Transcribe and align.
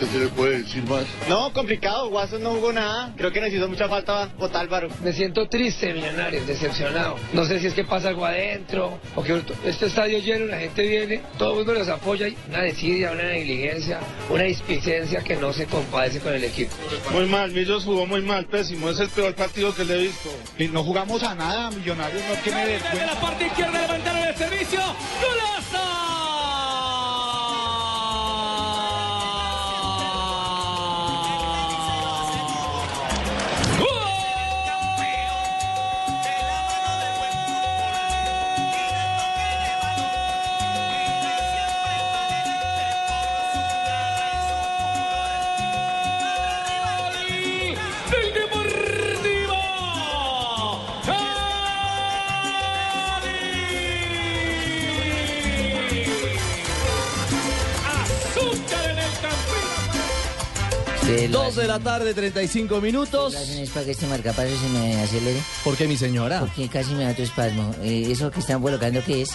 ¿Qué 0.00 0.06
se 0.06 0.18
le 0.18 0.28
puede 0.28 0.62
decir 0.62 0.82
más? 0.84 1.04
No, 1.28 1.52
complicado. 1.52 2.08
Watson 2.08 2.42
no 2.42 2.54
jugó 2.54 2.72
nada. 2.72 3.12
Creo 3.18 3.30
que 3.30 3.38
necesitó 3.38 3.68
mucha 3.68 3.86
falta 3.86 4.30
Otálvaro. 4.38 4.88
Me 5.04 5.12
siento 5.12 5.46
triste, 5.46 5.92
Millonarios, 5.92 6.46
decepcionado. 6.46 7.16
No 7.34 7.44
sé 7.44 7.60
si 7.60 7.66
es 7.66 7.74
que 7.74 7.84
pasa 7.84 8.08
algo 8.08 8.24
adentro, 8.24 8.98
o 9.14 9.22
que 9.22 9.42
este 9.66 9.86
estadio 9.86 10.18
lleno, 10.20 10.46
la 10.46 10.58
gente 10.58 10.88
viene, 10.88 11.20
todo 11.36 11.50
el 11.50 11.56
mundo 11.58 11.74
los 11.74 11.88
apoya, 11.90 12.28
y 12.28 12.36
una 12.48 12.62
desidia, 12.62 13.10
una 13.10 13.24
negligencia, 13.24 14.00
una 14.30 14.44
displicencia 14.44 15.22
que 15.22 15.36
no 15.36 15.52
se 15.52 15.66
compadece 15.66 16.20
con 16.20 16.32
el 16.32 16.44
equipo. 16.44 16.72
Muy 17.12 17.26
mal, 17.26 17.50
Millos 17.52 17.84
jugó 17.84 18.06
muy 18.06 18.22
mal, 18.22 18.46
pésimo. 18.46 18.88
Es 18.88 19.00
el 19.00 19.10
peor 19.10 19.34
partido 19.34 19.74
que 19.74 19.84
le 19.84 19.96
he 19.96 20.02
visto. 20.04 20.30
Y 20.58 20.68
no 20.68 20.82
jugamos 20.82 21.22
a 21.22 21.34
nada, 21.34 21.70
Millonarios 21.72 22.22
no 22.26 22.42
tiene 22.42 22.64
Desde 22.64 23.06
la 23.06 23.20
parte 23.20 23.46
izquierda 23.48 23.82
levantaron 23.82 24.28
el 24.28 24.34
servicio. 24.34 24.80
¡Golazo! 24.80 26.29
Dos 61.10 61.56
de 61.56 61.66
la 61.66 61.80
tarde, 61.80 62.14
35 62.14 62.80
minutos. 62.80 63.34
es 63.34 63.70
para 63.70 63.84
que 63.84 63.90
este 63.90 64.06
se 64.06 64.68
me 64.68 64.96
acelere? 65.00 65.40
¿Por 65.64 65.76
qué, 65.76 65.88
mi 65.88 65.96
señora? 65.96 66.38
Porque 66.38 66.68
casi 66.68 66.94
me 66.94 67.02
da 67.04 67.14
tu 67.14 67.22
espasmo. 67.22 67.74
Eh, 67.82 68.06
¿Eso 68.10 68.30
que 68.30 68.38
están 68.38 68.62
colocando 68.62 69.02
qué 69.04 69.22
es? 69.22 69.30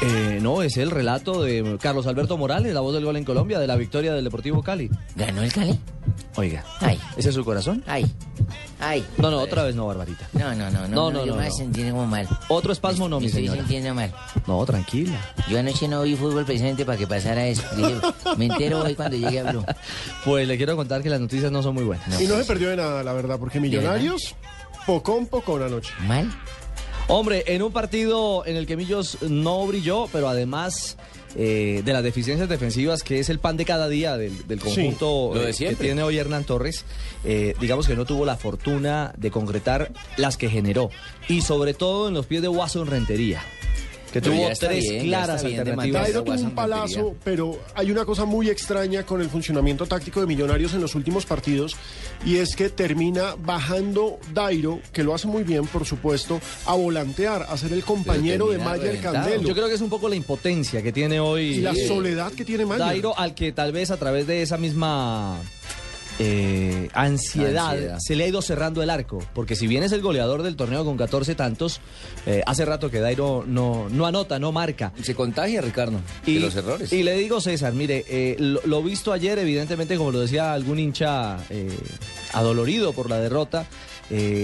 Eh, 0.00 0.38
no, 0.40 0.62
es 0.62 0.76
el 0.76 0.92
relato 0.92 1.42
de 1.42 1.76
Carlos 1.82 2.06
Alberto 2.06 2.36
Morales, 2.36 2.72
la 2.72 2.80
voz 2.80 2.94
del 2.94 3.04
gol 3.04 3.16
en 3.16 3.24
Colombia, 3.24 3.58
de 3.58 3.66
la 3.66 3.74
victoria 3.74 4.12
del 4.14 4.22
Deportivo 4.22 4.62
Cali. 4.62 4.88
¿Ganó 5.16 5.42
el 5.42 5.52
Cali? 5.52 5.78
Oiga, 6.36 6.64
Ay, 6.80 7.00
¿ese 7.16 7.30
es 7.30 7.34
su 7.34 7.44
corazón? 7.44 7.82
ay, 7.86 8.06
ay. 8.78 9.04
No, 9.18 9.28
no, 9.30 9.38
otra 9.40 9.64
vez 9.64 9.74
no, 9.74 9.86
Barbarita. 9.88 10.28
No, 10.34 10.54
no, 10.54 10.70
no, 10.70 10.82
no. 10.82 10.88
No, 10.88 11.10
no, 11.10 11.26
yo 11.26 11.32
no, 11.34 11.40
me 11.40 11.48
no. 11.48 11.54
sentí 11.54 11.82
como 11.90 12.06
mal. 12.06 12.28
Otro 12.48 12.72
espasmo 12.72 13.08
no, 13.08 13.16
Me 13.16 13.22
mi 13.22 13.26
estoy 13.26 13.42
señora. 13.42 13.58
sintiendo 13.60 13.94
mal. 13.94 14.12
No, 14.46 14.64
tranquila. 14.64 15.18
Yo 15.48 15.58
anoche 15.58 15.88
no 15.88 16.02
vi 16.02 16.14
fútbol 16.14 16.44
precisamente 16.44 16.84
para 16.84 16.96
que 16.96 17.06
pasara 17.08 17.46
eso. 17.48 17.62
Dije, 17.76 17.96
me 18.36 18.46
entero 18.46 18.82
hoy 18.84 18.94
cuando 18.94 19.16
llegue 19.16 19.40
a 19.40 19.50
Blue. 19.50 19.64
Pues 20.24 20.46
le 20.46 20.56
quiero 20.56 20.76
contar 20.76 21.02
que 21.02 21.10
las 21.10 21.20
noticias 21.20 21.50
no 21.50 21.60
son 21.62 21.74
muy 21.74 21.84
buenas. 21.84 22.20
Y 22.20 22.26
no 22.28 22.36
se 22.36 22.44
perdió 22.44 22.68
de 22.70 22.76
nada, 22.76 23.02
la 23.02 23.12
verdad, 23.14 23.36
porque 23.38 23.58
Millonarios, 23.58 24.34
pocón, 24.86 25.26
pocón 25.26 25.62
anoche. 25.62 25.92
¿Mal? 26.06 26.30
Hombre, 27.10 27.42
en 27.46 27.62
un 27.62 27.72
partido 27.72 28.44
en 28.44 28.56
el 28.56 28.66
que 28.66 28.76
Millos 28.76 29.16
no 29.22 29.66
brilló, 29.66 30.08
pero 30.12 30.28
además 30.28 30.98
eh, 31.36 31.80
de 31.82 31.92
las 31.94 32.02
deficiencias 32.02 32.50
defensivas, 32.50 33.02
que 33.02 33.18
es 33.18 33.30
el 33.30 33.38
pan 33.38 33.56
de 33.56 33.64
cada 33.64 33.88
día 33.88 34.18
del, 34.18 34.46
del 34.46 34.60
conjunto 34.60 35.30
lo 35.34 35.40
de 35.40 35.52
eh, 35.52 35.54
que 35.54 35.74
tiene 35.74 36.02
hoy 36.02 36.18
Hernán 36.18 36.44
Torres, 36.44 36.84
eh, 37.24 37.54
digamos 37.60 37.86
que 37.86 37.96
no 37.96 38.04
tuvo 38.04 38.26
la 38.26 38.36
fortuna 38.36 39.14
de 39.16 39.30
concretar 39.30 39.90
las 40.18 40.36
que 40.36 40.50
generó. 40.50 40.90
Y 41.28 41.40
sobre 41.40 41.72
todo 41.72 42.08
en 42.08 42.14
los 42.14 42.26
pies 42.26 42.42
de 42.42 42.48
Watson 42.48 42.86
Rentería, 42.86 43.42
que 44.12 44.20
Pero 44.20 44.34
tuvo 44.34 44.48
tres 44.58 44.84
bien, 44.88 45.06
claras 45.06 45.44
bien 45.44 45.60
alternativas. 45.60 46.02
Dairo 46.02 46.24
tuvo 46.24 46.34
un 46.34 46.54
palazo, 46.54 47.16
pero 47.24 47.58
hay 47.74 47.90
una 47.90 48.04
cosa 48.04 48.24
muy 48.24 48.48
extraña 48.48 49.04
con 49.04 49.20
el 49.20 49.28
funcionamiento 49.28 49.86
táctico 49.86 50.20
de 50.20 50.26
Millonarios 50.26 50.74
en 50.74 50.80
los 50.80 50.94
últimos 50.94 51.26
partidos 51.26 51.76
y 52.24 52.36
es 52.36 52.56
que 52.56 52.68
termina 52.70 53.34
bajando 53.38 54.18
Dairo, 54.32 54.80
que 54.92 55.02
lo 55.02 55.14
hace 55.14 55.26
muy 55.26 55.42
bien, 55.42 55.66
por 55.66 55.84
supuesto, 55.84 56.40
a 56.66 56.74
volantear, 56.74 57.46
a 57.48 57.56
ser 57.56 57.72
el 57.72 57.84
compañero 57.84 58.48
de 58.48 58.58
Mayer 58.58 58.86
reventado. 58.86 59.14
Candelo. 59.14 59.48
Yo 59.48 59.54
creo 59.54 59.68
que 59.68 59.74
es 59.74 59.80
un 59.80 59.90
poco 59.90 60.08
la 60.08 60.16
impotencia 60.16 60.82
que 60.82 60.92
tiene 60.92 61.20
hoy 61.20 61.42
Y 61.42 61.60
la 61.60 61.72
eh, 61.72 61.86
soledad 61.86 62.32
que 62.32 62.44
tiene 62.44 62.66
Mayer. 62.66 62.86
Dairo, 62.86 63.18
al 63.18 63.34
que 63.34 63.52
tal 63.52 63.72
vez 63.72 63.90
a 63.90 63.96
través 63.96 64.26
de 64.26 64.42
esa 64.42 64.56
misma 64.56 65.38
eh, 66.18 66.88
ansiedad, 66.94 67.70
Ansiedad. 67.70 67.98
se 68.00 68.16
le 68.16 68.24
ha 68.24 68.28
ido 68.28 68.42
cerrando 68.42 68.82
el 68.82 68.90
arco. 68.90 69.18
Porque 69.34 69.54
si 69.56 69.66
bien 69.66 69.82
es 69.82 69.92
el 69.92 70.00
goleador 70.02 70.42
del 70.42 70.56
torneo 70.56 70.84
con 70.84 70.96
14 70.96 71.34
tantos, 71.34 71.80
eh, 72.26 72.42
hace 72.46 72.64
rato 72.64 72.90
que 72.90 73.00
Dairo 73.00 73.44
no, 73.46 73.88
no 73.90 74.06
anota, 74.06 74.38
no 74.38 74.50
marca. 74.52 74.92
Se 75.02 75.14
contagia, 75.14 75.60
Ricardo, 75.60 76.00
de 76.26 76.40
los 76.40 76.54
errores. 76.56 76.92
y 76.92 77.02
le 77.02 77.14
digo, 77.16 77.40
César, 77.40 77.72
mire, 77.72 78.04
eh, 78.08 78.36
lo, 78.38 78.60
lo 78.64 78.82
visto 78.82 79.12
ayer, 79.12 79.38
evidentemente, 79.38 79.96
como 79.96 80.10
lo 80.10 80.20
decía 80.20 80.52
algún 80.52 80.78
hincha 80.78 81.38
eh, 81.50 81.68
adolorido 82.32 82.92
por 82.92 83.08
la 83.10 83.18
derrota, 83.18 83.66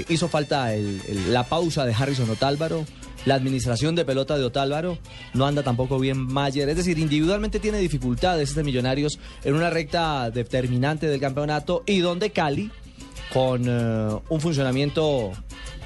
hizo 0.09 0.29
falta 0.29 0.75
el- 0.75 1.01
el- 1.09 1.33
la 1.33 1.45
pausa 1.45 1.87
de 1.87 1.95
Harrison 1.95 2.29
Otálvaro, 2.29 2.85
la 3.25 3.35
administración 3.35 3.95
de 3.95 4.05
pelota 4.05 4.37
de 4.37 4.45
Otálvaro, 4.45 4.99
no 5.33 5.47
anda 5.47 5.63
tampoco 5.63 5.99
bien 5.99 6.19
Mayer, 6.19 6.69
es 6.69 6.77
decir, 6.77 6.99
individualmente 6.99 7.61
tiene 7.61 7.79
dificultades 7.79 8.51
este 8.51 8.65
Millonarios 8.65 9.19
en 9.45 9.55
una 9.55 9.71
recta 9.71 10.31
determinante 10.31 11.07
del 11.07 11.21
campeonato 11.21 11.83
y 11.87 12.01
donde 12.01 12.31
Cali, 12.31 12.71
con 13.33 13.65
eh, 13.67 14.19
un 14.29 14.41
funcionamiento 14.41 15.33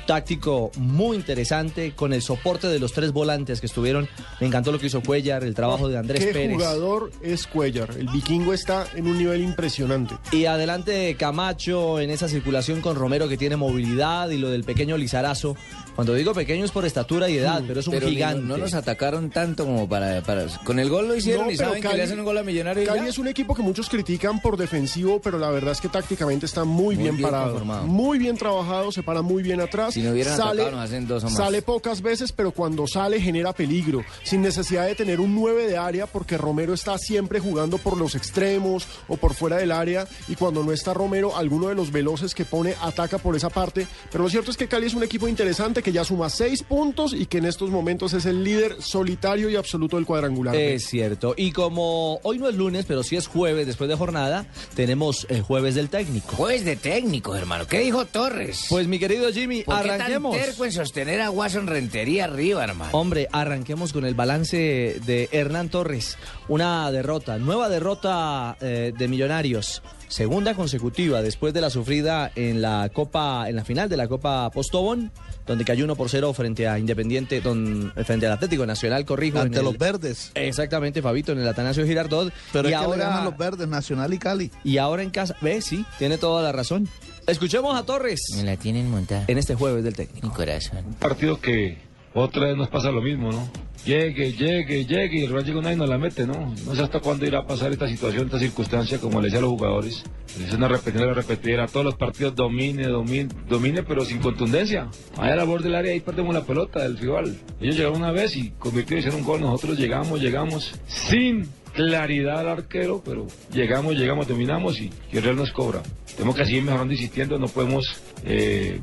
táctico 0.08 0.72
muy 0.78 1.18
interesante, 1.18 1.92
con 1.94 2.14
el 2.14 2.22
soporte 2.22 2.66
de 2.66 2.78
los 2.78 2.94
tres 2.94 3.12
volantes 3.12 3.60
que 3.60 3.66
estuvieron. 3.66 4.08
Me 4.40 4.46
encantó 4.46 4.72
lo 4.72 4.78
que 4.78 4.86
hizo 4.86 5.02
Cuellar, 5.02 5.44
el 5.44 5.54
trabajo 5.54 5.86
de 5.86 5.98
Andrés 5.98 6.24
¿Qué 6.24 6.32
Pérez. 6.32 6.54
jugador 6.54 7.12
es 7.22 7.46
Cuellar? 7.46 7.90
El 7.90 8.08
vikingo 8.08 8.54
está 8.54 8.86
en 8.94 9.06
un 9.06 9.18
nivel 9.18 9.42
impresionante. 9.42 10.14
Y 10.32 10.46
adelante 10.46 11.14
Camacho 11.18 12.00
en 12.00 12.08
esa 12.08 12.26
circulación 12.26 12.80
con 12.80 12.96
Romero 12.96 13.28
que 13.28 13.36
tiene 13.36 13.56
movilidad 13.56 14.30
y 14.30 14.38
lo 14.38 14.48
del 14.48 14.64
pequeño 14.64 14.96
Lizarazo. 14.96 15.56
Cuando 15.98 16.14
digo 16.14 16.32
pequeño 16.32 16.64
es 16.64 16.70
por 16.70 16.84
estatura 16.84 17.28
y 17.28 17.38
edad, 17.38 17.60
pero 17.66 17.80
es 17.80 17.88
un 17.88 17.94
Pero 17.94 18.06
gigante. 18.08 18.40
no 18.46 18.56
nos 18.56 18.72
atacaron 18.72 19.30
tanto 19.30 19.64
como 19.64 19.88
para, 19.88 20.22
para- 20.22 20.46
Con 20.62 20.78
el 20.78 20.88
gol 20.88 21.08
lo 21.08 21.16
hicieron 21.16 21.46
No, 21.46 21.50
y 21.52 21.56
pero 21.56 21.70
saben 21.70 21.82
que 21.82 21.88
Cali- 21.88 21.98
le 21.98 22.04
hacen 22.04 22.20
un 22.20 22.24
gol 22.24 22.38
a 22.38 22.44
Millonario 22.44 22.84
y 22.84 22.86
Cali 22.86 23.00
ya. 23.00 23.08
es 23.08 23.18
un 23.18 23.26
equipo 23.26 23.52
que 23.52 23.62
muchos 23.62 23.88
critican 23.88 24.40
por 24.40 24.56
defensivo, 24.56 25.20
pero 25.20 25.40
la 25.40 25.50
verdad 25.50 25.72
es 25.72 25.80
que 25.80 25.88
tácticamente 25.88 26.46
está 26.46 26.62
muy, 26.62 26.94
Muy 26.94 27.02
bien, 27.02 27.16
bien 27.16 27.28
parado. 27.28 27.46
conformado. 27.50 27.86
Muy 27.88 28.16
bien 28.20 28.36
trabajado, 28.36 28.92
se 28.92 29.02
para 29.02 29.22
muy 29.22 29.42
bien 29.42 29.60
atrás. 29.60 29.92
Si 29.94 30.00
no 30.02 30.12
hubieran 30.12 30.36
sale, 30.36 30.62
atacado, 30.62 30.76
nos 30.76 30.84
hacen 30.88 31.08
dos 31.08 31.24
o 31.24 31.26
más. 31.30 31.36
Sale 31.36 31.62
pocas 31.62 32.00
veces, 32.00 32.30
pero 32.30 32.52
cuando 32.52 32.86
sale 32.86 33.20
genera 33.20 33.52
peligro, 33.52 34.04
sin 34.22 34.40
necesidad 34.40 34.86
de 34.86 34.94
tener 34.94 35.18
un 35.18 35.34
9 35.34 35.66
de 35.66 35.78
área, 35.78 36.06
porque 36.06 36.38
Romero 36.38 36.74
está 36.74 36.96
siempre 36.96 37.40
jugando 37.40 37.76
por 37.76 37.96
los 37.96 38.14
extremos 38.14 38.86
o 39.08 39.16
por 39.16 39.34
fuera 39.34 39.56
del 39.56 39.72
área, 39.72 40.06
y 40.28 40.36
cuando 40.36 40.62
no 40.62 40.70
está 40.70 40.94
Romero, 40.94 41.36
alguno 41.36 41.66
de 41.70 41.74
los 41.74 41.90
veloces 41.90 42.36
que 42.36 42.44
pone 42.44 42.76
ataca 42.82 43.18
por 43.18 43.34
esa 43.34 43.50
parte. 43.50 43.88
Pero 44.12 44.22
lo 44.22 44.30
cierto 44.30 44.52
es 44.52 44.56
que 44.56 44.68
Cali 44.68 44.86
es 44.86 44.94
un 44.94 45.02
equipo 45.02 45.26
interesante 45.26 45.82
que 45.82 45.87
ya 45.92 46.04
suma 46.04 46.30
seis 46.30 46.62
puntos 46.62 47.12
y 47.12 47.26
que 47.26 47.38
en 47.38 47.46
estos 47.46 47.70
momentos 47.70 48.12
es 48.14 48.26
el 48.26 48.44
líder 48.44 48.76
solitario 48.80 49.50
y 49.50 49.56
absoluto 49.56 49.96
del 49.96 50.06
cuadrangular. 50.06 50.54
Es 50.54 50.86
cierto. 50.86 51.34
Y 51.36 51.52
como 51.52 52.20
hoy 52.22 52.38
no 52.38 52.48
es 52.48 52.54
lunes, 52.54 52.84
pero 52.86 53.02
sí 53.02 53.16
es 53.16 53.26
jueves 53.26 53.66
después 53.66 53.88
de 53.88 53.96
jornada, 53.96 54.46
tenemos 54.74 55.26
el 55.30 55.42
jueves 55.42 55.74
del 55.74 55.88
técnico. 55.88 56.36
Juez 56.36 56.64
de 56.64 56.76
técnico, 56.76 57.34
hermano. 57.34 57.66
¿Qué 57.66 57.80
dijo 57.80 58.04
Torres? 58.06 58.66
Pues 58.68 58.86
mi 58.86 58.98
querido 58.98 59.30
Jimmy, 59.32 59.62
¿Por 59.62 59.82
qué 59.82 59.90
arranquemos. 59.90 60.36
tan 60.36 60.46
terco 60.46 60.64
en 60.64 60.72
sostener 60.72 61.20
a 61.20 61.30
Watson 61.30 61.66
Rentería 61.66 62.24
arriba, 62.24 62.64
hermano? 62.64 62.90
Hombre, 62.92 63.28
arranquemos 63.32 63.92
con 63.92 64.04
el 64.04 64.14
balance 64.14 65.00
de 65.04 65.28
Hernán 65.32 65.68
Torres. 65.68 66.16
Una 66.48 66.90
derrota, 66.90 67.38
nueva 67.38 67.68
derrota 67.68 68.56
eh, 68.60 68.92
de 68.96 69.08
Millonarios. 69.08 69.82
Segunda 70.08 70.54
consecutiva 70.54 71.20
después 71.20 71.52
de 71.52 71.60
la 71.60 71.68
sufrida 71.68 72.32
en 72.34 72.62
la 72.62 72.90
Copa, 72.92 73.48
en 73.48 73.56
la 73.56 73.64
final 73.64 73.90
de 73.90 73.98
la 73.98 74.08
Copa 74.08 74.50
Postobón 74.50 75.12
donde 75.48 75.64
cayó 75.64 75.84
1 75.84 75.96
por 75.96 76.08
0 76.08 76.32
frente 76.34 76.68
a 76.68 76.78
Independiente, 76.78 77.40
don, 77.40 77.92
frente 78.04 78.26
al 78.26 78.32
Atlético 78.32 78.64
Nacional, 78.66 79.04
corrijo. 79.04 79.40
Ante 79.40 79.56
en 79.56 79.60
el- 79.60 79.64
los 79.72 79.78
verdes. 79.78 80.30
Exactamente, 80.34 81.02
Fabito, 81.02 81.32
en 81.32 81.38
el 81.40 81.48
Atanasio 81.48 81.84
Girardot. 81.84 82.32
Pero 82.52 82.68
y 82.68 82.72
es 82.72 82.78
que 82.78 82.84
le 82.86 82.92
ahora, 82.92 83.04
ganan 83.08 83.24
los 83.24 83.36
verdes, 83.36 83.66
Nacional 83.66 84.12
y 84.14 84.18
Cali. 84.18 84.50
y 84.62 84.78
ahora 84.78 85.02
en 85.02 85.10
casa, 85.10 85.34
ve, 85.40 85.60
sí, 85.62 85.84
tiene 85.98 86.18
toda 86.18 86.42
la 86.42 86.52
razón. 86.52 86.88
Escuchemos 87.26 87.78
a 87.78 87.82
Torres 87.84 88.20
Me 88.36 88.42
la 88.44 88.56
tienen 88.56 88.90
montada. 88.90 89.24
en 89.26 89.36
este 89.38 89.54
jueves 89.54 89.84
del 89.84 89.94
técnico. 89.94 90.26
Mi 90.28 90.32
corazón. 90.32 90.78
partido 90.98 91.40
que 91.40 91.76
otra 92.18 92.46
vez 92.46 92.56
nos 92.56 92.68
pasa 92.68 92.90
lo 92.90 93.02
mismo, 93.02 93.30
¿no? 93.30 93.50
Llegue, 93.84 94.32
llegue, 94.32 94.84
llegue 94.84 95.20
y 95.20 95.24
el 95.24 95.30
Real 95.30 95.44
llega 95.44 95.58
una 95.60 95.72
y 95.72 95.76
nos 95.76 95.88
la 95.88 95.98
mete, 95.98 96.26
¿no? 96.26 96.54
No 96.66 96.74
sé 96.74 96.82
hasta 96.82 97.00
cuándo 97.00 97.24
irá 97.24 97.40
a 97.40 97.46
pasar 97.46 97.72
esta 97.72 97.88
situación, 97.88 98.26
esta 98.26 98.38
circunstancia, 98.38 98.98
como 98.98 99.20
le 99.20 99.26
decía 99.26 99.38
a 99.38 99.42
los 99.42 99.50
jugadores. 99.50 100.04
Es 100.38 100.52
una 100.52 100.68
repetidera, 100.68 101.14
repetidera. 101.14 101.66
Todos 101.66 101.86
los 101.86 101.94
partidos 101.94 102.34
domine, 102.34 102.86
domine, 102.86 103.28
domine, 103.48 103.82
pero 103.82 104.04
sin 104.04 104.18
contundencia. 104.18 104.88
Allá 105.16 105.32
a 105.32 105.36
la 105.36 105.44
borde 105.44 105.64
del 105.64 105.76
área 105.76 105.92
ahí 105.92 106.00
perdemos 106.00 106.34
la 106.34 106.44
pelota 106.44 106.82
del 106.82 106.98
rival. 106.98 107.36
Ellos 107.60 107.76
llegaron 107.76 107.98
una 107.98 108.12
vez 108.12 108.36
y 108.36 108.50
convirtieron, 108.50 108.98
hicieron 108.98 109.20
un 109.20 109.26
gol. 109.26 109.40
Nosotros 109.40 109.78
llegamos, 109.78 110.20
llegamos 110.20 110.74
sin 110.86 111.48
claridad 111.72 112.40
al 112.40 112.48
arquero, 112.48 113.00
pero 113.04 113.26
llegamos, 113.52 113.94
llegamos, 113.94 114.26
dominamos 114.26 114.80
y, 114.80 114.90
y 115.12 115.16
el 115.16 115.22
Real 115.22 115.36
nos 115.36 115.52
cobra. 115.52 115.82
Tenemos 116.14 116.34
que 116.34 116.44
seguir 116.44 116.64
mejorando, 116.64 116.92
insistiendo, 116.92 117.38
no 117.38 117.46
podemos 117.46 118.02
eh, 118.24 118.80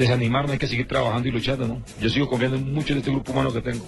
desanimarnos, 0.00 0.52
hay 0.52 0.58
que 0.58 0.66
seguir 0.66 0.88
trabajando 0.88 1.28
y 1.28 1.30
luchando, 1.30 1.68
¿no? 1.68 1.82
Yo 2.00 2.08
sigo 2.08 2.28
confiando 2.28 2.58
mucho 2.58 2.92
en 2.92 2.98
este 2.98 3.10
grupo 3.10 3.32
humano 3.32 3.52
que 3.52 3.60
tengo. 3.60 3.84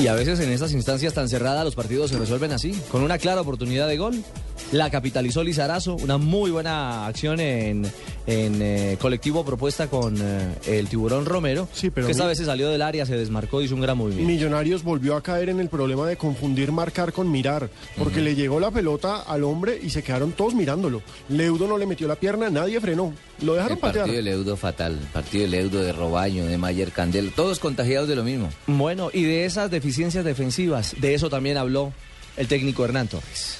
Y 0.00 0.08
a 0.08 0.14
veces 0.14 0.40
en 0.40 0.50
estas 0.50 0.72
instancias 0.72 1.14
tan 1.14 1.28
cerradas 1.28 1.64
los 1.64 1.76
partidos 1.76 2.10
se 2.10 2.18
resuelven 2.18 2.52
así, 2.52 2.72
con 2.90 3.02
una 3.02 3.18
clara 3.18 3.40
oportunidad 3.40 3.86
de 3.86 3.96
gol. 3.96 4.22
La 4.72 4.88
capitalizó 4.90 5.44
Lizarazo, 5.44 5.96
una 5.96 6.16
muy 6.16 6.50
buena 6.50 7.06
acción 7.06 7.38
en, 7.40 7.84
en 8.26 8.62
eh, 8.62 8.96
colectivo 8.98 9.44
propuesta 9.44 9.88
con 9.88 10.16
eh, 10.18 10.54
el 10.66 10.88
tiburón 10.88 11.26
Romero, 11.26 11.68
Sí, 11.74 11.90
pero 11.90 12.06
que 12.06 12.12
esta 12.12 12.26
vez 12.26 12.38
se 12.38 12.46
salió 12.46 12.70
del 12.70 12.80
área, 12.80 13.04
se 13.04 13.14
desmarcó, 13.16 13.60
hizo 13.60 13.74
un 13.74 13.82
gran 13.82 13.98
movimiento. 13.98 14.26
Millonarios 14.32 14.82
volvió 14.82 15.14
a 15.14 15.22
caer 15.22 15.50
en 15.50 15.60
el 15.60 15.68
problema 15.68 16.06
de 16.06 16.16
confundir 16.16 16.72
marcar 16.72 17.12
con 17.12 17.30
mirar, 17.30 17.68
porque 17.98 18.22
le 18.22 18.34
llegó 18.34 18.60
la 18.60 18.70
pelota 18.70 19.20
al 19.20 19.44
hombre 19.44 19.78
y 19.82 19.90
se 19.90 20.02
quedaron 20.02 20.32
todos 20.32 20.54
mirándolo. 20.54 21.02
Leudo 21.28 21.66
no 21.68 21.76
le 21.76 21.84
metió 21.84 22.08
la 22.08 22.16
pierna, 22.16 22.48
nadie 22.48 22.80
frenó. 22.80 23.12
Lo 23.42 23.52
dejaron 23.54 23.76
El 23.76 23.80
patear. 23.80 24.04
partido 24.06 24.16
de 24.16 24.30
Leudo 24.30 24.56
fatal, 24.56 24.98
partido 25.12 25.42
de 25.44 25.48
Leudo 25.50 25.82
de 25.82 25.92
Robaño, 25.92 26.46
de 26.46 26.56
Mayer 26.56 26.92
Candelo, 26.92 27.30
todos 27.36 27.58
contagiados 27.58 28.08
de 28.08 28.16
lo 28.16 28.24
mismo. 28.24 28.48
Bueno, 28.66 29.10
y 29.12 29.24
de 29.24 29.44
esas 29.44 29.70
deficiencias 29.70 30.24
defensivas, 30.24 30.94
de 30.98 31.12
eso 31.12 31.28
también 31.28 31.58
habló 31.58 31.92
el 32.38 32.48
técnico 32.48 32.86
Hernán 32.86 33.08
Torres. 33.08 33.58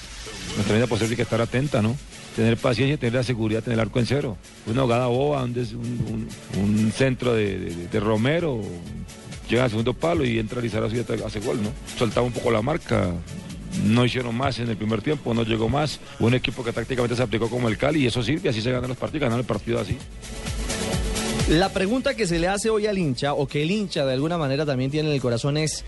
Nuestra 0.55 0.75
vida 0.75 0.87
posible 0.87 1.15
que 1.15 1.21
estar 1.23 1.41
atenta, 1.41 1.81
¿no? 1.81 1.95
Tener 2.35 2.57
paciencia, 2.57 2.97
tener 2.97 3.13
la 3.13 3.23
seguridad, 3.23 3.61
tener 3.63 3.75
el 3.79 3.79
arco 3.81 3.99
en 3.99 4.05
cero. 4.05 4.37
Una 4.67 4.83
hogada 4.83 5.07
boba, 5.07 5.43
un, 5.43 5.55
un- 5.57 6.27
un- 6.61 6.91
centro 6.91 7.33
de, 7.33 7.57
de- 7.91 7.99
Romero, 7.99 8.61
llega 9.49 9.63
al 9.65 9.69
segundo 9.69 9.93
palo 9.93 10.23
y 10.25 10.39
entra 10.39 10.61
Lizarazo 10.61 10.95
y 10.95 10.99
hace 11.25 11.39
gol, 11.39 11.61
¿no? 11.61 11.69
Soltaba 11.97 12.25
un 12.25 12.33
poco 12.33 12.51
la 12.51 12.61
marca. 12.61 13.11
No 13.85 14.05
hicieron 14.05 14.35
más 14.35 14.59
en 14.59 14.69
el 14.69 14.77
primer 14.77 15.01
tiempo, 15.01 15.33
no 15.33 15.43
llegó 15.43 15.67
más. 15.69 15.99
Un 16.19 16.35
equipo 16.35 16.63
que 16.63 16.71
tácticamente 16.71 17.15
se 17.15 17.23
aplicó 17.23 17.49
como 17.49 17.67
el 17.69 17.77
Cali 17.77 18.03
y 18.03 18.07
eso 18.07 18.21
sirve, 18.21 18.49
así 18.49 18.61
se 18.61 18.71
ganan 18.71 18.89
los 18.89 18.97
partidos, 18.97 19.23
ganan 19.23 19.39
el 19.39 19.45
partido 19.45 19.79
así. 19.79 19.97
La 21.49 21.69
pregunta 21.69 22.15
que 22.15 22.25
se 22.25 22.39
le 22.39 22.47
hace 22.47 22.69
hoy 22.69 22.85
al 22.87 22.97
hincha, 22.97 23.33
o 23.33 23.47
que 23.47 23.63
el 23.63 23.71
hincha 23.71 24.05
de 24.05 24.13
alguna 24.13 24.37
manera 24.37 24.65
también 24.65 24.91
tiene 24.91 25.09
en 25.09 25.15
el 25.15 25.21
corazón 25.21 25.57
es, 25.57 25.83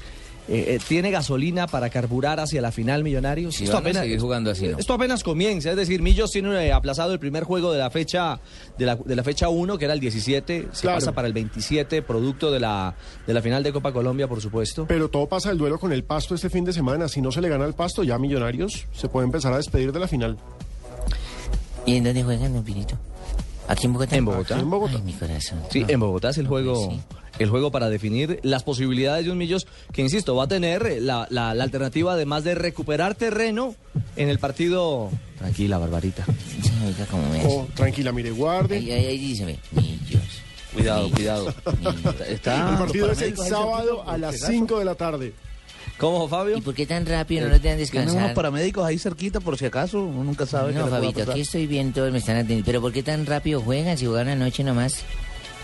eh, 0.48 0.76
eh, 0.76 0.80
¿tiene 0.88 1.12
gasolina 1.12 1.68
para 1.68 1.90
carburar 1.90 2.40
hacia 2.40 2.62
la 2.62 2.72
final 2.72 3.04
Millonarios? 3.04 3.56
Si 3.56 3.66
van 3.66 3.88
a 3.88 3.94
seguir 4.02 4.20
jugando 4.20 4.52
así, 4.52 4.68
¿no? 4.68 4.78
Esto 4.78 4.94
apenas 4.94 5.24
comienza, 5.24 5.72
es 5.72 5.76
decir, 5.76 6.02
Millos 6.02 6.32
tiene 6.32 6.68
eh, 6.68 6.72
aplazado 6.72 7.14
el 7.14 7.20
primer 7.20 7.44
juego 7.44 7.72
de 7.72 7.80
la 7.80 7.90
fecha 7.90 8.40
de 8.78 8.86
la, 8.86 8.96
de 8.96 9.16
la 9.16 9.24
fecha 9.24 9.50
1, 9.50 9.78
que 9.78 9.86
era 9.86 9.94
el 9.94 10.00
17, 10.00 10.68
se 10.72 10.82
Claro. 10.82 10.98
pasa 11.00 11.12
para 11.14 11.28
el 11.28 11.34
27, 11.34 12.02
producto 12.04 12.52
de 12.52 12.60
la, 12.60 12.96
de 13.26 13.34
la 13.34 13.42
final 13.42 13.64
de 13.64 13.74
Copa 13.74 13.92
Colombia, 13.92 14.28
por 14.28 14.42
supuesto. 14.42 14.86
Pero 14.88 15.10
todo 15.10 15.28
pasa 15.28 15.50
el 15.52 15.58
duelo 15.58 15.80
con 15.80 15.92
el 15.92 16.04
Pasto 16.04 16.36
este 16.36 16.50
fin 16.50 16.64
de 16.66 16.74
semana. 16.74 17.08
Si 17.08 17.22
no 17.22 17.32
se 17.32 17.42
le 17.42 17.50
gana 17.50 17.66
el 17.66 17.74
Pasto, 17.74 18.04
ya 18.04 18.18
Millonarios 18.20 18.86
se 18.94 19.08
puede 19.10 19.26
empezar 19.26 19.54
a 19.54 19.58
despedir 19.58 19.92
de 19.92 20.00
la 20.00 20.08
final. 20.08 20.38
¿Y 21.86 21.98
en 21.98 22.04
dónde 22.04 22.24
juegan, 22.24 22.64
Pinito? 22.64 22.98
¿Aquí 23.68 23.86
en 23.88 23.94
Bogotá? 23.94 24.16
En 24.16 24.26
Bogotá. 24.26 24.54
Aquí 24.56 24.64
en 24.64 24.70
Bogotá. 24.70 24.94
Ay, 24.98 25.02
mi 25.04 25.14
corazón. 25.14 25.60
Sí, 25.72 25.82
No. 25.82 25.90
en 25.90 26.00
Bogotá 26.00 26.30
es 26.30 26.38
el 26.38 26.44
No, 26.44 26.50
juego, 26.50 26.92
sí. 26.92 27.02
el 27.40 27.50
juego 27.50 27.72
para 27.72 27.90
definir 27.90 28.40
las 28.44 28.64
posibilidades 28.64 29.26
de 29.26 29.32
un 29.32 29.38
Millos 29.38 29.68
que, 29.92 30.02
insisto, 30.02 30.36
va 30.36 30.44
a 30.44 30.48
tener 30.48 31.02
la, 31.02 31.28
la- 31.30 31.54
la 31.54 31.64
alternativa 31.64 32.14
además 32.14 32.44
de 32.44 32.56
recuperar 32.56 33.16
terreno 33.16 33.76
en 34.16 34.30
el 34.30 34.40
partido. 34.40 35.10
Tranquila, 35.40 35.78
Barbarita. 35.80 36.26
Oiga, 36.86 37.08
me. 37.32 37.46
Oh, 37.48 37.68
tranquila, 37.74 38.12
mire, 38.12 38.32
guarde. 38.32 38.78
Ahí, 38.78 38.92
ahí, 38.92 39.06
ahí 39.08 39.18
díceme. 39.18 39.60
Millos. 39.72 40.22
Cuidado, 40.74 41.04
Millos, 41.04 41.16
cuidado. 41.18 41.54
Millos. 41.80 42.16
Está. 42.30 42.70
el 42.72 42.78
partido 42.78 43.12
es 43.12 43.22
el 43.22 43.38
sábado 43.38 44.04
a 44.08 44.18
las 44.18 44.36
Pegaso. 44.36 44.52
5 44.52 44.80
de 44.80 44.86
la 44.86 44.96
tarde. 44.96 45.34
¿Cómo, 45.98 46.28
Fabio? 46.28 46.58
¿Y 46.58 46.62
por 46.62 46.74
qué 46.74 46.86
tan 46.86 47.06
rápido 47.06 47.46
no 47.46 47.54
nos 47.54 47.62
dejan 47.62 47.78
Tienen 47.78 47.94
unos 48.02 48.14
descansar? 48.16 48.34
paramédicos 48.34 48.86
ahí 48.86 48.98
cerquita 49.00 49.40
por 49.40 49.58
si 49.58 49.66
acaso, 49.66 50.04
uno 50.04 50.26
nunca 50.26 50.46
sabe 50.46 50.74
No, 50.74 50.88
Fabito, 50.88 51.24
aquí 51.24 51.42
estoy 51.42 51.68
bien, 51.68 51.94
todos 51.94 52.12
me 52.12 52.18
están 52.18 52.36
atendiendo. 52.36 52.66
Pero 52.66 52.82
¿por 52.82 52.92
qué 52.92 53.02
tan 53.02 53.26
rápido 53.26 53.62
juegan 53.62 53.98
si 53.98 54.06
juegan 54.06 54.28
anoche 54.28 54.64
nomás? 54.64 55.04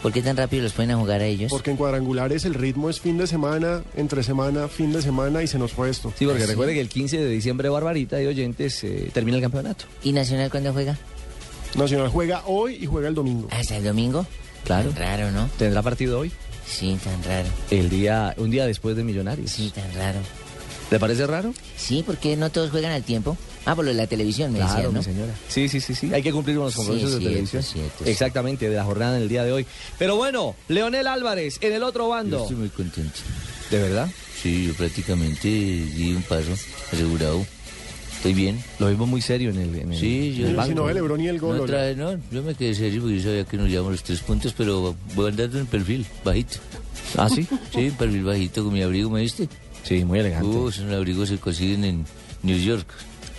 ¿Por 0.02 0.12
qué 0.14 0.22
tan 0.22 0.36
rápido 0.38 0.64
los 0.64 0.74
ponen 0.74 0.92
a 0.92 0.96
jugar 0.98 1.22
a 1.22 1.26
ellos? 1.26 1.52
Porque 1.52 1.70
en 1.72 1.78
cuadrangulares 1.78 2.46
el 2.46 2.54
ritmo 2.56 2.90
es 2.90 3.00
fin 3.02 3.18
de 3.18 3.28
semana, 3.28 3.84
entre 3.96 4.24
semana, 4.24 4.68
fin 4.68 4.92
de 4.94 5.02
semana 5.02 5.44
y 5.44 5.48
se 5.48 5.60
nos 5.60 5.74
fue 5.74 5.90
esto. 5.90 6.12
Sí, 6.18 6.26
porque 6.26 6.42
¿Ah, 6.44 6.46
sí? 6.46 6.52
recuerde 6.52 6.74
que 6.74 6.82
el 6.82 6.90
15 6.90 7.18
de 7.20 7.30
diciembre, 7.30 7.70
Barbarita 7.70 8.20
y 8.22 8.26
oyentes, 8.26 8.84
eh, 8.84 9.12
termina 9.14 9.38
el 9.38 9.44
campeonato. 9.44 9.86
¿Y 10.02 10.14
Nacional 10.14 10.50
cuándo 10.50 10.72
juega? 10.74 10.98
Nacional 11.76 12.08
juega 12.08 12.44
hoy 12.48 12.76
y 12.82 12.86
juega 12.88 13.10
el 13.10 13.16
domingo. 13.16 13.48
¿Hasta 13.52 13.78
el 13.78 13.84
domingo? 13.84 14.26
Claro. 14.64 14.92
Raro, 14.98 15.30
¿no? 15.32 15.50
¿Tendrá 15.60 15.82
partido 15.84 16.20
hoy? 16.20 16.32
Sí, 16.72 16.98
tan 17.04 17.22
raro. 17.24 17.48
El 17.70 17.90
día, 17.90 18.34
un 18.38 18.50
día 18.50 18.66
después 18.66 18.96
de 18.96 19.04
Millonarios. 19.04 19.52
Sí, 19.52 19.72
tan 19.76 19.94
raro. 19.94 20.20
¿Le 20.90 21.00
parece 21.00 21.26
raro? 21.28 21.54
Sí, 21.78 22.04
porque 22.06 22.36
no 22.36 22.50
todos 22.52 22.70
juegan 22.72 22.92
al 22.92 23.04
tiempo. 23.04 23.38
Ah, 23.66 23.76
por 23.76 23.86
lo 23.86 23.92
de 23.92 23.98
la 23.98 24.08
televisión, 24.08 24.52
me 24.52 24.58
Claro, 24.60 24.74
decían, 24.74 24.94
¿no? 24.94 25.00
mi 25.00 25.06
señora. 25.06 25.34
Sí, 25.48 25.70
sí, 25.70 25.80
sí, 25.80 25.94
sí. 25.96 26.14
Hay 26.14 26.24
que 26.24 26.32
cumplir 26.32 26.58
unos 26.58 26.74
Sí, 26.74 26.78
compromisos 26.78 27.10
es 27.10 27.16
de 27.16 27.20
cierto, 27.20 27.30
televisión. 27.34 27.64
cierto, 27.64 28.04
sí. 28.04 28.10
Exactamente, 28.10 28.70
de 28.70 28.76
la 28.76 28.84
jornada 28.84 29.16
en 29.18 29.24
el 29.24 29.30
día 29.30 29.44
de 29.44 29.52
hoy. 29.52 29.66
Pero 30.00 30.16
bueno, 30.16 30.56
Leonel 30.68 31.08
Álvarez 31.08 31.58
en 31.62 31.74
el 31.74 31.84
otro 31.84 32.06
Yo 32.06 32.10
bando. 32.10 32.42
estoy 32.42 32.56
muy 32.58 32.70
contento. 32.70 33.20
¿De 33.70 33.78
verdad? 33.82 34.10
Sí, 34.42 34.68
yo 34.68 34.74
prácticamente 34.74 35.48
di 35.48 36.14
un 36.14 36.24
paso 36.24 36.52
asegurado. 36.92 37.46
Estoy 38.22 38.34
bien. 38.36 38.64
Lo 38.78 38.88
vimos 38.88 39.08
muy 39.10 39.20
serio 39.20 39.50
en 39.50 39.58
el, 39.58 39.76
en 39.76 39.94
el, 39.94 40.00
Sí, 40.00 40.36
yo- 40.36 40.44
el 40.46 40.52
Si 40.52 40.56
banco. 40.56 40.74
no, 40.76 40.90
el 40.90 40.94
Lebron 40.96 41.22
y 41.22 41.28
el 41.28 41.40
gol. 41.40 41.54
No, 41.58 41.66
Lola. 41.66 41.68
trae, 41.72 41.96
no, 41.96 42.12
yo 42.32 42.44
me 42.44 42.54
quedé 42.54 42.76
serio 42.76 43.02
porque 43.02 43.18
yo 43.18 43.24
sabía 43.24 43.44
que 43.46 43.58
nos 43.58 43.68
llevamos 43.68 43.94
los 43.94 44.04
tres 44.04 44.20
puntos, 44.20 44.54
pero 44.56 44.96
voy 45.16 45.30
andando 45.32 45.58
en 45.58 45.66
perfil, 45.66 46.06
bajito. 46.24 46.58
¿Ah, 47.18 47.28
sí? 47.30 47.48
Sí, 47.74 47.88
en 47.88 47.94
perfil 47.96 48.24
bajito 48.24 48.64
con 48.64 48.74
mi 48.74 48.84
abrigo, 48.84 49.10
¿me 49.10 49.22
viste? 49.22 49.50
Sí, 49.82 50.06
muy 50.06 50.20
elegante. 50.20 50.48
Uh, 50.56 50.70
esos 50.70 50.92
abrigos 50.94 51.30
se 51.30 51.38
consiguen 51.40 51.84
en 51.84 52.06
New 52.44 52.60
York. 52.60 52.86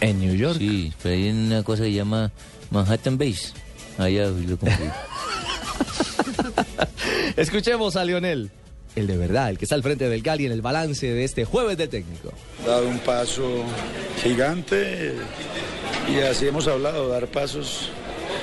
en 0.01 0.19
New 0.19 0.35
York. 0.35 0.59
Sí, 0.59 0.93
pero 1.01 1.15
hay 1.15 1.31
una 1.31 1.63
cosa 1.63 1.85
que 1.85 1.91
se 1.91 1.95
llama 1.95 2.33
Manhattan 2.73 3.17
Base. 3.19 3.53
Allá 3.99 4.27
lo 4.31 4.57
compré. 4.57 4.91
Escuchemos 7.37 7.95
a 7.97 8.05
Leonel. 8.05 8.51
El 8.95 9.07
de 9.07 9.17
verdad, 9.17 9.49
el 9.49 9.59
que 9.59 9.65
está 9.65 9.75
al 9.75 9.83
frente 9.83 10.09
del 10.09 10.23
Cali 10.23 10.45
en 10.45 10.53
el 10.53 10.61
balance 10.61 11.07
de 11.07 11.25
este 11.25 11.45
jueves 11.45 11.79
de 11.79 11.89
técnico. 11.89 12.33
dado 12.67 12.87
un 12.89 12.99
paso 12.99 13.65
gigante 14.23 15.15
y 16.13 16.19
así 16.21 16.47
hemos 16.47 16.69
hablado, 16.69 17.09
dar 17.09 17.27
pasos 17.29 17.91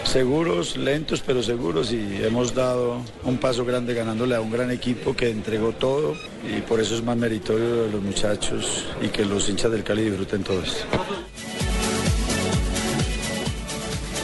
seguros, 0.03 0.75
lentos 0.75 1.21
pero 1.25 1.43
seguros 1.43 1.91
y 1.91 2.23
hemos 2.23 2.55
dado 2.55 3.01
un 3.23 3.37
paso 3.37 3.63
grande 3.63 3.93
ganándole 3.93 4.35
a 4.35 4.41
un 4.41 4.51
gran 4.51 4.71
equipo 4.71 5.15
que 5.15 5.29
entregó 5.29 5.73
todo 5.73 6.15
y 6.43 6.61
por 6.61 6.79
eso 6.79 6.95
es 6.95 7.03
más 7.03 7.15
meritorio 7.15 7.83
de 7.83 7.91
los 7.91 8.01
muchachos 8.01 8.85
y 9.01 9.09
que 9.09 9.25
los 9.25 9.47
hinchas 9.49 9.71
del 9.71 9.83
Cali 9.83 10.03
disfruten 10.03 10.43
todo 10.43 10.63
esto. 10.63 10.83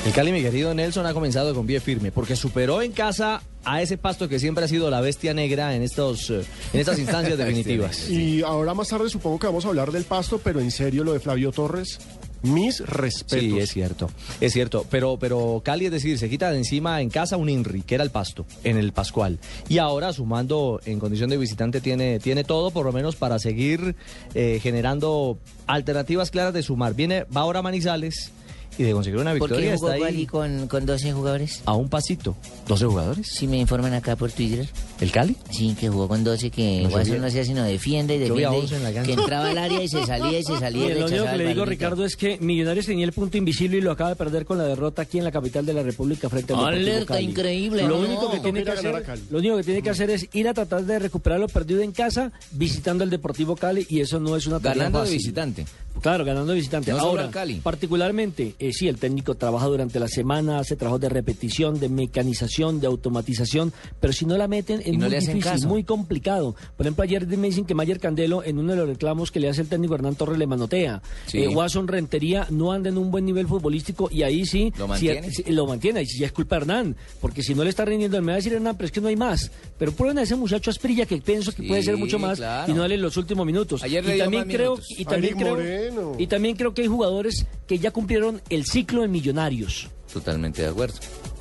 El 0.06 0.14
Cali, 0.14 0.32
mi 0.32 0.44
querido 0.44 0.72
Nelson, 0.76 1.08
ha 1.08 1.16
comenzado 1.16 1.56
con 1.56 1.66
pie 1.66 1.80
firme 1.80 2.12
porque 2.12 2.36
superó 2.36 2.84
en 2.84 2.92
casa 2.92 3.42
a 3.64 3.82
ese 3.82 3.98
pasto 3.98 4.30
que 4.30 4.38
siempre 4.38 4.64
ha 4.64 4.68
sido 4.68 4.92
la 4.92 5.02
bestia 5.02 5.34
negra 5.34 5.76
en, 5.76 5.82
estos, 5.82 6.30
eh, 6.30 6.46
en 6.74 6.80
estas 6.80 7.00
instancias 7.00 7.36
definitivas. 7.40 8.08
Y 8.08 8.44
ahora 8.44 8.76
más 8.76 8.88
tarde 8.88 9.10
supongo 9.10 9.40
que 9.40 9.48
vamos 9.48 9.66
a 9.66 9.70
hablar 9.70 9.92
del 9.92 10.04
Pasto, 10.04 10.40
pero 10.44 10.60
en 10.60 10.70
serio 10.70 11.04
lo 11.04 11.14
de 11.14 11.20
Flavio 11.20 11.52
Torres, 11.52 11.98
mis 12.44 12.82
respetos. 12.82 13.40
Sí, 13.40 13.58
es 13.58 13.72
cierto, 13.72 14.12
es 14.40 14.54
cierto. 14.54 14.86
Pero, 14.92 15.18
pero 15.20 15.64
Cali, 15.66 15.88
es 15.88 15.92
decir, 15.92 16.20
se 16.20 16.30
quita 16.30 16.52
de 16.52 16.60
encima 16.60 17.02
en 17.02 17.10
casa 17.10 17.38
un 17.38 17.50
INRI, 17.50 17.82
que 17.82 17.96
era 17.96 18.04
el 18.04 18.12
pasto, 18.12 18.46
en 18.64 18.78
el 18.78 18.94
Pascual. 18.94 19.40
Y 19.70 19.80
ahora, 19.80 20.14
sumando 20.14 20.80
en 20.86 21.00
condición 21.00 21.32
de 21.32 21.38
visitante, 21.38 21.82
tiene, 21.82 22.20
tiene 22.20 22.44
todo, 22.44 22.70
por 22.70 22.86
lo 22.86 22.92
menos, 22.92 23.16
para 23.16 23.40
seguir 23.40 23.96
eh, 24.36 24.60
generando 24.62 25.40
alternativas 25.66 26.30
claras 26.30 26.54
de 26.54 26.62
sumar. 26.62 26.94
Viene, 26.94 27.24
va 27.36 27.42
ahora 27.42 27.64
Manizales 27.64 28.32
y 28.77 28.84
de 28.84 28.91
conseguir 28.94 29.20
una 29.20 29.32
¿Por 29.32 29.50
victoria 29.50 29.72
qué 29.72 29.77
jugó 29.77 29.91
está 29.94 30.05
ahí 30.05 30.25
con, 30.25 30.67
con 30.67 30.86
12 30.86 31.13
jugadores? 31.13 31.62
a 31.65 31.74
un 31.74 31.89
pasito. 31.89 32.36
¿12 32.67 32.88
jugadores? 32.88 33.27
Si 33.27 33.48
me 33.48 33.58
informan 33.58 33.94
acá 33.94 34.15
por 34.15 34.32
Twitter. 34.32 34.67
¿El 35.02 35.12
Cali? 35.12 35.36
Sí, 35.52 35.75
que 35.78 35.90
jugó 35.90 36.08
con 36.08 36.24
12, 36.24 36.50
que 36.52 36.82
No 36.84 36.90
Guasón 36.90 37.20
no 37.20 37.28
hacía 37.28 37.44
sino 37.44 37.64
defiende 37.64 38.16
y 38.16 38.18
a 38.18 38.20
defiende. 38.22 38.48
11 38.60 38.75
en 38.78 38.84
la 38.84 38.92
y 38.92 38.94
cancha. 38.94 39.08
que 39.08 39.20
entraba 39.20 39.50
al 39.50 39.58
área 39.58 39.84
y 39.84 39.90
se 39.90 40.06
salía 40.06 40.40
y 40.40 40.44
se 40.44 40.58
salía 40.58 40.86
y 40.88 40.94
lo 41.00 41.06
único 41.08 41.25
que 41.25 41.38
le 41.38 41.44
el 41.44 41.50
digo. 41.50 41.66
Ricardo, 41.66 42.06
es 42.06 42.16
que 42.16 42.38
Millonarios 42.40 42.86
tenía 42.86 43.04
el 43.06 43.12
punto 43.12 43.38
invisible 43.38 43.78
y 43.78 43.82
lo 43.82 43.92
acaba 43.92 44.12
de 44.12 44.16
perder 44.16 44.46
con 44.46 44.58
la 44.58 44.64
derrota 44.64 45.02
aquí 45.02 45.18
en 45.18 45.25
la 45.25 45.32
capital 45.32 45.66
de 45.66 45.74
la 45.74 45.84
República 45.84 46.30
frente 46.30 46.54
al 46.54 46.60
Deportivo 46.60 46.82
Alerta, 46.92 47.14
Cali. 47.16 47.25
increíble, 47.25 47.82
Lo 47.84 47.90
no. 47.90 48.00
único 48.08 48.32
que 48.32 48.40
tiene 48.40 48.64
que 48.64 48.70
a 48.70 48.74
hacer, 48.74 49.04
Cali. 49.04 49.22
lo 49.30 49.40
único 49.40 49.58
que 49.58 49.64
tiene 49.64 49.82
que 49.82 49.90
hacer 49.90 50.10
es 50.12 50.30
ir 50.32 50.48
a 50.48 50.54
tratar 50.54 50.86
de 50.86 50.98
recuperar 50.98 51.42
lo 51.42 51.50
perdido 51.50 51.82
en 51.82 51.92
casa 51.92 52.32
visitando 52.52 53.04
al 53.04 53.10
Deportivo 53.10 53.58
Cali 53.58 53.86
y 53.90 54.00
eso 54.00 54.20
no 54.22 54.38
es 54.38 54.48
una 54.48 54.60
tarea 54.62 54.84
Ganando 54.86 55.04
de 55.04 55.12
visitante. 55.12 55.66
Claro, 56.02 56.25
ganando 56.25 56.52
de 56.52 56.58
visitante. 56.60 56.92
No 56.92 57.00
Ahora, 57.00 57.24
al 57.25 57.32
Cali. 57.32 57.56
particularmente, 57.56 58.56
eh, 58.60 58.72
sí, 58.74 58.88
el 58.88 58.98
técnico 58.98 59.36
trabaja 59.36 59.66
durante 59.68 60.00
la 60.00 60.08
semana, 60.10 60.60
hace 60.60 60.75
trabajos 60.75 61.00
de 61.02 61.10
repetición, 61.10 61.80
de 61.80 61.88
mecanización, 61.90 62.80
de 62.82 62.88
automatización, 62.88 63.72
pero 64.00 64.12
si 64.14 64.25
no 64.25 64.38
la 64.38 64.48
meten 64.48 64.82
es 64.86 64.98
no 64.98 65.08
muy 65.08 65.15
difícil, 65.15 65.44
caso. 65.44 65.68
muy 65.68 65.84
complicado. 65.84 66.56
Por 66.77 66.86
ejemplo, 66.86 67.04
ayer 67.04 67.25
me 67.27 67.48
dicen 67.48 67.65
que 67.65 67.74
Mayer 67.75 68.00
Candelo, 68.00 68.44
en 68.44 68.60
uno 68.60 68.72
de 68.72 68.77
los 68.77 68.88
reclamos 68.88 69.32
que 69.32 69.39
le 69.39 69.50
hace 69.50 69.62
el 69.62 69.68
técnico 69.68 69.96
Hernán 69.96 70.15
Torres, 70.15 70.38
le 70.38 70.48
manotea. 70.48 71.01
Sí. 71.25 71.39
Eh, 71.39 71.48
Watson 71.48 71.88
Rentería 71.88 72.48
no 72.50 72.72
anda 72.72 72.89
en 72.89 72.98
un 72.98 73.12
buen 73.12 73.25
nivel 73.25 73.48
futbolístico 73.48 74.10
y 74.12 74.24
ahí 74.24 74.46
sí... 74.46 74.72
¿Lo 74.77 74.88
mantiene? 74.88 75.30
lo 75.48 75.68
mantiene, 75.68 76.01
y 76.01 76.06
sí, 76.06 76.20
ya 76.20 76.27
es 76.27 76.32
culpa 76.32 76.56
de 76.56 76.62
Hernán, 76.62 76.96
porque 77.22 77.44
si 77.44 77.56
no 77.56 77.63
le 77.63 77.70
está 77.70 77.86
rindiendo, 77.86 78.20
me 78.22 78.27
va 78.27 78.34
a 78.34 78.36
decir 78.38 78.54
Hernán, 78.54 78.75
pero 78.77 78.86
es 78.86 78.92
que 78.92 79.01
no 79.01 79.08
hay 79.08 79.15
más. 79.15 79.51
Pero 79.77 79.92
prueben 79.92 80.18
a 80.20 80.22
ese 80.24 80.36
muchacho 80.36 80.70
Asprilla, 80.70 81.06
que 81.06 81.18
pienso 81.22 81.51
que 81.54 81.62
Sí, 81.63 81.68
puede 81.68 81.84
ser 81.84 81.98
mucho 81.98 82.20
más, 82.20 82.38
claro. 82.38 82.72
y 82.72 82.75
no 82.75 82.82
dale 82.82 82.98
los 82.98 83.18
últimos 83.18 83.46
minutos. 83.46 83.84
Ayer 83.84 84.04
le 84.06 84.12
y 84.12 84.15
dio 84.15 84.24
también 84.24 84.48
más 84.48 84.56
creo, 84.56 84.72
minutos. 84.72 84.92
y 85.00 85.06
también 85.06 85.38
creo, 85.38 86.15
y 86.20 86.27
también 86.27 86.56
creo 86.56 86.74
que 86.74 86.82
hay 86.84 86.88
jugadores 86.88 87.46
que 87.68 87.80
ya 87.80 87.92
cumplieron 87.92 88.42
el 88.50 88.65
ciclo 88.65 89.04
en 89.04 89.12
Millonarios 89.12 89.89
Totalmente 90.13 90.62
de 90.62 90.70
acuerdo. 90.70 90.96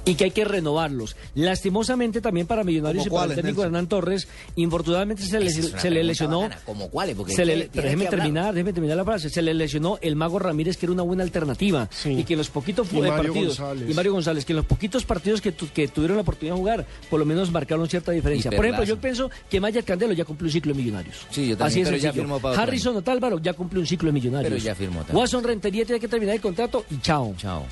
Y 0.04 0.14
que 0.14 0.25
hay 0.25 0.30
que 0.30 0.44
renovarlos. 0.44 1.16
Lastimosamente 1.34 2.20
también 2.20 2.46
para 2.46 2.64
Millonarios 2.64 3.06
y 3.06 3.08
¿Cómo 3.08 3.20
para 3.23 3.32
el 3.34 3.40
técnico? 3.40 3.62
Hernán 3.64 3.87
Torres, 3.87 4.28
infortunadamente 4.56 5.23
se 5.25 5.40
le, 5.40 5.50
se 5.50 5.90
le 5.90 6.04
lesionó. 6.04 6.49
¿Cómo 6.66 6.88
cuáles? 6.90 7.16
Porque 7.16 7.32
se 7.34 7.44
le- 7.44 7.68
déjeme 7.73 8.06
terminar, 8.06 8.52
déjeme 8.54 8.73
terminar 8.73 8.96
la 8.96 9.04
frase. 9.04 9.30
Se 9.30 9.42
le 9.42 9.54
lesionó 9.54 9.99
el 10.02 10.16
Mago 10.16 10.38
Ramírez, 10.38 10.76
que 10.76 10.87
era 10.87 10.92
una 10.92 11.02
buena 11.02 11.23
alternativa. 11.23 11.88
Sí. 11.90 12.11
Y 12.11 12.25
que 12.25 12.34
en 12.34 12.38
los 12.38 12.50
poquitos 12.50 12.87
Y 12.92 12.96
eh, 12.99 13.00
Mario 13.00 13.32
partidos. 13.32 13.58
González. 13.58 13.90
Y 13.90 13.94
Mario 13.94 14.12
González, 14.12 14.44
que 14.44 14.52
en 14.52 14.56
los 14.56 14.66
poquitos 14.66 15.04
partidos 15.04 15.40
que, 15.40 15.52
tu- 15.52 15.68
que 15.68 15.88
tuvieron 15.88 16.16
la 16.16 16.23
oportunidad 16.23 16.54
de 16.54 16.61
jugar, 16.61 16.87
por 17.11 17.20
lo 17.20 17.26
menos 17.26 17.50
marcaron 17.50 17.88
cierta 17.88 18.12
diferencia. 18.12 18.50
Por 18.50 18.64
ejemplo, 18.64 18.84
yo 18.84 18.99
pienso 19.00 19.30
que 19.50 19.61
Mayer 19.61 19.84
Candelo 19.84 20.12
ya 20.12 20.25
cumplió 20.25 20.49
un 20.49 20.52
ciclo 20.52 20.73
en 20.73 20.76
Millonarios. 20.78 21.16
Sí, 21.30 21.49
yo 21.49 21.56
también, 21.56 21.66
Así 21.66 21.80
es 21.80 21.88
pero 21.88 21.96
ya 21.99 22.12
firmó 22.12 22.38
para 22.40 22.61
Harrison 22.61 22.96
Otálvaro 22.96 23.38
ya 23.38 23.52
cumplió 23.54 23.80
un 23.80 23.87
ciclo 23.87 24.08
en 24.08 24.14
Millonarios. 24.14 24.52
Pero 24.52 24.62
ya 24.64 24.75
firmó 24.75 24.99
también. 24.99 25.16
Watson 25.16 25.44
Rentería 25.44 25.84
tiene 25.84 26.00
que 26.00 26.08
terminar 26.08 26.34
el 26.34 26.40
contrato 26.40 26.84
y 26.90 26.99
chao. 27.00 27.34
Chao. 27.38 27.64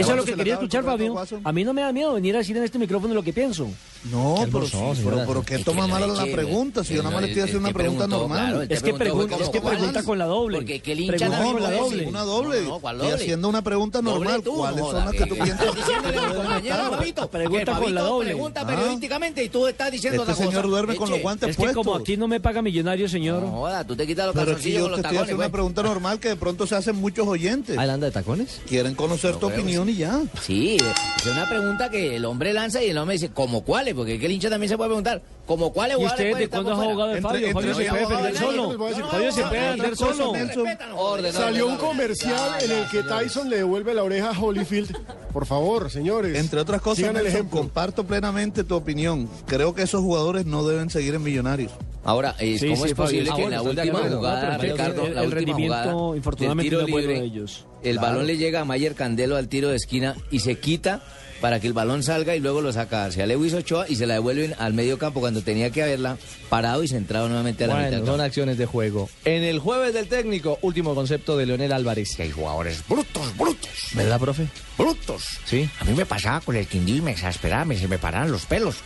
es 0.00 0.06
¿Cuándo 0.06 0.22
lo 0.22 0.26
que 0.26 0.34
quería 0.36 0.54
escuchar, 0.54 0.84
Fabio. 0.84 1.14
A 1.44 1.52
mí 1.52 1.64
no 1.64 1.72
me 1.72 1.82
da 1.82 1.92
miedo 1.92 2.14
venir 2.14 2.34
a 2.34 2.38
decir 2.38 2.56
en 2.56 2.64
este 2.64 2.78
micrófono 2.78 3.14
lo 3.14 3.22
que 3.22 3.32
pienso. 3.32 3.68
No, 4.04 4.36
pero, 4.50 4.66
sí, 4.66 4.76
pero, 5.04 5.24
pero 5.26 5.42
que 5.42 5.56
Es 5.56 5.64
toma 5.64 5.86
que 5.86 5.90
mal 5.92 6.16
la 6.16 6.24
pregunta, 6.26 6.84
si 6.84 6.94
yo 6.94 7.02
nada 7.02 7.14
más 7.16 7.22
le 7.22 7.28
estoy 7.28 7.42
haciendo 7.42 7.68
una 7.68 7.72
pregunta 7.74 8.06
preguntó, 8.06 8.28
normal. 8.28 8.66
Es 8.70 8.82
que, 8.82 8.94
preguntó 8.94 9.26
pregun- 9.26 9.36
fue 9.36 9.44
es 9.44 9.50
que 9.50 9.60
pregunta 9.60 10.02
con 10.04 10.18
la 10.18 10.24
doble. 10.26 10.58
Porque 10.58 10.80
que 10.80 10.92
el 10.92 11.00
hincha 11.00 11.16
Pregunta 11.16 11.36
también 11.36 11.52
con 11.58 11.62
la 11.72 11.78
doble. 11.78 12.06
Una 12.06 12.22
doble. 12.22 12.60
No, 12.62 12.68
no, 12.68 12.78
¿cuál 12.78 12.98
doble? 12.98 13.14
haciendo 13.14 13.48
una 13.48 13.62
pregunta 13.62 14.00
normal. 14.02 14.42
tú, 14.42 14.54
¿Cuáles 14.56 14.80
no 14.80 14.90
son 14.92 15.04
las 15.04 15.12
que 15.14 15.26
tú 15.26 15.34
piensas? 15.34 15.74
diciéndole 15.74 16.18
Pregunta 17.28 17.78
con 17.78 17.94
la 17.94 18.02
doble. 18.02 18.30
pregunta 18.30 18.60
Ah. 18.62 18.66
periodísticamente 18.66 19.44
y 19.44 19.48
tú 19.48 19.66
estás 19.66 19.90
diciendo 19.90 20.22
Este 20.22 20.32
otra 20.32 20.34
cosa. 20.44 20.48
señor 20.56 20.68
duerme 20.70 20.96
con 20.96 21.10
los 21.10 21.20
guantes 21.20 21.50
Es 21.50 21.56
que 21.56 21.62
puestos. 21.62 21.84
como 21.84 21.96
aquí 21.96 22.16
no 22.16 22.28
me 22.28 22.40
paga 22.40 22.62
millonario, 22.62 23.08
señor. 23.08 23.42
No 23.42 23.50
joda, 23.50 23.84
tú 23.84 23.96
te 23.96 24.06
quitas 24.06 24.26
los 24.26 24.34
Pero 24.34 24.42
es 24.42 24.48
que 24.48 24.52
calzoncillos 24.54 24.78
yo 24.78 24.84
con 24.84 24.88
te 24.88 24.90
los 24.90 24.98
estoy 24.98 25.02
tacones, 25.02 25.22
haciendo 25.22 25.40
una 25.42 25.46
güey. 25.46 25.52
pregunta 25.52 25.82
normal 25.82 26.20
que 26.20 26.28
de 26.28 26.36
pronto 26.36 26.66
se 26.66 26.74
hacen 26.76 26.96
muchos 26.96 27.26
oyentes. 27.26 27.76
¿Ah, 27.78 27.82
anda 27.82 28.06
de 28.06 28.12
tacones? 28.12 28.60
Quieren 28.68 28.94
conocer 28.94 29.36
tu 29.36 29.46
opinión 29.46 29.88
y 29.88 29.96
ya. 29.96 30.20
Sí, 30.42 30.76
es 30.76 31.26
una 31.26 31.48
pregunta 31.48 31.90
que 31.90 32.16
el 32.16 32.24
hombre 32.24 32.52
lanza 32.52 32.82
y 32.82 32.90
el 32.90 32.98
hombre 32.98 33.14
dice, 33.14 33.30
¿como 33.30 33.62
cuáles? 33.88 33.94
Porque 33.94 34.14
es 34.14 34.20
que 34.20 34.26
el 34.26 34.32
hincha 34.32 34.50
también 34.50 34.68
se 34.68 34.76
puede 34.76 34.88
preguntar, 34.88 35.22
¿como 35.46 35.72
cuáles 35.72 35.98
¿Y 35.98 36.04
usted 36.04 36.36
de 36.36 36.48
cuándo 36.48 36.70
por 36.74 36.82
es 36.84 36.88
abogado 36.90 37.10
de 37.14 37.20
Fabio? 37.20 37.52
Fabio 37.52 37.74
se 37.74 37.84
puede 37.84 38.00
defender 38.00 38.36
solo. 38.36 38.78
Fabio 39.08 39.32
se 39.32 39.42
puede 39.42 39.62
defender 39.76 39.96
solo. 39.96 41.32
Salió 41.32 41.66
un 41.66 41.76
comercial 41.76 42.62
en 42.62 42.70
el 42.72 42.88
que 42.88 43.02
Tyson 43.02 43.48
le 43.50 43.56
devuelve 43.58 43.94
la 43.94 44.02
oreja 44.02 44.30
a 44.30 44.38
Holyfield. 44.40 44.96
Por 45.32 45.46
favor, 45.46 45.90
señores. 45.90 46.36
Entre 46.38 46.60
otras 46.60 46.80
cosas, 46.80 47.14
el 47.14 47.26
ejemplo. 47.26 47.58
comparto 47.58 48.04
plenamente 48.04 48.64
tu 48.64 48.74
opinión. 48.74 49.28
Creo 49.46 49.74
que 49.74 49.82
esos 49.82 50.00
jugadores 50.02 50.46
no 50.46 50.66
deben 50.66 50.90
seguir 50.90 51.14
en 51.14 51.22
Millonarios. 51.22 51.72
Ahora, 52.04 52.34
eh, 52.38 52.56
Sí, 52.58 52.68
¿cómo 52.70 52.84
sí, 52.84 52.90
es 52.90 52.94
posible 52.96 53.30
que 53.36 53.42
en 53.44 53.50
la 53.50 53.62
última 53.62 53.98
jugada, 53.98 54.56
Ricardo, 54.56 55.04
el- 55.06 55.14
la 55.14 55.20
el 55.22 55.26
última 55.26 55.34
rendimiento, 55.46 55.90
jugada 55.92 56.16
infortunadamente, 56.16 56.70
del 56.70 56.80
no 56.80 56.86
tiro 56.86 56.86
es 56.86 56.90
bueno 56.92 57.08
libre, 57.08 57.20
de 57.20 57.26
ellos. 57.26 57.66
el 57.82 57.92
Claro. 57.98 58.08
balón 58.08 58.26
le 58.26 58.36
llega 58.38 58.60
a 58.60 58.64
Mayer 58.64 58.94
Candelo 58.94 59.36
al 59.36 59.48
tiro 59.48 59.68
de 59.68 59.76
esquina 59.76 60.16
y 60.30 60.38
se 60.40 60.58
quita 60.58 61.02
para 61.40 61.60
que 61.60 61.66
el 61.66 61.72
balón 61.72 62.02
salga 62.02 62.34
y 62.36 62.40
luego 62.40 62.60
lo 62.60 62.72
saca 62.72 63.04
hacia 63.04 63.26
Lewis 63.26 63.54
Ochoa 63.54 63.86
y 63.88 63.96
se 63.96 64.06
la 64.06 64.14
devuelven 64.14 64.54
al 64.58 64.74
medio 64.74 64.98
campo 64.98 65.20
cuando 65.20 65.42
tenía 65.42 65.70
que 65.70 65.82
haberla 65.82 66.18
parado 66.48 66.82
y 66.82 66.88
centrado 66.88 67.28
nuevamente 67.28 67.64
a 67.64 67.66
la 67.68 67.74
mitad 67.74 67.88
Bueno, 67.88 67.96
del 68.04 68.06
son 68.06 68.20
acciones 68.20 68.58
de 68.58 68.66
juego. 68.66 69.08
En 69.24 69.42
el 69.44 69.58
jueves 69.58 69.94
del 69.94 70.08
técnico, 70.08 70.58
último 70.62 70.94
concepto 70.94 71.36
de 71.36 71.46
Leonel 71.46 71.72
Álvarez. 71.72 72.16
Que 72.16 72.24
hay 72.24 72.30
jugadores 72.30 72.82
brutos, 72.88 73.36
brutos, 73.36 73.70
¿Verdad, 73.94 74.18
profe? 74.18 74.46
brutos. 74.76 75.24
Sí. 75.44 75.68
A 75.80 75.84
mí 75.84 75.94
me 75.94 76.06
pasaba 76.06 76.40
con 76.40 76.56
el 76.56 76.66
Quindío 76.66 76.96
y 76.96 77.00
me 77.02 77.10
exasperaba, 77.12 77.64
me, 77.64 77.76
se 77.76 77.88
me 77.88 77.98
paraban 77.98 78.30
los 78.30 78.46
pelos. 78.46 78.76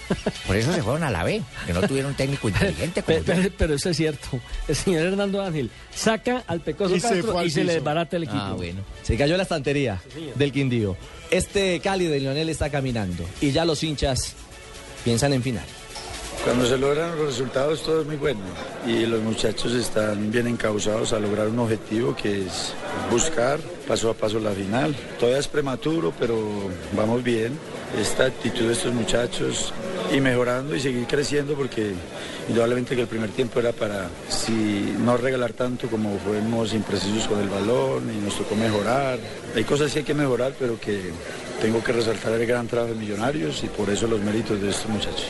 Por 0.47 0.57
eso 0.57 0.73
se 0.73 0.83
fueron 0.83 1.05
a 1.05 1.11
la 1.11 1.25
B, 1.25 1.43
que 1.67 1.73
no 1.73 1.81
tuvieron 1.83 2.11
un 2.13 2.17
técnico 2.17 2.49
inteligente 2.49 3.03
como 3.03 3.19
Pero, 3.19 3.41
pero- 3.43 3.55
pero 3.59 3.75
eso 3.75 3.91
es 3.91 3.97
cierto. 3.97 4.29
El 4.69 4.77
señor 4.77 5.07
Hernando 5.07 5.43
Ángel 5.43 5.71
saca 5.95 6.45
al 6.47 6.61
Pecoso 6.61 6.97
Y 6.97 7.01
Castro 7.01 7.43
y 7.45 7.51
se 7.51 7.65
le 7.65 7.75
desbarata 7.75 8.17
el 8.17 8.25
equipo. 8.25 8.39
Ah, 8.41 8.53
bueno. 8.55 8.81
Se 9.03 9.17
cayó 9.17 9.37
la 9.37 9.43
estantería 9.45 10.01
del 10.35 10.53
Quindío. 10.53 10.97
Este 11.31 11.81
Cali 11.81 12.07
de 12.07 12.21
Leonel 12.21 12.42
está 12.49 12.71
caminando 12.71 13.25
y 13.41 13.51
ya 13.51 13.65
los 13.65 13.83
hinchas 13.83 14.35
piensan 15.05 15.33
en 15.33 15.43
final. 15.43 15.65
Cuando 16.45 16.67
se 16.67 16.77
logran 16.77 17.17
los 17.17 17.27
resultados 17.27 17.83
todo 17.83 18.01
es 18.01 18.07
muy 18.07 18.17
bueno 18.17 18.41
y 18.85 19.07
los 19.07 19.23
muchachos 19.23 19.73
están 19.75 20.33
bien 20.33 20.49
encausados 20.49 21.13
a 21.13 21.21
lograr 21.21 21.47
un 21.49 21.61
objetivo 21.61 22.17
que 22.17 22.47
es 22.47 22.75
buscar 23.11 23.61
paso 23.87 24.11
a 24.11 24.15
paso 24.15 24.41
la 24.41 24.51
final. 24.51 24.95
Todavía 25.21 25.39
es 25.39 25.47
prematuro, 25.47 26.13
pero 26.19 26.37
vamos 26.97 27.23
bien. 27.23 27.57
Esta 27.99 28.25
actitud 28.25 28.67
de 28.67 28.73
estos 28.73 28.93
muchachos 28.95 29.73
y 30.13 30.21
mejorando 30.21 30.75
y 30.75 30.81
seguir 30.81 31.07
creciendo 31.07 31.55
porque 31.55 31.93
indudablemente 32.49 32.95
que 32.95 33.03
el 33.03 33.07
primer 33.07 33.31
tiempo 33.31 33.61
era 33.61 33.73
para 33.73 34.09
si 34.29 34.95
no 34.99 35.17
regalar 35.17 35.53
tanto 35.53 35.89
como 35.89 36.19
fuimos 36.19 36.73
imprecisos 36.73 37.29
con 37.29 37.41
el 37.41 37.49
balón 37.49 38.11
y 38.13 38.25
nos 38.25 38.37
tocó 38.37 38.57
mejorar. 38.57 39.19
Hay 39.55 39.65
cosas 39.65 39.93
que 39.93 40.01
hay 40.01 40.05
que 40.05 40.15
mejorar, 40.15 40.55
pero 40.59 40.81
que 40.81 41.11
tengo 41.61 41.85
que 41.85 41.93
resaltar 41.93 42.33
el 42.33 42.47
gran 42.47 42.67
trabajo 42.67 42.95
de 42.95 42.99
Millonarios 42.99 43.63
y 43.63 43.69
por 43.69 43.89
eso 43.91 44.07
los 44.07 44.21
méritos 44.21 44.61
de 44.61 44.71
estos 44.71 44.89
muchachos. 44.89 45.27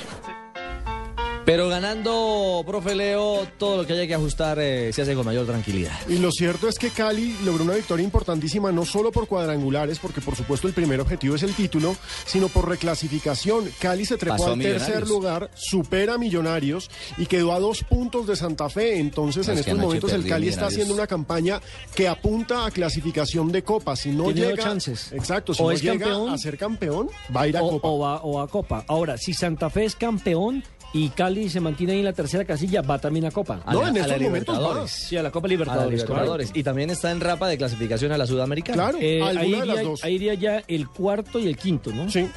Pero 1.45 1.69
ganando, 1.69 2.63
profe 2.65 2.95
Leo, 2.95 3.49
todo 3.59 3.79
lo 3.79 3.87
que 3.87 3.95
haya 3.95 4.07
que 4.07 4.15
ajustar 4.15 4.61
eh, 4.61 4.93
se 4.93 5.03
hace 5.03 5.15
con 5.17 5.27
mayor 5.27 5.45
tranquilidad. 5.45 5.91
Y 6.09 6.19
lo 6.19 6.31
cierto 6.31 6.69
es 6.69 6.79
que 6.79 6.91
Cali 6.91 7.37
logró 7.45 7.65
una 7.65 7.75
victoria 7.75 8.05
importantísima 8.05 8.71
no 8.71 8.85
solo 8.85 9.11
por 9.11 9.27
cuadrangulares, 9.27 9.99
porque 9.99 10.21
por 10.21 10.37
supuesto 10.37 10.69
el 10.69 10.73
primer 10.73 11.01
objetivo 11.01 11.35
es 11.35 11.43
el 11.43 11.53
título, 11.55 11.97
sino 12.27 12.49
por 12.49 12.69
reclasificación. 12.69 13.69
Cali 13.81 14.05
se 14.05 14.19
trepó 14.19 14.37
Pasó 14.37 14.53
al 14.53 14.61
tercer 14.61 15.09
lugar, 15.09 15.51
supera 15.57 16.15
a 16.15 16.19
Millonarios 16.19 16.89
y 17.19 17.27
quedó 17.27 17.53
a 17.53 17.59
dos 17.59 17.83
puntos 17.83 18.29
de 18.29 18.37
Santa 18.37 18.69
Fe. 18.69 19.01
Entonces 19.01 19.45
No, 19.49 19.53
en 19.55 19.59
es 19.59 19.67
estos 19.67 19.81
momentos 19.81 20.13
el 20.13 20.25
Cali 20.29 20.47
está 20.47 20.67
haciendo 20.67 20.95
una 20.95 21.09
campaña 21.09 21.61
que 21.93 22.07
apunta 22.07 22.67
a 22.67 22.71
clasificación 22.71 23.51
de 23.51 23.65
Copa. 23.65 23.97
Si 23.97 24.11
no 24.11 24.27
Tiene 24.33 24.51
llega, 24.51 24.63
chances. 24.63 25.11
exacto, 25.13 25.55
si 25.55 25.63
O 25.63 25.67
no 25.67 25.73
es 25.73 25.83
llega 25.83 25.99
campeón, 25.99 26.31
a 26.31 26.39
ser 26.39 26.57
campeón, 26.57 27.11
va 27.35 27.41
a 27.43 27.49
ir 27.49 27.57
a 27.57 27.65
o, 27.65 27.71
Copa. 27.71 27.89
o 27.89 27.99
va, 27.99 28.21
o 28.23 28.41
a 28.41 28.47
Copa. 28.47 28.85
Ahora, 28.87 29.19
si 29.19 29.35
Santa 29.35 29.71
Fe 29.71 29.87
es 29.87 29.97
campeón 29.97 30.63
y 30.95 31.09
Cali 31.11 31.49
se 31.49 31.61
mantiene 31.61 31.95
ahí 31.95 31.99
en 32.01 32.05
la 32.05 32.13
tercera 32.13 32.45
casilla, 32.45 32.83
va 32.83 32.99
también 32.99 33.25
a 33.25 33.31
Copa. 33.31 33.61
A 33.65 33.73
No, 33.73 33.83
la- 33.83 33.89
en 33.89 33.97
a 33.97 34.01
estos 34.01 34.13
la 34.19 34.23
momentos 34.25 34.55
Libertadores. 34.59 34.91
Sí, 34.91 35.17
a 35.17 35.23
la 35.23 35.31
Copa 35.31 35.47
A 35.47 35.49
la 35.49 35.87
Libertadores. 35.87 36.51
Y 36.55 36.63
también 36.63 36.91
está 36.91 37.11
en 37.11 37.21
rapa 37.21 37.49
de 37.49 37.57
clasificación 37.59 38.13
a 38.13 38.19
la 38.19 38.27
Sudamericana. 38.27 38.75
Claro, 38.91 38.99
Eh, 39.01 39.23
alguna 39.23 39.41
ahí, 39.41 39.51
de 39.53 39.57
las 39.67 39.77
iría, 39.77 39.83
dos. 39.89 40.05
ahí 40.05 40.15
iría 40.15 40.35
ya 40.35 40.63
el 40.69 40.89
cuarto 40.89 41.39
y 41.39 41.47
el 41.47 41.57
quinto, 41.57 41.91
¿no? 41.93 42.11
Sí, 42.11 42.29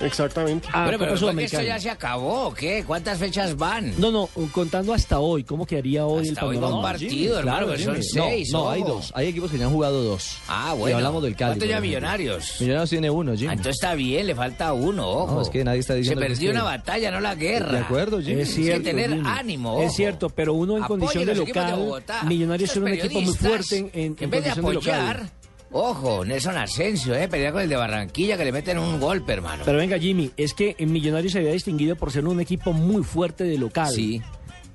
exactamente. 0.00 0.68
Ah, 0.72 0.84
Pero, 0.86 0.98
pero 0.98 1.14
Copa 1.14 1.26
¿fue 1.32 1.36
que 1.36 1.44
esto 1.44 1.62
ya 1.62 1.78
se 1.78 1.90
acabó, 1.90 2.48
¿o 2.48 2.54
¿qué? 2.54 2.84
¿Cuántas 2.86 3.18
fechas 3.18 3.56
van? 3.56 3.92
No, 3.98 4.10
no, 4.10 4.28
contando 4.52 4.92
hasta 4.94 5.18
hoy, 5.20 5.44
¿cómo 5.44 5.66
quedaría 5.66 6.06
hoy 6.06 6.28
Hasta 6.28 6.40
el 6.40 6.46
hoy 6.46 6.54
panorama? 6.56 6.70
va 6.70 6.76
un 6.76 6.82
partido, 6.92 7.38
hermano, 7.38 7.66
que 7.72 7.78
son 7.78 8.02
seis, 8.02 8.50
No, 8.52 8.64
no, 8.64 8.70
hay 8.70 8.82
dos. 8.82 9.12
Hay 9.14 9.28
equipos 9.28 9.50
que 9.50 9.58
ya 9.58 9.66
han 9.66 9.72
jugado 9.72 10.02
dos. 10.02 10.36
Ah, 10.48 10.72
Y 10.74 10.78
bueno. 10.78 10.96
hablamos 10.96 11.22
del 11.22 11.36
Cali. 11.36 11.50
¿Cuántos 11.52 11.68
ya 11.68 11.80
millonarios? 11.80 12.56
Millonarios 12.60 12.90
tiene 12.90 13.10
uno, 13.10 13.32
Jimmy. 13.34 13.48
Ah, 13.48 13.52
entonces 13.52 13.76
está 13.76 13.94
bien, 13.94 14.26
le 14.26 14.34
falta 14.34 14.72
uno, 14.72 15.08
ojo. 15.08 15.34
No, 15.36 15.42
es 15.42 15.48
que 15.50 15.64
nadie 15.64 15.80
está 15.80 15.94
diciendo 15.94 16.20
Se 16.22 16.26
perdió 16.28 16.50
que- 16.50 16.56
una 16.56 16.64
batalla, 16.64 17.10
no 17.10 17.20
la 17.20 17.34
guerra. 17.34 17.72
De 17.72 17.78
acuerdo, 17.78 18.20
Jimmy. 18.20 18.42
Es 18.42 18.48
Hay 18.50 18.54
que 18.56 18.62
cierto, 18.62 18.82
tener 18.84 19.10
Jimmy. 19.10 19.28
ánimo, 19.28 19.72
ojo. 19.74 19.82
Es 19.82 19.94
cierto, 19.94 20.30
pero 20.30 20.54
uno 20.54 20.76
en 20.76 20.84
Apoyen 20.84 21.00
condición 21.00 21.26
de 21.26 21.32
de 21.34 21.46
local, 21.46 21.78
Bogotá. 21.78 22.22
Millonarios 22.24 22.70
es 22.70 22.76
un 22.76 22.88
equipo 22.88 23.20
muy 23.20 23.34
fuerte 23.34 23.76
en, 23.78 23.84
en, 23.94 24.14
que 24.14 24.24
en 24.24 24.24
en 24.24 24.30
vez 24.30 24.44
de 24.44 24.50
condición 24.62 24.64
de 24.64 24.70
apoyar, 25.00 25.16
local. 25.16 25.30
Ojo, 25.72 26.24
Nelson 26.24 26.56
Asensio, 26.56 27.14
eh, 27.14 27.28
pelea 27.28 27.52
con 27.52 27.62
el 27.62 27.68
de 27.68 27.76
Barranquilla 27.76 28.36
que 28.36 28.44
le 28.44 28.52
meten 28.52 28.78
un 28.78 29.00
golpe, 29.00 29.32
hermano. 29.32 29.62
Pero 29.64 29.78
venga, 29.78 29.98
Jimmy, 29.98 30.30
es 30.36 30.54
que 30.54 30.74
en 30.78 30.92
Millonarios 30.92 31.32
se 31.32 31.38
había 31.38 31.52
distinguido 31.52 31.96
por 31.96 32.10
ser 32.10 32.26
un 32.26 32.40
equipo 32.40 32.72
muy 32.72 33.02
fuerte 33.02 33.44
de 33.44 33.58
local. 33.58 33.92
Sí. 33.92 34.20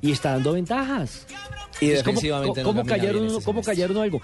Y 0.01 0.11
está 0.11 0.31
dando 0.33 0.53
ventajas. 0.53 1.25
Y 1.81 1.89
Es 1.89 2.03
como- 2.03 2.13
defensivamente 2.13 2.61
no 2.61 2.69
¿Cómo, 2.69 2.85
callaron, 2.85 3.25
este 3.25 3.43
cómo 3.43 3.61
algo? 4.01 4.21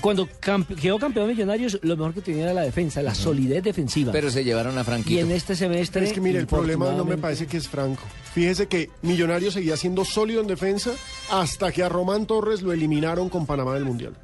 Cuando 0.00 0.28
campe- 0.40 0.76
quedó 0.76 0.98
campeón 1.00 1.26
Millonarios, 1.28 1.78
lo 1.82 1.96
mejor 1.96 2.14
que 2.14 2.20
tenía 2.20 2.44
era 2.44 2.54
la 2.54 2.62
defensa, 2.62 3.02
la 3.02 3.12
solidez 3.14 3.64
defensiva. 3.64 4.12
Pero 4.12 4.30
se 4.30 4.44
llevaron 4.44 4.78
a 4.78 4.82
y 4.82 4.84
Franquito. 4.84 5.20
en 5.20 5.32
este 5.32 5.56
semestre. 5.56 6.04
Es 6.06 6.12
que 6.12 6.20
mire, 6.20 6.38
el 6.38 6.46
problema 6.46 6.92
no 6.92 7.04
me 7.04 7.16
parece 7.18 7.46
que 7.48 7.56
es 7.56 7.66
Franco. 7.66 8.02
Fíjese 8.34 8.68
que 8.68 8.90
Millonario 9.02 9.50
seguía 9.50 9.76
siendo 9.76 10.04
sólido 10.04 10.40
en 10.42 10.46
defensa 10.46 10.92
hasta 11.30 11.72
que 11.72 11.82
a 11.82 11.88
Román 11.88 12.26
Torres 12.26 12.62
lo 12.62 12.72
eliminaron 12.72 13.28
con 13.30 13.46
Panamá 13.46 13.74
del 13.74 13.84
Mundial. 13.84 14.16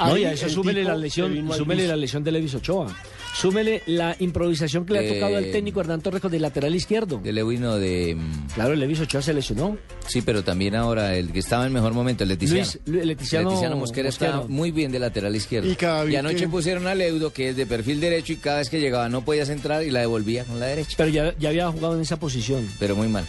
No, 0.00 0.16
y 0.16 0.20
Ahí 0.20 0.24
a 0.24 0.32
eso 0.32 0.46
el 0.46 0.52
súmele 0.52 0.84
la 0.84 0.96
lesión, 0.96 1.48
súmele 1.56 1.86
la 1.86 1.96
lesión 1.96 2.24
de 2.24 2.32
Levis 2.32 2.54
Ochoa. 2.54 2.86
Súmele 3.34 3.82
la 3.86 4.14
improvisación 4.18 4.84
que 4.84 4.92
le 4.92 4.98
ha 4.98 5.02
Eh, 5.04 5.14
tocado 5.14 5.36
al 5.38 5.50
técnico 5.50 5.80
Hernán 5.80 6.02
Torres 6.02 6.22
el 6.22 6.42
lateral 6.42 6.74
izquierdo. 6.74 7.18
De 7.18 7.32
Lewin 7.32 7.64
o 7.64 7.76
de... 7.78 8.14
mm, 8.14 8.46
Claro, 8.54 8.74
Levis 8.74 9.00
Ochoa 9.00 9.22
se 9.22 9.32
lesionó. 9.32 9.78
Sí, 10.06 10.20
pero 10.20 10.44
también 10.44 10.74
ahora 10.76 11.14
el 11.16 11.32
que 11.32 11.38
estaba 11.38 11.66
en 11.66 11.72
mejor 11.72 11.94
momento, 11.94 12.24
el 12.24 12.28
Leticiano. 12.28 12.60
Luis- 12.62 12.78
Lu- 12.84 13.04
Leticiano 13.06 13.50
Mosquera, 13.50 13.74
Mosquera. 13.76 14.08
está 14.08 14.40
muy 14.48 14.70
bien 14.70 14.92
de 14.92 14.98
lateral 14.98 15.34
izquierdo. 15.34 15.70
Y 15.70 15.76
cada 15.76 16.02
anoche 16.02 16.36
que- 16.36 16.48
pusieron 16.48 16.86
a 16.86 16.94
Leudo, 16.94 17.32
que 17.32 17.48
es 17.50 17.56
de 17.56 17.64
perfil 17.64 18.00
derecho, 18.00 18.34
y 18.34 18.36
cada 18.36 18.58
vez 18.58 18.68
que 18.68 18.80
llegaba 18.80 19.08
no 19.08 19.24
podías 19.24 19.48
entrar 19.48 19.82
y 19.82 19.90
la 19.90 20.00
devolvía 20.00 20.44
con 20.44 20.60
la 20.60 20.66
derecha. 20.66 20.94
Pero 20.98 21.08
ya, 21.08 21.34
ya 21.38 21.48
había 21.48 21.70
jugado 21.70 21.94
en 21.94 22.02
esa 22.02 22.18
posición. 22.18 22.68
Pero 22.78 22.96
muy 22.96 23.08
mal. 23.08 23.24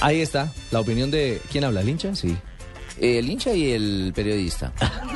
Ahí 0.00 0.20
está, 0.20 0.52
la 0.70 0.80
opinión 0.80 1.10
de... 1.10 1.40
¿Quién 1.50 1.64
habla? 1.64 1.80
¿El 1.80 1.88
hincha? 1.88 2.14
Sí. 2.14 2.36
El 3.00 3.28
hincha 3.30 3.52
y 3.52 3.72
el 3.72 4.12
periodista. 4.14 4.72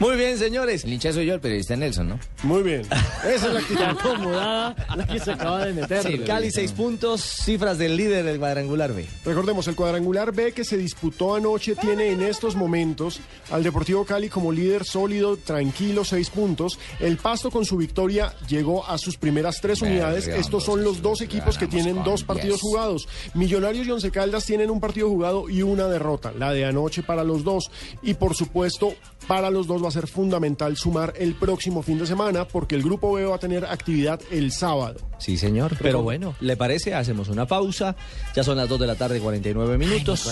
Muy 0.00 0.16
bien, 0.16 0.38
señores. 0.38 0.84
El 0.84 0.92
hincha 0.92 1.12
soy 1.12 1.26
yo, 1.26 1.34
el 1.34 1.40
periodista 1.40 1.76
Nelson, 1.76 2.08
¿no? 2.08 2.20
Muy 2.42 2.62
bien. 2.62 2.82
Esa 2.82 3.46
es 3.46 3.52
la 3.52 3.60
actitud. 3.60 3.82
acomodada 3.82 4.76
la 4.96 5.06
que 5.06 5.18
se 5.18 5.32
acaba 5.32 5.64
de 5.64 5.72
meter. 5.72 6.02
Sí, 6.02 6.18
Cali, 6.20 6.50
seis 6.50 6.72
puntos, 6.72 7.20
cifras 7.22 7.78
del 7.78 7.96
líder 7.96 8.24
del 8.24 8.38
cuadrangular 8.38 8.92
B. 8.92 9.06
Recordemos, 9.24 9.66
el 9.68 9.76
cuadrangular 9.76 10.32
B 10.32 10.52
que 10.52 10.64
se 10.64 10.76
disputó 10.76 11.34
anoche 11.34 11.74
tiene 11.76 12.10
en 12.10 12.22
estos 12.22 12.56
momentos 12.56 13.20
al 13.50 13.62
Deportivo 13.62 14.04
Cali 14.04 14.28
como 14.28 14.52
líder 14.52 14.84
sólido, 14.84 15.36
tranquilo, 15.36 16.04
seis 16.04 16.30
puntos. 16.30 16.78
El 17.00 17.16
Pasto 17.16 17.50
con 17.50 17.64
su 17.64 17.76
victoria 17.76 18.34
llegó 18.48 18.86
a 18.86 18.98
sus 18.98 19.16
primeras 19.16 19.60
tres 19.60 19.82
unidades. 19.82 20.26
Estos 20.26 20.64
son 20.64 20.82
los 20.82 21.02
dos 21.02 21.20
equipos 21.20 21.58
que 21.58 21.66
tienen 21.66 22.02
dos 22.04 22.24
partidos 22.24 22.60
jugados. 22.60 23.08
Millonarios 23.34 23.86
y 23.86 23.90
Once 23.90 24.10
Caldas 24.10 24.44
tienen 24.44 24.70
un 24.70 24.80
partido 24.80 25.08
jugado 25.08 25.48
y 25.48 25.62
una 25.62 25.88
derrota, 25.88 26.32
la 26.32 26.52
de 26.52 26.64
anoche 26.64 27.02
para 27.02 27.24
los 27.24 27.44
dos. 27.44 27.70
Y 28.02 28.14
por 28.14 28.34
supuesto, 28.34 28.93
para 29.26 29.50
los 29.50 29.66
dos 29.66 29.82
va 29.82 29.88
a 29.88 29.90
ser 29.90 30.06
fundamental 30.06 30.76
sumar 30.76 31.14
el 31.16 31.34
próximo 31.34 31.82
fin 31.82 31.98
de 31.98 32.06
semana 32.06 32.46
porque 32.46 32.74
el 32.74 32.82
grupo 32.82 33.12
B 33.12 33.24
va 33.24 33.36
a 33.36 33.38
tener 33.38 33.64
actividad 33.64 34.20
el 34.30 34.52
sábado. 34.52 34.96
Sí, 35.18 35.36
señor. 35.38 35.76
Pero 35.80 36.02
bueno, 36.02 36.34
¿le 36.40 36.56
parece? 36.56 36.94
Hacemos 36.94 37.28
una 37.28 37.46
pausa. 37.46 37.96
Ya 38.36 38.42
son 38.44 38.56
las 38.58 38.68
2 38.68 38.80
de 38.80 38.86
la 38.86 38.94
tarde, 38.96 39.20
49 39.20 39.78
minutos. 39.78 40.28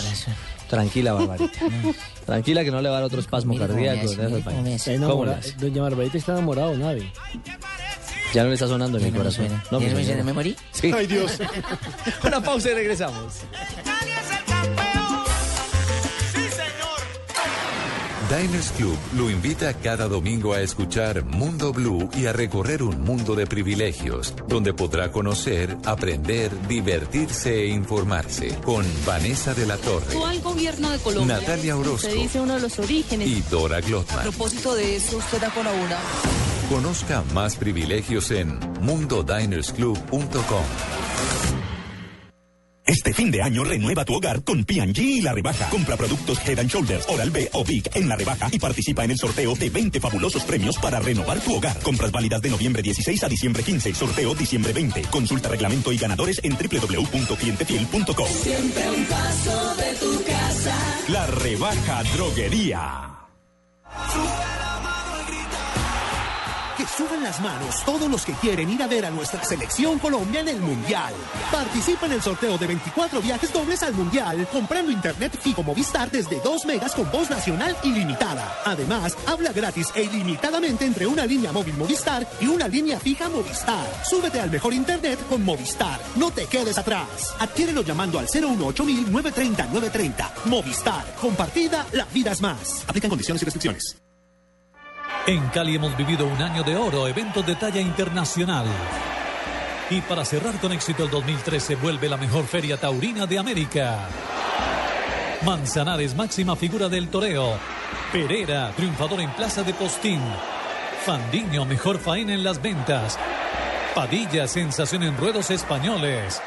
Tranquila, 0.69 1.13
Barbarita. 1.15 1.59
Tranquila 2.27 2.65
que 2.65 2.71
no 2.71 2.81
le 2.83 2.89
va 2.89 2.97
a 2.97 3.01
dar 3.01 3.07
otro 3.07 3.21
espasmo 3.21 3.57
cardíaco. 3.57 4.07
cómo 4.15 4.37
ahí. 4.51 4.63
me 4.63 4.75
hace. 4.75 4.95
Está 4.95 5.07
¿Cómo 5.07 5.25
le 5.25 5.31
enamorada- 5.33 5.39
hace? 5.39 5.53
Doña 5.57 5.83
Barbarita 5.83 6.19
está 6.19 6.33
enamorado, 6.33 6.77
Navi. 6.77 7.11
Ya 8.35 8.43
no 8.43 8.49
le 8.49 8.55
está 8.55 8.67
sonando 8.67 8.99
en 8.99 9.13
no 9.13 9.19
corazón. 9.19 9.47
suena. 9.47 9.65
No, 9.71 9.79
¿Ya 9.81 9.95
mi 9.95 10.05
me? 10.05 10.23
¿Me 10.25 10.33
morí? 10.33 10.57
Sí. 10.73 10.91
Ay 10.95 11.07
Dios. 11.07 11.33
Una 12.25 12.43
pausa 12.43 12.71
y 12.71 12.75
regresamos. 12.75 13.41
Diners 18.33 18.73
Club 18.79 18.97
lo 19.15 19.29
invita 19.29 19.75
cada 19.75 20.09
domingo 20.09 20.55
a 20.55 20.63
escuchar 20.63 21.23
Mundo 21.23 21.71
Blue 21.71 22.09
y 22.17 22.25
a 22.25 22.33
recorrer 22.33 22.83
un 22.83 23.03
mundo 23.03 23.35
de 23.35 23.47
privilegios, 23.47 24.33
donde 24.49 24.73
podrá 24.73 25.13
conocer, 25.13 25.77
aprender, 25.85 26.51
divertirse 26.67 27.65
e 27.65 27.67
informarse 27.67 28.57
con 28.65 28.87
Vanessa 29.05 29.53
de 29.53 29.67
la 29.67 29.77
Torre 29.77 30.17
al 30.25 30.41
gobierno 30.41 30.91
de 30.91 30.99
Colombia. 31.01 31.41
Natalia 31.41 31.77
Orozco. 31.77 32.09
Se 32.09 32.15
dice 32.15 32.41
uno 32.41 32.55
de 32.55 32.61
los 32.61 32.79
orígenes. 32.79 33.29
y 33.29 33.43
Dora 33.43 33.77
A 33.77 33.81
Glotman. 33.83 34.23
propósito 34.23 34.75
de 34.75 34.97
eso, 34.97 35.19
usted 35.19 35.39
da 35.39 35.51
con 35.51 35.67
una. 35.67 35.99
Conozca 36.71 37.23
más 37.35 37.57
privilegios 37.57 38.31
en 38.31 38.59
mundodinersclub.com. 38.81 41.52
Este 42.93 43.15
fin 43.15 43.31
de 43.31 43.41
año 43.41 43.65
renueva 43.65 44.05
tu 44.05 44.13
hogar 44.15 44.45
con 44.45 44.65
P&G 44.65 44.99
y 44.99 45.21
la 45.23 45.33
rebaja. 45.33 45.71
Compra 45.71 45.97
productos 45.97 46.39
Head 46.47 46.59
and 46.59 46.71
Shoulders, 46.71 47.09
Oral-B 47.09 47.49
o 47.55 47.65
Big 47.65 47.89
en 47.95 48.07
la 48.07 48.17
rebaja 48.17 48.51
y 48.53 48.59
participa 48.59 49.03
en 49.03 49.13
el 49.13 49.17
sorteo 49.17 49.55
de 49.55 49.71
20 49.71 49.99
fabulosos 49.99 50.45
premios 50.45 50.77
para 50.77 51.01
renovar 51.01 51.41
tu 51.41 51.55
hogar. 51.55 51.79
Compras 51.79 52.13
válidas 52.13 52.43
de 52.43 52.51
noviembre 52.51 52.83
16 52.83 53.25
a 53.25 53.29
diciembre 53.31 53.63
15. 53.63 53.95
Sorteo 53.95 54.35
diciembre 54.35 54.75
20. 54.75 55.03
Consulta 55.11 55.49
reglamento 55.49 55.91
y 55.91 55.97
ganadores 55.97 56.39
en 56.45 56.53
www.clientefiel.com. 56.53 58.29
Siempre 58.29 58.91
un 58.91 59.05
paso 59.07 59.75
de 59.77 59.95
tu 59.95 60.25
casa. 60.25 60.77
La 61.09 61.27
rebaja 61.29 62.03
droguería. 62.15 63.09
Suban 66.97 67.23
las 67.23 67.41
manos 67.41 67.83
todos 67.87 68.11
los 68.11 68.23
que 68.23 68.35
quieren 68.35 68.69
ir 68.69 68.83
a 68.83 68.87
ver 68.87 69.07
a 69.07 69.11
nuestra 69.11 69.43
selección 69.43 69.99
Colombia 69.99 70.41
en 70.41 70.49
el 70.49 70.61
Mundial. 70.61 71.15
Participa 71.51 72.05
en 72.05 72.13
el 72.13 72.23
sorteo 72.23 72.59
de 72.59 72.67
24 72.67 73.23
viajes 73.23 73.51
dobles 73.51 73.83
al 73.83 73.95
Mundial 73.95 74.47
comprando 74.53 74.93
internet 74.93 75.39
fijo 75.41 75.63
Movistar 75.63 76.11
desde 76.11 76.39
2 76.41 76.67
megas 76.67 76.95
con 76.95 77.11
voz 77.11 77.31
nacional 77.31 77.75
ilimitada. 77.83 78.59
Además, 78.67 79.17
habla 79.27 79.53
gratis 79.53 79.89
e 79.95 80.03
ilimitadamente 80.03 80.85
entre 80.85 81.07
una 81.07 81.25
línea 81.25 81.51
móvil 81.51 81.79
Movistar 81.79 82.29
y 82.43 82.47
una 82.47 82.69
línea 82.69 83.01
fija 83.01 83.31
Movistar. 83.31 83.87
Súbete 84.05 84.41
al 84.41 84.51
mejor 84.51 84.75
internet 84.75 85.19
con 85.31 85.43
Movistar. 85.43 85.99
No 86.17 86.31
te 86.31 86.45
quedes 86.45 86.77
atrás. 86.77 87.35
Adquiérelo 87.39 87.83
llamando 87.83 88.19
al 88.19 88.27
018 88.27 88.85
930 88.85 89.65
930. 89.65 90.35
Movistar. 90.45 91.15
Compartida, 91.19 91.87
la 91.93 92.05
vida 92.05 92.33
es 92.33 92.43
más. 92.43 92.85
Aplican 92.87 93.09
condiciones 93.09 93.41
y 93.41 93.45
restricciones. 93.47 94.02
En 95.25 95.47
Cali 95.51 95.77
hemos 95.77 95.97
vivido 95.97 96.27
un 96.27 96.43
año 96.43 96.65
de 96.65 96.75
oro, 96.75 97.07
eventos 97.07 97.47
de 97.47 97.55
talla 97.55 97.81
internacional. 97.81 98.67
Y 99.89 100.01
para 100.01 100.25
cerrar 100.25 100.59
con 100.61 100.73
éxito 100.73 101.05
el 101.05 101.11
2013 101.11 101.77
vuelve 101.77 102.09
la 102.09 102.17
mejor 102.17 102.45
feria 102.45 102.77
taurina 102.77 103.25
de 103.25 103.39
América. 103.39 104.09
Manzanares, 105.47 106.17
máxima 106.17 106.57
figura 106.57 106.89
del 106.89 107.09
toreo. 107.09 107.57
Pereira, 108.11 108.73
triunfador 108.75 109.21
en 109.21 109.31
Plaza 109.31 109.63
de 109.63 109.73
Postín. 109.75 110.21
Fandiño, 111.05 111.65
mejor 111.67 112.01
faena 112.01 112.35
en 112.35 112.43
las 112.43 112.61
ventas. 112.61 113.17
Padilla, 113.95 114.49
sensación 114.49 115.05
en 115.05 115.17
ruedos 115.17 115.53
españoles. 115.53 116.43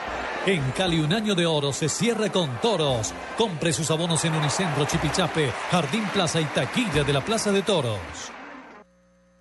En 0.45 0.61
Cali 0.71 0.99
un 0.99 1.13
año 1.13 1.33
de 1.33 1.45
oro 1.45 1.71
se 1.71 1.87
cierra 1.87 2.29
con 2.29 2.59
toros. 2.59 3.13
Compre 3.37 3.71
sus 3.71 3.89
abonos 3.89 4.25
en 4.25 4.35
Unicentro, 4.35 4.83
Chipichape, 4.83 5.49
Jardín 5.71 6.03
Plaza 6.13 6.41
y 6.41 6.45
Taquilla 6.45 7.05
de 7.05 7.13
la 7.13 7.21
Plaza 7.21 7.53
de 7.53 7.61
Toros. 7.61 8.34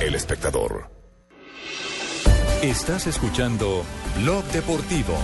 El 0.00 0.14
espectador. 0.14 0.90
Estás 2.62 3.06
escuchando 3.06 3.84
Blog 4.16 4.44
Deportivo. 4.46 5.14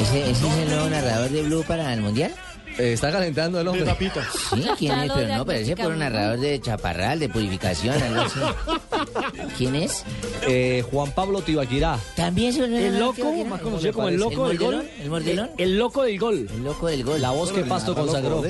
¿Ese, 0.00 0.30
ese 0.30 0.48
es 0.48 0.56
el 0.58 0.68
nuevo 0.68 0.90
narrador 0.90 1.30
de 1.30 1.42
Blue 1.42 1.64
para 1.64 1.92
el 1.94 2.00
Mundial? 2.00 2.34
Eh, 2.78 2.92
está 2.94 3.10
calentando 3.12 3.60
el 3.60 3.68
hombre. 3.68 3.84
Sí, 4.50 4.62
¿quién 4.78 4.98
es? 5.00 5.12
Pero 5.12 5.36
no, 5.36 5.46
parece 5.46 5.76
por 5.76 5.92
un 5.92 5.98
narrador 5.98 6.38
de 6.40 6.60
Chaparral, 6.60 7.18
de 7.18 7.28
Purificación, 7.28 8.02
algo 8.02 8.20
así. 8.22 8.40
¿Quién 9.58 9.74
es? 9.76 10.04
Eh, 10.46 10.84
Juan 10.90 11.12
Pablo 11.12 11.42
Tibaquirá. 11.42 11.98
También 12.16 12.52
se 12.52 12.64
El 12.64 12.98
loco, 12.98 13.32
más 13.46 13.60
conocido 13.60 13.92
como 13.92 14.08
el 14.08 14.16
loco 14.16 14.48
del 14.48 14.58
gol. 14.58 14.88
¿El 15.00 15.10
mordelón? 15.10 15.50
El 15.58 15.78
loco 15.78 16.02
del 16.02 16.18
gol. 16.18 16.48
El 16.52 16.64
loco 16.64 16.86
del 16.86 17.04
gol. 17.04 17.20
La 17.20 17.30
voz 17.30 17.52
que 17.52 17.62
Pasto 17.62 17.94
consagró. 17.94 18.42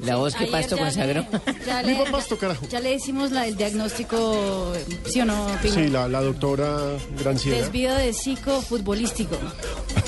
La 0.00 0.16
voz 0.16 0.34
que 0.34 0.46
Pasto 0.46 0.76
consagró. 0.76 1.24
Ya 1.66 1.82
le, 1.82 1.96
ya 2.70 2.80
le 2.80 2.94
hicimos 2.94 3.30
la, 3.30 3.46
el 3.46 3.56
diagnóstico, 3.56 4.72
¿sí 5.06 5.20
o 5.20 5.24
no? 5.24 5.46
Sí, 5.62 5.88
la, 5.88 6.08
la 6.08 6.20
doctora 6.20 6.76
Granciera. 7.20 7.58
Desvío 7.58 7.94
de 7.94 8.12
psicofutbolístico. 8.12 9.36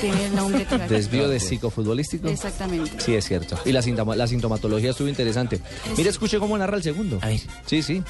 Tiene 0.00 0.26
el 0.26 0.34
nombre 0.36 0.64
que 0.64 0.78
Desvío 0.78 1.28
de 1.28 1.40
psicofutbolístico. 1.40 2.28
Exactamente. 2.28 2.92
Sí, 3.00 3.14
es 3.14 3.24
cierto. 3.26 3.58
Y 3.64 3.72
la, 3.72 3.82
sintoma- 3.82 4.16
la 4.16 4.26
sintomatología 4.26 4.90
estuvo 4.90 5.08
interesante. 5.08 5.60
Mire, 5.96 6.10
escuche 6.10 6.38
cómo 6.38 6.56
narra 6.58 6.76
el 6.76 6.82
segundo. 6.82 7.18
A 7.22 7.26
ver. 7.28 7.40
Sí, 7.66 7.82
sí. 7.82 8.02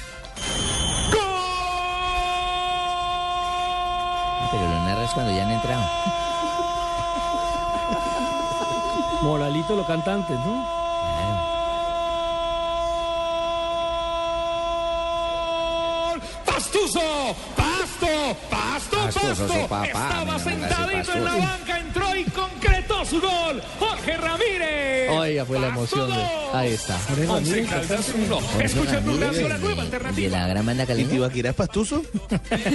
Pero 4.51 4.63
lo 4.63 4.83
narras 4.83 5.11
cuando 5.13 5.35
ya 5.35 5.45
han 5.45 5.51
entrado. 5.53 5.85
Moralito 9.21 9.75
los 9.75 9.85
cantantes, 9.87 10.35
¿no? 10.39 10.81
Pastuso, 16.45 16.99
pasto, 17.55 18.07
pasto, 18.49 18.97
pasto. 18.97 19.35
su 19.35 19.67
papá, 19.67 19.85
Estaba 19.85 20.39
sentadito 20.39 21.13
en 21.13 21.23
la 21.23 21.31
banca, 21.35 21.79
su 23.11 23.21
gol. 23.21 23.61
Jorge 23.79 24.17
Ramírez. 24.17 25.09
Oiga, 25.11 25.45
fue 25.45 25.59
la 25.59 25.67
emoción. 25.67 26.09
de- 26.09 26.41
Ahí 26.53 26.69
está. 26.73 26.97
Once 27.29 27.63
Caldas 27.65 28.11
uno. 28.15 28.39
Escucha 28.61 28.97
el 28.97 29.03
Blue 29.03 29.17
Radio, 29.19 29.47
la 29.49 29.57
nueva 29.57 29.81
alternativa. 29.83 30.21
De 30.21 30.29
la 30.29 30.47
gran 30.47 30.65
banda 30.65 30.85
caliente. 30.85 31.13
¿Y 31.13 31.17
Tibaquirá 31.17 31.49
es 31.51 31.55
pastuso? 31.55 32.01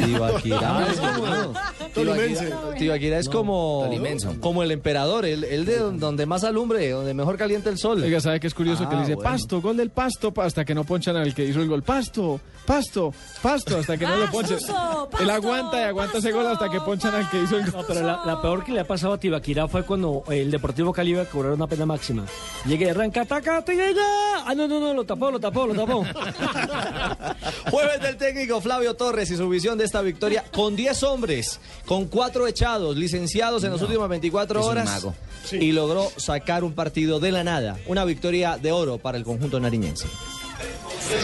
Tibaquirá 0.04 0.86
es 0.90 0.98
como... 0.98 1.52
Tolimense. 1.94 2.50
Tibaquirá- 2.78 3.18
es 3.18 3.28
como, 3.28 3.82
Tolimenso. 3.84 4.34
como 4.40 4.62
el 4.62 4.70
emperador, 4.70 5.24
el, 5.24 5.44
el 5.44 5.64
de 5.64 5.78
donde 5.78 6.26
más 6.26 6.44
alumbre, 6.44 6.90
donde 6.90 7.14
mejor 7.14 7.36
calienta 7.36 7.70
el 7.70 7.78
sol. 7.78 8.02
Oiga, 8.02 8.20
¿sabe 8.20 8.40
qué 8.40 8.46
es 8.46 8.54
curioso? 8.54 8.84
Ah, 8.86 8.88
que 8.90 8.94
le 8.96 9.00
dice 9.02 9.14
bueno. 9.14 9.30
pasto, 9.30 9.60
gol 9.60 9.76
del 9.76 9.90
pasto, 9.90 10.32
pa- 10.32 10.44
hasta 10.44 10.64
que 10.64 10.74
no 10.74 10.84
ponchan 10.84 11.16
al 11.16 11.34
que 11.34 11.44
hizo 11.44 11.60
el 11.60 11.68
gol. 11.68 11.82
Pasto, 11.82 12.40
pasto, 12.66 13.12
pasto, 13.42 13.78
hasta 13.78 13.96
que 13.96 14.06
no 14.06 14.16
lo 14.16 14.30
ponchan. 14.30 14.58
Él 15.20 15.30
aguanta 15.30 15.80
y 15.80 15.84
aguanta 15.84 16.18
ese 16.18 16.32
gol 16.32 16.46
hasta 16.46 16.68
que 16.68 16.80
ponchan 16.80 17.14
al 17.14 17.30
que 17.30 17.42
hizo 17.42 17.56
el 17.58 17.70
gol. 17.70 17.80
No, 17.82 17.86
pero 17.86 18.02
la, 18.06 18.20
la 18.24 18.42
peor 18.42 18.64
que 18.64 18.72
le 18.72 18.80
ha 18.80 18.86
pasado 18.86 19.14
a 19.14 19.18
Tibaquirá 19.20 19.68
fue 19.68 19.82
cuando 19.84 20.22
el 20.28 20.50
Deportivo 20.50 20.92
Cali 20.92 21.10
iba 21.12 21.22
a 21.22 21.26
cobrar 21.26 21.52
una 21.52 21.66
pena 21.66 21.86
máxima. 21.86 22.24
Llegué, 22.66 22.90
arranca, 22.90 23.24
taca, 23.24 23.64
tigalla. 23.64 24.02
Ah, 24.44 24.54
no, 24.56 24.66
no, 24.68 24.80
no, 24.80 24.94
lo 24.94 25.04
tapó, 25.04 25.30
lo 25.30 25.38
tapó, 25.40 25.66
lo 25.66 25.74
tapó. 25.74 26.04
Jueves 27.70 28.00
del 28.00 28.16
técnico 28.16 28.60
Flavio 28.60 28.94
Torres 28.94 29.30
y 29.30 29.36
su 29.36 29.48
visión 29.48 29.78
de 29.78 29.84
esta 29.84 30.02
victoria 30.02 30.44
con 30.52 30.76
10 30.76 31.02
hombres, 31.04 31.60
con 31.86 32.06
4 32.06 32.46
echados, 32.46 32.96
licenciados 32.96 33.64
en 33.64 33.72
las 33.72 33.82
últimas 33.82 34.08
24 34.08 34.60
es 34.60 34.64
un 34.66 34.70
horas. 34.72 34.86
mago. 34.86 35.14
Y 35.52 35.72
logró 35.72 36.10
sacar 36.16 36.64
un 36.64 36.72
partido 36.72 37.20
de 37.20 37.30
la 37.32 37.44
nada. 37.44 37.76
Una 37.86 38.04
victoria 38.04 38.58
de 38.58 38.72
oro 38.72 38.98
para 38.98 39.16
el 39.18 39.24
conjunto 39.24 39.60
nariñense. 39.60 40.06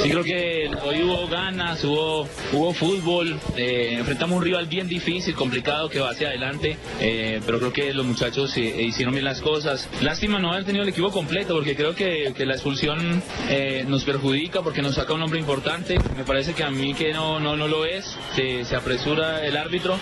Sí, 0.02 0.10
creo 0.10 0.22
que 0.22 0.70
hoy 0.84 1.02
hubo 1.02 1.26
ganas, 1.28 1.82
hubo, 1.84 2.28
hubo 2.52 2.72
fútbol, 2.72 3.38
eh, 3.56 3.96
enfrentamos 3.98 4.36
un 4.38 4.44
rival 4.44 4.66
bien 4.66 4.88
difícil, 4.88 5.34
complicado, 5.34 5.88
que 5.88 5.98
va 6.00 6.10
hacia 6.10 6.28
adelante, 6.28 6.76
eh, 7.00 7.40
pero 7.44 7.58
creo 7.58 7.72
que 7.72 7.92
los 7.92 8.06
muchachos 8.06 8.56
eh, 8.56 8.82
hicieron 8.82 9.14
bien 9.14 9.24
las 9.24 9.40
cosas. 9.40 9.88
Lástima 10.00 10.38
no 10.38 10.52
haber 10.52 10.64
tenido 10.64 10.82
el 10.84 10.88
equipo 10.88 11.10
completo, 11.10 11.54
porque 11.54 11.74
creo 11.74 11.94
que, 11.94 12.32
que 12.36 12.46
la 12.46 12.54
expulsión 12.54 13.22
eh, 13.48 13.84
nos 13.88 14.04
perjudica, 14.04 14.62
porque 14.62 14.82
nos 14.82 14.94
saca 14.94 15.14
un 15.14 15.22
hombre 15.22 15.40
importante. 15.40 15.98
Me 16.16 16.24
parece 16.24 16.54
que 16.54 16.62
a 16.62 16.70
mí 16.70 16.94
que 16.94 17.12
no, 17.12 17.40
no, 17.40 17.56
no 17.56 17.66
lo 17.66 17.84
es, 17.84 18.16
se, 18.36 18.64
se 18.64 18.76
apresura 18.76 19.44
el 19.44 19.56
árbitro, 19.56 19.98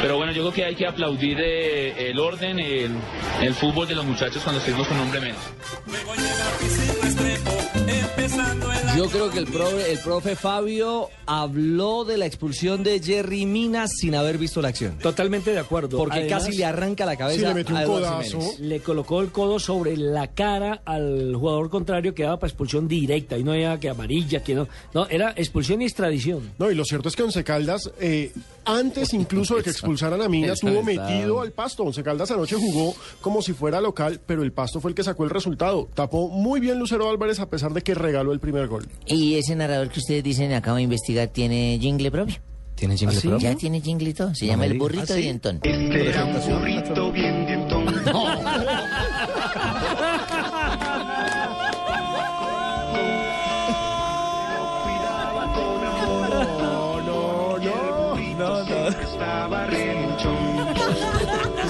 pero 0.00 0.16
bueno, 0.16 0.32
yo 0.32 0.42
creo 0.42 0.52
que 0.54 0.64
hay 0.64 0.74
que 0.74 0.86
aplaudir 0.86 1.38
eh, 1.40 2.10
el 2.10 2.18
orden, 2.18 2.58
el, 2.58 2.92
el 3.42 3.54
fútbol 3.54 3.86
de 3.86 3.94
los 3.94 4.04
muchachos 4.04 4.42
cuando 4.42 4.60
estuvimos 4.60 4.88
con 4.88 4.96
un 4.96 5.02
hombre 5.04 5.20
menos. 5.20 5.40
Yo 8.96 9.08
creo 9.10 9.30
que 9.30 9.38
el 9.38 9.46
profe, 9.46 9.92
el 9.92 9.98
profe 9.98 10.36
Fabio 10.36 11.08
habló 11.26 12.04
de 12.04 12.16
la 12.16 12.26
expulsión 12.26 12.82
de 12.82 13.00
Jerry 13.00 13.46
Minas 13.46 13.90
sin 13.98 14.14
haber 14.14 14.38
visto 14.38 14.62
la 14.62 14.68
acción. 14.68 14.98
Totalmente 14.98 15.52
de 15.52 15.58
acuerdo. 15.58 15.98
Porque 15.98 16.20
Además, 16.20 16.44
casi 16.44 16.56
le 16.56 16.64
arranca 16.64 17.04
la 17.04 17.16
cabeza 17.16 17.40
Sí, 17.40 17.46
le 17.46 17.54
metió 17.54 17.74
un 17.74 17.80
a 17.80 17.84
Eduardo 17.84 18.06
codazo. 18.06 18.40
Jiménez. 18.40 18.60
Le 18.60 18.80
colocó 18.80 19.20
el 19.20 19.30
codo 19.30 19.58
sobre 19.58 19.96
la 19.96 20.28
cara 20.28 20.82
al 20.84 21.34
jugador 21.34 21.70
contrario 21.70 22.14
que 22.14 22.22
daba 22.22 22.38
para 22.38 22.48
expulsión 22.48 22.88
directa. 22.88 23.36
Y 23.38 23.44
no 23.44 23.52
había 23.52 23.78
que 23.80 23.88
amarilla, 23.88 24.42
que 24.42 24.54
no. 24.54 24.68
No, 24.94 25.06
era 25.08 25.32
expulsión 25.36 25.82
y 25.82 25.86
extradición. 25.86 26.52
No, 26.58 26.70
y 26.70 26.74
lo 26.74 26.84
cierto 26.84 27.08
es 27.08 27.16
que 27.16 27.22
Once 27.22 27.42
Caldas, 27.44 27.90
eh, 28.00 28.32
antes 28.64 29.12
incluso 29.14 29.56
de 29.56 29.62
que 29.62 29.70
expulsaran 29.70 30.20
a 30.22 30.28
Mina, 30.28 30.52
está- 30.52 30.70
metido 30.70 31.40
al 31.40 31.52
pasto. 31.52 31.82
Once 31.82 32.02
Caldas 32.02 32.30
anoche 32.30 32.56
jugó 32.56 32.94
como 33.20 33.42
si 33.42 33.52
fuera 33.52 33.80
local, 33.80 34.20
pero 34.26 34.42
el 34.42 34.52
pasto 34.52 34.80
fue 34.80 34.90
el 34.90 34.94
que 34.94 35.02
sacó 35.02 35.24
el 35.24 35.30
resultado. 35.30 35.88
Tapó 35.94 36.28
muy 36.28 36.60
bien 36.60 36.78
Lucero 36.78 37.08
Álvarez 37.08 37.40
a 37.40 37.48
pesar 37.48 37.72
de 37.72 37.82
que 37.82 37.94
regaló 37.94 38.32
el 38.32 38.40
primer 38.40 38.66
gol. 38.68 38.86
Y 39.06 39.34
ese 39.36 39.54
narrador 39.56 39.88
que 39.88 40.00
ustedes 40.00 40.22
dicen, 40.24 40.52
acabo 40.52 40.76
de 40.76 40.82
investigar, 40.82 41.28
tiene 41.28 41.78
jingle 41.80 42.10
propio. 42.10 42.36
¿Tiene 42.74 42.96
jingle 42.96 43.16
¿Ah, 43.16 43.20
sí? 43.20 43.28
propio? 43.28 43.50
Ya 43.50 43.56
tiene 43.56 43.80
jingle 43.82 44.08
y 44.10 44.14
todo. 44.14 44.34
Se 44.34 44.46
No 44.46 44.52
llama 44.52 44.64
el 44.66 44.78
burrito 44.78 45.02
¿Ah, 45.02 45.16
sí? 45.16 45.20
dientón. 45.22 45.60
Este 45.62 46.08
era 46.08 46.24
un 46.24 46.32
burrito 46.32 47.12
bien 47.12 47.44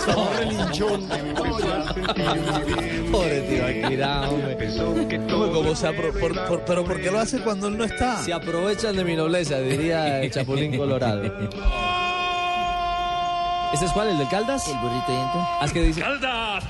Estaba 0.00 0.30
relinchón. 0.36 1.08
Pobre 3.10 3.40
Tibaquirá, 3.42 4.28
hombre. 4.30 4.80
Hombre, 4.80 5.18
como 5.52 5.74
se 5.76 5.88
apro- 5.88 6.12
por- 6.18 6.46
por- 6.46 6.64
pero 6.64 6.84
¿por 6.84 7.00
qué 7.00 7.10
lo 7.10 7.18
hace 7.20 7.40
cuando 7.40 7.68
él 7.68 7.76
no 7.78 7.84
está? 7.84 8.22
Se 8.22 8.32
aprovechan 8.32 8.96
de 8.96 9.04
mi 9.04 9.14
nobleza, 9.16 9.58
diría 9.58 10.20
el 10.22 10.30
Chapulín 10.30 10.76
Colorado. 10.76 11.22
¿Este 13.72 13.86
es 13.86 13.92
cuál? 13.92 14.08
¿El 14.08 14.18
del 14.18 14.28
Caldas? 14.28 14.66
El 14.66 14.76
burrito 14.78 15.06
dientón. 15.12 15.46
Haz 15.60 15.72
que 15.72 15.82
dice. 15.82 16.00
Caldas, 16.00 16.64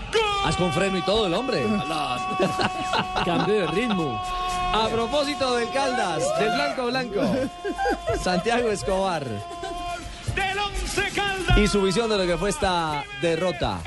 Haz 0.45 0.57
con 0.57 0.71
freno 0.73 0.99
y 0.99 1.03
todo 1.03 1.27
el 1.29 1.35
hombre. 1.35 1.63
Cambio 3.25 3.55
de 3.55 3.67
ritmo. 3.69 4.21
A 4.73 4.87
propósito 4.89 5.57
del 5.57 5.69
Caldas, 5.71 6.23
del 6.39 6.51
Blanco 6.55 6.87
Blanco, 6.87 7.21
Santiago 8.23 8.71
Escobar 8.71 9.25
del 9.25 10.59
Once 10.59 11.03
Caldas. 11.15 11.30
Y 11.57 11.67
su 11.67 11.83
visión 11.83 12.09
de 12.09 12.19
lo 12.19 12.27
que 12.27 12.37
fue 12.37 12.51
esta 12.51 13.05
derrota 13.21 13.81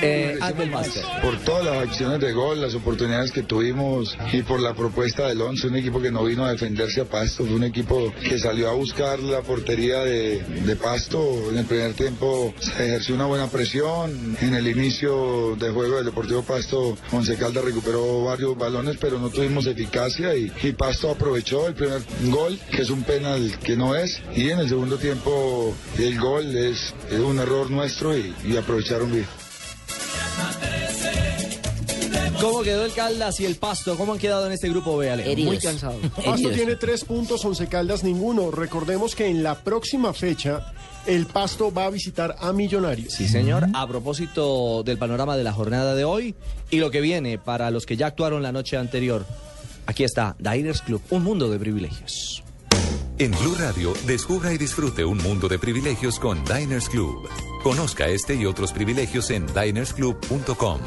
eh, 0.00 0.38
Máster. 0.70 1.04
Por 1.20 1.36
todas 1.40 1.64
las 1.64 1.88
acciones 1.88 2.20
de 2.20 2.32
gol, 2.32 2.60
las 2.60 2.74
oportunidades 2.74 3.32
que 3.32 3.42
tuvimos 3.42 4.16
y 4.32 4.42
por 4.42 4.60
la 4.60 4.74
propuesta 4.74 5.28
del 5.28 5.40
Once, 5.40 5.66
un 5.66 5.76
equipo 5.76 6.00
que 6.00 6.10
no 6.10 6.24
vino 6.24 6.44
a 6.44 6.52
defenderse 6.52 7.00
a 7.00 7.04
Pasto, 7.04 7.44
fue 7.44 7.54
un 7.54 7.64
equipo 7.64 8.12
que 8.22 8.38
salió 8.38 8.70
a 8.70 8.74
buscar 8.74 9.18
la 9.20 9.42
portería 9.42 10.00
de, 10.00 10.42
de 10.42 10.76
Pasto. 10.76 11.50
En 11.50 11.58
el 11.58 11.64
primer 11.66 11.94
tiempo 11.94 12.54
se 12.60 12.86
ejerció 12.86 13.14
una 13.14 13.26
buena 13.26 13.48
presión. 13.48 14.36
En 14.40 14.54
el 14.54 14.68
inicio 14.68 15.56
de 15.56 15.70
juego 15.70 15.96
del 15.96 16.06
Deportivo 16.06 16.42
Pasto, 16.42 16.96
Once 17.10 17.36
Caldas 17.36 17.64
recuperó 17.64 18.24
varios 18.24 18.56
balones, 18.56 18.96
pero 19.00 19.18
no 19.18 19.30
tuvimos 19.30 19.66
eficacia 19.66 20.34
y, 20.34 20.52
y 20.62 20.72
Pasto 20.72 21.10
aprovechó 21.10 21.66
el 21.66 21.74
primer 21.74 22.02
gol, 22.24 22.58
que 22.70 22.82
es 22.82 22.90
un 22.90 23.02
penal 23.02 23.52
que 23.62 23.76
no 23.76 23.94
es, 23.94 24.22
y 24.34 24.50
en 24.50 24.60
el 24.60 24.68
segundo 24.68 24.98
tiempo 24.98 25.74
el 25.98 26.18
gol 26.18 26.56
es, 26.56 26.94
es 27.10 27.18
un 27.18 27.38
error 27.38 27.70
nuestro 27.70 28.16
y, 28.16 28.34
y 28.44 28.56
aprovecharon 28.56 29.12
bien. 29.12 29.41
¿Cómo 32.42 32.62
quedó 32.62 32.84
el 32.84 32.92
Caldas 32.92 33.38
y 33.38 33.46
el 33.46 33.54
Pasto? 33.54 33.96
¿Cómo 33.96 34.14
han 34.14 34.18
quedado 34.18 34.46
en 34.46 34.52
este 34.52 34.68
grupo 34.68 34.96
B, 34.96 35.08
Ale? 35.08 35.36
Muy 35.44 35.58
cansado. 35.58 35.96
Pasto 36.24 36.50
tiene 36.50 36.74
tres 36.74 37.04
puntos, 37.04 37.44
Once 37.44 37.68
Caldas 37.68 38.02
ninguno. 38.02 38.50
Recordemos 38.50 39.14
que 39.14 39.28
en 39.28 39.44
la 39.44 39.60
próxima 39.60 40.12
fecha 40.12 40.72
el 41.06 41.26
Pasto 41.26 41.72
va 41.72 41.84
a 41.84 41.90
visitar 41.90 42.34
a 42.40 42.52
Millonarios. 42.52 43.12
Sí, 43.12 43.28
señor. 43.28 43.68
A 43.72 43.86
propósito 43.86 44.82
del 44.82 44.98
panorama 44.98 45.36
de 45.36 45.44
la 45.44 45.52
jornada 45.52 45.94
de 45.94 46.02
hoy 46.02 46.34
y 46.68 46.78
lo 46.78 46.90
que 46.90 47.00
viene 47.00 47.38
para 47.38 47.70
los 47.70 47.86
que 47.86 47.96
ya 47.96 48.08
actuaron 48.08 48.42
la 48.42 48.50
noche 48.50 48.76
anterior. 48.76 49.24
Aquí 49.86 50.02
está 50.02 50.34
Diners 50.40 50.82
Club, 50.82 51.00
un 51.10 51.22
mundo 51.22 51.48
de 51.48 51.60
privilegios. 51.60 52.42
En 53.18 53.30
Blue 53.30 53.54
Radio, 53.56 53.92
descubra 54.04 54.52
y 54.52 54.58
disfrute 54.58 55.04
un 55.04 55.18
mundo 55.18 55.46
de 55.46 55.60
privilegios 55.60 56.18
con 56.18 56.44
Diners 56.44 56.88
Club. 56.88 57.28
Conozca 57.62 58.08
este 58.08 58.34
y 58.34 58.46
otros 58.46 58.72
privilegios 58.72 59.30
en 59.30 59.46
dinersclub.com. 59.46 60.80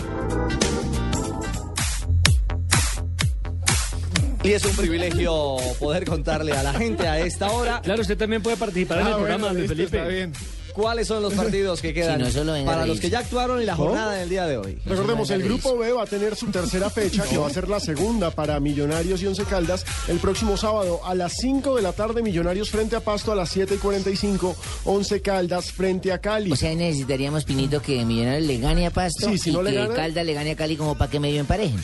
Y 4.46 4.54
es 4.54 4.64
un 4.66 4.76
privilegio 4.76 5.58
poder 5.80 6.06
contarle 6.06 6.54
a 6.54 6.64
la 6.64 6.74
gente 6.74 7.08
a 7.08 7.20
esta 7.20 7.52
hora. 7.52 7.82
Claro, 7.84 8.02
usted 8.02 8.18
también 8.18 8.42
puede 8.44 8.58
participar 8.58 9.00
en 9.00 9.08
Ah, 9.08 9.10
el 9.10 9.16
bueno, 9.16 9.28
programa, 9.38 9.54
Luis 9.54 9.68
Felipe. 9.70 9.98
está 9.98 10.08
bien. 10.08 10.34
¿Cuáles 10.74 11.08
son 11.08 11.24
los 11.24 11.34
partidos 11.34 11.80
que 11.82 11.94
quedan 11.94 12.18
Si 12.20 12.24
no, 12.26 12.32
solo 12.32 12.52
venga 12.52 12.70
a 12.70 12.74
para 12.76 12.86
los 12.86 13.00
que 13.00 13.10
ya 13.10 13.20
actuaron 13.20 13.62
y 13.62 13.66
la 13.66 13.78
¿Cómo? 13.78 13.88
jornada 13.92 14.12
del 14.16 14.28
día 14.28 14.46
de 14.46 14.58
hoy? 14.58 14.78
Recordemos, 14.86 15.30
el 15.32 15.42
grupo 15.42 15.78
B 15.78 15.94
va 15.94 16.04
a 16.04 16.06
tener 16.06 16.36
su 16.36 16.48
tercera 16.48 16.90
fecha, 16.90 17.24
que 17.24 17.38
va 17.38 17.48
a 17.48 17.50
ser 17.50 17.70
la 17.70 17.80
segunda 17.80 18.30
para 18.32 18.60
Millonarios 18.60 19.22
y 19.22 19.28
Once 19.28 19.42
Caldas, 19.46 19.86
el 20.10 20.18
próximo 20.20 20.58
sábado 20.58 21.00
a 21.06 21.16
las 21.16 21.32
5 21.38 21.78
de 21.78 21.82
la 21.82 21.94
tarde, 21.94 22.22
Millonarios 22.22 22.70
frente 22.70 22.98
a 22.98 23.00
Pasto, 23.00 23.32
a 23.32 23.36
las 23.36 23.50
7 23.52 23.76
y 23.76 23.78
45, 23.78 24.54
Once 24.84 25.22
Caldas 25.22 25.72
frente 25.72 26.12
a 26.12 26.20
Cali. 26.20 26.52
O 26.52 26.56
sea, 26.58 26.76
necesitaríamos, 26.76 27.46
Pinito, 27.46 27.82
que 27.82 28.04
Millonarios 28.04 28.46
le 28.46 28.58
gane 28.60 28.86
a 28.86 28.92
Pasto 28.92 29.30
Sí, 29.30 29.38
si 29.38 29.50
y 29.52 29.54
no 29.54 29.62
le 29.64 29.72
que 29.72 29.78
gana- 29.78 29.94
Caldas 29.96 30.26
le 30.26 30.34
gane 30.34 30.52
a 30.52 30.56
Cali 30.58 30.76
como 30.76 30.98
para 30.98 31.10
que 31.10 31.22
medio 31.22 31.40
emparejen. 31.40 31.82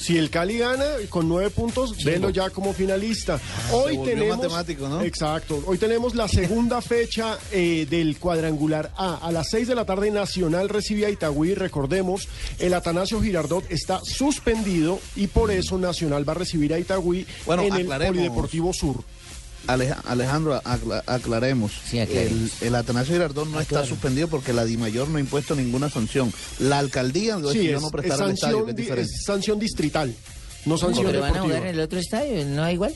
Si 0.00 0.16
el 0.16 0.30
Cali 0.30 0.58
gana 0.58 0.84
con 1.08 1.28
nueve 1.28 1.50
puntos, 1.50 2.02
velo 2.04 2.30
ya 2.30 2.50
como 2.50 2.72
finalista. 2.72 3.40
Hoy 3.72 3.92
se 3.92 3.98
volvió 3.98 4.14
tenemos. 4.14 4.36
matemático, 4.38 4.88
¿no? 4.88 5.02
Exacto. 5.02 5.62
Hoy 5.66 5.78
tenemos 5.78 6.14
la 6.14 6.28
segunda 6.28 6.80
fecha 6.80 7.38
eh, 7.50 7.86
del 7.88 8.18
cuadrangular 8.18 8.92
A. 8.96 9.16
A 9.16 9.32
las 9.32 9.50
6 9.50 9.68
de 9.68 9.74
la 9.74 9.84
tarde, 9.84 10.10
Nacional 10.10 10.68
recibe 10.68 11.06
a 11.06 11.10
Itagüí. 11.10 11.54
Recordemos, 11.54 12.28
el 12.58 12.74
Atanasio 12.74 13.20
Girardot 13.20 13.64
está 13.70 14.00
suspendido 14.04 15.00
y 15.16 15.26
por 15.26 15.50
eso 15.50 15.78
Nacional 15.78 16.26
va 16.28 16.32
a 16.32 16.36
recibir 16.36 16.72
a 16.72 16.78
Itagüí 16.78 17.26
Bueno, 17.44 17.62
en 17.62 17.74
el. 17.74 17.86
Polideportivo 17.88 18.72
Sur. 18.72 19.02
Aleja- 19.66 20.00
Alejandro, 20.06 20.60
acla- 20.64 21.02
aclaremos. 21.06 21.72
el, 21.92 22.00
aclaremos. 22.02 22.62
el 22.62 22.74
Atanasio 22.74 23.12
Girardón 23.14 23.52
no 23.52 23.60
está 23.60 23.84
suspendido 23.84 24.28
porque 24.28 24.52
la 24.52 24.64
DIMAYOR 24.64 25.08
no 25.08 25.18
ha 25.18 25.20
impuesto 25.20 25.54
ninguna 25.54 25.90
sanción. 25.90 26.32
La 26.58 26.78
alcaldía 26.78 27.36
Sí, 27.36 27.42
decidió 27.42 27.76
es, 27.76 27.80
no 27.82 27.88
es 27.88 27.92
prestar 27.92 28.22
el 28.28 28.34
estadio, 28.34 28.56
sanción, 28.58 28.64
que 28.64 28.70
es 28.70 28.76
diferente. 28.76 29.10
es 29.12 29.24
sanción 29.24 29.58
distrital, 29.58 30.14
no 30.64 30.78
sanción 30.78 31.06
Pero 31.06 31.20
van 31.20 31.30
a 31.30 31.32
deportiva. 31.34 31.56
jugar 31.58 31.68
en 31.70 31.74
el 31.74 31.80
otro 31.84 31.98
estadio, 31.98 32.44
¿no 32.46 32.62
da 32.62 32.72
igual? 32.72 32.94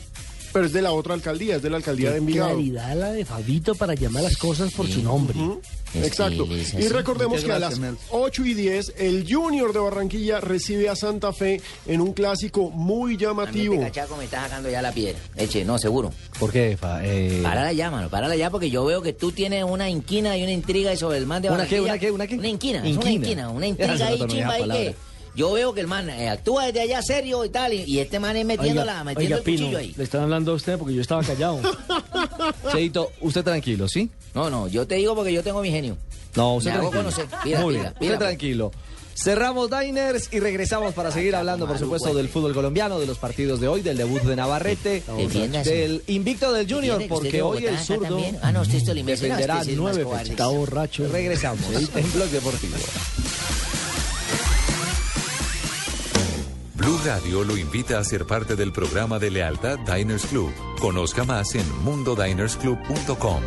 Pero 0.53 0.67
es 0.67 0.73
de 0.73 0.83
la 0.83 0.93
otra 0.93 1.15
alcaldía, 1.15 1.57
es 1.57 1.63
de 1.63 1.71
la 1.71 1.79
alcaldía 1.79 2.11
de 2.11 2.19
Envigado. 2.19 2.51
claridad 2.55 2.95
la 2.97 3.11
de 3.13 3.25
Fabito 3.25 3.75
para 3.75 3.95
llamar 3.95 4.23
las 4.23 4.37
cosas 4.37 4.71
por 4.73 4.87
su 4.89 5.03
nombre. 5.03 5.39
Exacto. 5.95 6.47
Y 6.79 6.89
recordemos 6.89 7.45
que 7.45 7.53
a 7.53 7.59
las 7.59 7.79
Nelson. 7.79 7.99
8 8.11 8.45
y 8.47 8.55
10 8.55 8.95
el 8.99 9.27
Junior 9.29 9.73
de 9.73 9.79
Barranquilla 9.81 10.41
recibe 10.41 10.89
a 10.89 10.97
Santa 10.97 11.33
Fe 11.33 11.61
en 11.87 12.01
un 12.01 12.13
clásico 12.13 12.71
muy 12.71 13.17
llamativo. 13.17 13.75
este 13.75 13.87
cachaco 13.87 14.17
me 14.17 14.25
está 14.25 14.43
sacando 14.43 14.71
ya 14.71 14.81
la 14.83 14.93
piedra. 14.93 15.19
Eche, 15.37 15.65
no, 15.65 15.79
seguro. 15.79 16.13
¿Por 16.39 16.51
qué? 16.53 16.79
Eh, 17.03 17.41
Párala 17.43 17.73
ya, 17.73 17.91
mano, 17.91 18.09
párala 18.09 18.37
ya, 18.37 18.51
porque 18.51 18.71
yo 18.71 18.85
veo 18.85 19.03
que 19.03 19.13
tú 19.13 19.33
tienes 19.33 19.65
una 19.65 19.89
inquina 19.91 20.37
y 20.37 20.43
una 20.43 20.53
intriga 20.53 20.95
sobre 20.97 21.19
el 21.19 21.27
man 21.27 21.43
de 21.43 21.49
¿Una 21.51 21.67
qué, 21.67 21.81
Barranquilla. 21.81 21.83
una 21.93 21.99
qué, 21.99 22.11
una 22.11 22.27
qué? 22.27 22.35
Una 22.37 22.49
inquina, 22.49 22.89
es 22.89 22.97
una 22.97 23.11
Inquina. 23.11 23.49
una 23.51 23.67
intriga 23.67 24.07
ahí, 24.07 24.19
chimba 24.27 24.59
palabra. 24.59 24.75
que... 24.77 24.95
Yo 25.35 25.53
veo 25.53 25.73
que 25.73 25.81
el 25.81 25.87
man 25.87 26.11
eh, 26.11 26.29
actúa 26.29 26.67
desde 26.67 26.83
allá 26.83 27.01
serio 27.03 27.45
y 27.45 27.49
tal, 27.49 27.73
y, 27.73 27.85
y 27.85 28.01
este 28.01 28.19
man 28.21 28.37
es 28.37 28.45
metiéndola, 28.45 28.93
Oiga, 28.93 29.05
metiendo 29.05 29.37
oiga, 29.37 29.37
el 29.39 29.43
Pino, 29.43 29.59
cuchillo 29.67 29.79
ahí. 29.79 29.95
le 29.97 30.05
están 30.05 30.23
hablando 30.23 30.53
a 30.53 30.55
usted 30.55 30.79
porque 30.79 30.95
yo 30.95 31.01
estaba 31.01 31.23
callado. 31.23 31.61
Cheito, 32.73 33.11
usted 33.21 33.43
tranquilo, 33.43 33.89
¿sí? 33.89 34.11
No, 34.35 34.51
no, 34.51 34.69
yo 34.69 34.87
te 34.87 34.97
digo 34.97 35.15
porque 35.15 35.33
yo 35.33 35.43
tengo 35.43 35.63
mi 35.63 35.71
genio. 35.71 35.97
No, 36.35 36.57
usted 36.57 36.71
Me 36.73 36.77
hago 36.79 36.91
tranquilo. 36.91 37.27
conocer. 37.27 37.59
Muy 37.61 37.75
bien, 37.77 37.87
usted 38.01 38.19
tranquilo. 38.19 38.73
Cerramos 39.15 39.69
Diners 39.71 40.31
y 40.33 40.41
regresamos 40.41 40.95
para 40.95 41.11
seguir 41.11 41.37
hablando, 41.37 41.67
por 41.67 41.79
supuesto, 41.79 42.15
del 42.15 42.29
fútbol 42.31 42.55
colombiano, 42.55 42.99
de 42.99 43.07
los 43.07 43.19
partidos 43.19 43.61
de 43.61 43.69
hoy, 43.69 43.83
del 43.83 43.99
debut 43.99 44.23
de 44.23 44.35
Navarrete, 44.37 45.03
del 45.65 46.03
invicto 46.07 46.51
del 46.53 46.67
Junior, 46.73 47.03
porque 47.09 47.43
hoy 47.43 47.67
el 47.67 47.79
zurdo. 47.79 48.19
Ah, 48.43 48.53
más 48.53 49.69
nueve. 49.69 50.07
Está 50.25 50.47
borracho. 50.49 51.07
Regresamos 51.09 51.67
en 51.95 52.13
Blog 52.13 52.29
Deportivo. 52.31 52.77
Blue 56.75 56.99
Radio 57.05 57.45
lo 57.45 57.57
invita 57.57 57.99
a 57.99 58.05
ser 58.05 58.27
parte 58.27 58.57
del 58.57 58.73
programa 58.73 59.19
de 59.19 59.31
lealtad 59.31 59.79
Diners 59.81 60.27
Club. 60.27 60.53
Conozca 60.81 61.25
más 61.25 61.55
en 61.55 61.65
mundodinersclub.com. 61.85 63.43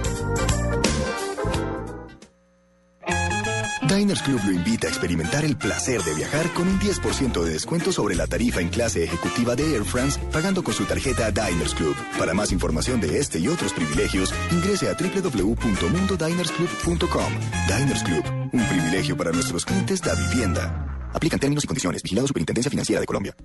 Diners 3.87 4.23
Club 4.23 4.41
lo 4.45 4.51
invita 4.51 4.87
a 4.87 4.89
experimentar 4.89 5.45
el 5.45 5.55
placer 5.57 6.01
de 6.03 6.15
viajar 6.15 6.51
con 6.53 6.67
un 6.67 6.79
10% 6.79 7.43
de 7.43 7.51
descuento 7.51 7.91
sobre 7.91 8.15
la 8.15 8.25
tarifa 8.27 8.59
en 8.59 8.69
clase 8.69 9.03
ejecutiva 9.03 9.55
de 9.55 9.75
Air 9.75 9.85
France 9.85 10.19
pagando 10.31 10.63
con 10.63 10.73
su 10.73 10.85
tarjeta 10.85 11.29
Diners 11.31 11.75
Club. 11.75 11.95
Para 12.17 12.33
más 12.33 12.51
información 12.51 12.99
de 12.99 13.19
este 13.19 13.37
y 13.39 13.47
otros 13.47 13.73
privilegios, 13.73 14.33
ingrese 14.51 14.89
a 14.89 14.95
www.mundodinersclub.com. 14.95 17.33
Diners 17.67 18.03
Club, 18.03 18.25
un 18.51 18.65
privilegio 18.67 19.15
para 19.17 19.31
nuestros 19.31 19.65
clientes 19.65 20.01
da 20.01 20.13
vivienda. 20.13 20.85
Aplican 21.15 21.39
términos 21.39 21.63
y 21.63 21.67
condiciones. 21.67 22.03
Vigilado 22.03 22.27
Superintendencia 22.27 22.69
Financiera 22.69 22.99
de 22.99 23.05
Colombia. 23.07 23.35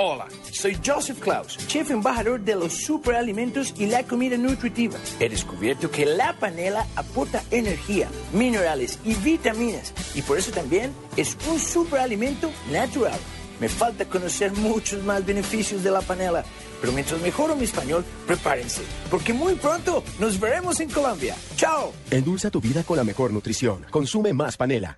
Hola, 0.00 0.28
soy 0.52 0.78
Joseph 0.86 1.18
Klaus, 1.18 1.58
chef 1.66 1.90
embajador 1.90 2.40
de 2.40 2.54
los 2.54 2.72
superalimentos 2.72 3.74
y 3.76 3.86
la 3.86 4.04
comida 4.04 4.36
nutritiva. 4.36 4.96
He 5.18 5.28
descubierto 5.28 5.90
que 5.90 6.06
la 6.06 6.38
panela 6.38 6.86
aporta 6.94 7.42
energía, 7.50 8.08
minerales 8.32 9.00
y 9.04 9.14
vitaminas 9.14 9.92
y 10.14 10.22
por 10.22 10.38
eso 10.38 10.52
también 10.52 10.92
es 11.16 11.36
un 11.50 11.58
superalimento 11.58 12.48
natural. 12.70 13.18
Me 13.58 13.68
falta 13.68 14.04
conocer 14.04 14.52
muchos 14.52 15.02
más 15.02 15.26
beneficios 15.26 15.82
de 15.82 15.90
la 15.90 16.00
panela, 16.00 16.44
pero 16.80 16.92
mientras 16.92 17.20
mejoro 17.20 17.56
mi 17.56 17.64
español, 17.64 18.04
prepárense, 18.24 18.82
porque 19.10 19.32
muy 19.32 19.56
pronto 19.56 20.04
nos 20.20 20.38
veremos 20.38 20.78
en 20.78 20.90
Colombia. 20.90 21.34
¡Chao! 21.56 21.92
Endulza 22.12 22.50
tu 22.50 22.60
vida 22.60 22.84
con 22.84 22.96
la 22.96 23.02
mejor 23.02 23.32
nutrición. 23.32 23.84
Consume 23.90 24.32
más 24.32 24.56
panela. 24.56 24.96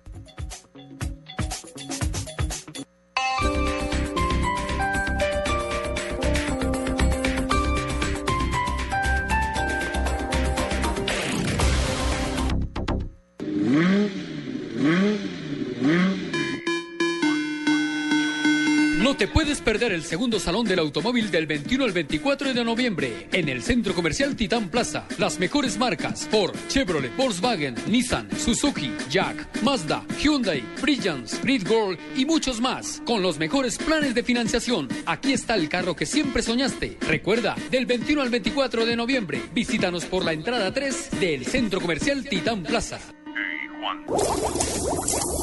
Te 19.21 19.27
puedes 19.27 19.61
perder 19.61 19.91
el 19.91 20.03
segundo 20.03 20.39
salón 20.39 20.65
del 20.65 20.79
automóvil 20.79 21.29
del 21.29 21.45
21 21.45 21.83
al 21.83 21.91
24 21.91 22.55
de 22.55 22.63
noviembre 22.63 23.27
en 23.31 23.49
el 23.49 23.61
Centro 23.61 23.93
Comercial 23.93 24.35
Titán 24.35 24.69
Plaza. 24.69 25.05
Las 25.19 25.37
mejores 25.37 25.77
marcas 25.77 26.27
Ford, 26.27 26.55
Chevrolet, 26.67 27.15
Volkswagen, 27.15 27.75
Nissan, 27.85 28.27
Suzuki, 28.35 28.91
Jack, 29.11 29.61
Mazda, 29.61 30.03
Hyundai, 30.19 30.63
Brilliance, 30.81 31.39
Brit 31.43 31.67
Gold 31.67 31.99
y 32.15 32.25
muchos 32.25 32.59
más 32.59 32.99
con 33.05 33.21
los 33.21 33.37
mejores 33.37 33.77
planes 33.77 34.15
de 34.15 34.23
financiación. 34.23 34.89
Aquí 35.05 35.33
está 35.33 35.53
el 35.53 35.69
carro 35.69 35.95
que 35.95 36.07
siempre 36.07 36.41
soñaste. 36.41 36.97
Recuerda, 37.01 37.55
del 37.69 37.85
21 37.85 38.23
al 38.23 38.29
24 38.31 38.87
de 38.87 38.95
noviembre, 38.95 39.39
visítanos 39.53 40.03
por 40.05 40.25
la 40.25 40.33
entrada 40.33 40.73
3 40.73 41.19
del 41.19 41.45
Centro 41.45 41.79
Comercial 41.79 42.27
Titán 42.27 42.63
Plaza. 42.63 42.99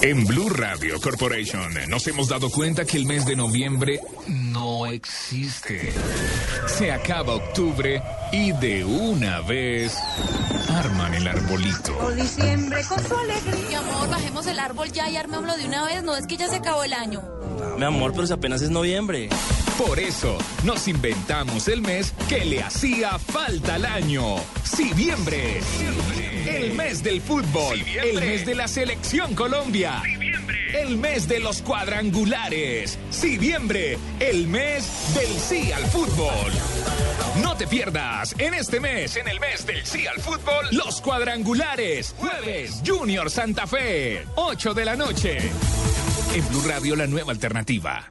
En 0.03 0.25
Blue 0.27 0.49
Radio 0.51 1.01
Corporation 1.01 1.75
nos 1.89 2.07
hemos 2.07 2.29
dado 2.29 2.51
cuenta 2.51 2.85
que 2.85 2.97
el 2.97 3.05
mes 3.05 3.27
de 3.27 3.35
noviembre 3.35 4.01
no 4.29 4.87
existe. 4.87 5.93
Se 6.67 6.93
acaba 6.93 7.35
octubre 7.35 8.01
y 8.33 8.53
de 8.53 8.85
una 8.85 9.41
vez 9.41 9.97
arman 10.69 11.15
el 11.15 11.27
arbolito. 11.27 11.99
Por 11.99 12.15
diciembre 12.15 12.83
con 12.89 13.05
su 13.05 13.17
alegría. 13.17 13.69
Mi 13.69 13.75
amor, 13.75 14.09
bajemos 14.09 14.47
el 14.47 14.59
árbol 14.59 14.93
ya 14.93 15.11
y 15.11 15.17
armémoslo 15.17 15.57
de 15.57 15.67
una 15.67 15.85
vez. 15.85 16.03
No 16.05 16.17
es 16.17 16.27
que 16.27 16.37
ya 16.37 16.49
se 16.49 16.57
acabó 16.57 16.85
el 16.85 16.93
año. 16.93 17.23
Mi 17.77 17.85
amor, 17.85 18.13
pero 18.13 18.27
si 18.27 18.33
apenas 18.33 18.63
es 18.63 18.71
noviembre. 18.71 19.29
Por 19.79 19.99
eso 19.99 20.37
nos 20.65 20.89
inventamos 20.89 21.69
el 21.69 21.83
mes 21.83 22.13
que 22.29 22.45
le 22.45 22.63
hacía 22.63 23.19
falta 23.19 23.75
al 23.75 23.85
año. 23.85 24.37
Siviembre. 24.65 25.61
El 26.49 26.73
mes 26.73 27.03
del 27.03 27.21
fútbol. 27.21 27.79
El 28.03 28.21
mes 28.21 28.47
de 28.47 28.55
la 28.55 28.69
selección 28.69 29.35
Colombia. 29.35 30.03
El 30.73 30.97
mes 30.97 31.29
de 31.29 31.41
los 31.41 31.61
cuadrangulares. 31.61 32.99
Siviembre. 33.11 33.99
El 34.19 34.47
mes 34.47 35.15
del 35.15 35.29
sí 35.39 35.71
al 35.73 35.85
fútbol. 35.85 36.53
No 37.43 37.55
te 37.57 37.67
pierdas 37.67 38.35
en 38.39 38.55
este 38.55 38.81
mes, 38.81 39.17
en 39.17 39.29
el 39.29 39.39
mes 39.41 39.67
del 39.67 39.85
sí 39.85 40.07
al 40.07 40.21
fútbol, 40.21 40.67
los 40.73 41.03
cuadrangulares. 41.03 42.15
Jueves, 42.19 42.83
Junior 42.85 43.31
Santa 43.31 43.67
Fe. 43.67 44.25
8 44.37 44.73
de 44.73 44.85
la 44.87 44.97
noche. 44.97 45.39
En 46.35 46.49
Blue 46.49 46.63
Radio, 46.67 46.97
la 46.97 47.07
nueva 47.07 47.33
alternativa. 47.33 48.11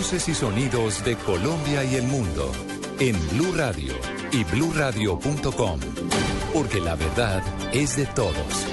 Voces 0.00 0.30
y 0.30 0.34
sonidos 0.34 1.04
de 1.04 1.14
Colombia 1.14 1.84
y 1.84 1.96
el 1.96 2.04
mundo 2.04 2.50
en 3.00 3.14
Blue 3.32 3.52
Radio 3.54 3.92
y 4.32 4.44
bluradio.com. 4.44 5.78
Porque 6.54 6.80
la 6.80 6.94
verdad 6.94 7.42
es 7.74 7.98
de 7.98 8.06
todos. 8.06 8.66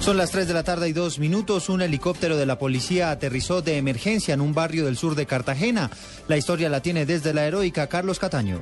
Son 0.00 0.18
las 0.18 0.32
3 0.32 0.48
de 0.48 0.52
la 0.52 0.64
tarde 0.64 0.90
y 0.90 0.92
dos 0.92 1.18
minutos. 1.18 1.70
Un 1.70 1.80
helicóptero 1.80 2.36
de 2.36 2.44
la 2.44 2.58
policía 2.58 3.10
aterrizó 3.10 3.62
de 3.62 3.78
emergencia 3.78 4.34
en 4.34 4.42
un 4.42 4.52
barrio 4.52 4.84
del 4.84 4.98
sur 4.98 5.14
de 5.14 5.24
Cartagena. 5.24 5.88
La 6.28 6.36
historia 6.36 6.68
la 6.68 6.82
tiene 6.82 7.06
desde 7.06 7.32
la 7.32 7.46
heroica 7.46 7.86
Carlos 7.86 8.18
Cataño. 8.18 8.60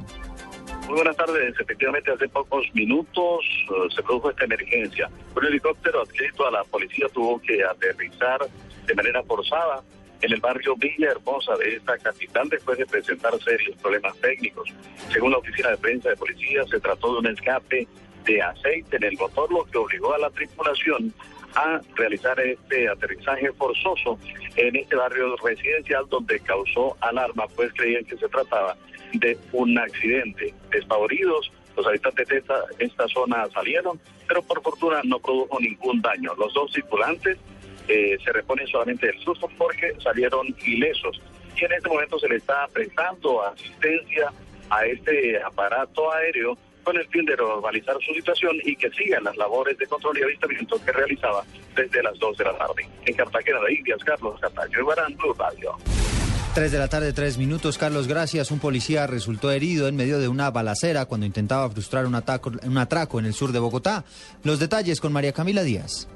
Muy 0.87 0.95
buenas 0.95 1.17
tardes. 1.17 1.53
Efectivamente, 1.59 2.13
hace 2.13 2.29
pocos 2.29 2.65
minutos 2.75 3.41
eh, 3.43 3.93
se 3.93 4.05
produjo 4.05 4.31
esta 4.31 4.45
emergencia. 4.45 5.11
Un 5.35 5.47
helicóptero 5.47 6.03
adscrito 6.03 6.47
a 6.47 6.53
la 6.53 6.63
policía 6.63 7.09
tuvo 7.13 7.41
que 7.41 7.65
aterrizar 7.65 8.47
de 8.87 8.95
manera 8.95 9.21
forzada 9.25 9.83
en 10.23 10.33
el 10.33 10.41
barrio 10.41 10.75
Villa 10.77 11.11
Hermosa 11.11 11.57
de 11.57 11.77
esta 11.77 11.99
capital 11.99 12.49
después 12.49 12.79
de 12.79 12.87
presentar 12.87 13.33
serios 13.43 13.77
problemas 13.77 14.17
técnicos. 14.19 14.73
Según 15.13 15.33
la 15.33 15.39
oficina 15.39 15.71
de 15.71 15.77
prensa 15.79 16.11
de 16.11 16.17
policía, 16.17 16.65
se 16.71 16.81
trató 16.81 17.13
de 17.13 17.19
un 17.21 17.27
escape 17.27 17.87
de 18.25 18.43
aceite 18.43 18.97
en 18.97 19.05
el 19.05 19.17
motor, 19.17 19.51
lo 19.53 19.65
que 19.65 19.79
obligó 19.79 20.15
a 20.15 20.19
la 20.19 20.31
tripulación 20.31 21.13
a 21.55 21.81
realizar 21.95 22.39
este 22.41 22.89
aterrizaje 22.89 23.51
forzoso 23.53 24.19
en 24.57 24.77
este 24.77 24.97
barrio 24.97 25.37
residencial 25.37 26.07
donde 26.09 26.41
causó 26.41 26.97
alarma, 27.01 27.47
pues 27.55 27.73
creían 27.73 28.05
que 28.05 28.17
se 28.17 28.29
trataba 28.29 28.77
de 29.15 29.39
un 29.53 29.79
accidente. 29.79 30.53
Despavoridos, 30.71 31.51
los 31.77 31.87
habitantes 31.87 32.29
de 32.29 32.43
esta, 32.79 33.09
zona 33.09 33.47
salieron, 33.55 34.01
pero 34.27 34.43
por 34.43 34.63
fortuna 34.63 35.01
no 35.05 35.19
produjo 35.19 35.59
ningún 35.61 36.03
daño. 36.03 36.35
Los 36.37 36.53
dos 36.53 36.73
circulantes 36.73 37.39
eh, 37.89 38.17
se 38.25 38.33
reponen 38.33 38.67
solamente 38.67 39.07
del 39.07 39.19
susto 39.21 39.49
porque 39.57 39.95
salieron 40.03 40.47
ilesos. 40.65 41.21
Y 41.61 41.65
en 41.65 41.73
este 41.73 41.89
momento 41.89 42.19
se 42.19 42.29
le 42.29 42.37
está 42.37 42.67
prestando 42.73 43.43
asistencia 43.43 44.33
a 44.71 44.85
este 44.85 45.43
aparato 45.43 46.13
aéreo 46.13 46.57
con 46.87 46.97
el 46.97 47.07
fin 47.09 47.25
de 47.25 47.37
normalizar 47.37 47.97
su 48.07 48.15
situación 48.15 48.57
y 48.65 48.77
que 48.77 48.89
sigan 48.91 49.25
las 49.25 49.37
labores 49.37 49.77
de 49.77 49.87
control 49.87 50.19
y 50.19 50.23
avistamiento 50.23 50.81
que 50.85 50.93
realizaba 50.93 51.43
desde 51.75 52.03
las 52.03 52.17
2 52.19 52.39
de 52.39 52.45
la 52.45 52.57
tarde. 52.57 52.89
En 53.05 53.17
Cartagena 53.17 53.61
de 53.67 53.75
Indias, 53.75 53.99
Carlos 54.05 54.39
Cartaño 54.41 54.85
Guarán, 54.85 55.17
Blue 55.17 55.35
Radio. 55.35 55.77
3 56.55 56.73
de 56.73 56.79
la 56.79 56.89
tarde, 56.89 57.13
3 57.13 57.39
minutos. 57.39 57.77
Carlos, 57.77 58.07
gracias. 58.07 58.51
Un 58.51 58.61
policía 58.61 59.07
resultó 59.07 59.51
herido 59.51 59.89
en 59.89 59.97
medio 59.97 60.19
de 60.19 60.29
una 60.29 60.51
balacera 60.51 61.05
cuando 61.05 61.27
intentaba 61.27 61.69
frustrar 61.69 62.07
un, 62.07 62.15
ataco, 62.15 62.51
un 62.63 62.79
atraco 62.79 63.19
en 63.19 63.27
el 63.27 63.35
sur 63.35 63.53
de 63.53 63.59
Bogotá. 63.59 64.05
Los 64.43 64.59
detalles 64.59 65.01
con 65.01 65.13
María 65.13 65.33
Camila 65.33 65.65
Díaz. 65.65 66.09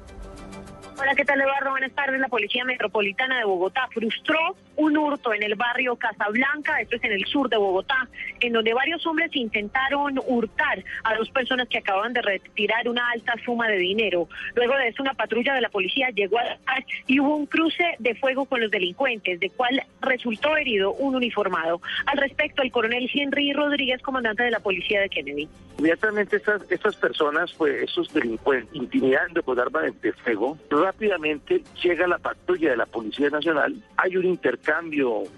Hola, 1.01 1.15
¿qué 1.15 1.25
tal, 1.25 1.41
Eduardo? 1.41 1.71
Buenas 1.71 1.93
tardes. 1.93 2.19
La 2.19 2.27
Policía 2.27 2.63
Metropolitana 2.63 3.39
de 3.39 3.45
Bogotá 3.45 3.87
frustró 3.91 4.55
un 4.81 4.97
hurto 4.97 5.33
en 5.33 5.43
el 5.43 5.55
barrio 5.55 5.95
Casablanca, 5.95 6.81
esto 6.81 6.95
es 6.95 7.03
en 7.03 7.11
el 7.11 7.25
sur 7.25 7.49
de 7.49 7.57
Bogotá, 7.57 8.07
en 8.39 8.53
donde 8.53 8.73
varios 8.73 9.05
hombres 9.05 9.29
intentaron 9.35 10.19
hurtar 10.25 10.83
a 11.03 11.15
dos 11.15 11.29
personas 11.29 11.67
que 11.67 11.77
acababan 11.77 12.13
de 12.13 12.21
retirar 12.21 12.89
una 12.89 13.07
alta 13.11 13.33
suma 13.45 13.67
de 13.67 13.77
dinero. 13.77 14.27
Luego 14.55 14.75
de 14.77 14.87
eso, 14.87 15.03
una 15.03 15.13
patrulla 15.13 15.53
de 15.53 15.61
la 15.61 15.69
policía 15.69 16.09
llegó 16.09 16.39
a 16.39 16.57
y 17.05 17.19
hubo 17.19 17.35
un 17.35 17.45
cruce 17.45 17.83
de 17.99 18.15
fuego 18.15 18.45
con 18.45 18.59
los 18.59 18.71
delincuentes, 18.71 19.39
de 19.39 19.49
cual 19.51 19.83
resultó 20.01 20.57
herido 20.57 20.93
un 20.93 21.15
uniformado. 21.15 21.79
Al 22.07 22.17
respecto, 22.17 22.63
el 22.63 22.71
coronel 22.71 23.09
Henry 23.13 23.53
Rodríguez, 23.53 24.01
comandante 24.01 24.43
de 24.43 24.51
la 24.51 24.59
policía 24.59 25.01
de 25.01 25.09
Kennedy. 25.09 25.47
Inmediatamente 25.77 26.37
estas, 26.37 26.69
estas 26.69 26.95
personas, 26.95 27.53
pues 27.53 27.83
esos 27.83 28.11
delincuentes, 28.13 28.69
intimidando 28.75 29.41
con 29.41 29.59
armas 29.59 29.99
de 30.01 30.13
fuego, 30.13 30.57
rápidamente 30.69 31.63
llega 31.81 32.07
la 32.07 32.17
patrulla 32.17 32.71
de 32.71 32.77
la 32.77 32.85
Policía 32.85 33.29
Nacional, 33.29 33.75
hay 33.97 34.17
un 34.17 34.25
intercambio 34.25 34.70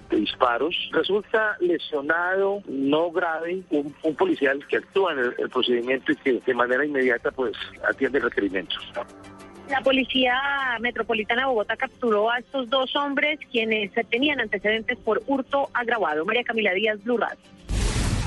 de 0.10 0.18
disparos, 0.18 0.76
resulta 0.92 1.58
lesionado, 1.60 2.62
no 2.68 3.12
grave, 3.12 3.64
un, 3.72 3.94
un 4.04 4.16
policial 4.16 4.66
que 4.68 4.78
actúa 4.78 5.14
en 5.14 5.20
el, 5.20 5.36
el 5.40 5.50
procedimiento 5.50 6.12
y 6.12 6.16
que 6.18 6.40
de 6.46 6.54
manera 6.54 6.86
inmediata 6.86 7.32
pues 7.32 7.54
atiende 7.90 8.20
requerimientos. 8.20 8.78
La 9.70 9.82
policía 9.82 10.36
metropolitana 10.82 11.44
de 11.44 11.48
Bogotá 11.48 11.76
capturó 11.78 12.30
a 12.30 12.40
estos 12.40 12.70
dos 12.70 12.96
hombres 12.96 13.40
quienes 13.52 13.92
tenían 14.10 14.40
antecedentes 14.40 14.98
por 15.00 15.24
hurto 15.26 15.70
agravado. 15.74 16.26
María 16.26 16.44
Camila 16.44 16.74
Díaz, 16.74 17.04
Blue 17.04 17.18
Radio. 17.18 17.40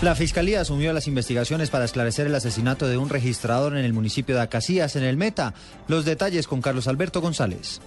La 0.02 0.14
Fiscalía 0.14 0.60
asumió 0.60 0.92
las 0.92 1.08
investigaciones 1.08 1.70
para 1.70 1.86
esclarecer 1.86 2.26
el 2.26 2.34
asesinato 2.34 2.86
de 2.86 2.98
un 2.98 3.08
registrador 3.08 3.76
en 3.76 3.84
el 3.84 3.94
municipio 3.94 4.34
de 4.34 4.42
Acacías, 4.42 4.94
en 4.96 5.04
el 5.04 5.16
Meta. 5.16 5.54
Los 5.88 6.04
detalles 6.04 6.46
con 6.46 6.60
Carlos 6.60 6.86
Alberto 6.86 7.22
González. 7.22 7.80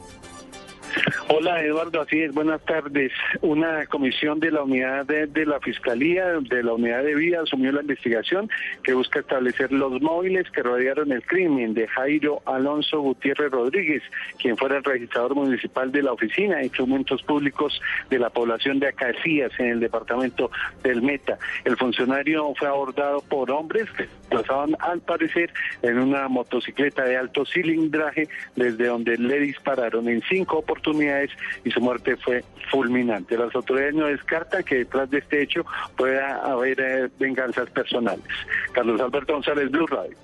Hola 1.32 1.62
Eduardo, 1.64 2.02
así 2.02 2.24
es, 2.24 2.34
buenas 2.34 2.60
tardes. 2.66 3.12
Una 3.42 3.86
comisión 3.86 4.40
de 4.40 4.50
la 4.50 4.64
unidad 4.64 5.06
de, 5.06 5.46
la 5.46 5.60
Fiscalía, 5.60 6.26
de 6.26 6.64
la 6.64 6.74
unidad 6.74 7.04
de 7.04 7.14
vía, 7.14 7.42
asumió 7.42 7.72
la 7.72 7.82
investigación 7.82 8.50
que 8.82 8.96
busca 8.96 9.20
establecer 9.20 9.72
los 9.72 10.02
móviles 10.02 10.50
que 10.50 10.64
rodearon 10.64 11.12
el 11.12 11.22
crimen 11.22 11.76
de 11.76 11.88
Jairo 11.88 12.42
Alonso 12.48 13.02
Gutiérrez 13.02 13.52
Rodríguez, 13.52 14.02
quien 14.40 14.58
fuera 14.58 14.78
el 14.78 14.84
registrador 14.84 15.36
municipal 15.36 15.92
de 15.92 16.02
la 16.02 16.14
Oficina 16.14 16.58
de 16.58 16.64
Instrumentos 16.64 17.22
Públicos 17.22 17.80
de 18.10 18.18
la 18.18 18.32
población 18.32 18.80
de 18.80 18.88
Acacías 18.88 19.52
en 19.60 19.68
el 19.68 19.80
departamento 19.82 20.50
del 20.82 21.04
Meta. 21.04 21.38
El 21.64 21.78
funcionario 21.78 22.56
fue 22.58 22.70
abordado 22.70 23.22
por 23.22 23.52
hombres 23.52 23.88
que 23.92 24.08
pasaban 24.32 24.76
al 24.80 25.00
parecer 25.02 25.54
en 25.84 26.00
una 26.00 26.28
motocicleta 26.28 27.04
de 27.04 27.18
alto 27.18 27.46
cilindraje 27.46 28.28
desde 28.56 28.88
donde 28.88 29.16
le 29.18 29.40
dispararon 29.40 30.10
en 30.10 30.24
cinco 30.28 30.58
oportunidades 30.58 31.19
y 31.64 31.72
su 31.72 31.82
muerte 31.82 32.18
fue 32.18 32.44
fulminante. 32.72 33.38
Las 33.38 33.54
autoridades 33.56 33.96
no 33.96 34.06
descartan 34.08 34.64
que 34.64 34.80
detrás 34.80 35.10
de 35.10 35.20
este 35.20 35.42
hecho 35.42 35.66
pueda 35.98 36.38
haber 36.38 36.80
eh, 36.80 37.10
venganzas 37.20 37.70
personales. 37.70 38.26
Carlos 38.72 39.00
Alberto 39.02 39.34
González, 39.34 39.70
Blue 39.72 39.88
Radio. 39.88 40.16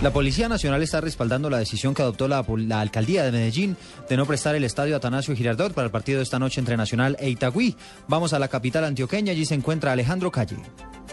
La 0.00 0.12
Policía 0.12 0.48
Nacional 0.48 0.80
está 0.80 1.00
respaldando 1.00 1.50
la 1.50 1.58
decisión 1.58 1.92
que 1.92 2.02
adoptó 2.02 2.28
la, 2.28 2.44
la, 2.46 2.80
alcaldía 2.80 3.24
de 3.24 3.32
Medellín 3.32 3.76
de 4.08 4.16
no 4.16 4.26
prestar 4.26 4.54
el 4.54 4.62
estadio 4.62 4.94
Atanasio 4.94 5.34
Girardot 5.34 5.74
para 5.74 5.86
el 5.86 5.90
partido 5.90 6.18
de 6.18 6.22
esta 6.22 6.38
noche 6.38 6.60
entre 6.60 6.76
Nacional 6.76 7.16
e 7.18 7.30
Itagüí. 7.30 7.74
Vamos 8.06 8.32
a 8.32 8.38
la 8.38 8.46
capital 8.46 8.84
antioqueña, 8.84 9.32
allí 9.32 9.44
se 9.44 9.54
encuentra 9.54 9.90
Alejandro 9.90 10.30
Calle. 10.30 10.58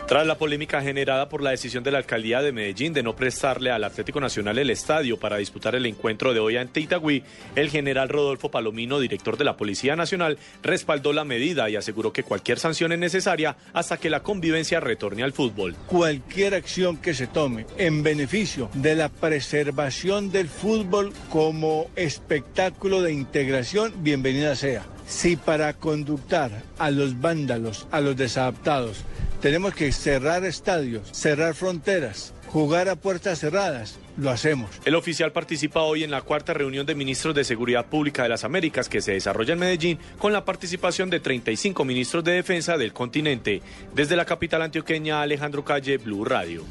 Tras 0.08 0.28
la 0.28 0.38
polémica 0.38 0.84
generada 0.84 1.30
por 1.30 1.42
la 1.42 1.50
decisión 1.50 1.84
de 1.84 1.90
la 1.90 1.98
alcaldía 1.98 2.44
de 2.44 2.52
Medellín 2.52 2.94
de 2.94 3.02
no 3.02 3.16
prestarle 3.16 3.72
al 3.72 3.84
Atlético 3.84 4.22
Nacional 4.22 4.60
el 4.60 4.70
estadio 4.70 5.18
para 5.18 5.38
disputar 5.38 5.74
el 5.74 5.88
encuentro 5.88 6.32
de 6.32 6.40
hoy 6.40 6.58
ante 6.58 6.80
Itagüí, 6.80 7.24
el 7.56 7.72
general 7.72 8.10
Rodolfo 8.10 8.52
Palomino, 8.52 9.00
director 9.00 9.36
de 9.36 9.46
la 9.46 9.58
Policía 9.58 9.96
Nacional, 9.96 10.38
respaldó 10.62 11.12
la 11.12 11.24
medida 11.24 11.72
y 11.72 11.76
aseguró 11.76 12.14
que 12.14 12.22
cualquier 12.22 12.60
sanción 12.60 12.92
es 12.92 13.00
necesaria 13.00 13.58
hasta 13.74 13.98
que 13.98 14.12
la 14.12 14.22
convivencia 14.22 14.80
retorne 14.80 15.24
al 15.24 15.34
fútbol. 15.34 15.76
Cualquier 15.88 16.54
acción 16.54 16.98
que 16.98 17.16
se 17.16 17.26
tome 17.26 17.66
en 17.80 18.04
beneficio 18.04 18.70
de 18.76 18.96
la 18.96 19.10
preservación 19.10 20.32
del 20.32 20.50
fútbol 20.50 21.14
como 21.30 21.88
espectáculo 21.96 23.02
de 23.02 23.14
integración, 23.14 23.94
bienvenida 24.04 24.56
sea. 24.56 24.84
Si 25.08 25.36
para 25.36 25.74
conductar 25.74 26.52
a 26.78 26.92
los 26.92 27.22
vándalos, 27.22 27.88
a 27.92 28.02
los 28.02 28.18
desadaptados, 28.18 29.04
tenemos 29.42 29.74
que 29.74 29.92
cerrar 29.92 30.44
estadios, 30.46 31.10
cerrar 31.12 31.54
fronteras, 31.54 32.34
jugar 32.56 32.88
a 32.88 32.96
puertas 32.96 33.40
cerradas. 33.40 34.00
Lo 34.16 34.30
hacemos. 34.30 34.70
El 34.86 34.96
oficial 34.96 35.34
participa 35.34 35.82
hoy 35.82 36.06
en 36.06 36.12
la 36.12 36.22
cuarta 36.22 36.54
reunión 36.54 36.86
de 36.86 36.96
ministros 36.96 37.36
de 37.36 37.44
Seguridad 37.44 37.88
Pública 37.88 38.24
de 38.24 38.30
las 38.30 38.46
Américas 38.46 38.88
que 38.88 39.02
se 39.02 39.12
desarrolla 39.12 39.52
en 39.52 39.60
Medellín 39.60 40.00
con 40.18 40.32
la 40.32 40.46
participación 40.46 41.10
de 41.10 41.20
35 41.20 41.84
ministros 41.84 42.24
de 42.24 42.32
defensa 42.32 42.78
del 42.78 42.94
continente. 42.94 43.62
Desde 43.94 44.16
la 44.16 44.24
capital 44.24 44.62
antioqueña, 44.62 45.22
Alejandro 45.22 45.66
Calle, 45.66 45.98
Blue 45.98 46.24
Radio. 46.24 46.64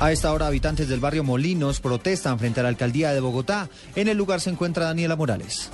A 0.00 0.12
esta 0.12 0.32
hora, 0.32 0.46
habitantes 0.46 0.88
del 0.88 0.98
barrio 0.98 1.24
Molinos 1.24 1.80
protestan 1.80 2.38
frente 2.38 2.60
a 2.60 2.62
la 2.62 2.70
alcaldía 2.70 3.12
de 3.12 3.20
Bogotá. 3.20 3.68
En 3.96 4.08
el 4.08 4.16
lugar 4.16 4.40
se 4.40 4.48
encuentra 4.48 4.86
Daniela 4.86 5.14
Morales. 5.14 5.70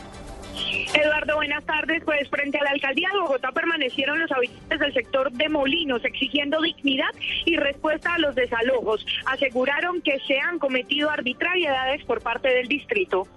Eduardo, 0.74 1.36
buenas 1.36 1.64
tardes. 1.64 2.02
Pues 2.04 2.28
frente 2.28 2.58
a 2.58 2.64
la 2.64 2.70
alcaldía 2.70 3.08
de 3.12 3.20
Bogotá 3.20 3.52
permanecieron 3.52 4.18
los 4.18 4.30
habitantes 4.32 4.80
del 4.80 4.92
sector 4.92 5.30
de 5.32 5.48
Molinos 5.48 6.04
exigiendo 6.04 6.60
dignidad 6.60 7.10
y 7.44 7.56
respuesta 7.56 8.14
a 8.14 8.18
los 8.18 8.34
desalojos. 8.34 9.04
Aseguraron 9.26 10.00
que 10.02 10.18
se 10.26 10.38
han 10.40 10.58
cometido 10.58 11.10
arbitrariedades 11.10 12.04
por 12.04 12.22
parte 12.22 12.48
del 12.48 12.68
distrito. 12.68 13.28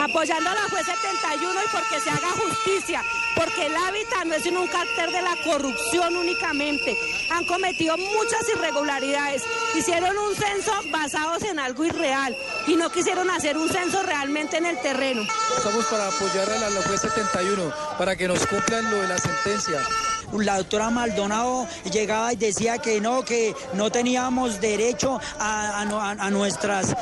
Apoyando 0.00 0.50
a 0.50 0.54
la 0.54 0.68
juez 0.68 0.86
71 0.86 1.60
y 1.64 1.68
porque 1.70 2.00
se 2.00 2.10
haga 2.10 2.30
justicia, 2.30 3.02
porque 3.36 3.66
el 3.66 3.76
hábitat 3.76 4.24
no 4.26 4.34
es 4.34 4.46
un 4.46 4.66
cartel 4.66 5.12
de 5.12 5.22
la 5.22 5.36
corrupción 5.44 6.16
únicamente. 6.16 6.96
Han 7.30 7.44
cometido 7.44 7.96
muchas 7.96 8.48
irregularidades. 8.54 9.42
Hicieron 9.74 10.16
un 10.16 10.34
censo 10.34 10.72
basados 10.90 11.42
en 11.44 11.58
algo 11.58 11.84
irreal 11.84 12.36
y 12.66 12.76
no 12.76 12.90
quisieron 12.90 13.30
hacer 13.30 13.56
un 13.56 13.68
censo 13.68 14.02
realmente 14.02 14.56
en 14.56 14.66
el 14.66 14.80
terreno. 14.80 15.22
Estamos 15.56 15.84
para 15.86 16.08
apoyar 16.08 16.50
a 16.50 16.70
la 16.70 16.82
juez 16.82 17.00
71 17.00 17.72
para 17.96 18.16
que 18.16 18.28
nos 18.28 18.46
cumplan 18.46 18.90
lo 18.90 19.00
de 19.02 19.08
la 19.08 19.18
sentencia 19.18 19.80
la 20.32 20.58
doctora 20.58 20.90
Maldonado 20.90 21.66
llegaba 21.92 22.32
y 22.32 22.36
decía 22.36 22.78
que 22.78 23.00
no, 23.00 23.22
que 23.22 23.54
no 23.74 23.90
teníamos 23.90 24.60
derecho 24.60 25.20
a, 25.38 25.82
a, 25.82 26.10
a 26.10 26.30
nuestras, 26.30 26.96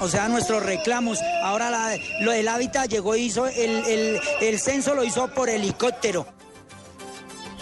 o 0.00 0.08
sea, 0.08 0.28
nuestros 0.28 0.62
reclamos. 0.64 1.18
Ahora 1.42 1.70
la, 1.70 1.96
lo 2.20 2.32
del 2.32 2.48
hábitat 2.48 2.88
llegó 2.88 3.16
y 3.16 3.22
hizo 3.22 3.46
el, 3.46 3.84
el, 3.86 4.20
el 4.40 4.58
censo 4.58 4.94
lo 4.94 5.04
hizo 5.04 5.28
por 5.28 5.48
helicóptero. 5.48 6.26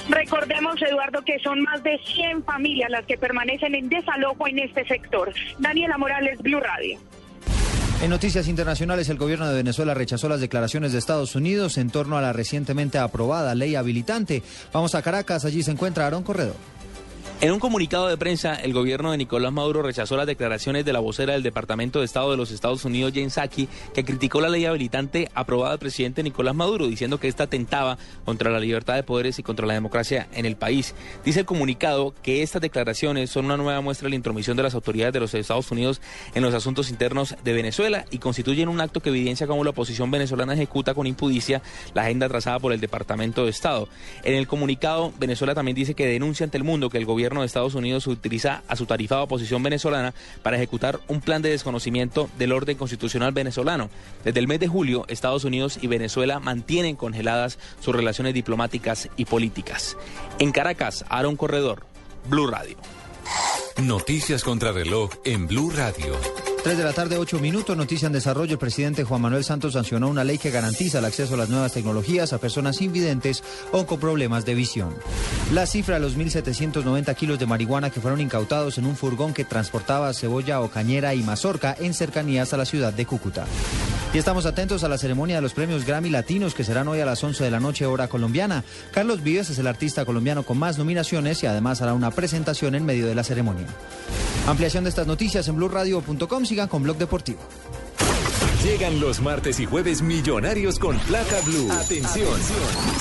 Recordemos, 0.09 0.81
Eduardo, 0.81 1.21
que 1.23 1.39
son 1.41 1.61
más 1.63 1.83
de 1.83 1.99
100 1.99 2.45
familias 2.45 2.91
las 2.91 3.05
que 3.05 3.19
permanecen 3.19 3.75
en 3.75 3.89
desalojo 3.91 4.49
en 4.49 4.59
este 4.61 4.87
sector. 4.87 5.33
Daniela 5.59 5.99
Morales, 5.99 6.39
Blue 6.39 6.61
Radio. 6.61 6.99
En 8.01 8.11
noticias 8.11 8.47
internacionales, 8.47 9.09
el 9.09 9.19
gobierno 9.19 9.49
de 9.49 9.57
Venezuela 9.57 9.93
rechazó 9.93 10.29
las 10.29 10.41
declaraciones 10.41 10.93
de 10.93 10.99
Estados 10.99 11.35
Unidos 11.35 11.79
en 11.79 11.91
torno 11.91 12.17
a 12.17 12.23
la 12.23 12.33
recientemente 12.33 12.97
aprobada 12.97 13.57
ley 13.57 13.75
habilitante. 13.75 14.45
Vamos 14.73 14.95
a 14.95 15.03
Caracas, 15.03 15.45
allí 15.45 15.65
se 15.65 15.73
encuentra 15.73 16.05
Aarón 16.05 16.23
Corredor. 16.23 16.55
En 17.41 17.53
un 17.53 17.61
comunicado 17.61 18.09
de 18.09 18.17
prensa, 18.17 18.57
el 18.57 18.73
gobierno 18.73 19.13
de 19.13 19.17
Nicolás 19.17 19.53
Maduro 19.53 19.81
rechazó 19.81 20.17
las 20.17 20.27
declaraciones 20.27 20.85
de 20.85 20.93
la 20.93 20.99
vocera 20.99 21.35
del 21.35 21.45
Departamento 21.45 22.01
de 22.01 22.05
Estado 22.05 22.33
de 22.33 22.37
los 22.37 22.51
Estados 22.51 22.85
Unidos, 22.85 23.13
Jen 23.13 23.31
Psaki, 23.31 23.69
que 23.95 24.05
criticó 24.05 24.41
la 24.41 24.49
ley 24.49 24.65
habilitante 24.65 25.31
aprobada 25.37 25.71
del 25.71 25.79
presidente 25.79 26.25
Nicolás 26.25 26.57
Maduro, 26.57 26.89
diciendo 26.89 27.21
que 27.21 27.29
esta 27.29 27.45
atentaba 27.45 27.97
contra 28.25 28.51
la 28.51 28.59
libertad 28.59 28.97
de 28.97 29.05
poderes 29.05 29.39
y 29.39 29.45
contra 29.45 29.69
la 29.69 29.75
democracia 29.75 30.27
en 30.33 30.47
el 30.47 30.57
país. 30.57 30.97
Dice 31.25 31.39
el 31.39 31.47
comunicado 31.47 32.13
que 32.25 32.43
estas 32.43 32.61
declaraciones 32.61 33.31
son 33.31 33.45
una 33.45 33.57
nueva 33.57 33.81
muestra 33.83 34.07
de 34.07 34.11
la 34.11 34.17
intromisión 34.17 34.57
de 34.57 34.65
las 34.65 34.75
autoridades 34.75 35.15
de 35.15 35.21
los 35.21 35.33
Estados 35.33 35.71
Unidos 35.71 36.01
en 36.35 36.43
los 36.43 36.55
asuntos 36.55 36.91
internos 36.91 37.37
de 37.45 37.53
Venezuela 37.53 38.05
y 38.11 38.19
constituyen 38.19 38.69
un 38.69 38.81
acto 38.81 38.99
que 38.99 39.11
evidencia 39.11 39.47
cómo 39.47 39.63
la 39.63 39.71
oposición 39.71 40.11
venezolana 40.11 40.55
ejecuta 40.55 40.93
con 40.93 41.07
impudicia 41.07 41.63
la 41.95 42.03
agenda 42.03 42.29
trazada 42.29 42.59
por 42.59 42.73
el 42.73 42.81
Departamento 42.81 43.45
de 43.45 43.51
Estado. 43.51 43.89
En 44.25 44.35
el 44.35 44.49
comunicado, 44.49 45.13
Venezuela 45.21 45.55
también 45.55 45.77
dice 45.77 45.95
que 45.95 46.05
denuncia 46.05 46.43
ante 46.43 46.59
el 46.59 46.65
mundo 46.65 46.91
que 46.91 46.99
el 46.99 47.05
gobierno 47.05 47.28
de 47.37 47.47
Estados 47.47 47.75
Unidos 47.75 48.07
utiliza 48.07 48.63
a 48.69 48.77
su 48.77 48.87
tarifada 48.87 49.23
oposición 49.23 49.63
venezolana 49.63 50.15
para 50.43 50.57
ejecutar 50.57 51.01
un 51.09 51.21
plan 51.21 51.43
de 51.43 51.51
desconocimiento 51.51 52.29
del 52.39 52.53
orden 52.53 52.77
constitucional 52.77 53.33
venezolano. 53.33 53.91
Desde 54.25 54.41
el 54.41 54.49
mes 54.49 54.61
de 54.61 54.69
julio, 54.69 55.05
Estados 55.09 55.45
Unidos 55.45 55.79
y 55.81 55.87
Venezuela 55.87 56.41
mantienen 56.41 56.97
congeladas 56.97 57.59
sus 57.81 57.95
relaciones 57.95 58.35
diplomáticas 58.35 59.09
y 59.17 59.27
políticas. 59.27 59.97
En 60.39 60.53
Caracas, 60.53 61.05
Aaron 61.09 61.37
Corredor, 61.37 61.85
Blue 62.29 62.47
Radio. 62.47 62.77
Noticias 63.83 64.43
contra 64.43 64.73
reloj 64.73 65.11
en 65.25 65.47
Blue 65.47 65.71
Radio. 65.71 66.17
3 66.69 66.77
de 66.77 66.85
la 66.85 66.93
tarde, 66.93 67.17
8 67.17 67.39
minutos. 67.39 67.75
Noticia 67.79 68.09
en 68.09 68.13
desarrollo. 68.13 68.53
El 68.53 68.59
presidente 68.59 69.03
Juan 69.03 69.23
Manuel 69.23 69.43
Santos 69.43 69.73
sancionó 69.73 70.07
una 70.11 70.23
ley 70.23 70.37
que 70.37 70.51
garantiza 70.51 70.99
el 70.99 71.07
acceso 71.07 71.33
a 71.33 71.39
las 71.39 71.49
nuevas 71.49 71.73
tecnologías 71.73 72.35
a 72.35 72.39
personas 72.39 72.83
invidentes 72.83 73.43
o 73.73 73.87
con 73.87 73.99
problemas 73.99 74.45
de 74.45 74.55
visión. 74.55 74.95
La 75.55 75.65
cifra 75.65 75.95
de 75.95 76.03
los 76.03 76.19
1.790 76.19 77.15
kilos 77.15 77.39
de 77.39 77.47
marihuana 77.47 77.89
que 77.89 78.03
fueron 78.03 78.21
incautados 78.21 78.77
en 78.77 78.85
un 78.85 78.97
furgón 78.97 79.33
que 79.33 79.47
transportaba 79.47 80.13
cebolla 80.13 80.61
o 80.61 80.69
cañera 80.69 81.15
y 81.15 81.23
mazorca 81.23 81.75
en 81.81 81.95
cercanías 81.95 82.53
a 82.53 82.59
la 82.59 82.67
ciudad 82.67 82.93
de 82.93 83.07
Cúcuta. 83.07 83.47
Y 84.13 84.19
estamos 84.19 84.45
atentos 84.45 84.85
a 84.85 84.89
la 84.89 84.99
ceremonia 84.99 85.37
de 85.37 85.43
los 85.43 85.55
premios 85.55 85.87
Grammy 85.87 86.11
Latinos 86.11 86.55
que 86.55 86.65
serán 86.65 86.89
hoy 86.89 87.01
a 87.01 87.07
las 87.07 87.25
11 87.25 87.45
de 87.45 87.51
la 87.51 87.61
noche 87.61 87.87
hora 87.87 88.09
colombiana. 88.09 88.63
Carlos 88.91 89.23
Vives 89.23 89.49
es 89.49 89.59
el 89.59 89.69
artista 89.69 90.05
colombiano 90.05 90.43
con 90.43 90.59
más 90.59 90.77
nominaciones 90.77 91.43
y 91.43 91.47
además 91.47 91.81
hará 91.81 91.95
una 91.95 92.11
presentación 92.11 92.75
en 92.75 92.85
medio 92.85 93.07
de 93.07 93.15
la 93.15 93.25
ceremonia. 93.25 93.67
Ampliación 94.49 94.85
de 94.85 94.89
estas 94.89 95.07
noticias 95.07 95.47
en 95.49 95.57
blueradio.com. 95.57 96.45
Sigan 96.59 96.69
con 96.69 96.83
Blog 96.83 96.97
Deportivo. 96.97 97.39
Llegan 98.65 98.99
los 98.99 99.21
martes 99.21 99.61
y 99.61 99.67
jueves 99.67 100.03
millonarios 100.03 100.81
con 100.81 100.99
placa 100.99 101.41
blue. 101.47 101.71
Atención. 101.71 102.37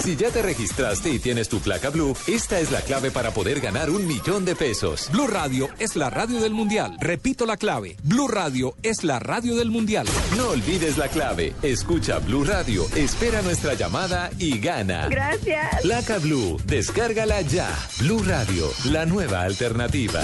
Si 0.04 0.16
ya 0.16 0.30
te 0.30 0.44
registraste 0.44 1.10
y 1.10 1.18
tienes 1.18 1.50
tu 1.50 1.58
placa 1.58 1.90
blue, 1.90 2.16
esta 2.28 2.60
es 2.60 2.70
la 2.72 2.82
clave 2.82 3.10
para 3.10 3.32
poder 3.32 3.60
ganar 3.60 3.90
un 3.90 4.06
millón 4.06 4.46
de 4.46 4.56
pesos. 4.56 5.10
Blue 5.12 5.26
Radio 5.26 5.70
es 5.80 5.96
la 5.96 6.12
radio 6.12 6.40
del 6.40 6.54
mundial. 6.54 6.98
Repito 7.00 7.48
la 7.48 7.58
clave. 7.58 7.98
Blue 8.04 8.28
Radio 8.28 8.76
es 8.84 9.04
la 9.04 9.18
radio 9.18 9.56
del 9.56 9.72
mundial. 9.72 10.06
No 10.38 10.50
olvides 10.50 11.00
la 11.00 11.08
clave. 11.08 11.56
Escucha 11.64 12.20
Blue 12.20 12.44
Radio, 12.44 12.86
espera 12.96 13.42
nuestra 13.42 13.74
llamada 13.74 14.30
y 14.38 14.60
gana. 14.60 15.08
Gracias. 15.08 15.82
Placa 15.82 16.20
blue, 16.20 16.62
descárgala 16.68 17.42
ya. 17.42 17.68
Blue 17.98 18.22
Radio, 18.24 18.70
la 18.92 19.08
nueva 19.08 19.42
alternativa. 19.42 20.22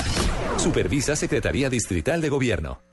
Supervisa 0.57 1.15
Secretaría 1.15 1.71
Distrital 1.71 2.21
de 2.21 2.29
Gobierno. 2.29 2.92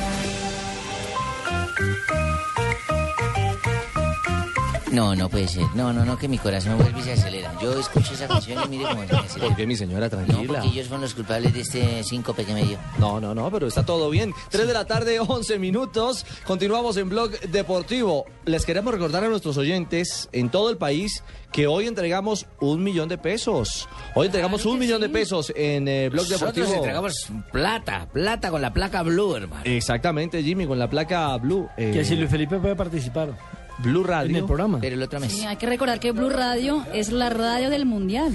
No, 4.91 5.15
no 5.15 5.29
puede 5.29 5.47
ser. 5.47 5.63
No, 5.73 5.93
no, 5.93 6.03
no, 6.03 6.17
que 6.17 6.27
mi 6.27 6.37
corazón 6.37 6.77
vuelve 6.77 6.99
y 6.99 7.03
se 7.03 7.13
acelera. 7.13 7.53
Yo 7.61 7.79
escucho 7.79 8.13
esa 8.13 8.27
canción 8.27 8.61
y 8.65 8.67
mire 8.77 8.83
cómo 8.89 9.05
se 9.07 9.13
me 9.13 9.19
acelera. 9.19 9.47
¿Por 9.47 9.55
qué, 9.55 9.65
mi 9.67 9.75
señora? 9.77 10.05
No, 10.07 10.09
Tranquila. 10.09 10.59
porque 10.59 10.67
ellos 10.67 10.87
fueron 10.87 11.01
los 11.01 11.13
culpables 11.13 11.53
de 11.53 11.61
este 11.61 12.03
síncope 12.03 12.43
que 12.45 12.53
me 12.53 12.63
dio. 12.65 12.77
No, 12.99 13.19
no, 13.21 13.33
no, 13.33 13.49
pero 13.49 13.67
está 13.67 13.85
todo 13.85 14.09
bien. 14.09 14.33
3 14.49 14.67
de 14.67 14.73
la 14.73 14.85
tarde, 14.85 15.19
11 15.19 15.59
minutos. 15.59 16.25
Continuamos 16.45 16.97
en 16.97 17.07
Blog 17.09 17.31
Deportivo. 17.39 18.25
Les 18.45 18.65
queremos 18.65 18.93
recordar 18.93 19.23
a 19.23 19.29
nuestros 19.29 19.55
oyentes 19.57 20.27
en 20.33 20.49
todo 20.49 20.69
el 20.69 20.77
país 20.77 21.23
que 21.53 21.67
hoy 21.67 21.87
entregamos 21.87 22.45
un 22.59 22.83
millón 22.83 23.07
de 23.07 23.17
pesos. 23.17 23.87
Hoy 24.15 24.25
entregamos 24.27 24.65
un 24.65 24.77
millón 24.79 24.99
de 25.01 25.09
pesos 25.09 25.51
en 25.55 25.87
eh, 25.87 26.09
Blog 26.09 26.23
Nosotros 26.29 26.53
Deportivo. 26.55 26.75
entregamos 26.77 27.27
plata, 27.51 28.07
plata 28.11 28.49
con 28.51 28.61
la 28.61 28.73
placa 28.73 29.03
blue, 29.03 29.35
hermano. 29.35 29.61
Exactamente, 29.65 30.41
Jimmy, 30.43 30.65
con 30.65 30.79
la 30.79 30.89
placa 30.89 31.35
Blue. 31.37 31.69
eh, 31.77 31.91
Que 31.93 32.03
si 32.05 32.15
Luis 32.15 32.29
Felipe 32.29 32.57
puede 32.59 32.75
participar. 32.75 33.29
Blue 33.81 34.03
Radio. 34.03 34.29
En 34.29 34.35
el 34.37 34.45
programa. 34.45 34.79
Pero 34.79 34.95
el 34.95 35.03
otro 35.03 35.19
mes. 35.19 35.31
Sí, 35.31 35.45
hay 35.45 35.57
que 35.57 35.65
recordar 35.65 35.99
que 35.99 36.11
Blue 36.11 36.29
Radio 36.29 36.85
es 36.93 37.11
la 37.11 37.29
radio 37.29 37.69
del 37.69 37.85
mundial. 37.85 38.33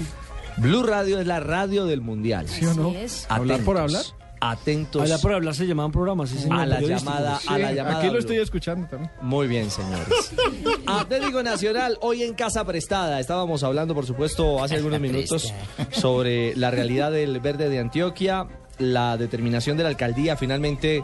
Blue 0.57 0.83
Radio 0.83 1.19
es 1.19 1.27
la 1.27 1.39
radio 1.39 1.85
del 1.85 2.01
mundial. 2.01 2.47
¿Sí 2.47 2.65
o 2.65 2.73
no? 2.73 2.91
Es. 2.91 3.25
¿Hablar 3.29 3.61
por 3.61 3.77
hablar? 3.77 4.03
Atentos. 4.39 5.01
Hablar 5.01 5.19
por 5.19 5.33
hablar 5.33 5.55
se 5.55 5.65
llamaban 5.65 5.91
programas, 5.91 6.29
sí, 6.29 6.37
señor. 6.37 6.59
A 6.59 6.65
la 6.65 6.81
llamada, 6.81 7.39
a 7.47 7.57
la 7.57 7.71
llamada. 7.71 7.99
Aquí 7.99 8.09
lo 8.09 8.19
estoy 8.19 8.37
escuchando 8.37 8.87
también. 8.87 9.11
Muy 9.21 9.47
bien, 9.47 9.69
señores. 9.71 10.33
Atlético 10.85 11.41
Nacional, 11.41 11.97
hoy 12.01 12.23
en 12.23 12.33
Casa 12.33 12.63
Prestada. 12.63 13.19
Estábamos 13.19 13.63
hablando, 13.63 13.95
por 13.95 14.05
supuesto, 14.05 14.63
hace 14.63 14.75
algunos 14.75 14.99
minutos 14.99 15.53
sobre 15.91 16.55
la 16.55 16.69
realidad 16.69 17.11
del 17.11 17.39
verde 17.39 17.69
de 17.69 17.79
Antioquia, 17.79 18.47
la 18.77 19.17
determinación 19.17 19.75
de 19.75 19.83
la 19.83 19.89
alcaldía. 19.89 20.37
Finalmente, 20.37 21.03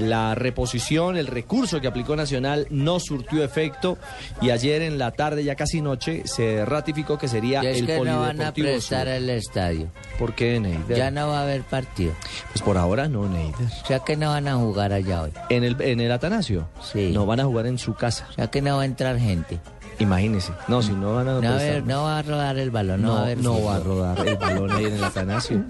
la 0.00 0.34
reposición, 0.34 1.16
el 1.16 1.26
recurso 1.26 1.80
que 1.80 1.88
aplicó 1.88 2.16
Nacional 2.16 2.66
no 2.70 3.00
surtió 3.00 3.44
efecto. 3.44 3.98
Y 4.40 4.50
ayer 4.50 4.82
en 4.82 4.98
la 4.98 5.10
tarde, 5.12 5.44
ya 5.44 5.54
casi 5.54 5.80
noche, 5.80 6.22
se 6.26 6.64
ratificó 6.64 7.18
que 7.18 7.28
sería 7.28 7.60
es 7.62 7.80
el 7.80 7.86
que 7.86 8.00
no 8.00 8.20
van 8.20 8.40
a 8.40 8.52
prestar 8.52 9.08
el 9.08 9.28
estadio. 9.30 9.88
¿Por 10.18 10.34
qué, 10.34 10.60
Neider? 10.60 10.96
Ya 10.96 11.10
no 11.10 11.28
va 11.28 11.40
a 11.40 11.42
haber 11.42 11.62
partido. 11.62 12.12
Pues 12.52 12.62
por 12.62 12.76
ahora 12.76 13.08
no, 13.08 13.28
Neider. 13.28 13.66
O 13.82 13.86
sea 13.86 14.00
que 14.00 14.16
no 14.16 14.30
van 14.30 14.48
a 14.48 14.56
jugar 14.56 14.92
allá 14.92 15.22
hoy. 15.22 15.32
¿En 15.48 15.64
el, 15.64 15.80
en 15.80 16.00
el 16.00 16.12
Atanasio? 16.12 16.68
Sí. 16.92 17.10
No 17.12 17.26
van 17.26 17.40
a 17.40 17.44
jugar 17.44 17.66
en 17.66 17.78
su 17.78 17.94
casa. 17.94 18.26
O 18.30 18.32
sea 18.34 18.48
que 18.48 18.62
no 18.62 18.76
va 18.76 18.82
a 18.82 18.86
entrar 18.86 19.18
gente. 19.18 19.60
Imagínese. 19.98 20.52
No, 20.68 20.82
si 20.82 20.92
no 20.92 21.14
van 21.14 21.28
a... 21.28 21.32
No, 21.34 21.40
va 21.42 21.48
a 21.48 21.54
haber- 21.54 21.84
no 21.86 22.02
va 22.04 22.18
a 22.18 22.22
rodar 22.22 22.58
el 22.58 22.70
balón, 22.70 23.02
no, 23.02 23.08
No, 23.08 23.14
va 23.14 23.20
a 23.20 23.24
haber 23.24 23.38
no 23.38 23.62
va 23.64 23.76
a 23.76 23.80
rodar 23.80 24.26
el 24.28 24.36
balón 24.36 24.70
ahí 24.72 24.86
en 24.86 24.94
el 24.94 25.04
Atanasio. 25.04 25.62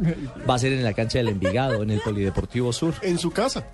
Va 0.49 0.55
a 0.55 0.59
ser 0.59 0.73
en 0.73 0.85
la 0.85 0.93
cancha 0.95 1.19
del 1.19 1.29
Envigado, 1.29 1.83
en 1.83 1.91
el 1.91 2.01
Polideportivo 2.01 2.73
Sur. 2.73 2.95
En 3.03 3.19
su 3.19 3.31
casa. 3.31 3.65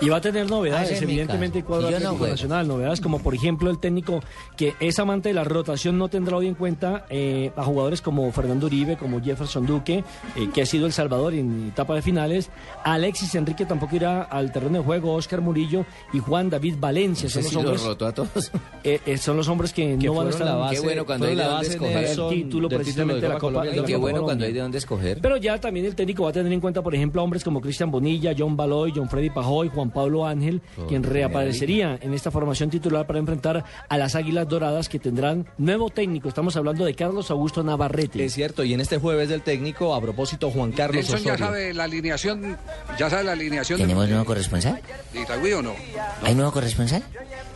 Y 0.00 0.08
va 0.08 0.16
a 0.16 0.20
tener 0.20 0.48
novedades, 0.48 0.98
mi 1.00 1.12
evidentemente, 1.12 1.62
cuadro 1.62 1.90
no 1.90 1.96
Atlético. 1.96 2.26
Nacional. 2.26 2.66
Novedades 2.68 3.00
como, 3.00 3.18
por 3.18 3.34
ejemplo, 3.34 3.70
el 3.70 3.78
técnico 3.78 4.20
que 4.56 4.74
es 4.80 4.98
amante 4.98 5.28
de 5.28 5.34
la 5.34 5.44
rotación 5.44 5.98
no 5.98 6.08
tendrá 6.08 6.36
hoy 6.36 6.46
en 6.46 6.54
cuenta 6.54 7.04
eh, 7.10 7.50
a 7.56 7.62
jugadores 7.64 8.00
como 8.00 8.30
Fernando 8.32 8.66
Uribe, 8.66 8.96
como 8.96 9.20
Jefferson 9.22 9.66
Duque, 9.66 10.02
eh, 10.36 10.48
que 10.54 10.62
ha 10.62 10.66
sido 10.66 10.86
El 10.86 10.92
Salvador 10.92 11.34
en 11.34 11.68
etapa 11.68 11.94
de 11.94 12.02
finales. 12.02 12.50
Alexis 12.84 13.34
Enrique 13.34 13.66
tampoco 13.66 13.96
irá 13.96 14.22
al 14.22 14.52
terreno 14.52 14.78
de 14.78 14.84
juego. 14.84 15.12
Oscar 15.14 15.40
Murillo 15.40 15.84
y 16.12 16.18
Juan 16.18 16.48
David 16.50 16.76
Valencia. 16.80 17.28
Son 17.28 17.40
Ese 17.40 17.42
los 17.42 17.50
sí 17.50 17.54
los 17.56 17.64
hombres, 17.66 17.84
rotó 17.86 18.06
a 18.06 18.12
todos. 18.14 18.50
eh, 18.84 19.18
son 19.18 19.36
los 19.36 19.48
hombres 19.48 19.72
que, 19.72 19.98
Que 19.98 20.06
no 20.06 20.14
van 20.14 20.28
a 20.28 20.30
estar 20.30 20.46
la 20.46 20.54
base- 20.54 20.76
Qué 20.76 20.80
bueno 20.80 21.04
cuando 21.04 21.26
hay 21.26 21.32
de 21.32 21.36
la 21.36 21.48
dónde 21.48 21.56
base 21.68 21.70
escoger. 21.72 22.04
El 22.06 22.28
título 22.42 22.68
precisamente 22.68 23.20
de 23.20 23.28
la 23.28 23.38
Copa, 23.38 23.62
Qué 23.86 23.96
bueno 23.96 24.22
cuando 24.22 24.44
hay 24.46 24.52
de 24.52 24.60
dónde 24.60 24.78
escoger. 24.78 25.18
Pero 25.20 25.36
ya 25.36 25.58
también 25.60 25.84
el 25.86 25.94
técnico 25.94 26.22
va 26.24 26.30
a 26.30 26.32
tener 26.32 26.52
en 26.52 26.60
cuenta, 26.60 26.80
por 26.82 26.94
ejemplo, 26.94 27.20
a 27.20 27.24
hombres 27.24 27.44
como 27.44 27.60
Cristian 27.60 27.90
Bonilla, 27.90 28.32
John 28.36 28.56
Baloy, 28.56 28.92
John 28.94 29.08
Freddy 29.08 29.30
Pajoy, 29.30 29.68
Juan 29.68 29.89
Pablo 29.90 30.26
Ángel, 30.26 30.62
quien 30.88 31.02
reaparecería 31.02 31.98
en 32.00 32.14
esta 32.14 32.30
formación 32.30 32.70
titular 32.70 33.06
para 33.06 33.18
enfrentar 33.18 33.64
a 33.88 33.98
las 33.98 34.14
Águilas 34.14 34.48
Doradas 34.48 34.88
que 34.88 34.98
tendrán 34.98 35.46
nuevo 35.58 35.90
técnico. 35.90 36.28
Estamos 36.28 36.56
hablando 36.56 36.84
de 36.84 36.94
Carlos 36.94 37.30
Augusto 37.30 37.62
Navarrete. 37.62 38.24
Es 38.24 38.34
cierto, 38.34 38.64
y 38.64 38.74
en 38.74 38.80
este 38.80 38.98
jueves 38.98 39.28
del 39.28 39.42
técnico, 39.42 39.94
a 39.94 40.00
propósito, 40.00 40.50
Juan 40.50 40.72
Carlos 40.72 40.96
Nelson 40.96 41.18
ya 41.22 41.32
Osorio. 41.34 41.46
sabe 41.46 41.74
la 41.74 41.84
alineación, 41.84 42.56
ya 42.98 43.10
sabe 43.10 43.24
la 43.24 43.32
alineación 43.32 43.78
de, 43.78 43.84
¿Tenemos 43.84 44.08
nuevo 44.08 44.24
corresponsal? 44.24 44.80
de 45.12 45.20
Itagüí 45.22 45.52
o 45.52 45.62
no. 45.62 45.74
¿Hay 46.22 46.34
nuevo 46.34 46.52
corresponsal? 46.52 47.02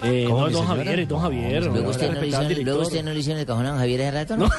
Eh, 0.02 0.26
¿Cómo, 0.28 0.40
no, 0.40 0.50
don 0.50 0.62
señora? 0.66 0.84
Javier, 0.84 1.08
don 1.08 1.20
Javier. 1.20 1.64
Luego 1.64 1.80
no, 1.82 1.88
usted, 1.90 2.12
no 2.12 2.20
le 2.20 3.02
no 3.02 3.12
en 3.32 3.38
el 3.38 3.46
cajón 3.46 3.66
a 3.66 3.70
don 3.70 3.78
Javier 3.78 4.02
hace 4.02 4.10
rato, 4.10 4.36
¿no? 4.36 4.46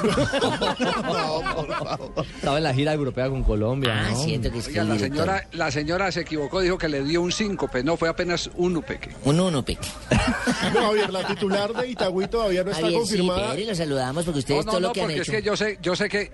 Estaba 2.35 2.57
en 2.57 2.63
la 2.63 2.73
gira 2.73 2.93
europea 2.93 3.29
con 3.29 3.43
Colombia, 3.43 3.93
Ah, 3.95 4.09
¿no? 4.11 4.23
siento 4.23 4.51
que 4.51 4.59
es 4.59 4.67
Oiga, 4.67 4.83
la 4.83 4.93
director... 4.95 5.17
señora, 5.25 5.47
la 5.53 5.71
señora 5.71 6.11
se 6.11 6.21
equivocó, 6.21 6.61
dijo 6.61 6.77
que 6.77 6.89
le 6.89 7.03
dio 7.03 7.21
un 7.21 7.31
no, 7.83 7.97
fue 7.97 8.09
apenas 8.09 8.49
un 8.55 8.77
upeque. 8.77 9.11
Un 9.23 9.39
uno, 9.39 9.63
peque. 9.63 9.87
No, 10.73 10.81
Javier, 10.87 11.11
la 11.11 11.25
titular 11.27 11.73
de 11.73 11.87
Itagüí 11.89 12.27
todavía 12.27 12.63
no 12.63 12.71
está 12.71 12.81
Javier, 12.81 13.01
sí, 13.05 13.07
confirmada. 13.17 13.51
Pérez, 13.51 13.67
lo 13.67 13.75
saludamos 13.75 14.25
porque 14.25 14.39
ustedes 14.39 14.65
No, 14.65 14.65
no, 14.65 14.71
todo 14.71 14.81
no, 14.81 14.87
lo 14.87 14.93
que 14.93 15.01
han 15.01 15.07
porque 15.07 15.21
hecho. 15.21 15.31
es 15.31 15.37
que 15.37 15.43
yo 15.43 15.57
sé, 15.57 15.79
yo 15.81 15.95
sé 15.95 16.09
que, 16.09 16.31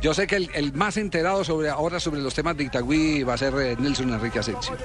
yo 0.00 0.14
sé 0.14 0.26
que 0.26 0.36
el, 0.36 0.50
el 0.54 0.72
más 0.72 0.96
enterado 0.96 1.44
sobre 1.44 1.68
ahora 1.68 2.00
sobre 2.00 2.20
los 2.20 2.34
temas 2.34 2.56
de 2.56 2.64
Itagüí 2.64 3.22
va 3.22 3.34
a 3.34 3.38
ser 3.38 3.54
eh, 3.54 3.76
Nelson 3.78 4.12
Enrique 4.12 4.38
Asensio. 4.38 4.76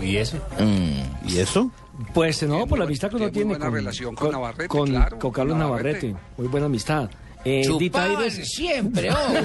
¿Y 0.00 0.16
eso? 0.16 0.36
Mm. 0.58 1.28
¿Y 1.28 1.38
eso? 1.38 1.70
Pues 2.14 2.42
no, 2.44 2.66
por 2.66 2.78
la 2.78 2.84
amistad 2.84 3.10
que 3.10 3.16
uno 3.16 3.24
tiene 3.30 3.54
tiene 3.54 3.58
buena 3.58 3.70
relación 3.70 4.14
con 4.14 4.30
Navarrete, 4.30 4.68
con, 4.68 4.88
claro, 4.88 5.18
con 5.18 5.32
Carlos 5.32 5.54
con 5.54 5.58
Navarrete. 5.58 6.08
Navarrete. 6.08 6.32
Muy 6.36 6.48
buena 6.48 6.66
amistad. 6.66 7.10
Eh, 7.48 7.62
Chupaban 7.64 8.30
siempre, 8.30 9.10
ojo. 9.10 9.32
Yo 9.32 9.38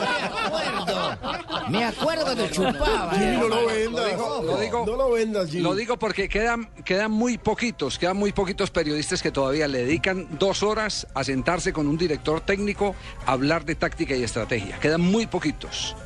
me 0.00 0.16
acuerdo. 0.22 1.68
Me 1.68 1.84
acuerdo 1.84 2.24
cuando 2.24 2.48
chupaban. 2.48 3.18
Jimmy, 3.18 3.36
no 3.36 3.48
lo 3.48 3.66
vendas. 3.66 4.10
digo- 4.10 4.42
lo 4.44 4.56
digo- 4.60 4.86
no 4.86 4.96
lo 4.96 5.10
vendas, 5.10 5.50
Jimmy. 5.50 5.62
Lo 5.62 5.74
digo 5.74 5.98
porque 5.98 6.28
quedan, 6.28 6.70
quedan 6.84 7.10
muy 7.10 7.38
poquitos, 7.38 7.98
quedan 7.98 8.16
muy 8.16 8.32
poquitos 8.32 8.70
periodistas 8.70 9.22
que 9.22 9.30
todavía 9.30 9.66
le 9.68 9.78
dedican 9.78 10.28
dos 10.38 10.62
horas 10.62 11.06
a 11.14 11.24
sentarse 11.24 11.72
con 11.72 11.86
un 11.88 11.98
director 11.98 12.40
técnico 12.40 12.94
a 13.26 13.32
hablar 13.32 13.64
de 13.64 13.74
táctica 13.74 14.14
y 14.14 14.22
estrategia. 14.22 14.78
Quedan 14.78 15.00
muy 15.00 15.26
poquitos, 15.26 15.96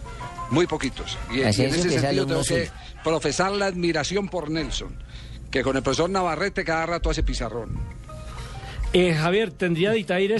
muy 0.51 0.67
poquitos. 0.67 1.19
Y, 1.33 1.43
en 1.43 1.49
ese 1.49 1.63
que 1.63 1.69
es 1.69 2.01
sentido 2.01 2.27
tengo 2.27 2.43
que 2.43 2.71
profesar 3.05 3.53
la 3.53 3.67
admiración 3.67 4.29
por 4.29 4.51
Nelson, 4.51 4.95
que 5.51 5.63
con 5.63 5.77
el 5.77 5.83
profesor 5.83 6.09
Navarrete 6.11 6.65
cada 6.65 6.87
rato 6.87 7.11
hace 7.11 7.23
pizarrón. 7.23 8.00
Eh, 8.93 9.15
Javier, 9.15 9.53
tendría 9.53 9.95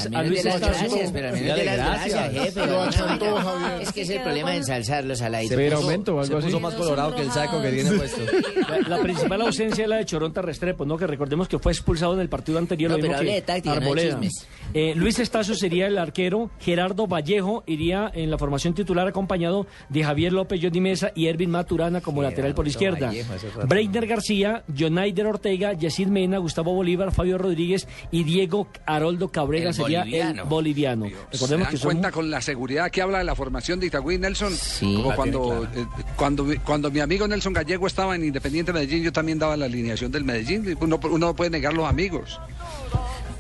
Al 0.07 0.15
a 0.15 0.23
menos 0.23 0.29
Luis 0.33 0.43
de 0.43 0.51
Estacio. 0.51 0.89
gracias, 0.89 1.13
pero 1.13 1.29
al 1.29 1.35
menos 1.35 1.57
de 1.57 1.65
las 1.65 1.77
gracias, 1.77 2.33
jefe. 2.33 2.67
Lo 2.67 2.83
achantó, 2.83 3.25
No, 3.27 3.31
no, 3.31 3.49
Javier. 3.61 3.83
Es 3.83 3.93
que 3.93 4.01
es 4.01 4.11
el 4.11 4.23
problema 4.23 4.51
de 4.51 4.57
ensalzarlos 4.57 5.23
al 5.23 5.35
aire. 5.37 5.55
Se 5.55 5.71
puso- 5.71 5.83
aumento 5.85 6.17
o 6.17 6.21
algo 6.21 6.27
se 6.27 6.35
puso 6.47 6.57
así. 6.57 6.63
más 6.65 6.75
colorado 6.75 7.15
que 7.15 7.23
el 7.23 7.31
saco 7.31 7.63
que 7.63 7.71
tiene 7.71 7.93
puesto. 7.93 8.23
La, 8.69 8.97
la 8.97 9.03
principal 9.05 9.43
ausencia 9.43 9.85
es 9.85 9.89
la 9.89 9.97
de 9.99 10.05
Choronta 10.05 10.43
Restrepo, 10.43 10.85
¿no? 10.85 10.97
Que 10.97 11.07
recordemos 11.07 11.47
que 11.47 11.61
fue 11.61 11.71
expulsado 11.71 12.15
en 12.15 12.21
el 12.21 12.29
partido 12.29 12.59
anterior. 12.59 12.91
No, 12.91 12.97
lo 12.97 13.03
pero 13.03 13.21
de 13.21 13.41
táctica, 13.43 13.79
de. 13.79 14.29
Eh, 14.75 14.95
Luis 14.97 15.21
Estacio 15.21 15.55
sería 15.55 15.87
el 15.87 15.97
arquero, 15.97 16.51
Gerardo 16.59 17.07
Vallejo 17.07 17.63
iría 17.69 18.11
en 18.13 18.33
la 18.33 18.39
formación 18.39 18.75
titular 18.75 19.07
acompañado 19.07 19.69
de 19.91 20.03
Javier 20.03 20.33
López, 20.33 20.59
Johnny 20.61 20.81
Mesa 20.81 21.13
y 21.15 21.27
Ervin 21.29 21.51
Maturana 21.51 22.01
como 22.01 22.21
lateral 22.21 22.55
por 22.57 22.67
izquierda. 22.67 23.07
Vallejo. 23.09 23.33
Breiner 23.69 24.09
García, 24.09 24.65
Jonaider 24.77 25.27
Ortega, 25.29 25.73
Yacid 25.73 26.09
Mena, 26.09 26.39
Gustavo 26.39 26.75
Bolívar, 26.75 27.13
Fabio 27.13 27.39
Rodríguez 27.39 27.87
y 28.11 28.25
Diego 28.25 28.40
Haroldo 28.87 29.29
Cabrera 29.31 29.69
El 29.69 29.75
sería 29.75 30.01
boliviano. 30.01 30.43
el 30.43 30.49
boliviano. 30.49 31.07
¿Se 31.07 31.15
Recordemos 31.33 31.67
dan 31.69 31.77
que 31.77 31.83
cuenta 31.83 32.11
con 32.13 32.31
la 32.31 32.41
seguridad 32.41 32.91
que 32.91 33.03
habla 33.03 33.19
de 33.19 33.25
la 33.25 33.35
formación 33.35 33.81
de 33.81 33.87
Itagüí 33.87 34.19
Nelson? 34.19 34.53
Sí. 34.55 34.95
Como 34.97 35.15
cuando, 35.15 35.65
eh, 35.75 35.87
cuando, 36.17 36.45
mi- 36.45 36.57
cuando 36.57 36.91
mi 36.91 37.01
amigo 37.01 37.27
Nelson 37.29 37.53
Gallego 37.53 37.87
estaba 37.87 38.15
en 38.17 38.25
Independiente 38.25 38.73
Medellín, 38.73 39.03
yo 39.03 39.13
también 39.13 39.39
daba 39.39 39.57
la 39.57 39.67
alineación 39.67 40.11
del 40.13 40.25
Medellín. 40.25 40.77
Uno, 40.81 40.99
uno 41.05 41.19
no 41.27 41.37
puede 41.37 41.51
negar 41.51 41.73
los 41.75 41.89
amigos. 41.89 42.41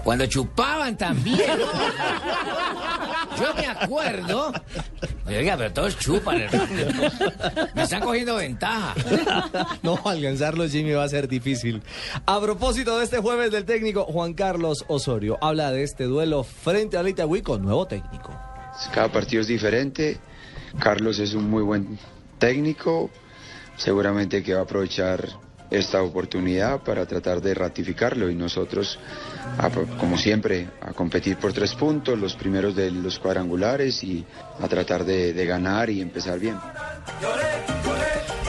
Cuando 0.05 0.27
chupaban 0.27 0.97
también. 0.97 1.59
Yo 3.39 3.55
me 3.55 3.67
acuerdo. 3.67 4.53
Oiga, 5.27 5.57
pero 5.57 5.73
todos 5.73 5.99
chupan, 5.99 6.41
hermano. 6.41 6.67
Me 7.75 7.83
están 7.83 8.03
cogiendo 8.03 8.37
ventaja. 8.37 8.95
No, 9.83 9.99
alcanzarlo, 10.05 10.69
Jimmy, 10.69 10.93
va 10.93 11.05
a 11.05 11.09
ser 11.09 11.29
difícil. 11.29 11.83
A 12.27 12.41
propósito 12.41 12.99
de 12.99 13.05
este 13.05 13.19
jueves 13.19 13.51
del 13.51 13.65
técnico, 13.65 14.05
Juan 14.05 14.35
Carlos 14.35 14.85
Osorio 14.89 15.39
habla 15.41 15.71
de 15.71 15.83
este 15.83 16.05
duelo 16.05 16.43
frente 16.43 16.97
al 16.97 17.09
Itagüí 17.09 17.43
con 17.43 17.63
nuevo 17.63 17.87
técnico. 17.87 18.35
Cada 18.93 19.11
partido 19.11 19.43
es 19.43 19.49
diferente. 19.49 20.19
Carlos 20.79 21.19
es 21.19 21.35
un 21.35 21.49
muy 21.49 21.63
buen 21.63 21.99
técnico. 22.39 23.11
Seguramente 23.77 24.43
que 24.43 24.55
va 24.55 24.61
a 24.61 24.65
aprovechar 24.65 25.29
esta 25.71 26.03
oportunidad 26.03 26.81
para 26.81 27.07
tratar 27.07 27.41
de 27.41 27.55
ratificarlo 27.55 28.29
y 28.31 28.35
nosotros, 28.35 28.99
a- 29.59 29.71
como 29.99 30.17
siempre, 30.19 30.69
a 30.81 30.93
competir 30.93 31.37
por 31.37 31.53
tres 31.53 31.75
puntos, 31.75 32.19
los 32.19 32.35
primeros 32.35 32.75
de 32.75 32.91
los 32.91 33.19
cuadrangulares 33.19 34.03
y 34.03 34.25
a 34.61 34.69
tratar 34.69 35.05
de, 35.05 35.33
de 35.33 35.47
ganar 35.47 35.89
y 35.91 36.01
empezar 36.01 36.39
bien. 36.39 36.57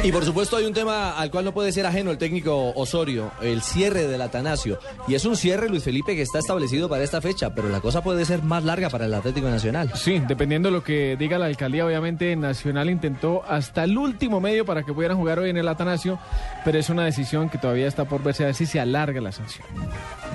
Y 0.03 0.11
por 0.11 0.25
supuesto 0.25 0.57
hay 0.57 0.65
un 0.65 0.73
tema 0.73 1.11
al 1.11 1.29
cual 1.29 1.45
no 1.45 1.53
puede 1.53 1.71
ser 1.71 1.85
ajeno 1.85 2.09
el 2.09 2.17
técnico 2.17 2.71
Osorio, 2.73 3.31
el 3.39 3.61
cierre 3.61 4.07
del 4.07 4.19
Atanasio. 4.23 4.79
Y 5.07 5.13
es 5.13 5.25
un 5.25 5.35
cierre, 5.35 5.69
Luis 5.69 5.83
Felipe, 5.83 6.15
que 6.15 6.23
está 6.23 6.39
establecido 6.39 6.89
para 6.89 7.03
esta 7.03 7.21
fecha, 7.21 7.53
pero 7.53 7.69
la 7.69 7.81
cosa 7.81 8.01
puede 8.01 8.25
ser 8.25 8.41
más 8.41 8.63
larga 8.63 8.89
para 8.89 9.05
el 9.05 9.13
Atlético 9.13 9.47
Nacional. 9.47 9.91
Sí, 9.93 10.19
dependiendo 10.27 10.69
de 10.69 10.73
lo 10.73 10.83
que 10.83 11.15
diga 11.17 11.37
la 11.37 11.45
alcaldía, 11.45 11.85
obviamente 11.85 12.35
Nacional 12.35 12.89
intentó 12.89 13.43
hasta 13.47 13.83
el 13.83 13.95
último 13.95 14.41
medio 14.41 14.65
para 14.65 14.81
que 14.81 14.91
pudieran 14.91 15.17
jugar 15.17 15.37
hoy 15.37 15.51
en 15.51 15.57
el 15.57 15.67
Atanasio, 15.67 16.17
pero 16.65 16.79
es 16.79 16.89
una 16.89 17.05
decisión 17.05 17.47
que 17.49 17.59
todavía 17.59 17.87
está 17.87 18.05
por 18.05 18.23
verse 18.23 18.41
a 18.41 18.47
ver 18.47 18.55
si 18.55 18.65
se 18.65 18.79
alarga 18.79 19.21
la 19.21 19.31
sanción. 19.31 19.67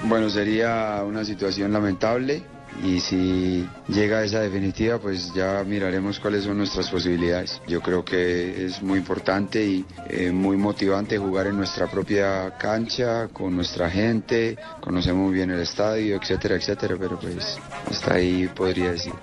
Bueno, 0.05 0.31
sería 0.31 1.03
una 1.05 1.25
situación 1.25 1.73
lamentable 1.73 2.45
y 2.83 3.01
si 3.01 3.69
llega 3.89 4.19
a 4.19 4.25
esa 4.25 4.41
definitiva, 4.41 4.99
pues 4.99 5.33
ya 5.35 5.65
miraremos 5.65 6.21
cuáles 6.21 6.45
son 6.45 6.59
nuestras 6.59 6.89
posibilidades. 6.91 7.61
Yo 7.67 7.81
creo 7.81 8.05
que 8.05 8.67
es 8.67 8.83
muy 8.83 8.99
importante 8.99 9.65
y 9.65 9.85
eh, 10.09 10.31
muy 10.31 10.57
motivante 10.57 11.19
jugar 11.19 11.47
en 11.47 11.57
nuestra 11.57 11.87
propia 11.87 12.57
cancha, 12.59 13.29
con 13.29 13.55
nuestra 13.55 13.91
gente, 13.91 14.57
conocemos 14.81 15.33
bien 15.33 15.51
el 15.51 15.61
estadio, 15.61 16.17
etcétera, 16.17 16.57
etcétera, 16.57 16.97
pero 16.99 17.19
pues 17.19 17.59
hasta 17.91 18.15
ahí 18.15 18.49
podría 18.49 18.93
decir. 18.93 19.15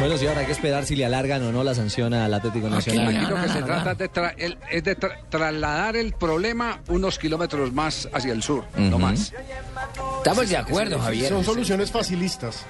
Bueno, 0.00 0.16
sí, 0.16 0.26
ahora 0.28 0.40
hay 0.40 0.46
que 0.46 0.52
esperar 0.52 0.86
si 0.86 0.94
le 0.94 1.04
alargan 1.04 1.42
o 1.42 1.50
no 1.50 1.64
la 1.64 1.74
sanción 1.74 2.14
al 2.14 2.32
Atlético 2.32 2.68
Nacional. 2.68 3.16
Aquí 3.16 3.26
lo 3.26 3.42
que 3.42 3.48
se 3.48 3.62
trata 3.62 3.92
es 3.92 3.98
de, 3.98 4.10
tra- 4.12 4.34
el- 4.38 4.58
es 4.70 4.84
de 4.84 4.96
tra- 4.96 5.18
trasladar 5.28 5.96
el 5.96 6.12
problema 6.12 6.80
unos 6.88 7.18
kilómetros 7.18 7.72
más 7.72 8.08
hacia 8.12 8.32
el 8.32 8.42
sur, 8.42 8.64
no 8.76 8.98
más. 8.98 9.32
Estamos 10.18 10.48
de 10.48 10.56
acuerdo, 10.56 11.00
Javier. 11.00 11.28
Son 11.30 11.42
soluciones 11.44 11.90
facilistas. 11.90 12.64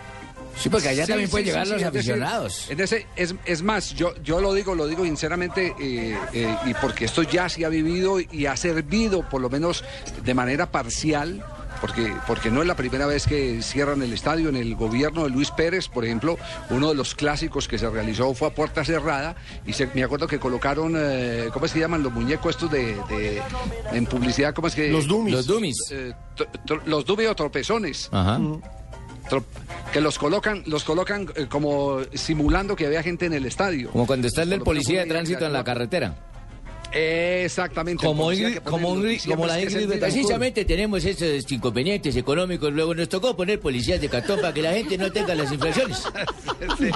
Sí, 0.56 0.70
porque 0.70 0.88
allá 0.88 1.04
Sí, 1.04 1.12
también 1.12 1.28
sí, 1.28 1.30
pueden 1.30 1.44
sí, 1.46 1.50
llegar 1.52 1.66
sí, 1.66 1.72
los 1.74 1.82
aficionados. 1.84 2.66
Es, 2.70 2.76
decir, 2.76 3.06
es, 3.14 3.34
es 3.44 3.62
más, 3.62 3.94
yo, 3.94 4.14
yo 4.24 4.40
lo 4.40 4.52
digo, 4.54 4.74
lo 4.74 4.86
digo 4.88 5.04
sinceramente, 5.04 5.72
eh, 5.78 6.18
eh, 6.32 6.56
y 6.66 6.74
porque 6.74 7.04
esto 7.04 7.22
ya 7.22 7.48
se 7.48 7.64
ha 7.64 7.68
vivido 7.68 8.18
y 8.20 8.46
ha 8.46 8.56
servido, 8.56 9.22
por 9.28 9.40
lo 9.40 9.50
menos 9.50 9.84
de 10.24 10.34
manera 10.34 10.66
parcial, 10.72 11.44
porque, 11.80 12.12
porque 12.26 12.50
no 12.50 12.60
es 12.62 12.66
la 12.68 12.76
primera 12.76 13.06
vez 13.06 13.26
que 13.26 13.62
cierran 13.62 14.02
el 14.02 14.12
estadio. 14.12 14.48
En 14.48 14.56
el 14.56 14.74
gobierno 14.74 15.24
de 15.24 15.30
Luis 15.30 15.50
Pérez, 15.50 15.88
por 15.88 16.04
ejemplo, 16.04 16.38
uno 16.70 16.88
de 16.88 16.94
los 16.94 17.14
clásicos 17.14 17.68
que 17.68 17.78
se 17.78 17.88
realizó 17.88 18.34
fue 18.34 18.48
a 18.48 18.54
puerta 18.54 18.84
cerrada, 18.84 19.36
y 19.66 19.72
se- 19.72 19.88
me 19.94 20.02
acuerdo 20.04 20.26
que 20.26 20.38
colocaron, 20.38 20.94
eh, 20.96 21.48
¿cómo 21.52 21.66
se 21.68 21.78
llaman? 21.78 22.02
Los 22.02 22.12
muñecos 22.12 22.56
estos 22.56 22.70
de, 22.70 22.94
de- 23.08 23.42
en 23.92 24.06
publicidad, 24.06 24.54
¿cómo 24.54 24.68
es 24.68 24.74
que? 24.74 24.90
Los 24.90 25.06
dummies. 25.06 25.34
Los 25.34 25.46
dummies. 25.46 25.76
Eh, 25.90 26.12
los 26.86 27.04
dummies 27.04 27.30
o 27.30 27.34
tropezones. 27.34 28.08
Ajá. 28.12 28.38
Que 29.92 30.00
los 30.00 30.18
colocan, 30.18 30.62
los 30.66 30.84
colocan 30.84 31.26
eh, 31.36 31.46
como 31.50 31.98
simulando 32.14 32.74
que 32.76 32.86
había 32.86 33.02
gente 33.02 33.26
en 33.26 33.34
el 33.34 33.44
estadio. 33.44 33.90
Como 33.90 34.06
cuando 34.06 34.26
está 34.26 34.42
el 34.42 34.50
del 34.50 34.60
policía 34.62 35.00
de 35.00 35.06
tránsito 35.06 35.44
en 35.46 35.52
la 35.52 35.64
carretera. 35.64 36.14
Exactamente. 36.92 38.04
Como 38.06 38.32
Ingrid- 38.32 38.62
como 38.62 38.96
Ingrid- 38.96 39.26
como 39.28 39.46
la 39.46 39.60
Ingrid. 39.60 39.88
Precisamente 39.98 40.64
tenemos 40.64 41.04
esos 41.04 41.50
inconvenientes 41.52 42.16
económicos. 42.16 42.72
Luego 42.72 42.94
nos 42.94 43.08
tocó 43.08 43.36
poner 43.36 43.60
policías 43.60 44.00
de 44.00 44.08
cartón 44.08 44.40
para 44.40 44.54
que 44.54 44.62
la 44.62 44.72
gente 44.72 44.96
no 44.98 45.10
tenga 45.12 45.34
las. 45.34 45.48
Sí, 46.78 46.90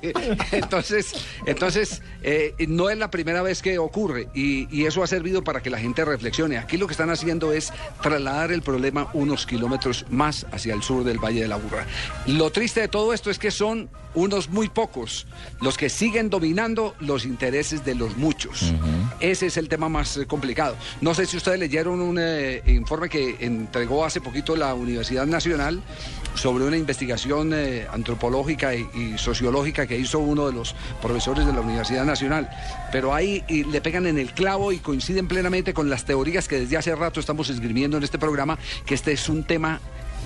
sí. 0.00 0.12
Entonces, 0.52 1.12
entonces 1.46 2.02
eh, 2.22 2.54
no 2.68 2.88
es 2.90 2.96
la 2.98 3.10
primera 3.10 3.42
vez 3.42 3.62
que 3.62 3.78
ocurre 3.78 4.28
y, 4.34 4.66
y 4.76 4.86
eso 4.86 5.02
ha 5.02 5.06
servido 5.06 5.42
para 5.44 5.60
que 5.62 5.70
la 5.70 5.78
gente 5.78 6.04
reflexione. 6.04 6.58
Aquí 6.58 6.76
lo 6.76 6.86
que 6.86 6.92
están 6.92 7.10
haciendo 7.10 7.52
es 7.52 7.72
trasladar 8.02 8.52
el 8.52 8.62
problema 8.62 9.08
unos 9.12 9.46
kilómetros 9.46 10.06
más 10.10 10.46
hacia 10.52 10.74
el 10.74 10.82
sur 10.82 11.04
del 11.04 11.18
Valle 11.18 11.42
de 11.42 11.48
la 11.48 11.56
Burra. 11.56 11.86
Lo 12.26 12.50
triste 12.50 12.80
de 12.80 12.88
todo 12.88 13.12
esto 13.12 13.30
es 13.30 13.38
que 13.38 13.50
son 13.50 13.88
unos 14.16 14.48
muy 14.48 14.68
pocos 14.68 15.26
los 15.60 15.76
que 15.76 15.88
siguen 15.88 16.28
dominando 16.30 16.96
los 17.00 17.24
intereses 17.24 17.84
de 17.84 17.94
los 17.94 18.16
muchos. 18.16 18.72
Ese 19.20 19.46
es 19.46 19.56
el 19.56 19.68
tema 19.68 19.88
más 19.88 20.16
eh, 20.16 20.26
complicado. 20.26 20.74
No 21.00 21.14
sé 21.14 21.26
si 21.26 21.36
ustedes 21.36 21.60
leyeron 21.60 22.00
un 22.00 22.18
eh, 22.18 22.62
informe 22.66 23.08
que 23.08 23.36
entregó 23.40 24.04
hace 24.04 24.20
poquito 24.20 24.56
la 24.56 24.74
Universidad 24.74 25.26
Nacional 25.26 25.82
sobre 26.34 26.64
una 26.64 26.76
investigación 26.76 27.52
eh, 27.54 27.86
antropológica 27.92 28.74
y, 28.74 28.88
y 28.94 29.18
sociológica 29.18 29.86
que 29.86 29.98
hizo 29.98 30.18
uno 30.18 30.46
de 30.46 30.52
los 30.52 30.74
profesores 31.00 31.46
de 31.46 31.52
la 31.52 31.60
Universidad 31.60 32.04
Nacional. 32.04 32.50
Pero 32.90 33.14
ahí 33.14 33.44
y 33.48 33.64
le 33.64 33.80
pegan 33.80 34.06
en 34.06 34.18
el 34.18 34.32
clavo 34.32 34.72
y 34.72 34.78
coinciden 34.78 35.28
plenamente 35.28 35.74
con 35.74 35.90
las 35.90 36.04
teorías 36.04 36.48
que 36.48 36.60
desde 36.60 36.76
hace 36.78 36.94
rato 36.94 37.20
estamos 37.20 37.50
esgrimiendo 37.50 37.98
en 37.98 38.02
este 38.02 38.18
programa, 38.18 38.58
que 38.86 38.94
este 38.94 39.12
es 39.12 39.28
un 39.28 39.44
tema 39.44 39.80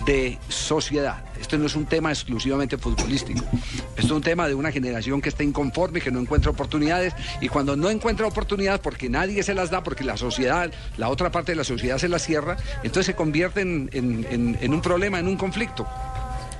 de 0.04 0.38
sociedad. 0.48 1.24
Esto 1.40 1.58
no 1.58 1.66
es 1.66 1.74
un 1.74 1.86
tema 1.86 2.10
exclusivamente 2.10 2.78
futbolístico. 2.78 3.44
Esto 3.96 4.06
es 4.06 4.10
un 4.10 4.20
tema 4.20 4.48
de 4.48 4.54
una 4.54 4.72
generación 4.72 5.20
que 5.20 5.28
está 5.28 5.42
inconforme, 5.42 6.00
que 6.00 6.10
no 6.10 6.20
encuentra 6.20 6.50
oportunidades 6.50 7.14
y 7.40 7.48
cuando 7.48 7.76
no 7.76 7.90
encuentra 7.90 8.26
oportunidades 8.26 8.80
porque 8.80 9.08
nadie 9.08 9.42
se 9.42 9.54
las 9.54 9.70
da, 9.70 9.82
porque 9.82 10.04
la 10.04 10.16
sociedad, 10.16 10.70
la 10.96 11.08
otra 11.08 11.30
parte 11.30 11.52
de 11.52 11.56
la 11.56 11.64
sociedad 11.64 11.98
se 11.98 12.08
las 12.08 12.22
cierra, 12.22 12.56
entonces 12.82 13.06
se 13.06 13.14
convierte 13.14 13.60
en, 13.60 14.72
un 14.72 14.80
problema, 14.82 15.18
en 15.18 15.28
un 15.28 15.36
conflicto. 15.36 15.86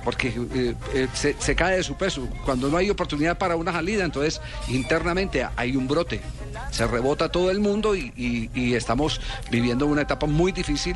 Porque 0.03 0.33
eh, 0.55 0.73
eh, 0.95 1.07
se 1.13 1.55
cae 1.55 1.77
de 1.77 1.83
su 1.83 1.95
peso. 1.95 2.27
Cuando 2.43 2.69
no 2.69 2.77
hay 2.77 2.89
oportunidad 2.89 3.37
para 3.37 3.55
una 3.55 3.71
salida, 3.71 4.03
entonces 4.03 4.41
internamente 4.67 5.47
hay 5.55 5.75
un 5.75 5.87
brote. 5.87 6.21
Se 6.71 6.87
rebota 6.87 7.29
todo 7.29 7.51
el 7.51 7.59
mundo 7.59 7.95
y, 7.95 8.11
y- 8.15 8.49
y 8.53 8.73
estamos 8.75 9.19
viviendo 9.49 9.85
una 9.87 10.01
etapa 10.03 10.25
muy 10.27 10.51
difícil 10.51 10.95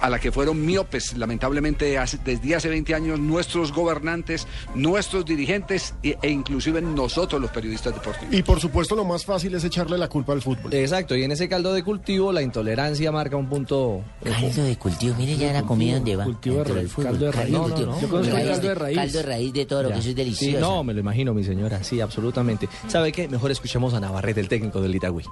a 0.00 0.08
la 0.08 0.18
que 0.18 0.32
fueron 0.32 0.64
miopes, 0.64 1.16
lamentablemente, 1.16 1.98
hace- 1.98 2.18
desde 2.24 2.54
hace 2.56 2.68
20 2.68 2.94
años 2.94 3.18
nuestros 3.18 3.72
gobernantes, 3.72 4.46
nuestros 4.74 5.24
dirigentes 5.24 5.94
e, 6.02 6.16
e 6.22 6.30
inclusive 6.30 6.80
nosotros 6.80 7.40
los 7.40 7.50
periodistas 7.50 7.94
deportivos. 7.94 8.34
Y 8.34 8.42
por 8.42 8.60
supuesto 8.60 8.94
lo 8.96 9.04
más 9.04 9.24
fácil 9.24 9.54
es 9.54 9.64
echarle 9.64 9.98
la 9.98 10.08
culpa 10.08 10.32
al 10.32 10.42
fútbol. 10.42 10.72
Exacto, 10.72 11.16
y 11.16 11.24
en 11.24 11.32
ese 11.32 11.48
caldo 11.48 11.72
de 11.72 11.82
cultivo 11.82 12.32
la 12.32 12.42
intolerancia 12.42 13.12
marca 13.12 13.36
un 13.36 13.48
punto... 13.48 14.02
Caldo 14.22 14.64
de 14.64 14.76
cultivo, 14.76 15.14
mire 15.18 15.36
ya 15.36 15.52
la 15.52 15.62
comida 15.62 15.94
donde 15.94 16.16
va. 16.16 16.24
Cultivo 16.24 16.64
de 16.64 16.74
raíz, 16.74 16.94
caldo 16.94 17.26
de 17.26 17.32
raíz. 17.32 17.50
Caldo 17.52 17.58
No, 17.58 17.68
no, 17.68 17.74
cultivo. 17.74 17.92
no. 17.92 18.00
Yo 18.00 18.08
conozco 18.08 18.36
el 18.36 18.46
caldo 18.48 18.68
de 18.68 18.74
raíz. 18.74 18.96
Caldo 18.96 19.18
de 19.18 19.22
raíz 19.24 19.52
de 19.52 19.66
todo, 19.66 19.82
Ya. 19.82 19.94
que 19.94 20.00
eso 20.00 20.00
es 20.00 20.04
Sí, 20.06 20.14
delicioso. 20.14 20.60
no, 20.60 20.84
me 20.84 20.94
lo 20.94 21.00
imagino, 21.00 21.34
mi 21.34 21.44
señora, 21.44 21.82
sí, 21.84 22.00
absolutamente. 22.00 22.68
¿Sabe 22.88 23.12
qué? 23.12 23.28
Mejor 23.28 23.50
escuchemos 23.50 23.94
a 23.94 24.00
Navarrete, 24.00 24.40
el 24.40 24.48
técnico 24.48 24.80
del 24.80 24.89
Itagüí. 24.94 25.24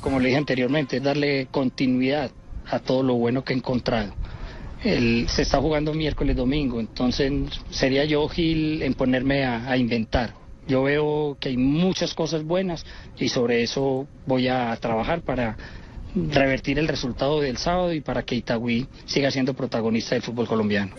como 0.00 0.18
le 0.20 0.28
dije 0.28 0.38
anteriormente, 0.38 0.96
es 0.98 1.02
darle 1.02 1.46
continuidad 1.50 2.30
a 2.70 2.78
todo 2.78 3.02
lo 3.02 3.14
bueno 3.14 3.44
que 3.44 3.52
he 3.52 3.56
encontrado. 3.56 4.12
El- 4.82 5.28
se 5.28 5.42
está 5.42 5.58
jugando 5.60 5.94
miércoles, 5.94 6.36
domingo, 6.36 6.78
entonces 6.80 7.32
sería 7.70 8.04
yo 8.04 8.28
Gil 8.28 8.82
en 8.82 8.94
ponerme 8.94 9.44
a, 9.44 9.68
a 9.70 9.76
inventar. 9.76 10.34
Yo 10.66 10.82
veo 10.82 11.36
que 11.40 11.50
hay 11.50 11.56
muchas 11.56 12.14
cosas 12.14 12.42
buenas 12.44 12.84
y 13.18 13.28
sobre 13.28 13.62
eso 13.62 14.06
voy 14.26 14.48
a 14.48 14.74
trabajar 14.76 15.20
para 15.22 15.56
revertir 16.14 16.78
el 16.78 16.86
resultado 16.88 17.40
del 17.40 17.56
sábado 17.58 17.92
y 17.92 18.00
para 18.00 18.22
que 18.22 18.34
Itagüí 18.36 18.86
siga 19.04 19.30
siendo 19.30 19.52
protagonista 19.54 20.14
del 20.14 20.22
fútbol 20.22 20.46
colombiano. 20.46 20.92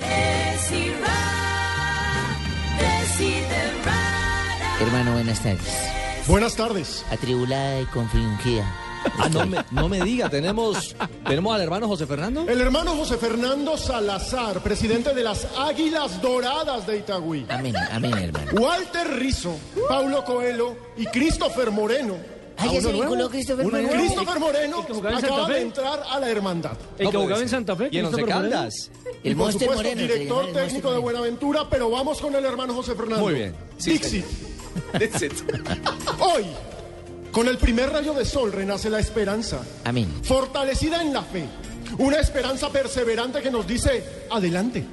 Hermano, 4.82 5.14
buenas 5.14 5.41
tardes. 5.41 5.94
Buenas 6.28 6.55
tardes. 6.55 7.05
Atribulada 7.11 7.82
y 7.82 7.86
confringida. 7.86 8.65
Ah, 9.19 9.30
no 9.30 9.45
me, 9.45 9.63
no 9.69 9.88
me 9.88 10.01
diga, 10.01 10.32
tenemos, 10.32 10.95
tenemos 11.28 11.53
al 11.55 11.61
hermano 11.61 11.88
José 11.88 12.07
Fernando. 12.07 12.43
El 12.49 12.59
hermano 12.59 12.95
José 12.95 13.17
Fernando 13.17 13.78
Salazar, 13.78 14.61
presidente 14.63 15.13
de 15.13 15.21
las 15.23 15.47
Águilas 15.59 16.19
Doradas 16.23 16.88
de 16.88 16.97
Itagüí. 16.97 17.45
Amén, 17.47 17.76
amén, 17.91 18.13
hermano. 18.17 18.51
Walter 18.59 19.07
Rizzo, 19.19 19.59
Paulo 19.88 20.26
Coelho 20.26 20.76
y 20.97 21.05
Christopher 21.05 21.69
Moreno. 21.69 22.15
Ay, 22.57 22.69
¿A 22.69 22.73
ya 22.73 22.82
se 22.82 22.91
vinculó 22.93 23.30
Christopher 23.30 23.63
Moreno. 23.67 23.89
Christopher 23.91 24.39
Moreno 24.39 24.80
¿El 24.80 24.86
que 24.88 24.93
jugaba 24.93 25.15
en 25.15 25.21
Santa 25.21 25.36
acaba 25.36 25.47
de 25.49 25.53
Fe? 25.53 25.61
entrar 25.61 26.03
a 26.09 26.19
la 26.19 26.30
hermandad. 26.32 26.78
El 26.97 27.09
que 27.11 27.17
jugaba 27.17 27.41
en 27.43 27.49
Santa 27.49 27.76
Fe, 27.76 27.89
Y 27.91 27.97
en 27.99 28.05
Once 28.05 28.15
Christopher 28.17 28.36
Moreno. 28.43 28.55
Caldas. 28.55 28.91
Y 29.23 29.28
El 29.28 29.36
por 29.36 29.45
Monster 29.45 29.67
supuesto, 29.69 29.76
Moreno. 29.84 30.01
se 30.01 30.07
director 30.13 30.38
llama 30.47 30.47
el 30.47 30.53
técnico 30.55 30.88
Monster 30.88 30.93
de 30.93 30.99
Buenaventura, 30.99 31.69
pero 31.69 31.91
vamos 31.91 32.19
con 32.19 32.34
el 32.34 32.43
hermano 32.43 32.73
José 32.73 32.95
Fernando. 32.95 33.23
Muy 33.23 33.36
bien. 33.36 33.55
Sí, 33.78 33.91
Dixit. 33.91 34.26
Hoy, 36.19 36.45
con 37.32 37.47
el 37.47 37.57
primer 37.57 37.91
rayo 37.91 38.13
de 38.13 38.26
sol 38.26 38.51
renace 38.51 38.89
la 38.89 38.99
esperanza. 38.99 39.61
Amén. 39.84 40.11
fortalecida 40.23 41.01
en 41.01 41.13
la 41.13 41.23
fe, 41.23 41.45
una 41.97 42.17
esperanza 42.17 42.69
perseverante 42.69 43.41
que 43.41 43.51
nos 43.51 43.67
dice, 43.67 44.03
adelante. 44.30 44.86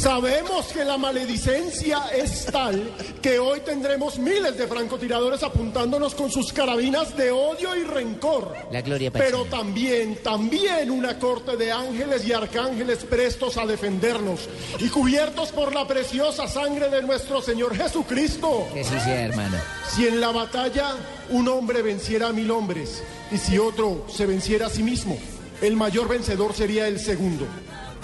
Sabemos 0.00 0.66
que 0.66 0.84
la 0.84 0.98
maledicencia 0.98 2.08
es 2.14 2.46
tal 2.46 2.90
que 3.22 3.38
hoy 3.38 3.60
tendremos 3.60 4.18
miles 4.18 4.56
de 4.56 4.66
francotiradores 4.66 5.42
apuntándonos 5.42 6.14
con 6.14 6.30
sus 6.30 6.52
carabinas 6.52 7.16
de 7.16 7.30
odio 7.30 7.74
y 7.76 7.84
rencor. 7.84 8.54
La 8.70 8.82
gloria 8.82 9.10
Pero 9.10 9.44
también, 9.44 10.16
también 10.22 10.90
una 10.90 11.18
corte 11.18 11.56
de 11.56 11.72
ángeles 11.72 12.26
y 12.26 12.32
arcángeles 12.32 13.04
prestos 13.04 13.56
a 13.56 13.66
defendernos 13.66 14.48
y 14.78 14.88
cubiertos 14.88 15.50
por 15.50 15.74
la 15.74 15.86
preciosa 15.86 16.48
sangre 16.48 16.88
de 16.88 17.02
nuestro 17.02 17.42
Señor 17.42 17.76
Jesucristo. 17.76 18.68
Que 18.72 18.84
sea, 18.84 19.26
hermano. 19.26 19.56
Si 19.88 20.06
en 20.06 20.20
la 20.20 20.32
batalla 20.32 20.94
un 21.30 21.48
hombre 21.48 21.82
venciera 21.82 22.28
a 22.28 22.32
mil 22.32 22.50
hombres 22.50 23.02
y 23.30 23.38
si 23.38 23.58
otro 23.58 24.04
se 24.08 24.26
venciera 24.26 24.66
a 24.66 24.70
sí 24.70 24.82
mismo, 24.82 25.18
el 25.60 25.76
mayor 25.76 26.08
vencedor 26.08 26.54
sería 26.54 26.86
el 26.88 27.00
segundo. 27.00 27.46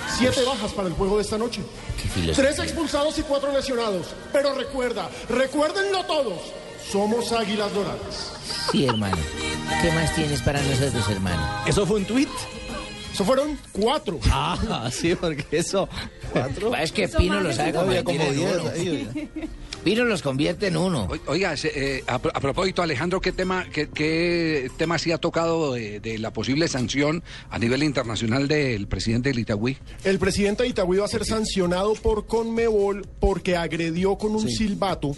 Siete 0.09 0.44
bajas 0.44 0.72
para 0.72 0.88
el 0.88 0.94
juego 0.94 1.16
de 1.16 1.22
esta 1.22 1.38
noche. 1.38 1.62
Qué 2.00 2.09
filosofía. 2.09 2.34
Tres 2.34 2.59
expulsados 2.59 3.18
y 3.18 3.22
cuatro 3.22 3.53
lesionados. 3.53 4.09
Pero 4.32 4.55
recuerda, 4.55 5.09
recuérdenlo 5.28 6.05
todos. 6.05 6.40
Somos 6.90 7.32
Águilas 7.32 7.72
Doradas. 7.72 8.32
Sí, 8.70 8.86
hermano. 8.86 9.16
¿Qué 9.80 9.90
más 9.92 10.14
tienes 10.14 10.42
para 10.42 10.61
nosotros, 10.62 11.09
hermano? 11.09 11.42
¿Eso 11.66 11.86
fue 11.86 11.96
un 11.96 12.05
tuit? 12.05 12.28
Eso 13.12 13.24
fueron 13.24 13.59
cuatro. 13.72 14.18
Ah, 14.30 14.88
sí, 14.92 15.14
porque 15.14 15.46
eso... 15.53 15.88
¿Cuatro? 16.32 16.74
Es 16.76 16.92
que 16.92 17.09
Pino 17.09 17.40
los 17.40 17.57
sabe 17.57 17.72
como 17.72 18.22
en 18.22 18.34
diez 18.34 19.07
Pino 19.85 20.05
los 20.05 20.22
convierte 20.22 20.68
en 20.68 20.76
uno. 20.76 21.09
Oiga, 21.26 21.55
eh, 21.64 22.05
a, 22.07 22.20
pro- 22.20 22.30
a 22.33 22.39
propósito, 22.41 22.83
Alejandro, 22.83 23.20
¿qué 23.20 23.33
tema, 23.33 23.66
qué, 23.72 23.89
qué 23.89 24.70
tema 24.76 24.97
sí 24.97 25.11
ha 25.11 25.18
tocado 25.18 25.72
de, 25.74 25.99
de 25.99 26.18
la 26.18 26.33
posible 26.33 26.68
sanción 26.68 27.24
a 27.51 27.59
nivel 27.59 27.83
internacional 27.83 28.47
del 28.47 28.87
presidente 28.87 29.30
del 29.30 29.41
Itagüí? 29.41 29.76
El 30.05 30.20
presidente 30.20 30.62
de 30.62 30.68
Itagüí 30.68 30.99
va 30.99 31.07
a 31.07 31.09
ser 31.09 31.24
sancionado 31.24 31.95
por 31.95 32.26
Conmebol 32.28 33.07
porque 33.18 33.57
agredió 33.57 34.16
con 34.18 34.37
un 34.37 34.49
silbato, 34.49 35.16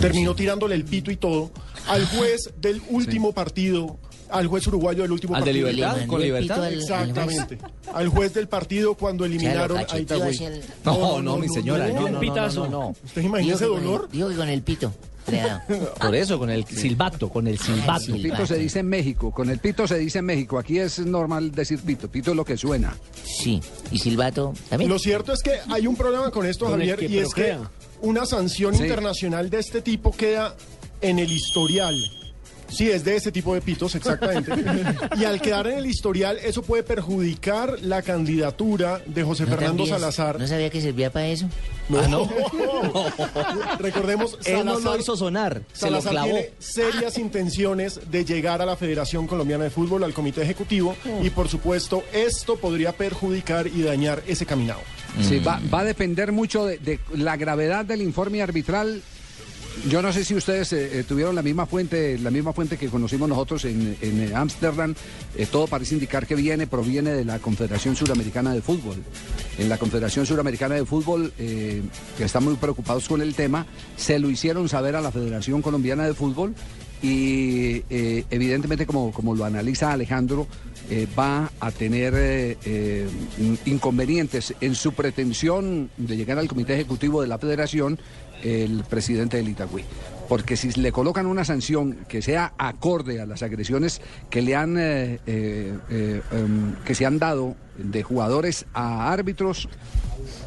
terminó 0.00 0.34
tirándole 0.34 0.74
el 0.74 0.84
pito 0.84 1.12
y 1.12 1.16
todo, 1.16 1.52
al 1.86 2.04
juez 2.06 2.50
del 2.60 2.82
último 2.88 3.32
partido, 3.32 3.98
al 4.30 4.46
juez 4.46 4.66
uruguayo 4.66 5.02
del 5.02 5.12
último 5.12 5.34
¿Al 5.34 5.42
de 5.44 5.50
partido. 5.50 5.68
Libertad? 5.70 5.96
Le 6.00 6.06
¿Con 6.06 6.20
mandó 6.20 6.36
el 6.36 6.42
pito 6.42 6.54
Libertad? 6.54 6.64
al- 6.66 6.74
Exactamente. 6.74 7.58
Juez 8.10 8.34
del 8.34 8.48
partido 8.48 8.94
cuando 8.94 9.24
eliminaron 9.24 9.78
a 9.78 9.98
Itagüí. 9.98 10.44
el- 10.44 10.62
No, 10.84 11.22
no, 11.22 11.36
mi 11.36 11.48
señora, 11.48 11.88
no, 11.88 12.08
no, 12.08 12.20
no, 12.20 12.20
no, 12.22 12.48
no, 12.48 12.68
no. 12.68 12.94
¿Usted 13.04 13.22
imagina 13.22 13.54
ese 13.54 13.66
con 13.66 13.78
el- 13.78 13.84
dolor? 13.84 14.08
Digo 14.10 14.28
que 14.28 14.36
con 14.36 14.48
el 14.48 14.62
pito. 14.62 14.92
Por 16.00 16.14
eso, 16.14 16.38
con 16.38 16.50
el 16.50 16.64
silbato, 16.64 17.28
con 17.28 17.46
el 17.46 17.56
silbato. 17.58 18.00
Sí. 18.06 18.12
Pito 18.14 18.46
se 18.46 18.56
dice 18.56 18.80
en 18.80 18.88
México, 18.88 19.30
con 19.30 19.48
el 19.50 19.58
pito 19.58 19.86
se 19.86 19.96
dice 19.98 20.18
en 20.18 20.24
México. 20.24 20.58
Aquí 20.58 20.78
es 20.78 20.98
normal 20.98 21.52
decir 21.52 21.78
pito, 21.80 22.08
pito 22.10 22.30
es 22.30 22.36
lo 22.36 22.44
que 22.44 22.56
suena. 22.56 22.96
Sí. 23.22 23.60
¿Y 23.92 23.98
silbato 23.98 24.54
también? 24.68 24.90
Lo 24.90 24.98
cierto 24.98 25.32
es 25.32 25.40
que 25.42 25.52
hay 25.68 25.86
un 25.86 25.94
problema 25.94 26.30
con 26.32 26.46
esto, 26.46 26.64
Con 26.64 26.80
el 26.82 26.88
Javier, 26.90 27.08
que 27.08 27.14
y 27.14 27.18
es 27.18 27.32
que 27.34 27.56
una 28.00 28.26
sanción 28.26 28.74
Sí. 28.74 28.82
internacional 28.82 29.50
de 29.50 29.58
este 29.60 29.82
tipo 29.82 30.10
queda 30.10 30.56
en 31.00 31.18
el 31.20 31.30
historial. 31.30 31.94
Sí, 32.70 32.88
es 32.90 33.04
de 33.04 33.16
ese 33.16 33.30
tipo 33.32 33.54
de 33.54 33.60
pitos, 33.60 33.94
exactamente. 33.94 34.52
y 35.18 35.24
al 35.24 35.40
quedar 35.40 35.66
en 35.66 35.78
el 35.78 35.86
historial, 35.86 36.38
eso 36.42 36.62
puede 36.62 36.82
perjudicar 36.82 37.78
la 37.82 38.02
candidatura 38.02 39.00
de 39.06 39.22
José 39.22 39.44
¿No 39.44 39.50
Fernando 39.50 39.82
también- 39.84 39.98
Salazar. 39.98 40.38
¿No 40.38 40.46
sabía 40.46 40.70
que 40.70 40.80
servía 40.80 41.10
para 41.10 41.26
eso? 41.28 41.46
Ah, 41.92 42.06
no. 42.08 42.28
Recordemos, 43.78 44.38
Él 44.44 44.58
no 44.64 44.74
lo 44.74 44.78
Salazar, 44.80 45.00
hizo 45.00 45.16
sonar, 45.16 45.62
se 45.72 45.86
lo 45.90 46.00
Salazar 46.00 46.12
clavó. 46.12 46.26
tiene 46.28 46.50
serias 46.58 47.18
intenciones 47.18 48.00
de 48.10 48.24
llegar 48.24 48.62
a 48.62 48.66
la 48.66 48.76
Federación 48.76 49.26
Colombiana 49.26 49.64
de 49.64 49.70
Fútbol, 49.70 50.04
al 50.04 50.12
Comité 50.14 50.42
Ejecutivo, 50.42 50.94
y 51.22 51.30
por 51.30 51.48
supuesto, 51.48 52.04
esto 52.12 52.56
podría 52.56 52.92
perjudicar 52.92 53.66
y 53.66 53.82
dañar 53.82 54.22
ese 54.26 54.46
caminado. 54.46 54.80
Sí, 55.28 55.40
va, 55.40 55.60
va 55.72 55.80
a 55.80 55.84
depender 55.84 56.30
mucho 56.32 56.64
de, 56.66 56.78
de 56.78 57.00
la 57.14 57.36
gravedad 57.36 57.84
del 57.84 58.00
informe 58.02 58.42
arbitral 58.42 59.02
Yo 59.88 60.02
no 60.02 60.12
sé 60.12 60.24
si 60.24 60.34
ustedes 60.34 60.72
eh, 60.72 61.00
eh, 61.00 61.04
tuvieron 61.04 61.34
la 61.34 61.42
misma 61.42 61.64
fuente, 61.64 62.18
la 62.18 62.30
misma 62.30 62.52
fuente 62.52 62.76
que 62.76 62.88
conocimos 62.88 63.28
nosotros 63.28 63.64
en 63.64 63.96
eh, 64.02 64.32
Ámsterdam. 64.34 64.94
Todo 65.50 65.66
parece 65.66 65.94
indicar 65.94 66.26
que 66.26 66.34
viene, 66.34 66.66
proviene 66.66 67.12
de 67.12 67.24
la 67.24 67.38
Confederación 67.38 67.96
Suramericana 67.96 68.52
de 68.52 68.60
Fútbol. 68.60 68.96
En 69.58 69.68
la 69.68 69.78
Confederación 69.78 70.26
Suramericana 70.26 70.74
de 70.74 70.84
Fútbol, 70.84 71.32
que 71.36 71.82
están 72.18 72.44
muy 72.44 72.56
preocupados 72.56 73.08
con 73.08 73.22
el 73.22 73.34
tema, 73.34 73.66
se 73.96 74.18
lo 74.18 74.28
hicieron 74.30 74.68
saber 74.68 74.96
a 74.96 75.00
la 75.00 75.12
Federación 75.12 75.62
Colombiana 75.62 76.04
de 76.04 76.14
Fútbol 76.14 76.54
y 77.02 77.82
evidentemente, 77.88 78.86
como, 78.86 79.12
como 79.12 79.34
lo 79.34 79.44
analiza 79.44 79.92
Alejandro, 79.92 80.46
va 81.18 81.50
a 81.60 81.70
tener 81.70 82.56
inconvenientes 83.66 84.54
en 84.60 84.74
su 84.74 84.92
pretensión 84.92 85.90
de 85.96 86.16
llegar 86.16 86.38
al 86.38 86.48
Comité 86.48 86.74
Ejecutivo 86.74 87.22
de 87.22 87.28
la 87.28 87.38
Federación 87.38 87.98
el 88.42 88.84
presidente 88.88 89.36
del 89.36 89.48
Itagüí. 89.48 89.84
Porque 90.28 90.56
si 90.56 90.70
le 90.72 90.92
colocan 90.92 91.26
una 91.26 91.44
sanción 91.44 91.98
que 92.08 92.22
sea 92.22 92.52
acorde 92.56 93.20
a 93.20 93.26
las 93.26 93.42
agresiones 93.42 94.00
que 94.30 94.42
le 94.42 94.54
han 94.54 94.78
eh, 94.78 95.18
eh, 95.26 95.76
eh, 95.90 96.22
em, 96.30 96.76
que 96.84 96.94
se 96.94 97.04
han 97.04 97.18
dado 97.18 97.56
de 97.76 98.02
jugadores 98.04 98.66
a 98.72 99.10
árbitros, 99.12 99.68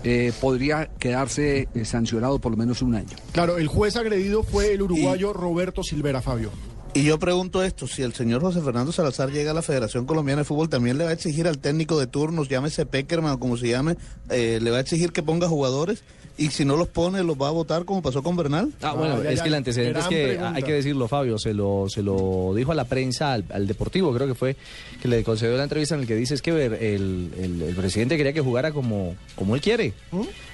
eh, 0.04 0.32
podría 0.40 0.90
quedarse 1.00 1.68
eh, 1.74 1.86
sancionado 1.86 2.40
por 2.40 2.52
lo 2.52 2.58
menos 2.58 2.82
un 2.82 2.96
año. 2.96 3.16
Claro, 3.32 3.58
el 3.58 3.68
juez 3.68 3.96
agredido 3.96 4.44
fue 4.44 4.74
el 4.74 4.82
uruguayo 4.82 5.34
Roberto 5.34 5.84
Silvera, 5.84 6.22
Fabio. 6.22 6.52
Y 6.96 7.04
yo 7.04 7.18
pregunto 7.18 7.64
esto, 7.64 7.88
si 7.88 8.04
el 8.04 8.14
señor 8.14 8.42
José 8.42 8.62
Fernando 8.62 8.92
Salazar 8.92 9.32
llega 9.32 9.50
a 9.50 9.54
la 9.56 9.64
Federación 9.64 10.06
Colombiana 10.06 10.42
de 10.42 10.46
Fútbol, 10.46 10.70
¿también 10.70 11.00
le 11.00 11.06
va 11.06 11.10
a 11.10 11.14
exigir 11.14 11.48
al 11.48 11.58
técnico 11.58 12.00
de 12.00 12.06
turnos, 12.06 12.50
llámese 12.50 12.86
Peckerman 12.86 13.32
o 13.32 13.40
como 13.40 13.58
se 13.58 13.70
llame, 13.70 13.98
eh, 14.30 14.60
le 14.62 14.70
va 14.70 14.78
a 14.78 14.82
exigir 14.82 15.12
que 15.12 15.24
ponga 15.24 15.48
jugadores? 15.48 16.04
Y 16.38 16.48
si 16.50 16.66
no 16.66 16.76
los 16.78 16.88
pone, 16.88 17.22
los 17.24 17.38
va 17.38 17.50
a 17.50 17.52
votar 17.52 17.86
como 17.86 18.02
pasó 18.02 18.24
con 18.24 18.36
Bernal. 18.36 18.72
Ah, 18.82 18.94
bueno, 18.94 19.22
es 19.22 19.42
que 19.42 19.50
el 19.50 19.54
antecedente 19.54 20.00
es 20.00 20.08
que 20.08 20.40
hay 20.40 20.64
que 20.64 20.74
decirlo, 20.74 21.08
Fabio, 21.08 21.38
se 21.38 21.54
lo, 21.54 21.86
se 21.90 22.02
lo 22.02 22.54
dijo 22.56 22.72
a 22.72 22.76
la 22.76 22.86
prensa, 22.86 23.34
al, 23.34 23.46
al 23.52 23.68
Deportivo, 23.68 24.12
creo 24.14 24.28
que 24.28 24.34
fue, 24.34 24.56
que 25.02 25.08
le 25.08 25.24
concedió 25.24 25.56
la 25.58 25.64
entrevista 25.64 25.94
en 25.96 26.02
el 26.02 26.08
que 26.08 26.16
dice 26.16 26.34
es 26.34 26.42
que 26.42 26.52
el, 26.66 26.74
el- 26.74 27.62
el 27.68 27.76
presidente 27.76 28.18
quería 28.18 28.34
que 28.34 28.42
jugara 28.42 28.72
como, 28.72 29.16
como 29.36 29.54
él 29.56 29.62
quiere. 29.62 29.94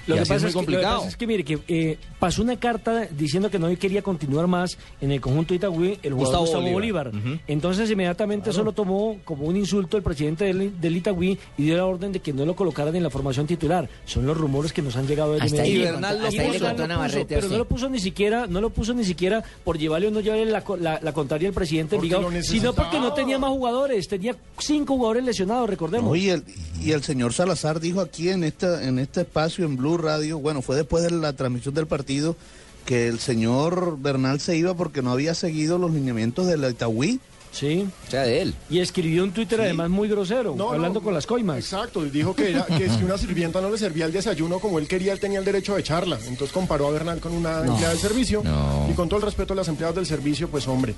Lo 0.06 0.16
Y 0.16 0.18
que, 0.18 0.26
pasa 0.26 0.34
es 0.36 0.42
muy 0.42 0.42
es 0.42 0.42
que, 0.42 0.44
lo 0.44 0.48
que 0.50 0.52
complicado. 0.54 0.96
pasa 0.98 1.08
es 1.08 1.16
que, 1.16 1.26
mire, 1.26 1.44
que 1.44 1.58
eh, 1.68 1.98
pasó 2.18 2.42
una 2.42 2.58
carta 2.58 3.06
diciendo 3.16 3.50
que 3.50 3.58
no 3.58 3.74
quería 3.78 4.02
continuar 4.02 4.46
más 4.48 4.76
en 5.00 5.12
el 5.12 5.20
conjunto 5.20 5.50
de 5.54 5.56
Itagüí 5.56 5.98
el 6.02 6.12
jugador 6.12 6.18
Gustavo 6.18 6.44
Gustavo, 6.44 6.70
Bolívar. 6.72 7.10
Bolívar. 7.12 7.40
Entonces, 7.46 7.90
inmediatamente 7.90 8.50
eso 8.50 8.62
lo 8.62 8.72
tomó 8.72 9.18
como 9.24 9.44
un 9.44 9.56
insulto 9.56 9.96
el 9.96 10.02
presidente 10.02 10.44
del, 10.44 10.80
del 10.80 10.96
Itagüí 10.96 11.38
y 11.56 11.62
dio 11.64 11.76
la 11.76 11.86
orden 11.86 12.12
de 12.12 12.20
que 12.20 12.32
no 12.32 12.44
lo 12.44 12.54
colocaran 12.56 12.94
en 12.96 13.02
la 13.02 13.10
formación 13.10 13.46
titular. 13.46 13.88
Son 14.04 14.26
los 14.26 14.36
rumores 14.36 14.72
que 14.72 14.82
nos 14.82 14.96
han 14.96 15.06
llegado 15.06 15.34
Hasta 15.34 15.62
ahí 15.70 15.78
le 15.78 16.58
Bernal 16.58 16.60
contó 16.60 16.88
Navarrete 16.88 17.34
puso, 17.36 17.40
pero 17.40 17.48
no 17.48 17.58
lo 17.58 17.64
puso 17.64 17.88
ni 17.88 18.00
siquiera, 18.00 18.46
no 18.46 18.60
lo 18.60 18.70
puso 18.70 18.94
ni 18.94 19.04
siquiera 19.04 19.42
por 19.64 19.78
llevarle 19.78 20.08
o 20.08 20.10
no 20.10 20.20
llevarle 20.20 20.46
la, 20.46 20.64
la, 20.78 21.00
la 21.02 21.12
contraria 21.12 21.48
al 21.48 21.54
presidente 21.54 21.96
lo 21.96 22.42
sino 22.42 22.74
porque 22.74 22.98
no 22.98 23.12
tenía 23.12 23.38
más 23.38 23.50
jugadores, 23.50 24.08
tenía 24.08 24.36
cinco 24.58 24.96
jugadores 24.96 25.24
lesionados, 25.24 25.68
recordemos. 25.68 26.10
No, 26.10 26.16
y, 26.16 26.30
el, 26.30 26.44
y 26.80 26.92
el 26.92 27.02
señor 27.02 27.32
Salazar 27.32 27.80
dijo 27.80 28.00
aquí 28.00 28.30
en, 28.30 28.44
esta, 28.44 28.82
en 28.86 28.98
este 28.98 29.22
espacio 29.22 29.64
en 29.64 29.76
Blue 29.76 29.98
Radio, 29.98 30.38
bueno, 30.38 30.62
fue 30.62 30.76
después 30.76 31.02
de 31.02 31.10
la 31.10 31.32
transmisión 31.32 31.74
del 31.74 31.86
partido, 31.86 32.36
que 32.84 33.08
el 33.08 33.18
señor 33.18 33.98
Bernal 34.00 34.40
se 34.40 34.56
iba 34.56 34.74
porque 34.74 35.02
no 35.02 35.12
había 35.12 35.34
seguido 35.34 35.78
los 35.78 35.92
lineamientos 35.92 36.46
del 36.46 36.68
Itagüí. 36.68 37.20
Sí. 37.52 37.86
O 38.06 38.10
sea, 38.10 38.22
de 38.22 38.42
él. 38.42 38.54
Y 38.70 38.78
escribió 38.78 39.24
un 39.24 39.32
Twitter 39.32 39.60
además 39.60 39.90
muy 39.90 40.08
grosero, 40.08 40.54
No, 40.56 40.70
hablando 40.72 41.00
no, 41.00 41.04
con 41.04 41.12
las 41.14 41.26
coimas. 41.26 41.58
Exacto, 41.58 42.06
y 42.06 42.10
dijo 42.10 42.34
que, 42.34 42.50
era- 42.50 42.64
que 42.64 42.88
si 42.88 43.02
una 43.02 43.18
sirvienta 43.18 43.60
no 43.60 43.70
le 43.70 43.76
servía 43.78 44.06
el 44.06 44.12
desayuno 44.12 44.60
como 44.60 44.78
él 44.78 44.86
quería, 44.86 45.12
él 45.12 45.20
tenía 45.20 45.40
el 45.40 45.44
derecho 45.44 45.74
de 45.74 45.80
echarla. 45.80 46.16
Entonces 46.26 46.52
comparó 46.52 46.86
a 46.86 46.90
Bernal 46.92 47.18
con 47.20 47.32
una 47.32 47.60
No, 47.64 47.72
empleada 47.72 47.90
del 47.92 47.98
servicio. 48.00 48.42
no. 48.44 48.86
Y 48.90 48.94
con 48.94 49.08
todo 49.08 49.18
el 49.20 49.26
respeto 49.26 49.52
a 49.52 49.56
las 49.56 49.68
empleadas 49.68 49.96
del 49.96 50.06
servicio, 50.06 50.48
pues 50.48 50.66
hombre. 50.68 50.94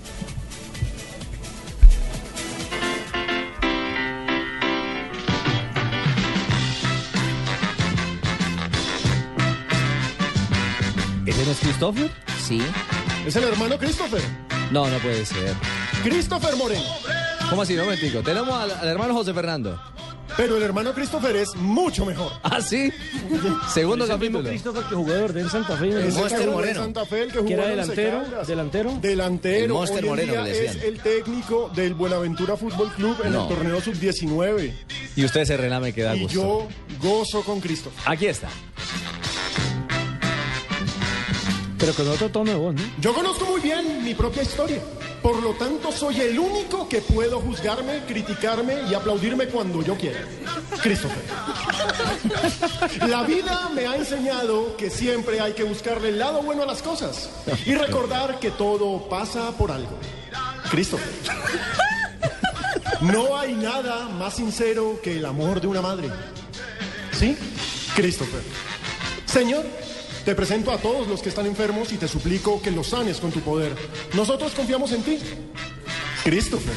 ¿Ese 11.27 11.45
no 11.47 11.53
es 11.53 11.59
Christopher? 11.61 12.11
Sí. 12.47 12.61
¿Es 13.27 13.37
el 13.37 13.45
hermano 13.45 13.79
Christopher? 13.79 14.23
No, 14.71 14.89
no 14.89 14.99
puede 14.99 15.25
ser. 15.25 15.55
Christopher 16.03 16.57
Moreno. 16.57 16.83
¿Cómo 17.51 17.63
así? 17.63 17.75
No, 17.75 17.85
momentico. 17.85 18.21
Tenemos 18.23 18.51
al, 18.55 18.71
al 18.71 18.89
hermano 18.89 19.15
José 19.15 19.33
Fernando. 19.35 19.81
Pero 20.35 20.57
el 20.57 20.63
hermano 20.63 20.95
Christopher 20.95 21.37
es 21.37 21.55
mucho 21.57 22.07
mejor. 22.07 22.33
¿Ah, 22.43 22.63
sí? 22.63 22.91
Segundo 23.75 24.05
Es 24.07 24.11
el 24.11 24.19
mismo 24.19 24.39
capítulo. 24.39 24.49
Christopher 24.49 24.85
que 24.85 24.95
jugó 24.95 25.13
de 25.13 25.23
Orden 25.23 25.51
Santa 25.51 25.77
Fe. 25.77 25.89
el 25.91 26.13
Monster 26.13 26.51
Moreno. 26.51 26.81
Santa 26.81 27.05
Fe, 27.05 27.23
el 27.25 27.29
que 27.33 27.39
jugó 27.39 27.49
Que 27.49 27.55
era 27.55 27.67
delantero, 27.67 28.23
Caldas. 28.23 28.47
delantero. 28.47 28.99
Delantero. 29.03 29.65
El 29.67 29.73
Monster 29.73 30.05
Moreno, 30.07 30.43
le 30.43 30.51
decían. 30.51 30.77
es 30.79 30.83
el 30.85 31.01
técnico 31.01 31.71
del 31.75 31.93
Buenaventura 31.93 32.57
Fútbol 32.57 32.91
Club 32.93 33.17
en 33.25 33.33
No. 33.35 33.43
el 33.43 33.49
torneo 33.55 33.81
sub-19. 33.83 34.73
Y 35.17 35.25
usted 35.27 35.45
se 35.45 35.57
relame 35.59 35.93
que 35.93 36.03
da 36.03 36.17
Y 36.17 36.23
gusto. 36.23 36.35
yo 36.35 36.69
gozo 37.03 37.43
con 37.43 37.61
Christopher. 37.61 38.01
Aquí 38.07 38.25
está. 38.27 38.49
Pero 41.79 41.93
con 41.95 42.09
otro 42.09 42.31
tono 42.31 42.51
de 42.53 42.57
voz, 42.57 42.75
¿no? 42.75 42.83
Yo 43.01 43.13
conozco 43.13 43.45
muy 43.45 43.61
bien 43.61 44.03
mi 44.03 44.15
propia 44.15 44.43
historia. 44.43 44.81
Por 45.23 45.41
lo 45.41 45.53
tanto, 45.55 45.93
soy 45.93 46.21
el 46.21 46.39
único 46.39 46.89
que 46.89 47.01
puedo 47.01 47.41
juzgarme, 47.41 48.05
criticarme 48.07 48.83
y 48.91 48.95
aplaudirme 48.95 49.47
cuando 49.47 49.81
yo 49.81 49.97
quiera. 49.97 50.19
Christopher. 50.83 51.23
La 53.09 53.23
vida 53.23 53.71
me 53.73 53.87
ha 53.87 53.97
enseñado 53.97 54.77
que 54.77 54.91
siempre 54.91 55.41
hay 55.41 55.53
que 55.53 55.63
buscarle 55.63 56.09
el 56.09 56.19
lado 56.19 56.43
bueno 56.43 56.65
a 56.65 56.67
las 56.67 56.83
cosas 56.83 57.31
y 57.65 57.75
recordar 57.75 58.41
que 58.41 58.51
todo 58.51 59.09
pasa 59.09 59.53
por 59.53 59.71
algo. 59.71 59.97
Christopher. 60.71 61.13
No 63.01 63.37
hay 63.37 63.55
nada 63.55 64.09
más 64.09 64.35
sincero 64.35 65.01
que 65.03 65.19
el 65.19 65.25
amor 65.25 65.61
de 65.61 65.69
una 65.69 65.83
madre. 65.83 66.11
¿Sí? 67.13 67.37
Christopher. 67.95 68.43
Señor, 69.27 69.65
te 70.25 70.35
presento 70.35 70.71
a 70.71 70.79
todos 70.79 71.09
los 71.09 71.23
que 71.23 71.29
están 71.29 71.47
enfermos 71.47 71.93
y 71.93 71.97
te 71.97 72.09
suplico 72.09 72.61
que 72.63 72.71
los 72.71 72.89
sanes 72.89 73.19
con 73.19 73.31
tu 73.31 73.41
poder. 73.41 73.75
Nosotros 74.15 74.53
confiamos 74.53 74.93
en 74.93 75.03
ti. 75.03 75.19
Christopher. 76.25 76.75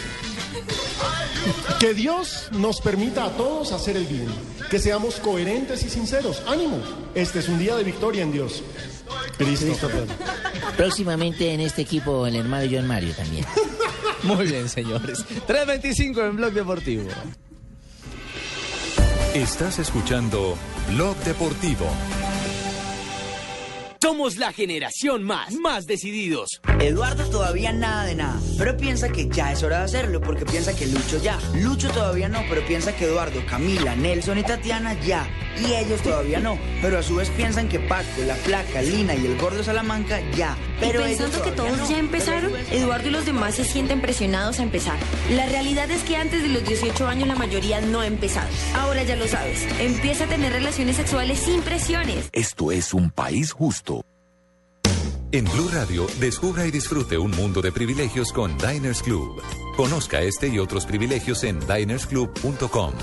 Que 1.79 1.93
Dios 1.93 2.49
nos 2.51 2.81
permita 2.81 3.25
a 3.25 3.29
todos 3.31 3.71
hacer 3.71 3.97
el 3.97 4.05
bien. 4.05 4.27
Que 4.69 4.79
seamos 4.79 5.15
coherentes 5.15 5.83
y 5.83 5.89
sinceros. 5.89 6.41
Ánimo. 6.47 6.79
Este 7.13 7.39
es 7.39 7.47
un 7.47 7.59
día 7.59 7.75
de 7.75 7.83
victoria 7.83 8.23
en 8.23 8.31
Dios. 8.31 8.63
Christopher. 9.37 10.07
Próximamente 10.75 11.53
en 11.53 11.61
este 11.61 11.83
equipo 11.83 12.25
el 12.25 12.35
hermano 12.35 12.67
John 12.71 12.87
Mario 12.87 13.13
también. 13.13 13.45
Muy 14.23 14.47
bien, 14.47 14.67
señores. 14.67 15.23
3.25 15.47 16.29
en 16.29 16.35
Blog 16.37 16.53
Deportivo. 16.53 17.09
Estás 19.35 19.79
escuchando 19.79 20.57
Blog 20.89 21.15
Deportivo. 21.17 21.85
Somos 24.05 24.37
la 24.37 24.53
generación 24.53 25.23
más, 25.23 25.55
más 25.55 25.87
decididos. 25.87 26.61
Eduardo 26.79 27.27
todavía 27.27 27.73
nada 27.73 28.05
de 28.05 28.13
nada, 28.13 28.39
pero 28.55 28.77
piensa 28.77 29.09
que 29.09 29.27
ya 29.29 29.51
es 29.51 29.63
hora 29.63 29.79
de 29.79 29.85
hacerlo 29.85 30.21
porque 30.21 30.45
piensa 30.45 30.75
que 30.75 30.85
Lucho 30.85 31.19
ya. 31.23 31.39
Lucho 31.55 31.89
todavía 31.89 32.29
no, 32.29 32.43
pero 32.47 32.63
piensa 32.67 32.95
que 32.95 33.05
Eduardo, 33.05 33.43
Camila, 33.47 33.95
Nelson 33.95 34.37
y 34.37 34.43
Tatiana 34.43 34.93
ya. 35.01 35.27
Y 35.59 35.73
ellos 35.73 36.03
todavía 36.03 36.39
no, 36.39 36.59
pero 36.83 36.99
a 36.99 37.03
su 37.03 37.15
vez 37.15 37.31
piensan 37.31 37.67
que 37.67 37.79
Paco, 37.79 38.21
la 38.27 38.35
Flaca, 38.35 38.83
Lina 38.83 39.15
y 39.15 39.25
el 39.25 39.37
Gordo 39.39 39.63
Salamanca 39.63 40.19
ya. 40.35 40.55
Pero 40.79 41.01
y 41.01 41.05
pensando 41.05 41.41
que 41.41 41.51
todos 41.51 41.75
no. 41.75 41.89
ya 41.89 41.97
empezaron, 41.97 42.51
Eduardo 42.71 43.07
y 43.07 43.11
los 43.11 43.25
demás 43.25 43.55
se 43.55 43.63
sienten 43.63 44.01
presionados 44.01 44.59
a 44.59 44.63
empezar. 44.63 44.99
La 45.31 45.47
realidad 45.47 45.89
es 45.89 46.03
que 46.03 46.17
antes 46.17 46.43
de 46.43 46.49
los 46.49 46.63
18 46.63 47.07
años 47.07 47.27
la 47.27 47.35
mayoría 47.35 47.81
no 47.81 48.01
ha 48.01 48.07
empezado. 48.07 48.49
Ahora 48.75 49.01
ya 49.01 49.15
lo 49.15 49.27
sabes, 49.27 49.65
empieza 49.79 50.25
a 50.25 50.27
tener 50.27 50.53
relaciones 50.53 50.97
sexuales 50.97 51.39
sin 51.39 51.61
presiones. 51.61 52.29
Esto 52.33 52.71
es 52.71 52.93
un 52.93 53.09
país 53.09 53.51
justo. 53.51 53.94
En 55.31 55.45
Blue 55.45 55.69
Radio, 55.73 56.07
descubra 56.19 56.65
y 56.65 56.71
disfrute 56.71 57.17
un 57.17 57.31
mundo 57.31 57.61
de 57.61 57.71
privilegios 57.71 58.31
con 58.31 58.57
Diners 58.57 59.01
Club. 59.01 59.41
Conozca 59.75 60.21
este 60.21 60.47
y 60.47 60.59
otros 60.59 60.85
privilegios 60.85 61.43
en 61.43 61.59
dinersclub.com. 61.59 62.93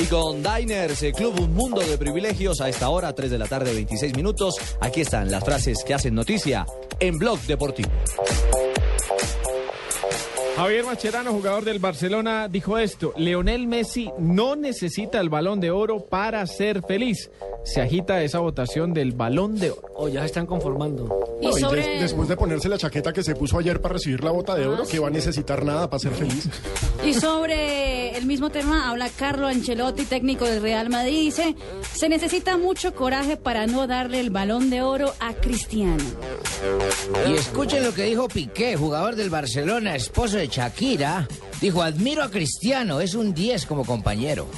Y 0.00 0.06
con 0.06 0.42
Diners, 0.42 1.04
Club 1.14 1.40
Un 1.40 1.52
Mundo 1.52 1.82
de 1.82 1.98
Privilegios, 1.98 2.62
a 2.62 2.70
esta 2.70 2.88
hora, 2.88 3.14
3 3.14 3.30
de 3.30 3.38
la 3.38 3.46
tarde, 3.46 3.74
26 3.74 4.16
minutos. 4.16 4.54
Aquí 4.80 5.02
están 5.02 5.30
las 5.30 5.44
frases 5.44 5.84
que 5.84 5.92
hacen 5.92 6.14
noticia 6.14 6.64
en 6.98 7.18
Blog 7.18 7.38
Deportivo. 7.42 7.90
Javier 10.60 10.84
Mascherano, 10.84 11.32
jugador 11.32 11.64
del 11.64 11.78
Barcelona, 11.78 12.48
dijo 12.48 12.76
esto: 12.78 13.12
Leonel 13.16 13.66
Messi 13.66 14.10
no 14.18 14.56
necesita 14.56 15.18
el 15.20 15.28
balón 15.28 15.58
de 15.60 15.70
oro 15.70 16.00
para 16.04 16.46
ser 16.46 16.82
feliz. 16.86 17.30
Se 17.64 17.80
agita 17.82 18.22
esa 18.22 18.38
votación 18.38 18.94
del 18.94 19.12
balón 19.12 19.58
de 19.58 19.70
oro. 19.70 19.82
O 19.94 20.08
ya 20.08 20.20
se 20.20 20.26
están 20.26 20.46
conformando. 20.46 21.04
No, 21.42 21.50
y 21.58 21.62
des- 21.76 22.00
después 22.00 22.28
de 22.28 22.36
ponerse 22.36 22.68
la 22.68 22.78
chaqueta 22.78 23.12
que 23.12 23.22
se 23.22 23.34
puso 23.34 23.58
ayer 23.58 23.80
para 23.80 23.94
recibir 23.94 24.22
la 24.24 24.30
bota 24.30 24.54
de 24.54 24.66
oro, 24.66 24.84
que 24.86 24.98
va 24.98 25.08
a 25.08 25.10
necesitar 25.10 25.64
nada 25.64 25.88
para 25.90 26.00
ser 26.00 26.12
feliz. 26.12 26.48
Y 27.04 27.12
sobre 27.14 28.12
del 28.14 28.26
mismo 28.26 28.50
tema 28.50 28.90
habla 28.90 29.08
Carlo 29.10 29.46
Ancelotti, 29.46 30.04
técnico 30.04 30.44
del 30.44 30.60
Real 30.62 30.88
Madrid. 30.90 31.20
Dice, 31.20 31.54
se 31.94 32.08
necesita 32.08 32.56
mucho 32.56 32.94
coraje 32.94 33.36
para 33.36 33.66
no 33.66 33.86
darle 33.86 34.20
el 34.20 34.30
balón 34.30 34.68
de 34.70 34.82
oro 34.82 35.12
a 35.20 35.32
Cristiano. 35.34 36.02
Y 37.28 37.34
escuchen 37.34 37.84
lo 37.84 37.92
que 37.94 38.04
dijo 38.04 38.28
Piqué, 38.28 38.76
jugador 38.76 39.16
del 39.16 39.30
Barcelona, 39.30 39.94
esposo 39.96 40.36
de 40.38 40.48
Shakira. 40.50 41.26
Dijo, 41.60 41.82
admiro 41.82 42.22
a 42.22 42.30
Cristiano, 42.30 43.00
es 43.00 43.14
un 43.14 43.34
10 43.34 43.66
como 43.66 43.84
compañero. 43.84 44.48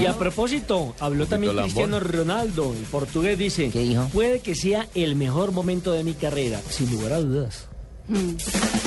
Y 0.00 0.06
a 0.06 0.14
propósito, 0.18 0.94
habló 1.00 1.26
también. 1.26 1.56
Cristiano 1.56 2.00
Ronaldo, 2.00 2.72
el 2.72 2.84
portugués 2.84 3.38
dice, 3.38 3.70
puede 4.12 4.40
que 4.40 4.54
sea 4.54 4.88
el 4.94 5.16
mejor 5.16 5.52
momento 5.52 5.92
de 5.92 6.04
mi 6.04 6.14
carrera, 6.14 6.60
sin 6.68 6.90
lugar 6.90 7.12
a 7.12 7.20
dudas. 7.20 7.68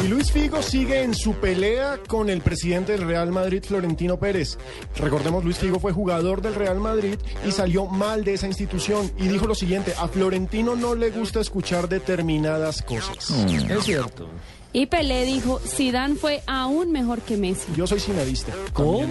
Y 0.03 0.07
Luis 0.09 0.31
Figo 0.31 0.61
sigue 0.61 1.01
en 1.01 1.15
su 1.15 1.33
pelea 1.33 1.99
con 2.07 2.29
el 2.29 2.41
presidente 2.41 2.91
del 2.91 3.07
Real 3.07 3.31
Madrid, 3.31 3.63
Florentino 3.67 4.19
Pérez. 4.19 4.59
Recordemos, 4.97 5.43
Luis 5.43 5.57
Figo 5.57 5.79
fue 5.79 5.91
jugador 5.91 6.41
del 6.41 6.53
Real 6.53 6.79
Madrid 6.79 7.15
y 7.45 7.51
salió 7.51 7.88
mal 7.88 8.23
de 8.23 8.35
esa 8.35 8.45
institución. 8.45 9.11
Y 9.17 9.27
dijo 9.27 9.47
lo 9.47 9.55
siguiente, 9.55 9.93
a 9.97 10.07
Florentino 10.07 10.75
no 10.75 10.93
le 10.93 11.09
gusta 11.09 11.39
escuchar 11.39 11.89
determinadas 11.89 12.83
cosas. 12.83 13.31
Es 13.49 13.83
cierto. 13.83 14.29
Y 14.74 14.86
Pelé 14.88 15.26
dijo, 15.26 15.59
Zidane 15.59 16.15
fue 16.15 16.41
aún 16.45 16.91
mejor 16.91 17.22
que 17.22 17.38
Messi. 17.38 17.72
Yo 17.76 17.88
soy 17.88 17.99
sinadista. 17.99 18.53
¿Cómo? 18.74 19.07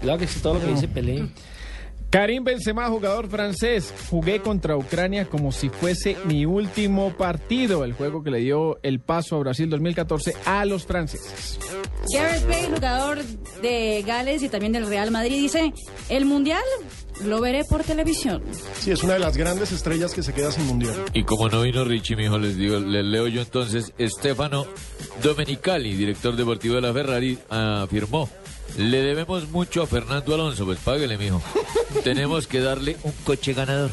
Claro 0.00 0.18
que 0.18 0.26
sí, 0.26 0.40
todo 0.40 0.54
lo 0.54 0.60
que 0.60 0.66
dice 0.66 0.88
Pelé. 0.88 1.28
Karim 2.12 2.44
Benzema, 2.44 2.90
jugador 2.90 3.26
francés, 3.30 3.90
jugué 4.10 4.40
contra 4.42 4.76
Ucrania 4.76 5.24
como 5.24 5.50
si 5.50 5.70
fuese 5.70 6.18
mi 6.26 6.44
último 6.44 7.16
partido, 7.16 7.84
el 7.84 7.94
juego 7.94 8.22
que 8.22 8.30
le 8.30 8.40
dio 8.40 8.78
el 8.82 9.00
paso 9.00 9.36
a 9.36 9.38
Brasil 9.38 9.70
2014 9.70 10.34
a 10.44 10.66
los 10.66 10.84
franceses. 10.84 11.58
Gareth 12.12 12.46
Bale, 12.46 12.68
jugador 12.74 13.18
de 13.62 14.04
Gales 14.06 14.42
y 14.42 14.50
también 14.50 14.72
del 14.72 14.88
Real 14.88 15.10
Madrid, 15.10 15.40
dice, 15.40 15.72
el 16.10 16.26
Mundial 16.26 16.62
lo 17.24 17.40
veré 17.40 17.64
por 17.64 17.82
televisión. 17.82 18.42
Sí, 18.78 18.90
es 18.90 19.02
una 19.02 19.14
de 19.14 19.20
las 19.20 19.38
grandes 19.38 19.72
estrellas 19.72 20.12
que 20.12 20.22
se 20.22 20.34
queda 20.34 20.52
sin 20.52 20.66
mundial. 20.66 20.94
Y 21.14 21.24
como 21.24 21.48
no 21.48 21.62
vino 21.62 21.82
Richie, 21.82 22.16
mijo, 22.16 22.38
les 22.38 22.58
digo, 22.58 22.78
les 22.78 23.06
leo 23.06 23.26
yo 23.26 23.40
entonces, 23.40 23.94
Stefano 23.98 24.66
Domenicali, 25.22 25.94
director 25.94 26.36
deportivo 26.36 26.74
de 26.74 26.82
la 26.82 26.92
Ferrari, 26.92 27.38
afirmó, 27.48 28.28
le 28.76 29.02
debemos 29.02 29.48
mucho 29.50 29.82
a 29.82 29.86
Fernando 29.86 30.34
Alonso, 30.34 30.64
pues 30.64 30.78
páguele, 30.78 31.18
mijo. 31.18 31.42
Tenemos 32.04 32.46
que 32.46 32.60
darle 32.60 32.96
un 33.02 33.12
coche 33.24 33.52
ganador. 33.52 33.90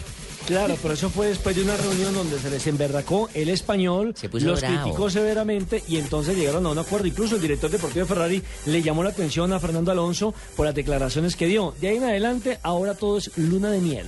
Claro, 0.47 0.75
pero 0.81 0.95
eso 0.95 1.11
fue 1.11 1.27
después 1.27 1.55
de 1.55 1.61
una 1.61 1.77
reunión 1.77 2.13
donde 2.13 2.39
se 2.39 2.49
les 2.49 2.65
emberracó 2.65 3.29
el 3.35 3.49
español, 3.49 4.15
puso 4.31 4.47
los 4.47 4.61
bravo. 4.61 4.81
criticó 4.81 5.09
severamente 5.09 5.83
y 5.87 5.97
entonces 5.97 6.35
llegaron 6.35 6.65
a 6.65 6.69
un 6.69 6.79
acuerdo. 6.79 7.05
Incluso 7.05 7.35
el 7.35 7.41
director 7.41 7.69
deportivo 7.69 8.05
de 8.05 8.07
Ferrari 8.07 8.43
le 8.65 8.81
llamó 8.81 9.03
la 9.03 9.11
atención 9.11 9.53
a 9.53 9.59
Fernando 9.59 9.91
Alonso 9.91 10.33
por 10.55 10.65
las 10.65 10.73
declaraciones 10.73 11.35
que 11.35 11.45
dio. 11.45 11.75
De 11.79 11.89
ahí 11.89 11.97
en 11.97 12.03
adelante, 12.03 12.57
ahora 12.63 12.95
todo 12.95 13.19
es 13.19 13.29
luna 13.37 13.69
de 13.69 13.79
miel. 13.79 14.07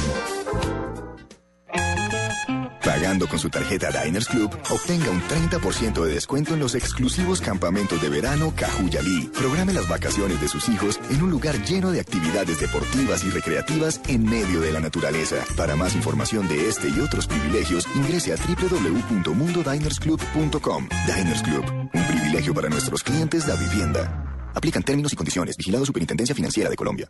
Con 3.01 3.39
su 3.39 3.49
tarjeta 3.49 3.89
Diners 3.89 4.27
Club, 4.27 4.51
obtenga 4.69 5.09
un 5.09 5.23
30% 5.23 6.05
de 6.05 6.13
descuento 6.13 6.53
en 6.53 6.59
los 6.59 6.75
exclusivos 6.75 7.41
campamentos 7.41 7.99
de 7.99 8.09
verano 8.09 8.53
Cajuyalí. 8.55 9.31
Programe 9.35 9.73
las 9.73 9.89
vacaciones 9.89 10.39
de 10.39 10.47
sus 10.47 10.69
hijos 10.69 10.99
en 11.09 11.23
un 11.23 11.31
lugar 11.31 11.59
lleno 11.65 11.89
de 11.89 11.99
actividades 11.99 12.59
deportivas 12.59 13.23
y 13.23 13.31
recreativas 13.31 13.99
en 14.07 14.23
medio 14.23 14.61
de 14.61 14.71
la 14.71 14.79
naturaleza. 14.79 15.37
Para 15.57 15.75
más 15.75 15.95
información 15.95 16.47
de 16.47 16.69
este 16.69 16.89
y 16.89 16.99
otros 16.99 17.25
privilegios, 17.25 17.87
ingrese 17.95 18.33
a 18.33 18.35
www.mundodinersclub.com. 18.35 20.89
Diners 21.07 21.41
Club, 21.41 21.65
un 21.95 22.07
privilegio 22.07 22.53
para 22.53 22.69
nuestros 22.69 23.01
clientes 23.01 23.47
de 23.47 23.57
vivienda. 23.57 24.51
Aplican 24.53 24.83
términos 24.83 25.11
y 25.11 25.15
condiciones. 25.15 25.57
Vigilado 25.57 25.87
Superintendencia 25.87 26.35
Financiera 26.35 26.69
de 26.69 26.75
Colombia. 26.75 27.09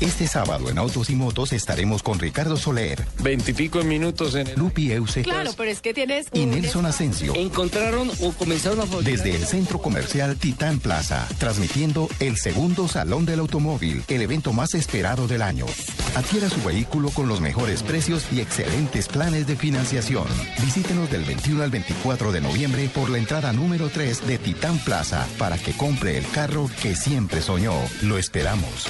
Este 0.00 0.26
sábado 0.26 0.68
en 0.68 0.76
Autos 0.76 1.08
y 1.08 1.14
Motos 1.14 1.54
estaremos 1.54 2.02
con 2.02 2.18
Ricardo 2.18 2.58
Soler, 2.58 3.02
Veintipico 3.20 3.82
minutos 3.82 4.34
en 4.34 4.46
el... 4.48 4.58
Lupi 4.58 4.92
Euse 4.92 5.22
Claro, 5.22 5.52
pero 5.56 5.70
es 5.70 5.80
que 5.80 5.94
tienes 5.94 6.26
y 6.34 6.44
Nelson 6.44 6.84
Asensio. 6.84 7.34
Encontraron 7.34 8.10
o 8.20 8.32
comenzaron 8.32 8.80
a 8.80 9.02
Desde 9.02 9.34
el 9.34 9.46
Centro 9.46 9.78
Comercial 9.78 10.36
Titán 10.36 10.80
Plaza, 10.80 11.26
transmitiendo 11.38 12.10
el 12.20 12.36
segundo 12.36 12.88
Salón 12.88 13.24
del 13.24 13.40
Automóvil, 13.40 14.04
el 14.08 14.20
evento 14.20 14.52
más 14.52 14.74
esperado 14.74 15.26
del 15.28 15.40
año. 15.40 15.64
Adquiera 16.14 16.50
su 16.50 16.62
vehículo 16.62 17.08
con 17.10 17.26
los 17.26 17.40
mejores 17.40 17.82
precios 17.82 18.26
y 18.30 18.40
excelentes 18.40 19.08
planes 19.08 19.46
de 19.46 19.56
financiación. 19.56 20.26
Visítenos 20.62 21.10
del 21.10 21.24
21 21.24 21.62
al 21.62 21.70
24 21.70 22.32
de 22.32 22.42
noviembre 22.42 22.90
por 22.94 23.08
la 23.08 23.16
entrada 23.16 23.52
número 23.54 23.88
3 23.88 24.26
de 24.26 24.36
Titán 24.36 24.78
Plaza 24.78 25.26
para 25.38 25.56
que 25.56 25.74
compre 25.74 26.18
el 26.18 26.28
carro 26.28 26.68
que 26.82 26.94
siempre 26.94 27.40
soñó. 27.40 27.74
Lo 28.02 28.18
esperamos. 28.18 28.86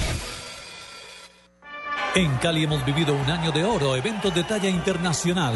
En 2.17 2.35
Cali 2.37 2.63
hemos 2.63 2.83
vivido 2.83 3.13
un 3.13 3.29
año 3.29 3.51
de 3.51 3.63
oro, 3.63 3.95
eventos 3.95 4.33
de 4.33 4.43
talla 4.43 4.67
internacional. 4.67 5.53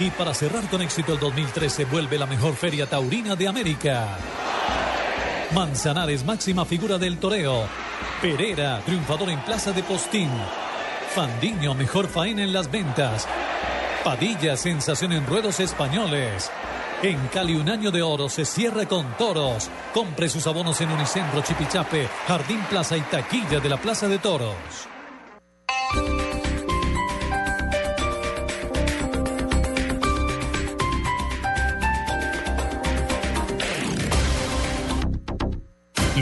Y 0.00 0.10
para 0.10 0.34
cerrar 0.34 0.68
con 0.68 0.82
éxito 0.82 1.12
el 1.12 1.20
2013 1.20 1.84
vuelve 1.84 2.18
la 2.18 2.26
mejor 2.26 2.56
feria 2.56 2.90
taurina 2.90 3.36
de 3.36 3.46
América. 3.46 4.18
Manzanares, 5.54 6.24
máxima 6.24 6.64
figura 6.64 6.98
del 6.98 7.18
toreo. 7.18 7.68
Pereira, 8.20 8.82
triunfador 8.84 9.30
en 9.30 9.38
Plaza 9.42 9.70
de 9.70 9.84
Postín. 9.84 10.28
Fandiño, 11.14 11.72
mejor 11.72 12.08
faena 12.08 12.42
en 12.42 12.52
las 12.52 12.68
ventas. 12.68 13.28
Padilla, 14.02 14.56
sensación 14.56 15.12
en 15.12 15.24
ruedos 15.24 15.60
españoles. 15.60 16.50
En 17.00 17.28
Cali 17.28 17.54
un 17.54 17.70
año 17.70 17.92
de 17.92 18.02
oro 18.02 18.28
se 18.28 18.44
cierra 18.44 18.86
con 18.86 19.16
toros. 19.16 19.70
Compre 19.94 20.28
sus 20.28 20.48
abonos 20.48 20.80
en 20.80 20.90
Unicentro 20.90 21.42
Chipichape, 21.42 22.08
Jardín 22.26 22.60
Plaza 22.68 22.96
y 22.96 23.02
taquilla 23.02 23.60
de 23.60 23.68
la 23.68 23.76
Plaza 23.76 24.08
de 24.08 24.18
Toros. 24.18 24.88
Bye. 25.94 26.27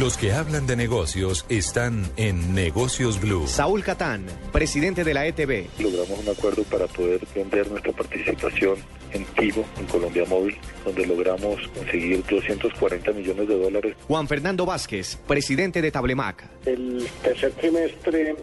Los 0.00 0.16
que 0.18 0.32
hablan 0.32 0.66
de 0.66 0.74
negocios 0.76 1.46
están 1.48 2.04
en 2.18 2.54
Negocios 2.54 3.18
Blue. 3.18 3.46
Saúl 3.46 3.82
Catán, 3.82 4.26
presidente 4.52 5.04
de 5.04 5.14
la 5.14 5.26
ETB. 5.26 5.68
Logramos 5.78 6.18
un 6.18 6.28
acuerdo 6.28 6.64
para 6.64 6.86
poder 6.86 7.26
vender 7.34 7.70
nuestra 7.70 7.92
participación 7.92 8.76
en 9.12 9.24
Tigo, 9.24 9.64
en 9.78 9.86
Colombia 9.86 10.26
Móvil, 10.28 10.54
donde 10.84 11.06
logramos 11.06 11.66
conseguir 11.68 12.22
240 12.28 13.10
millones 13.12 13.48
de 13.48 13.58
dólares. 13.58 13.96
Juan 14.06 14.28
Fernando 14.28 14.66
Vázquez, 14.66 15.16
presidente 15.26 15.80
de 15.80 15.90
Tablemac. 15.90 16.44
El 16.66 17.08
tercer 17.22 17.52
trimestre 17.52 18.36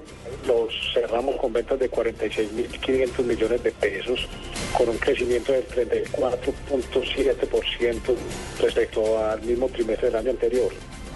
lo 0.48 0.68
cerramos 0.92 1.36
con 1.36 1.54
ventas 1.54 1.80
de 1.80 1.92
46.500 1.92 3.24
millones 3.24 3.62
de 3.62 3.72
pesos, 3.74 4.28
con 4.76 4.90
un 4.90 4.98
crecimiento 4.98 5.52
del 5.52 5.68
34.7% 5.68 8.16
respecto 8.60 9.24
al 9.24 9.40
mismo 9.44 9.70
trimestre 9.70 10.08
del 10.08 10.16
año 10.16 10.32
anterior. 10.32 10.74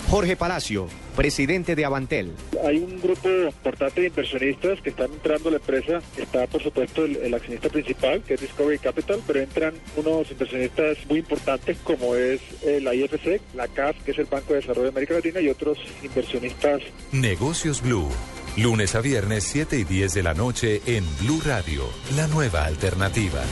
Jorge 0.10 0.38
Palacio, 0.38 0.88
presidente 1.18 1.76
de 1.76 1.84
Avantel. 1.84 2.32
Hay 2.66 2.78
un 2.78 3.02
grupo 3.02 3.28
importante 3.28 4.02
de 4.02 4.08
inversionistas 4.08 4.80
que 4.82 4.90
están 4.92 5.12
entrando 5.12 5.50
a 5.50 5.52
la 5.52 5.58
empresa. 5.58 6.02
Está, 6.18 6.48
por 6.48 6.64
supuesto, 6.64 7.04
el, 7.04 7.18
el 7.18 7.34
accionista 7.34 7.68
principal, 7.68 8.24
que 8.24 8.36
es 8.36 8.42
Discovery 8.42 8.80
Capital, 8.80 9.20
pero 9.28 9.40
entran 9.40 9.74
unos 9.98 10.32
inversionistas 10.32 10.98
muy 11.10 11.20
importantes 11.20 11.78
como 11.84 12.16
es 12.16 12.40
eh, 12.64 12.80
la 12.82 12.96
IFC, 12.96 13.42
la 13.54 13.68
CAF, 13.68 14.02
que 14.04 14.12
es 14.12 14.18
el 14.18 14.26
Banco 14.26 14.54
de 14.54 14.62
Desarrollo 14.62 14.84
de 14.84 14.90
América 14.90 15.16
Latina, 15.16 15.42
y 15.42 15.50
otros 15.50 15.78
inversionistas 16.02 16.82
Negocios 17.12 17.82
Blue. 17.82 18.08
Lunes 18.56 18.96
a 18.96 19.02
viernes 19.02 19.44
7 19.44 19.78
y 19.78 19.84
10 19.84 20.14
de 20.14 20.24
la 20.24 20.34
noche 20.34 20.82
en 20.86 21.04
Blue 21.20 21.42
Radio, 21.46 21.84
la 22.16 22.28
nueva 22.28 22.66
alternativa. 22.66 23.44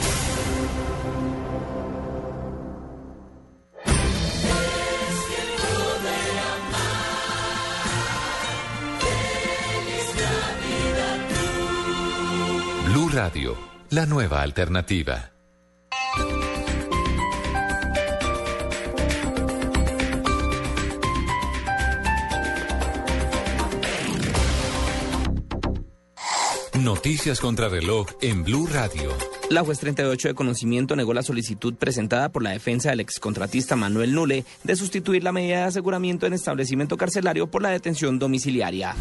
Blue 12.95 13.09
Radio, 13.09 13.57
la 13.89 14.05
nueva 14.05 14.41
alternativa. 14.41 15.33
Noticias 26.79 27.41
contra 27.41 27.67
reloj 27.67 28.07
en 28.21 28.45
Blue 28.45 28.65
Radio. 28.71 29.11
La 29.49 29.65
juez 29.65 29.79
38 29.79 30.29
de 30.29 30.33
conocimiento 30.33 30.95
negó 30.95 31.13
la 31.13 31.21
solicitud 31.21 31.75
presentada 31.75 32.29
por 32.29 32.43
la 32.43 32.51
defensa 32.51 32.91
del 32.91 33.01
excontratista 33.01 33.75
Manuel 33.75 34.13
Nule 34.13 34.45
de 34.63 34.75
sustituir 34.77 35.21
la 35.21 35.33
medida 35.33 35.57
de 35.57 35.63
aseguramiento 35.63 36.27
en 36.27 36.33
establecimiento 36.33 36.95
carcelario 36.95 37.47
por 37.47 37.61
la 37.61 37.71
detención 37.71 38.19
domiciliaria. 38.19 38.95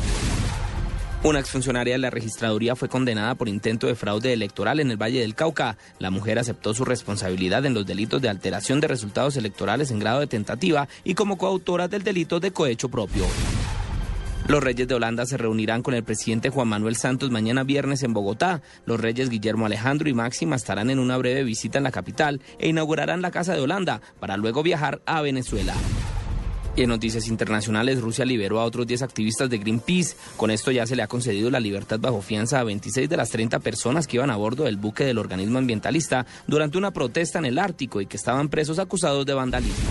Una 1.24 1.40
exfuncionaria 1.40 1.94
de 1.94 1.98
la 1.98 2.10
registraduría 2.10 2.76
fue 2.76 2.90
condenada 2.90 3.34
por 3.34 3.48
intento 3.48 3.86
de 3.86 3.94
fraude 3.94 4.34
electoral 4.34 4.78
en 4.78 4.90
el 4.90 5.00
Valle 5.00 5.20
del 5.20 5.34
Cauca. 5.34 5.78
La 5.98 6.10
mujer 6.10 6.38
aceptó 6.38 6.74
su 6.74 6.84
responsabilidad 6.84 7.64
en 7.64 7.72
los 7.72 7.86
delitos 7.86 8.20
de 8.20 8.28
alteración 8.28 8.78
de 8.78 8.88
resultados 8.88 9.38
electorales 9.38 9.90
en 9.90 10.00
grado 10.00 10.20
de 10.20 10.26
tentativa 10.26 10.86
y 11.02 11.14
como 11.14 11.38
coautora 11.38 11.88
del 11.88 12.02
delito 12.02 12.40
de 12.40 12.50
cohecho 12.50 12.90
propio. 12.90 13.24
Los 14.48 14.62
reyes 14.62 14.86
de 14.86 14.96
Holanda 14.96 15.24
se 15.24 15.38
reunirán 15.38 15.82
con 15.82 15.94
el 15.94 16.04
presidente 16.04 16.50
Juan 16.50 16.68
Manuel 16.68 16.94
Santos 16.94 17.30
mañana 17.30 17.64
viernes 17.64 18.02
en 18.02 18.12
Bogotá. 18.12 18.60
Los 18.84 19.00
reyes 19.00 19.30
Guillermo 19.30 19.64
Alejandro 19.64 20.10
y 20.10 20.12
Máxima 20.12 20.56
estarán 20.56 20.90
en 20.90 20.98
una 20.98 21.16
breve 21.16 21.42
visita 21.42 21.78
en 21.78 21.84
la 21.84 21.90
capital 21.90 22.42
e 22.58 22.68
inaugurarán 22.68 23.22
la 23.22 23.30
Casa 23.30 23.54
de 23.54 23.62
Holanda 23.62 24.02
para 24.20 24.36
luego 24.36 24.62
viajar 24.62 25.00
a 25.06 25.22
Venezuela. 25.22 25.72
Y 26.76 26.82
en 26.82 26.88
noticias 26.88 27.28
internacionales, 27.28 28.00
Rusia 28.00 28.24
liberó 28.24 28.58
a 28.58 28.64
otros 28.64 28.86
10 28.86 29.02
activistas 29.02 29.48
de 29.48 29.58
Greenpeace. 29.58 30.16
Con 30.36 30.50
esto 30.50 30.72
ya 30.72 30.86
se 30.86 30.96
le 30.96 31.02
ha 31.02 31.06
concedido 31.06 31.48
la 31.50 31.60
libertad 31.60 32.00
bajo 32.00 32.20
fianza 32.20 32.58
a 32.58 32.64
26 32.64 33.08
de 33.08 33.16
las 33.16 33.30
30 33.30 33.60
personas 33.60 34.08
que 34.08 34.16
iban 34.16 34.30
a 34.30 34.36
bordo 34.36 34.64
del 34.64 34.76
buque 34.76 35.04
del 35.04 35.18
organismo 35.18 35.58
ambientalista 35.58 36.26
durante 36.48 36.76
una 36.76 36.90
protesta 36.90 37.38
en 37.38 37.44
el 37.44 37.58
Ártico 37.58 38.00
y 38.00 38.06
que 38.06 38.16
estaban 38.16 38.48
presos 38.48 38.80
acusados 38.80 39.24
de 39.24 39.34
vandalismo. 39.34 39.88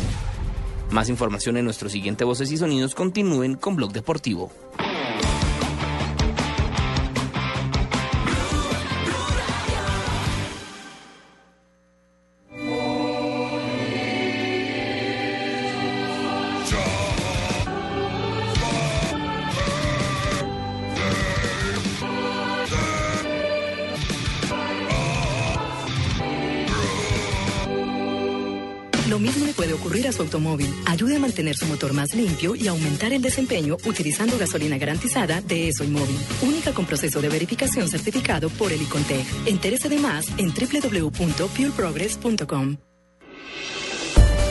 Más 0.92 1.08
información 1.08 1.56
en 1.56 1.66
nuestro 1.66 1.90
siguiente 1.90 2.26
Voces 2.26 2.52
y 2.52 2.58
Sonidos. 2.58 2.96
Continúen 2.96 3.56
con 3.56 3.78
Blog 3.78 3.94
Deportivo. 3.94 4.52
Automóvil. 30.54 30.74
Ayude 30.86 31.16
a 31.16 31.20
mantener 31.20 31.56
su 31.56 31.66
motor 31.66 31.94
más 31.94 32.14
limpio 32.14 32.54
y 32.56 32.68
aumentar 32.68 33.14
el 33.14 33.22
desempeño 33.22 33.78
utilizando 33.86 34.38
gasolina 34.38 34.78
garantizada 34.78 35.40
de 35.42 35.70
ESO 35.70 35.86
Móvil. 35.86 36.20
Única 36.42 36.74
con 36.74 36.86
proceso 36.86 37.22
de 37.22 37.30
verificación 37.30 37.88
certificado 37.90 38.50
por 38.50 38.72
el 38.72 38.82
Icontec. 38.82 39.26
Entérese 39.46 39.90
de 39.90 40.00
más 40.00 40.26
en 40.38 40.54
www.pureprogress.com. 40.54 42.78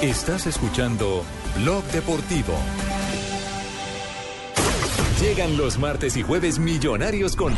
Estás 0.02 0.46
escuchando 0.46 1.24
Blog 1.58 1.84
Deportivo. 1.92 2.54
Llegan 5.22 5.56
los 5.56 5.78
martes 5.78 6.16
y 6.16 6.22
jueves 6.22 6.58
millonarios 6.58 7.36
con 7.36 7.54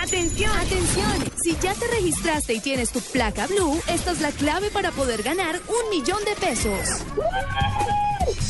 Atención, 0.00 0.56
atención. 0.56 1.24
Si 1.42 1.56
ya 1.60 1.74
te 1.74 1.86
registraste 1.88 2.54
y 2.54 2.60
tienes 2.60 2.90
tu 2.92 3.00
placa 3.00 3.48
blue, 3.48 3.80
esta 3.88 4.12
es 4.12 4.20
la 4.20 4.30
clave 4.30 4.70
para 4.70 4.92
poder 4.92 5.24
ganar 5.24 5.60
un 5.66 5.90
millón 5.90 6.20
de 6.24 6.46
pesos. 6.46 7.02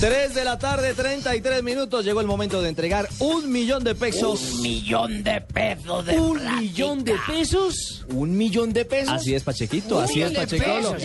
3 0.01 0.35
de 0.35 0.45
la 0.45 0.59
tarde, 0.59 0.93
33 0.93 1.63
minutos. 1.63 2.05
Llegó 2.05 2.21
el 2.21 2.27
momento 2.27 2.61
de 2.61 2.69
entregar 2.69 3.09
un 3.21 3.51
millón 3.51 3.83
de 3.85 3.95
pesos. 3.95 4.53
Un 4.57 4.63
millón 4.63 5.25
de 5.25 5.41
pesos 5.41 6.05
de 6.05 6.21
¿Un 6.21 6.39
platica. 6.39 6.61
millón 6.61 7.05
de 7.05 7.15
pesos? 7.27 8.05
¿Un 8.13 8.37
millón 8.37 8.73
de 8.75 8.85
pesos? 8.85 9.15
Así 9.15 9.35
es, 9.35 9.43
Pachequito, 9.45 9.99
así 9.99 10.21
es, 10.21 10.35
de 10.35 10.47
pesos, 10.47 11.03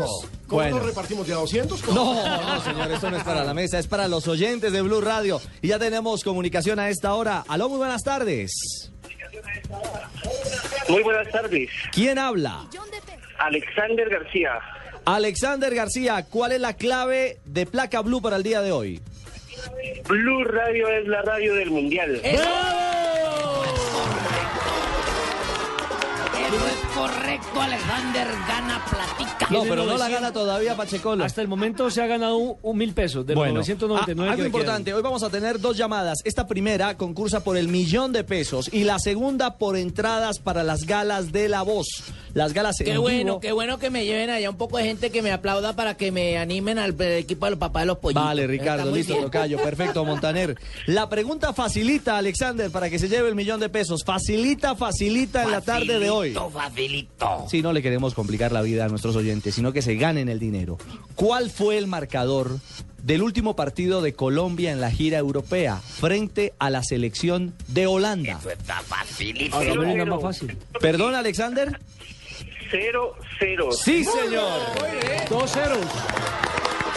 ojo. 0.00 0.37
¿Cómo 0.48 0.62
Bueno. 0.62 0.78
nos 0.78 0.86
repartimos 0.86 1.26
de 1.26 1.34
a 1.34 1.36
200? 1.36 1.88
No, 1.88 2.14
no, 2.40 2.64
señor, 2.64 2.90
esto 2.90 3.10
no 3.10 3.16
es 3.18 3.22
para 3.22 3.44
la 3.44 3.54
mesa, 3.54 3.78
es 3.78 3.86
para 3.86 4.08
los 4.08 4.26
oyentes 4.26 4.72
de 4.72 4.80
Blue 4.82 5.00
Radio. 5.00 5.40
Y 5.62 5.68
ya 5.68 5.78
tenemos 5.78 6.24
comunicación 6.24 6.78
a 6.80 6.88
esta 6.88 7.14
hora. 7.14 7.44
Aló, 7.48 7.68
muy 7.68 7.78
buenas 7.78 8.02
tardes. 8.02 8.90
Muy 10.88 11.02
buenas 11.02 11.30
tardes. 11.30 11.68
¿Quién 11.92 12.18
habla? 12.18 12.66
Alexander 13.38 14.08
García. 14.08 14.52
Alexander 15.04 15.74
García, 15.74 16.24
¿cuál 16.28 16.52
es 16.52 16.60
la 16.60 16.72
clave 16.74 17.38
de 17.44 17.66
placa 17.66 18.00
blue 18.00 18.20
para 18.20 18.36
el 18.36 18.42
día 18.42 18.60
de 18.62 18.72
hoy? 18.72 19.00
Blue 20.08 20.44
Radio 20.44 20.88
es 20.88 21.06
la 21.06 21.22
radio 21.22 21.54
del 21.54 21.70
mundial. 21.70 22.20
Eso 26.48 26.66
es 26.66 26.96
correcto, 26.96 27.60
Alexander 27.60 28.26
gana 28.48 28.84
platica. 28.90 29.46
No, 29.50 29.62
pero 29.64 29.84
no 29.84 29.98
la 29.98 30.08
gana 30.08 30.32
todavía 30.32 30.74
Pachecolo. 30.76 31.24
Hasta 31.24 31.42
el 31.42 31.48
momento 31.48 31.90
se 31.90 32.02
ha 32.02 32.06
ganado 32.06 32.36
un, 32.36 32.56
un 32.62 32.76
mil 32.78 32.94
pesos 32.94 33.26
de 33.26 33.34
los 33.34 33.40
Bueno, 33.40 33.54
999 33.54 34.30
a- 34.30 34.34
que 34.36 34.42
algo 34.42 34.46
importante, 34.46 34.94
hoy 34.94 35.02
vamos 35.02 35.22
a 35.22 35.30
tener 35.30 35.60
dos 35.60 35.76
llamadas. 35.76 36.18
Esta 36.24 36.46
primera 36.46 36.96
concursa 36.96 37.44
por 37.44 37.56
el 37.56 37.68
millón 37.68 38.12
de 38.12 38.24
pesos 38.24 38.70
y 38.72 38.84
la 38.84 38.98
segunda 38.98 39.58
por 39.58 39.76
entradas 39.76 40.38
para 40.38 40.62
las 40.64 40.84
galas 40.84 41.32
de 41.32 41.48
la 41.48 41.62
voz. 41.62 41.86
Las 42.34 42.52
galas 42.52 42.76
Qué 42.78 42.92
en 42.92 43.00
bueno, 43.00 43.24
vivo. 43.24 43.40
qué 43.40 43.52
bueno 43.52 43.78
que 43.78 43.90
me 43.90 44.04
lleven 44.04 44.30
allá 44.30 44.50
un 44.50 44.56
poco 44.56 44.78
de 44.78 44.84
gente 44.84 45.10
que 45.10 45.22
me 45.22 45.32
aplauda 45.32 45.74
para 45.74 45.96
que 45.96 46.12
me 46.12 46.38
animen 46.38 46.78
al 46.78 47.00
equipo 47.00 47.46
de 47.46 47.50
los 47.50 47.58
papás 47.58 47.82
de 47.82 47.86
los 47.86 47.98
pollitos. 47.98 48.22
Vale, 48.24 48.46
Ricardo, 48.46 48.94
listo, 48.94 49.14
bien. 49.14 49.24
tocayo, 49.24 49.58
perfecto, 49.58 50.04
Montaner. 50.04 50.56
La 50.86 51.08
pregunta 51.08 51.52
facilita, 51.52 52.18
Alexander, 52.18 52.70
para 52.70 52.90
que 52.90 52.98
se 52.98 53.08
lleve 53.08 53.28
el 53.28 53.34
millón 53.34 53.60
de 53.60 53.68
pesos. 53.68 54.02
Facilita, 54.04 54.74
facilita 54.74 55.42
en 55.42 55.50
la 55.50 55.60
tarde 55.60 55.98
de 55.98 56.10
hoy. 56.10 56.32
Facilito, 56.32 56.50
facilito. 56.50 57.46
Si 57.50 57.62
no 57.62 57.72
le 57.72 57.82
queremos 57.82 58.14
complicar 58.14 58.52
la 58.52 58.62
vida 58.62 58.84
a 58.84 58.88
nuestros 58.88 59.16
oyentes, 59.16 59.54
sino 59.54 59.72
que 59.72 59.82
se 59.82 59.96
ganen 59.96 60.28
el 60.28 60.38
dinero. 60.38 60.78
¿Cuál 61.14 61.50
fue 61.50 61.78
el 61.78 61.86
marcador 61.86 62.58
del 63.02 63.22
último 63.22 63.56
partido 63.56 64.02
de 64.02 64.12
Colombia 64.12 64.72
en 64.72 64.80
la 64.80 64.90
gira 64.90 65.18
europea 65.18 65.76
frente 65.76 66.52
a 66.58 66.70
la 66.70 66.82
selección 66.82 67.54
de 67.68 67.86
Holanda? 67.86 68.40
Está 68.50 68.80
facilito. 68.82 69.56
Ahora 69.56 70.04
más 70.04 70.22
fácil. 70.22 70.56
Perdón, 70.80 71.14
Alexander. 71.14 71.78
Cero, 72.70 73.14
cero. 73.38 73.70
Sí, 73.72 74.04
señor. 74.04 74.60
Dos 75.30 75.50
ceros. 75.52 75.78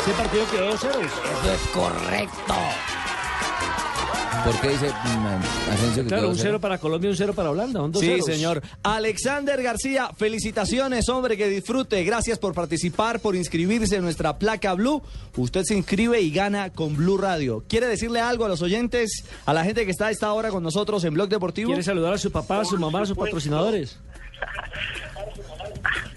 Ese 0.01 0.11
partido 0.17 0.43
quedó 0.51 0.65
dos 0.71 0.79
ceros. 0.81 0.97
Eso 1.05 1.53
es 1.53 1.61
correcto. 1.73 2.53
¿Por 4.43 4.59
qué 4.59 4.69
dice 4.69 4.87
mm, 4.89 5.71
Asensio 5.71 6.01
que 6.03 6.07
Claro, 6.07 6.23
quedó 6.23 6.31
un 6.31 6.37
cero 6.37 6.59
para 6.59 6.79
Colombia 6.79 7.09
y 7.09 7.11
un 7.11 7.17
cero 7.17 7.33
para 7.33 7.51
Holanda. 7.51 7.79
Dos 7.81 7.99
Sí, 7.99 8.07
ceros. 8.07 8.25
señor. 8.25 8.61
Alexander 8.81 9.61
García, 9.61 10.09
felicitaciones, 10.17 11.07
hombre, 11.09 11.37
que 11.37 11.47
disfrute. 11.47 12.03
Gracias 12.03 12.39
por 12.39 12.53
participar, 12.55 13.19
por 13.19 13.35
inscribirse 13.35 13.97
en 13.97 14.01
nuestra 14.01 14.39
placa 14.39 14.73
Blue. 14.73 15.03
Usted 15.37 15.63
se 15.63 15.75
inscribe 15.75 16.19
y 16.21 16.31
gana 16.31 16.71
con 16.71 16.95
Blue 16.97 17.17
Radio. 17.19 17.63
¿Quiere 17.69 17.85
decirle 17.85 18.19
algo 18.19 18.45
a 18.45 18.49
los 18.49 18.63
oyentes, 18.63 19.23
a 19.45 19.53
la 19.53 19.63
gente 19.63 19.85
que 19.85 19.91
está 19.91 20.07
a 20.07 20.11
esta 20.11 20.33
hora 20.33 20.49
con 20.49 20.63
nosotros 20.63 21.03
en 21.03 21.13
Blog 21.13 21.29
Deportivo? 21.29 21.67
¿Quiere 21.67 21.83
saludar 21.83 22.13
a 22.13 22.17
su 22.17 22.31
papá, 22.31 22.61
a 22.61 22.65
su 22.65 22.77
mamá, 22.79 23.01
a 23.01 23.05
sus 23.05 23.17
patrocinadores? 23.17 23.99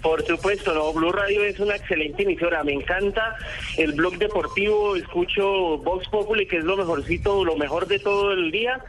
Por 0.01 0.25
supuesto, 0.25 0.73
no, 0.73 0.93
Blue 0.93 1.11
Radio 1.11 1.43
es 1.43 1.59
una 1.59 1.75
excelente 1.75 2.23
emisora. 2.23 2.63
Me 2.63 2.73
encanta 2.73 3.35
el 3.77 3.93
blog 3.93 4.17
deportivo. 4.17 4.95
Escucho 4.95 5.77
Vox 5.79 6.07
Populi, 6.09 6.47
que 6.47 6.57
es 6.57 6.63
lo 6.63 6.77
mejorcito, 6.77 7.43
lo 7.43 7.55
mejor 7.57 7.87
de 7.87 7.99
todo 7.99 8.31
el 8.33 8.51
día, 8.51 8.79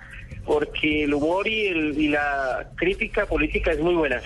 porque 0.45 1.05
el 1.05 1.15
humor 1.15 1.47
y, 1.49 1.67
el- 1.67 1.99
y 2.01 2.09
la 2.09 2.69
crítica 2.77 3.27
política 3.27 3.73
es 3.73 3.81
muy 3.81 3.95
buena. 3.95 4.21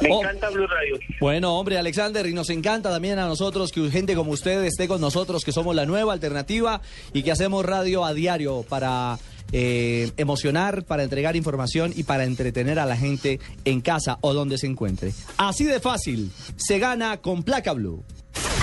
Me 0.00 0.10
Oh. 0.12 0.20
encanta 0.20 0.48
Blue 0.50 0.66
Radio. 0.68 0.98
Bueno, 1.20 1.58
hombre, 1.58 1.76
Alexander, 1.78 2.24
y 2.26 2.32
nos 2.32 2.48
encanta 2.50 2.90
también 2.90 3.18
a 3.18 3.26
nosotros 3.26 3.72
que 3.72 3.90
gente 3.90 4.14
como 4.14 4.30
usted 4.30 4.62
esté 4.64 4.86
con 4.86 5.00
nosotros, 5.00 5.44
que 5.44 5.50
somos 5.50 5.74
la 5.74 5.84
nueva 5.84 6.12
alternativa 6.12 6.80
y 7.12 7.22
que 7.24 7.32
hacemos 7.32 7.64
radio 7.64 8.04
a 8.04 8.14
diario 8.14 8.64
para 8.68 9.18
eh, 9.52 10.12
emocionar, 10.16 10.84
para 10.84 11.02
entregar 11.02 11.36
información 11.36 11.92
y 11.94 12.04
para 12.04 12.24
entretener 12.24 12.78
a 12.78 12.86
la 12.86 12.96
gente 12.96 13.40
en 13.64 13.80
casa 13.80 14.18
o 14.20 14.34
donde 14.34 14.58
se 14.58 14.66
encuentre. 14.66 15.12
Así 15.36 15.64
de 15.64 15.80
fácil, 15.80 16.30
se 16.56 16.78
gana 16.78 17.18
con 17.18 17.42
placa 17.42 17.72
blue. 17.72 18.04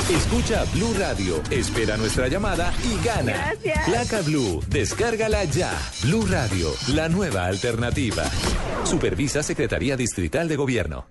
Escucha 0.09 0.65
Blue 0.73 0.93
Radio, 0.99 1.41
espera 1.49 1.97
nuestra 1.97 2.27
llamada 2.27 2.71
y 2.83 3.03
gana. 3.03 3.33
Gracias. 3.33 3.89
Placa 3.89 4.21
Blue, 4.21 4.61
descárgala 4.69 5.43
ya. 5.45 5.71
Blue 6.03 6.27
Radio, 6.27 6.69
la 6.93 7.09
nueva 7.09 7.45
alternativa. 7.45 8.23
Supervisa 8.83 9.41
Secretaría 9.41 9.97
Distrital 9.97 10.47
de 10.47 10.55
Gobierno. 10.55 11.07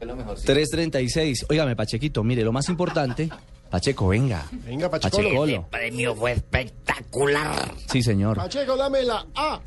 336. 0.00 1.46
Óigame, 1.50 1.76
Pachequito, 1.76 2.24
mire, 2.24 2.42
lo 2.42 2.52
más 2.52 2.68
importante. 2.68 3.28
Pacheco, 3.72 4.08
venga. 4.08 4.44
Venga. 4.52 4.90
Pachecolo. 4.90 5.44
El 5.46 5.62
premio 5.62 6.14
fue 6.14 6.32
espectacular. 6.32 7.72
Sí, 7.90 8.02
señor. 8.02 8.36
Pacheco, 8.36 8.76
dame 8.76 9.02
la 9.02 9.26
A. 9.34 9.60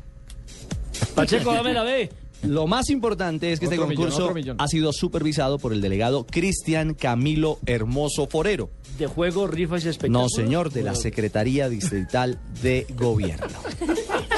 Pacheco, 1.16 1.52
dame 1.52 1.74
la 1.74 1.82
B. 1.82 2.08
Lo 2.46 2.66
más 2.66 2.90
importante 2.90 3.52
es 3.52 3.58
que 3.60 3.66
este 3.66 3.76
Otro 3.78 3.88
concurso 3.88 4.32
millón. 4.34 4.56
ha 4.60 4.68
sido 4.68 4.92
supervisado 4.92 5.58
por 5.58 5.72
el 5.72 5.80
delegado 5.80 6.26
Cristian 6.26 6.94
Camilo 6.94 7.58
Hermoso 7.66 8.26
Forero. 8.26 8.70
De 8.98 9.06
juego, 9.06 9.46
rifas 9.46 9.84
y 9.84 9.88
espectáculos. 9.88 10.22
No, 10.22 10.28
señor, 10.28 10.70
de 10.72 10.82
la 10.82 10.94
Secretaría 10.94 11.68
Distrital 11.68 12.38
de 12.62 12.86
Gobierno. 12.96 13.46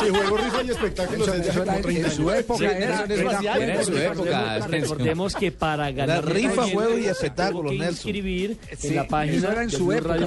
Si 0.00 0.09
juego 0.11 0.36
rifa 0.36 0.62
y 0.62 0.70
espectáculos 0.70 1.26
desde 1.26 1.50
hace 1.50 1.59
como 1.64 1.80
30 1.80 2.09
en 2.09 2.14
su 2.14 2.30
época 2.30 2.64
era, 2.78 3.04
Era 3.04 3.74
en 3.80 3.84
su 3.84 3.96
época. 3.96 4.59
Recordemos 4.68 5.34
que 5.34 5.52
para 5.52 5.90
ganar 5.90 6.24
rifa, 6.24 6.50
esta 6.50 6.68
juego 6.68 6.98
y 6.98 7.06
espectáculos, 7.06 7.72
Nelson. 7.72 7.90
inscribir 7.90 8.59
Sí, 8.78 8.88
en 8.88 8.96
la 8.96 9.09
página 9.09 9.36
eso 9.38 9.48
era 9.50 9.62
en 9.64 9.70
su 9.70 9.92
época. 9.92 10.26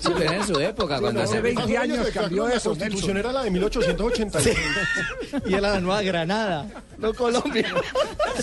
Sí, 0.00 0.08
pero 0.16 0.20
era 0.22 0.36
en 0.36 0.46
su 0.46 0.58
época, 0.60 1.00
cuando 1.00 1.22
hace 1.22 1.34
se... 1.34 1.40
20 1.42 1.76
años 1.78 2.06
cambió 2.12 2.48
La 2.48 2.54
eso, 2.54 2.70
constitución 2.70 3.14
Nelson. 3.14 3.16
era 3.18 3.32
la 3.32 3.44
de 3.44 3.50
1886. 3.50 4.56
Y 5.46 5.52
era 5.54 5.72
la 5.72 5.80
Nueva 5.80 6.02
Granada, 6.02 6.66
no 6.98 7.14
Colombia. 7.14 7.74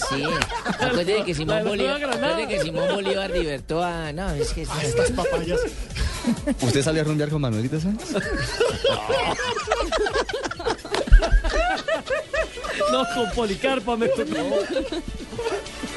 Sí, 0.10 0.24
acuérdate 0.66 1.24
que 1.26 1.34
Simón 1.34 1.64
Bolívar, 1.64 2.04
acuérdate 2.04 2.48
que 2.48 2.62
Simón 2.62 2.88
Bolívar 2.94 3.30
libertó 3.32 3.84
a... 3.84 4.12
No, 4.12 4.30
es 4.32 4.54
que... 4.54 4.66
A 4.70 4.82
estas 4.84 5.12
papayas. 5.12 5.60
¿Usted 6.62 6.82
salió 6.82 7.02
a 7.02 7.06
rumbear 7.06 7.30
con 7.30 7.42
Manuelita 7.42 7.80
Sanz? 7.80 8.02
No, 12.92 13.06
con 13.16 13.32
Policarpa 13.32 13.98
me 13.98 14.08
tocó. 14.08 14.60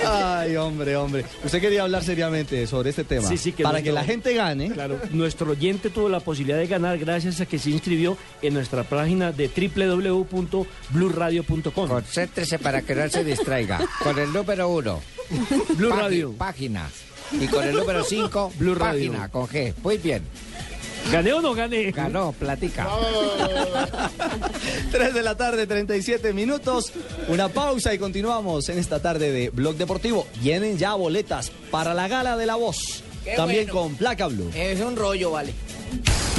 Ay, 0.04 0.56
hombre, 0.56 0.96
hombre. 0.96 1.24
Usted 1.44 1.60
quería 1.60 1.82
hablar 1.82 2.02
seriamente 2.04 2.66
sobre 2.66 2.90
este 2.90 3.04
tema. 3.04 3.28
Sí, 3.28 3.36
sí, 3.38 3.52
que 3.52 3.62
Para 3.62 3.74
nuestro- 3.74 3.92
que 3.92 3.94
la 3.94 4.04
gente 4.04 4.34
gane. 4.34 4.70
Claro, 4.70 4.98
nuestro 5.10 5.50
oyente 5.52 5.90
tuvo 5.90 6.08
la 6.08 6.20
posibilidad 6.20 6.58
de 6.58 6.66
ganar 6.66 6.98
gracias 6.98 7.40
a 7.40 7.46
que 7.46 7.58
se 7.58 7.70
inscribió 7.70 8.16
en 8.42 8.54
nuestra 8.54 8.82
página 8.84 9.32
de 9.32 9.48
www.blurradio.com. 9.48 11.88
Concéntrese 11.88 12.58
para 12.58 12.82
que 12.82 12.94
no 12.94 13.08
se 13.08 13.24
distraiga. 13.24 13.80
Con 14.02 14.18
el 14.18 14.32
número 14.32 14.68
uno. 14.68 15.00
Blue 15.76 15.90
Radio. 15.90 16.32
Página. 16.32 16.88
Y 17.32 17.46
con 17.48 17.64
el 17.64 17.74
número 17.74 18.04
cinco. 18.04 18.52
Blue 18.58 18.74
Radio. 18.74 19.10
Página, 19.12 19.28
con 19.30 19.46
G. 19.48 19.74
Muy 19.82 19.98
bien. 19.98 20.22
¿Gané 21.10 21.32
o 21.32 21.40
no 21.40 21.54
gané? 21.54 21.90
Ganó, 21.92 22.32
platica. 22.32 22.88
3 24.90 25.14
de 25.14 25.22
la 25.22 25.36
tarde, 25.36 25.66
37 25.66 26.32
minutos. 26.32 26.92
Una 27.28 27.48
pausa 27.48 27.94
y 27.94 27.98
continuamos 27.98 28.68
en 28.68 28.78
esta 28.78 29.00
tarde 29.00 29.30
de 29.30 29.50
Blog 29.50 29.76
Deportivo. 29.76 30.26
Vienen 30.40 30.78
ya 30.78 30.94
boletas 30.94 31.52
para 31.70 31.94
la 31.94 32.08
gala 32.08 32.36
de 32.36 32.46
la 32.46 32.56
voz. 32.56 33.02
Qué 33.24 33.34
También 33.36 33.66
bueno. 33.66 33.80
con 33.80 33.94
placa 33.96 34.26
blue. 34.26 34.50
Es 34.54 34.80
un 34.80 34.96
rollo, 34.96 35.30
vale. 35.32 35.52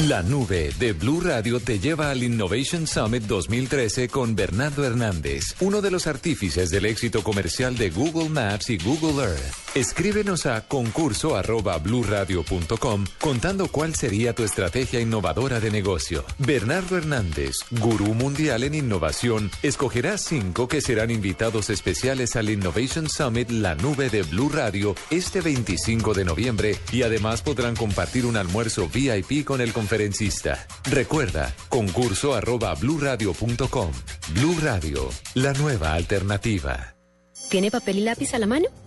La 0.07 0.22
nube 0.22 0.70
de 0.78 0.93
Blue 0.93 1.22
Radio 1.22 1.59
te 1.59 1.80
lleva 1.80 2.11
al 2.11 2.22
Innovation 2.22 2.86
Summit 2.86 3.24
2013 3.24 4.09
con 4.09 4.36
Bernardo 4.36 4.86
Hernández, 4.86 5.55
uno 5.59 5.82
de 5.82 5.89
los 5.89 6.05
artífices 6.05 6.70
del 6.70 6.86
éxito 6.86 7.24
comercial 7.24 7.76
de 7.76 7.89
Google 7.89 8.30
Maps 8.30 8.70
y 8.70 8.78
Google 8.78 9.24
Earth. 9.24 9.66
Escríbenos 9.78 10.47
a 10.47 10.67
concurso 10.67 11.36
arroba 11.36 11.78
bluradio.com 11.78 13.05
contando 13.21 13.67
cuál 13.67 13.93
sería 13.93 14.34
tu 14.34 14.43
estrategia 14.43 14.99
innovadora 14.99 15.59
de 15.59 15.69
negocio. 15.69 16.25
Bernardo 16.39 16.97
Hernández, 16.97 17.57
gurú 17.69 18.15
mundial 18.15 18.63
en 18.63 18.73
innovación, 18.73 19.51
escogerá 19.61 20.17
cinco 20.17 20.67
que 20.67 20.82
serán 20.82 21.11
invitados 21.11 21.69
especiales 21.69 22.36
al 22.36 22.49
Innovation 22.49 23.07
Summit 23.07 23.51
La 23.51 23.75
Nube 23.75 24.09
de 24.09 24.23
Blue 24.23 24.49
Radio 24.49 24.95
este 25.11 25.41
25 25.41 26.15
de 26.15 26.25
noviembre 26.25 26.75
y 26.91 27.03
además 27.03 27.43
podrán 27.43 27.75
compartir 27.75 28.25
un 28.25 28.36
almuerzo 28.36 28.89
VIP 28.89 29.45
con 29.45 29.61
el 29.61 29.73
conferencista. 29.73 30.65
Recuerda, 30.86 31.53
concurso 31.69 32.34
arroba 32.34 32.73
bluradio.com. 32.73 33.91
Blue 34.30 34.57
Radio, 34.59 35.07
la 35.36 35.53
nueva 35.53 35.93
alternativa. 35.93 36.95
¿Tiene 37.51 37.69
papel 37.69 37.99
y 37.99 38.01
lápiz 38.01 38.34
a 38.34 38.39
la 38.39 38.47
mano? 38.47 38.86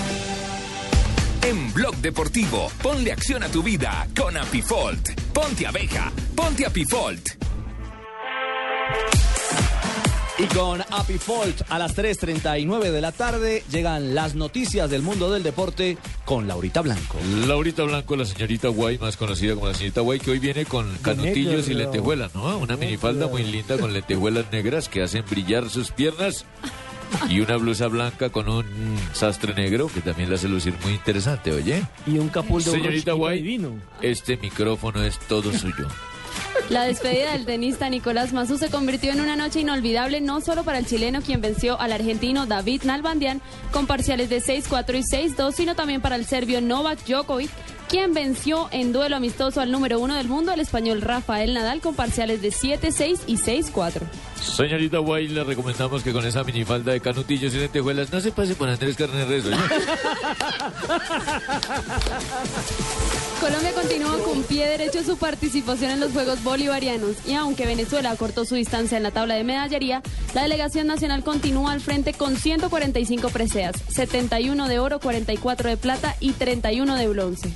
En 1.43 1.73
Blog 1.73 1.95
Deportivo, 1.97 2.71
ponle 2.83 3.11
acción 3.11 3.41
a 3.41 3.47
tu 3.47 3.63
vida 3.63 4.07
con 4.15 4.37
Apifolt. 4.37 5.09
Ponte 5.33 5.65
abeja, 5.65 6.11
ponte 6.35 6.65
Apifolt. 6.65 7.41
Y 10.37 10.45
con 10.45 10.81
Happy 10.81 11.19
Fault 11.19 11.61
a 11.69 11.77
las 11.77 11.95
3.39 11.95 12.91
de 12.91 13.01
la 13.01 13.11
tarde 13.11 13.63
llegan 13.69 14.15
las 14.15 14.33
noticias 14.33 14.89
del 14.89 15.03
mundo 15.03 15.29
del 15.29 15.43
deporte 15.43 15.97
con 16.25 16.47
Laurita 16.47 16.81
Blanco. 16.81 17.17
Laurita 17.45 17.83
Blanco, 17.83 18.15
la 18.15 18.25
señorita 18.25 18.69
Guay, 18.69 18.97
más 18.97 19.17
conocida 19.17 19.53
como 19.53 19.67
la 19.67 19.75
señorita 19.75 20.01
Guay, 20.01 20.19
que 20.19 20.31
hoy 20.31 20.39
viene 20.39 20.65
con 20.65 20.97
canutillos 21.03 21.69
y 21.69 21.75
lentejuelas, 21.75 22.33
¿no? 22.33 22.57
Una 22.57 22.75
minifalda 22.75 23.27
muy 23.27 23.43
linda 23.43 23.77
con 23.77 23.93
lentejuelas 23.93 24.45
negras 24.51 24.89
que 24.89 25.03
hacen 25.03 25.23
brillar 25.29 25.69
sus 25.69 25.91
piernas 25.91 26.45
y 27.29 27.39
una 27.39 27.57
blusa 27.57 27.87
blanca 27.87 28.29
con 28.29 28.49
un 28.49 28.65
sastre 29.13 29.53
negro 29.53 29.87
que 29.87 30.01
también 30.01 30.29
la 30.29 30.35
hace 30.35 30.47
lucir 30.47 30.73
muy 30.83 30.93
interesante, 30.93 31.51
oye. 31.51 31.83
Y 32.05 32.17
un 32.17 32.29
capul 32.29 32.63
de 32.63 32.69
oro 32.69 32.79
Señorita 32.79 33.13
Guay, 33.13 33.41
divino. 33.41 33.73
este 34.01 34.37
micrófono 34.37 35.03
es 35.03 35.19
todo 35.19 35.51
suyo. 35.51 35.87
La 36.69 36.83
despedida 36.83 37.33
del 37.33 37.45
tenista 37.45 37.89
Nicolás 37.89 38.31
Mazú 38.31 38.57
se 38.57 38.69
convirtió 38.69 39.11
en 39.11 39.19
una 39.19 39.35
noche 39.35 39.59
inolvidable 39.59 40.21
no 40.21 40.39
solo 40.39 40.63
para 40.63 40.79
el 40.79 40.85
chileno 40.85 41.21
quien 41.21 41.41
venció 41.41 41.79
al 41.79 41.91
argentino 41.91 42.45
David 42.45 42.83
Nalbandian 42.83 43.41
con 43.71 43.87
parciales 43.87 44.29
de 44.29 44.41
6-4 44.41 44.99
y 44.99 45.33
6-2, 45.35 45.53
sino 45.53 45.75
también 45.75 46.01
para 46.01 46.15
el 46.15 46.25
serbio 46.25 46.61
Novak 46.61 47.03
Djokovic 47.05 47.49
quien 47.91 48.13
venció 48.13 48.69
en 48.71 48.93
duelo 48.93 49.17
amistoso 49.17 49.59
al 49.59 49.69
número 49.69 49.99
uno 49.99 50.15
del 50.15 50.29
mundo, 50.29 50.53
el 50.53 50.61
español 50.61 51.01
Rafael 51.01 51.53
Nadal, 51.53 51.81
con 51.81 51.93
parciales 51.93 52.41
de 52.41 52.47
7-6 52.49 53.19
y 53.27 53.35
6-4. 53.35 54.03
Señorita 54.41 54.99
Guay, 54.99 55.27
le 55.27 55.43
recomendamos 55.43 56.01
que 56.01 56.13
con 56.13 56.25
esa 56.25 56.45
minifalda 56.45 56.93
de 56.93 57.01
canutillos 57.01 57.53
y 57.53 57.57
lentejuelas 57.57 58.09
no 58.13 58.21
se 58.21 58.31
pase 58.31 58.55
por 58.55 58.69
Andrés 58.69 58.95
Carne 58.95 59.25
Rezo. 59.25 59.49
¿oye? 59.49 59.57
Colombia 63.41 63.73
continúa 63.73 64.17
con 64.19 64.43
pie 64.43 64.69
derecho 64.69 65.03
su 65.03 65.17
participación 65.17 65.91
en 65.91 65.99
los 65.99 66.13
Juegos 66.13 66.41
Bolivarianos 66.43 67.17
y 67.27 67.33
aunque 67.33 67.65
Venezuela 67.65 68.15
cortó 68.15 68.45
su 68.45 68.55
distancia 68.55 68.95
en 68.95 69.03
la 69.03 69.11
tabla 69.11 69.35
de 69.35 69.43
medallería, 69.43 70.01
la 70.33 70.43
delegación 70.43 70.87
nacional 70.87 71.23
continúa 71.23 71.73
al 71.73 71.81
frente 71.81 72.13
con 72.13 72.37
145 72.37 73.29
preseas, 73.29 73.75
71 73.89 74.69
de 74.69 74.79
oro, 74.79 74.99
44 75.01 75.69
de 75.69 75.77
plata 75.77 76.15
y 76.21 76.31
31 76.31 76.95
de 76.95 77.07
bronce. 77.09 77.53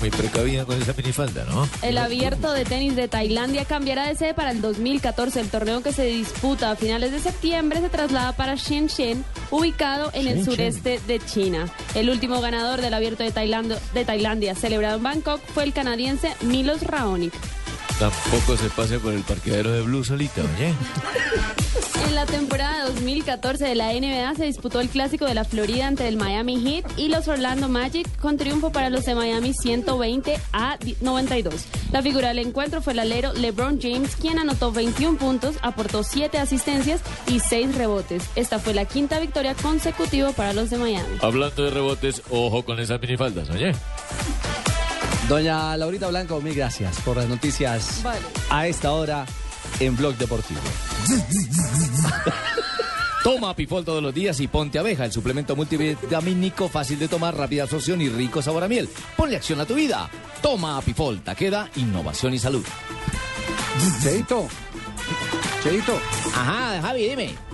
muy 0.00 0.10
precavida 0.10 0.64
con 0.64 0.80
esa 0.80 0.92
minifalda, 0.96 1.44
¿no? 1.44 1.68
El 1.82 1.98
abierto 1.98 2.52
de 2.52 2.64
tenis 2.64 2.96
de 2.96 3.08
Tailandia 3.08 3.64
cambiará 3.64 4.06
de 4.06 4.14
sede 4.14 4.34
para 4.34 4.50
el 4.50 4.60
2014. 4.60 5.40
El 5.40 5.48
torneo 5.48 5.82
que 5.82 5.92
se 5.92 6.04
disputa 6.04 6.70
a 6.70 6.76
finales 6.76 7.12
de 7.12 7.20
septiembre 7.20 7.80
se 7.80 7.88
traslada 7.88 8.32
para 8.32 8.54
Shenzhen, 8.56 9.24
ubicado 9.50 10.10
en 10.12 10.26
el 10.28 10.44
sureste 10.44 11.00
de 11.06 11.18
China. 11.20 11.68
El 11.94 12.10
último 12.10 12.40
ganador 12.40 12.80
del 12.80 12.94
abierto 12.94 13.22
de, 13.22 13.32
Tailando- 13.32 13.78
de 13.94 14.04
Tailandia, 14.04 14.54
celebrado 14.54 14.96
en 14.98 15.02
Bangkok, 15.02 15.40
fue 15.54 15.64
el 15.64 15.72
canadiense 15.72 16.34
Milos 16.42 16.82
Raonic. 16.82 17.32
Tampoco 17.98 18.56
se 18.58 18.68
pase 18.68 18.98
por 18.98 19.14
el 19.14 19.22
parqueadero 19.22 19.72
de 19.72 19.80
Blue 19.82 20.04
solita, 20.04 20.42
oye. 20.56 20.74
En 22.04 22.14
la 22.14 22.26
temporada 22.26 22.84
2014 22.86 23.64
de 23.64 23.74
la 23.74 23.92
NBA 23.92 24.34
se 24.34 24.44
disputó 24.44 24.80
el 24.80 24.88
clásico 24.88 25.24
de 25.24 25.34
la 25.34 25.44
Florida 25.44 25.86
ante 25.86 26.06
el 26.08 26.16
Miami 26.16 26.60
Heat 26.60 26.98
y 26.98 27.08
los 27.08 27.28
Orlando 27.28 27.68
Magic 27.68 28.06
con 28.18 28.36
triunfo 28.36 28.70
para 28.70 28.90
los 28.90 29.04
de 29.04 29.14
Miami 29.14 29.54
120 29.54 30.38
a 30.52 30.78
92. 31.00 31.64
La 31.92 32.02
figura 32.02 32.28
del 32.28 32.40
encuentro 32.40 32.82
fue 32.82 32.92
el 32.92 32.98
alero 32.98 33.32
LeBron 33.32 33.80
James, 33.80 34.16
quien 34.16 34.38
anotó 34.38 34.72
21 34.72 35.18
puntos, 35.18 35.56
aportó 35.62 36.02
7 36.02 36.38
asistencias 36.38 37.00
y 37.28 37.40
6 37.40 37.74
rebotes. 37.74 38.24
Esta 38.36 38.58
fue 38.58 38.74
la 38.74 38.84
quinta 38.84 39.18
victoria 39.18 39.54
consecutiva 39.54 40.32
para 40.32 40.52
los 40.52 40.70
de 40.70 40.78
Miami. 40.78 41.18
Hablando 41.22 41.64
de 41.64 41.70
rebotes, 41.70 42.22
ojo 42.30 42.64
con 42.64 42.78
esas 42.78 43.00
minifaldas, 43.00 43.48
oye. 43.50 43.72
Doña 45.28 45.76
Laurita 45.76 46.08
Blanco, 46.08 46.40
mil 46.40 46.54
gracias 46.54 47.00
por 47.00 47.16
las 47.16 47.28
noticias 47.28 48.00
Vale. 48.04 48.20
a 48.48 48.68
esta 48.68 48.92
hora 48.92 49.26
en 49.80 49.96
Blog 49.96 50.16
Deportivo. 50.16 50.60
Toma 53.22 53.56
Pifol 53.56 53.84
todos 53.84 54.00
los 54.00 54.14
días 54.14 54.38
y 54.38 54.46
ponte 54.46 54.78
abeja, 54.78 55.04
el 55.04 55.10
suplemento 55.10 55.56
multivitamínico 55.56 56.68
fácil 56.68 56.98
de 56.98 57.08
tomar, 57.08 57.36
rápida 57.36 57.64
absorción 57.64 58.00
y 58.00 58.08
rico 58.08 58.40
sabor 58.40 58.62
a 58.62 58.68
miel. 58.68 58.88
Ponle 59.16 59.34
acción 59.34 59.60
a 59.60 59.66
tu 59.66 59.74
vida. 59.74 60.08
Toma 60.40 60.80
Pifol, 60.80 61.20
Taqueda, 61.22 61.68
innovación 61.74 62.34
y 62.34 62.38
salud. 62.38 62.64
Cheito, 64.00 64.46
Cheito. 65.62 65.98
Ajá, 66.34 66.80
Javi, 66.80 67.08
dime. 67.08 67.45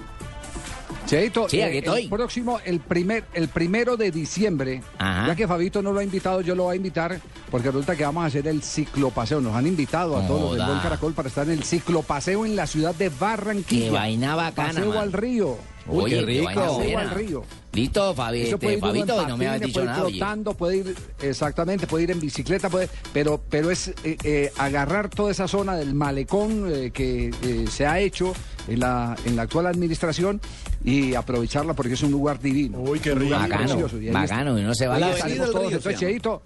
Cheito, 1.12 1.46
Sí, 1.46 1.60
aquí 1.60 1.76
eh, 1.76 1.78
estoy. 1.80 2.04
el 2.04 2.08
próximo, 2.08 2.58
el 2.64 2.80
primer, 2.80 3.24
el 3.34 3.48
primero 3.48 3.98
de 3.98 4.10
diciembre, 4.10 4.80
Ajá. 4.96 5.26
ya 5.26 5.36
que 5.36 5.46
Fabito 5.46 5.82
no 5.82 5.92
lo 5.92 6.00
ha 6.00 6.04
invitado, 6.04 6.40
yo 6.40 6.54
lo 6.54 6.62
voy 6.62 6.72
a 6.72 6.76
invitar, 6.76 7.20
porque 7.50 7.68
resulta 7.68 7.94
que 7.94 8.02
vamos 8.02 8.24
a 8.24 8.28
hacer 8.28 8.48
el 8.48 8.62
ciclopaseo. 8.62 9.42
Nos 9.42 9.54
han 9.54 9.66
invitado 9.66 10.16
a 10.16 10.26
todos 10.26 10.40
los 10.40 10.56
del. 10.56 10.66
Gol 10.66 10.80
Caracol 10.80 11.12
para 11.12 11.28
estar 11.28 11.46
en 11.46 11.52
el 11.52 11.64
ciclopaseo 11.64 12.46
en 12.46 12.56
la 12.56 12.66
ciudad 12.66 12.94
de 12.94 13.10
Barranquilla. 13.10 13.84
Qué 13.84 13.90
vaina 13.90 14.34
bacana, 14.36 14.68
Paseo 14.72 14.88
man. 14.88 14.98
al 14.98 15.12
río. 15.12 15.58
Oye, 15.86 16.24
qué 16.24 16.40
vaina 16.44 16.62
Paseo 16.62 16.98
al 16.98 17.10
río. 17.10 17.44
Listo, 17.74 18.14
Fabi, 18.14 18.42
este, 18.42 18.78
Fabito, 18.78 19.26
no 19.28 19.36
me 19.36 19.48
habías 19.48 19.60
patines, 19.60 19.66
dicho 19.66 19.80
puede 19.80 19.84
ir 19.84 19.90
nada, 19.90 20.08
flotando, 20.08 20.54
puede 20.54 20.76
ir, 20.76 20.96
exactamente, 21.22 21.86
puede 21.86 22.04
ir 22.04 22.10
en 22.10 22.20
bicicleta, 22.20 22.68
puede, 22.68 22.88
pero, 23.14 23.42
pero 23.48 23.70
es 23.70 23.88
eh, 24.04 24.16
eh, 24.24 24.52
agarrar 24.58 25.08
toda 25.08 25.30
esa 25.30 25.48
zona 25.48 25.74
del 25.76 25.94
malecón 25.94 26.70
eh, 26.70 26.90
que 26.90 27.30
se 27.70 27.86
ha 27.86 27.98
hecho 27.98 28.34
en 28.68 28.80
la, 28.80 29.16
en 29.24 29.36
la 29.36 29.42
actual 29.42 29.66
administración 29.66 30.40
y 30.84 31.14
aprovecharla 31.14 31.74
porque 31.74 31.94
es 31.94 32.02
un 32.02 32.10
lugar 32.10 32.40
divino. 32.40 32.78
Uy, 32.80 32.98
qué 33.00 33.14
rico. 33.14 33.34
Bacano, 33.38 33.88
bacano, 34.12 34.59
y 34.59 34.62
no 34.62 34.74
se. 34.74 34.86
Ahí 34.86 35.00
La 35.00 35.06
Avenida 35.09 35.44
del 35.44 35.52
todos, 35.52 35.84
Río 35.84 36.42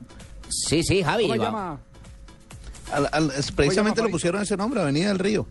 Sí, 0.48 0.82
sí, 0.82 1.02
Javi. 1.02 1.22
¿Cómo 1.24 1.34
se 1.34 1.38
va- 1.40 1.44
llama? 1.46 1.80
Al- 2.92 3.08
al- 3.12 3.30
es- 3.36 3.50
precisamente 3.50 3.98
llama, 4.00 4.08
le 4.08 4.12
pusieron 4.12 4.42
ese 4.42 4.56
nombre, 4.56 4.80
Avenida 4.80 5.08
del 5.08 5.18
Río. 5.18 5.46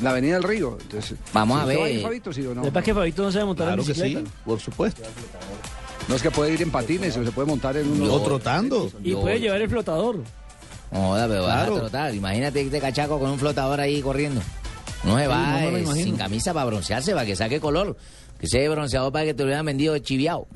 La 0.00 0.10
Avenida 0.10 0.34
del 0.34 0.42
Río. 0.42 0.78
Entonces, 0.80 1.18
Vamos 1.32 1.60
a 1.60 1.64
¿usted 1.64 1.78
va 1.78 1.82
ver. 1.84 1.94
ir, 1.94 2.02
Fabito, 2.02 2.32
sí 2.32 2.44
o 2.46 2.54
no? 2.54 2.62
Que 2.62 2.70
que 2.82 2.94
Fabito 2.94 3.22
no 3.22 3.30
sabe 3.32 3.44
montar 3.44 3.66
Claro 3.68 3.82
en 3.82 3.86
que 3.86 3.92
bicicleta. 3.92 4.28
sí, 4.28 4.36
por 4.44 4.60
supuesto. 4.60 5.02
No 6.08 6.16
es 6.16 6.22
que 6.22 6.30
puede 6.30 6.52
ir 6.52 6.62
en 6.62 6.70
patines 6.70 7.16
o 7.16 7.24
se 7.24 7.30
puede 7.32 7.48
montar 7.48 7.76
en 7.76 7.88
un... 7.90 8.10
O 8.10 8.20
trotando. 8.20 8.90
Y 9.02 9.14
puede 9.14 9.40
llevar 9.40 9.60
el 9.60 9.68
flotador. 9.70 10.18
Joda, 10.90 11.26
pero 11.28 11.42
vas 11.44 11.52
a 11.52 11.66
Claro. 11.66 11.76
trotar. 11.80 12.14
Imagínate 12.14 12.60
este 12.60 12.80
cachaco 12.80 13.18
con 13.18 13.30
un 13.30 13.38
flotador 13.38 13.80
ahí 13.80 14.00
corriendo. 14.02 14.40
No 15.06 15.18
se 15.18 15.26
va 15.26 15.60
no 15.60 15.76
eh, 15.76 15.86
sin 15.94 16.16
camisa 16.16 16.54
para 16.54 16.66
broncearse, 16.66 17.12
para 17.12 17.26
que 17.26 17.36
saque 17.36 17.60
color. 17.60 17.96
Que 18.38 18.46
ese 18.46 18.68
bronceador 18.68 19.12
para 19.12 19.24
que 19.26 19.34
te 19.34 19.42
lo 19.42 19.46
hubieran 19.48 19.66
vendido 19.66 19.96
chiviao. 19.98 20.46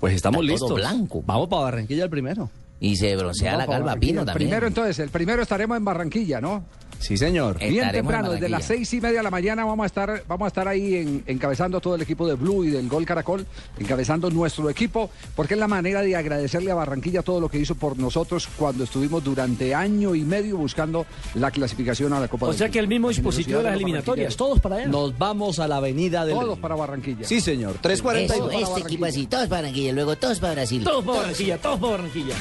Pues 0.00 0.14
estamos 0.14 0.44
Está 0.44 0.56
todo 0.58 0.76
listos. 0.76 0.92
blanco. 0.92 1.22
Vamos 1.26 1.48
para 1.48 1.62
Barranquilla 1.62 2.04
el 2.04 2.10
primero. 2.10 2.50
Y 2.80 2.96
se 2.96 3.14
broncea 3.14 3.56
la 3.56 3.66
calva 3.66 3.94
pino 3.96 4.20
El 4.22 4.26
también. 4.26 4.48
Primero 4.48 4.66
entonces, 4.66 4.98
el 4.98 5.10
primero 5.10 5.42
estaremos 5.42 5.76
en 5.76 5.84
Barranquilla, 5.84 6.40
¿no? 6.40 6.64
Sí, 7.02 7.16
señor. 7.16 7.58
Bien 7.58 7.74
Estaremos 7.74 7.94
en 7.94 8.00
temprano, 8.02 8.30
desde 8.32 8.48
las 8.48 8.64
seis 8.64 8.92
y 8.94 9.00
media 9.00 9.18
de 9.18 9.22
la 9.24 9.30
mañana 9.30 9.64
vamos 9.64 9.82
a 9.82 9.86
estar, 9.86 10.22
vamos 10.28 10.44
a 10.46 10.48
estar 10.48 10.68
ahí 10.68 10.94
en- 10.94 11.24
encabezando 11.26 11.80
todo 11.80 11.96
el 11.96 12.02
equipo 12.02 12.26
de 12.28 12.34
Blue 12.34 12.64
y 12.64 12.70
del 12.70 12.88
Gol 12.88 13.04
Caracol, 13.04 13.44
encabezando 13.78 14.30
nuestro 14.30 14.70
equipo, 14.70 15.10
porque 15.34 15.54
es 15.54 15.60
la 15.60 15.66
manera 15.68 16.00
de 16.02 16.14
agradecerle 16.16 16.70
a 16.70 16.74
Barranquilla 16.76 17.22
todo 17.22 17.40
lo 17.40 17.48
que 17.48 17.58
hizo 17.58 17.74
por 17.74 17.98
nosotros 17.98 18.48
cuando 18.56 18.84
estuvimos 18.84 19.22
durante 19.24 19.74
año 19.74 20.14
y 20.14 20.22
medio 20.22 20.56
buscando 20.56 21.04
la 21.34 21.50
clasificación 21.50 22.12
a 22.12 22.20
la 22.20 22.28
Copa 22.28 22.46
O 22.46 22.48
del 22.50 22.58
sea 22.58 22.68
que 22.68 22.78
el 22.78 22.86
mismo 22.88 23.08
dispositivo 23.08 23.58
de 23.58 23.64
las 23.64 23.74
eliminatorias, 23.74 24.36
todos 24.36 24.60
para 24.60 24.76
allá. 24.76 24.86
Nos 24.86 25.18
vamos 25.18 25.58
a 25.58 25.66
la 25.66 25.76
avenida 25.78 26.24
del 26.24 26.36
Todos 26.38 26.58
para 26.58 26.76
Barranquilla. 26.76 27.24
Sí, 27.26 27.40
señor. 27.40 27.72
Eso, 27.72 27.80
342. 27.82 28.68
este 28.68 28.80
equipo 28.80 29.04
así, 29.06 29.26
todos 29.26 29.48
para 29.48 29.62
Barranquilla, 29.62 29.92
luego 29.92 30.16
todos 30.16 30.38
para 30.38 30.52
Brasil. 30.54 30.84
Todos 30.84 31.04
para 31.04 31.18
Barranquilla, 31.18 31.58
todos 31.58 31.80
para 31.80 31.92
Barranquilla. 31.92 32.34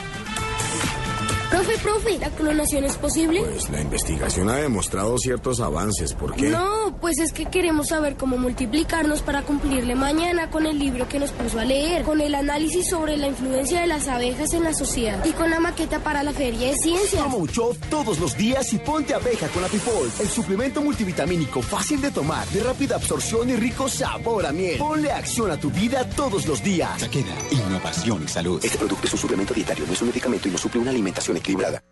Profe, 1.51 1.77
profe, 1.79 2.17
¿la 2.17 2.29
clonación 2.29 2.85
es 2.85 2.95
posible? 2.95 3.41
Pues 3.41 3.69
la 3.69 3.81
investigación 3.81 4.49
ha 4.49 4.55
demostrado 4.55 5.17
ciertos 5.17 5.59
avances. 5.59 6.13
¿Por 6.13 6.33
qué? 6.33 6.47
No, 6.49 6.97
pues 7.01 7.19
es 7.19 7.33
que 7.33 7.45
queremos 7.47 7.89
saber 7.89 8.15
cómo 8.15 8.37
multiplicarnos 8.37 9.21
para 9.21 9.41
cumplirle 9.41 9.95
mañana 9.95 10.49
con 10.49 10.65
el 10.65 10.79
libro 10.79 11.09
que 11.09 11.19
nos 11.19 11.31
puso 11.31 11.59
a 11.59 11.65
leer, 11.65 12.03
con 12.03 12.21
el 12.21 12.35
análisis 12.35 12.89
sobre 12.89 13.17
la 13.17 13.27
influencia 13.27 13.81
de 13.81 13.87
las 13.87 14.07
abejas 14.07 14.53
en 14.53 14.63
la 14.63 14.73
sociedad 14.73 15.25
y 15.25 15.31
con 15.33 15.49
la 15.49 15.59
maqueta 15.59 15.99
para 15.99 16.23
la 16.23 16.31
Feria 16.31 16.69
de 16.69 16.75
Ciencias. 16.75 17.21
Toma 17.21 17.35
Uchov 17.35 17.75
todos 17.89 18.17
los 18.19 18.37
días 18.37 18.71
y 18.71 18.77
ponte 18.77 19.13
abeja 19.13 19.49
con 19.49 19.65
Apifol, 19.65 20.09
el 20.21 20.29
suplemento 20.29 20.81
multivitamínico 20.81 21.61
fácil 21.61 21.99
de 21.99 22.11
tomar, 22.11 22.47
de 22.47 22.63
rápida 22.63 22.95
absorción 22.95 23.49
y 23.49 23.57
rico 23.57 23.89
sabor 23.89 24.45
a 24.45 24.53
miel. 24.53 24.77
Ponle 24.77 25.11
acción 25.11 25.51
a 25.51 25.57
tu 25.57 25.69
vida 25.69 26.09
todos 26.15 26.47
los 26.47 26.63
días. 26.63 26.97
Takeda, 26.97 27.35
innovación 27.51 28.23
y 28.23 28.29
salud. 28.29 28.63
Este 28.63 28.77
producto 28.77 29.05
es 29.05 29.13
un 29.13 29.19
suplemento 29.19 29.53
dietario, 29.53 29.85
no 29.85 29.91
es 29.91 30.01
un 30.01 30.07
medicamento 30.07 30.47
y 30.47 30.51
no 30.51 30.57
suple 30.57 30.79
una 30.79 30.91
alimentación 30.91 31.40
equilibrada. 31.41 31.83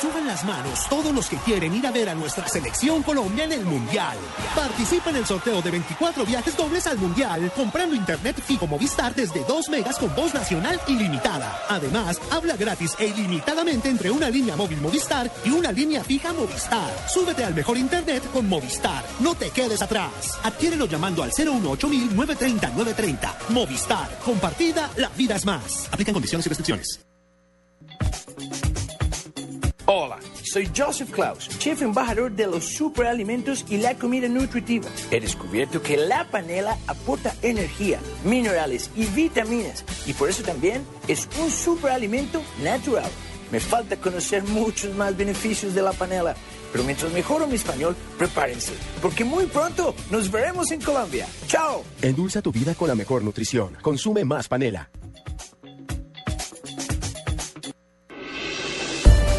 Suban 0.00 0.26
las 0.26 0.44
manos 0.44 0.86
todos 0.90 1.14
los 1.14 1.26
que 1.26 1.38
quieren 1.38 1.74
ir 1.74 1.86
a 1.86 1.90
ver 1.90 2.10
a 2.10 2.14
nuestra 2.14 2.46
selección 2.46 3.02
Colombia 3.02 3.44
en 3.44 3.52
el 3.52 3.64
Mundial. 3.64 4.16
Participa 4.54 5.08
en 5.08 5.16
el 5.16 5.26
sorteo 5.26 5.62
de 5.62 5.70
24 5.70 6.26
viajes 6.26 6.54
dobles 6.54 6.86
al 6.86 6.98
Mundial 6.98 7.50
comprando 7.56 7.94
internet 7.94 8.36
fijo 8.44 8.66
Movistar 8.66 9.14
desde 9.14 9.42
2 9.44 9.70
megas 9.70 9.96
con 9.96 10.14
voz 10.14 10.34
nacional 10.34 10.78
ilimitada. 10.86 11.62
Además, 11.70 12.20
habla 12.30 12.56
gratis 12.56 12.92
e 12.98 13.06
ilimitadamente 13.06 13.88
entre 13.88 14.10
una 14.10 14.28
línea 14.28 14.54
móvil 14.54 14.82
Movistar 14.82 15.30
y 15.46 15.50
una 15.50 15.72
línea 15.72 16.04
fija 16.04 16.34
Movistar. 16.34 16.92
Súbete 17.08 17.44
al 17.44 17.54
mejor 17.54 17.78
internet 17.78 18.22
con 18.32 18.46
Movistar. 18.48 19.02
No 19.20 19.34
te 19.34 19.48
quedes 19.48 19.80
atrás. 19.80 20.38
Adquiérelo 20.42 20.84
llamando 20.86 21.22
al 21.22 21.30
018 21.30 21.88
930 21.88 22.68
930. 22.68 23.38
Movistar. 23.48 24.18
Compartida, 24.22 24.90
la 24.96 25.08
vida 25.08 25.36
es 25.36 25.46
más. 25.46 25.88
Aplican 25.90 26.12
condiciones 26.12 26.44
y 26.44 26.48
restricciones. 26.50 27.00
Hola, 29.88 30.18
soy 30.42 30.68
Joseph 30.76 31.12
Klaus, 31.12 31.48
chef 31.60 31.80
embajador 31.80 32.32
de 32.32 32.48
los 32.48 32.64
superalimentos 32.64 33.64
y 33.68 33.76
la 33.76 33.94
comida 33.94 34.26
nutritiva. 34.26 34.88
He 35.12 35.20
descubierto 35.20 35.80
que 35.80 35.96
la 35.96 36.28
panela 36.28 36.76
aporta 36.88 37.32
energía, 37.40 38.00
minerales 38.24 38.90
y 38.96 39.04
vitaminas 39.04 39.84
y 40.04 40.12
por 40.12 40.28
eso 40.28 40.42
también 40.42 40.84
es 41.06 41.28
un 41.40 41.52
superalimento 41.52 42.42
natural. 42.64 43.08
Me 43.52 43.60
falta 43.60 43.96
conocer 43.96 44.42
muchos 44.42 44.92
más 44.96 45.16
beneficios 45.16 45.72
de 45.72 45.82
la 45.82 45.92
panela, 45.92 46.34
pero 46.72 46.82
mientras 46.82 47.12
mejoro 47.12 47.46
mi 47.46 47.54
español, 47.54 47.94
prepárense, 48.18 48.72
porque 49.00 49.24
muy 49.24 49.46
pronto 49.46 49.94
nos 50.10 50.28
veremos 50.32 50.68
en 50.72 50.80
Colombia. 50.80 51.28
¡Chao! 51.46 51.84
Endulza 52.02 52.42
tu 52.42 52.50
vida 52.50 52.74
con 52.74 52.88
la 52.88 52.96
mejor 52.96 53.22
nutrición. 53.22 53.76
Consume 53.82 54.24
más 54.24 54.48
panela. 54.48 54.90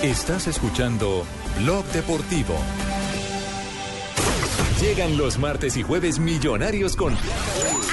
Estás 0.08 0.48
escuchando 0.48 1.26
Blog 1.60 1.84
Deportivo. 1.88 2.56
Llegan 4.80 5.18
los 5.18 5.38
martes 5.38 5.76
y 5.76 5.84
jueves 5.84 6.18
millonarios 6.18 6.96
con 6.96 7.14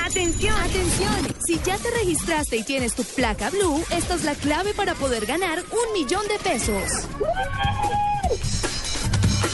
Atención, 0.06 0.54
atención. 0.54 1.34
Si 1.44 1.58
ya 1.66 1.76
te 1.76 1.90
registraste 1.90 2.58
y 2.58 2.62
tienes 2.62 2.94
tu 2.94 3.02
placa 3.02 3.50
blue, 3.50 3.82
esta 3.90 4.14
es 4.14 4.22
la 4.22 4.36
clave 4.36 4.74
para 4.74 4.94
poder 4.94 5.26
ganar 5.26 5.58
un 5.58 5.92
millón 5.92 6.22
de 6.28 6.38
pesos. 6.38 6.84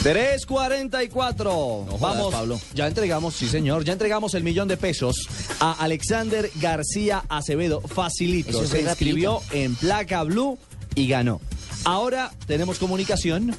344. 0.03 1.51
jodas, 1.51 1.99
Vamos, 1.99 2.31
Pablo. 2.31 2.61
Ya 2.75 2.85
entregamos, 2.85 3.33
sí 3.33 3.47
señor, 3.47 3.85
ya 3.85 3.93
entregamos 3.93 4.35
el 4.35 4.43
millón 4.43 4.67
de 4.67 4.77
pesos 4.77 5.27
a 5.59 5.71
Alexander 5.71 6.51
García 6.57 7.23
Acevedo. 7.27 7.81
Facilito. 7.81 8.51
Eso 8.51 8.67
Se 8.67 8.81
inscribió 8.81 9.41
en 9.49 9.73
placa 9.73 10.21
blue 10.21 10.59
y 10.93 11.07
ganó. 11.07 11.41
Ahora 11.83 12.31
tenemos 12.45 12.77
comunicación 12.77 13.55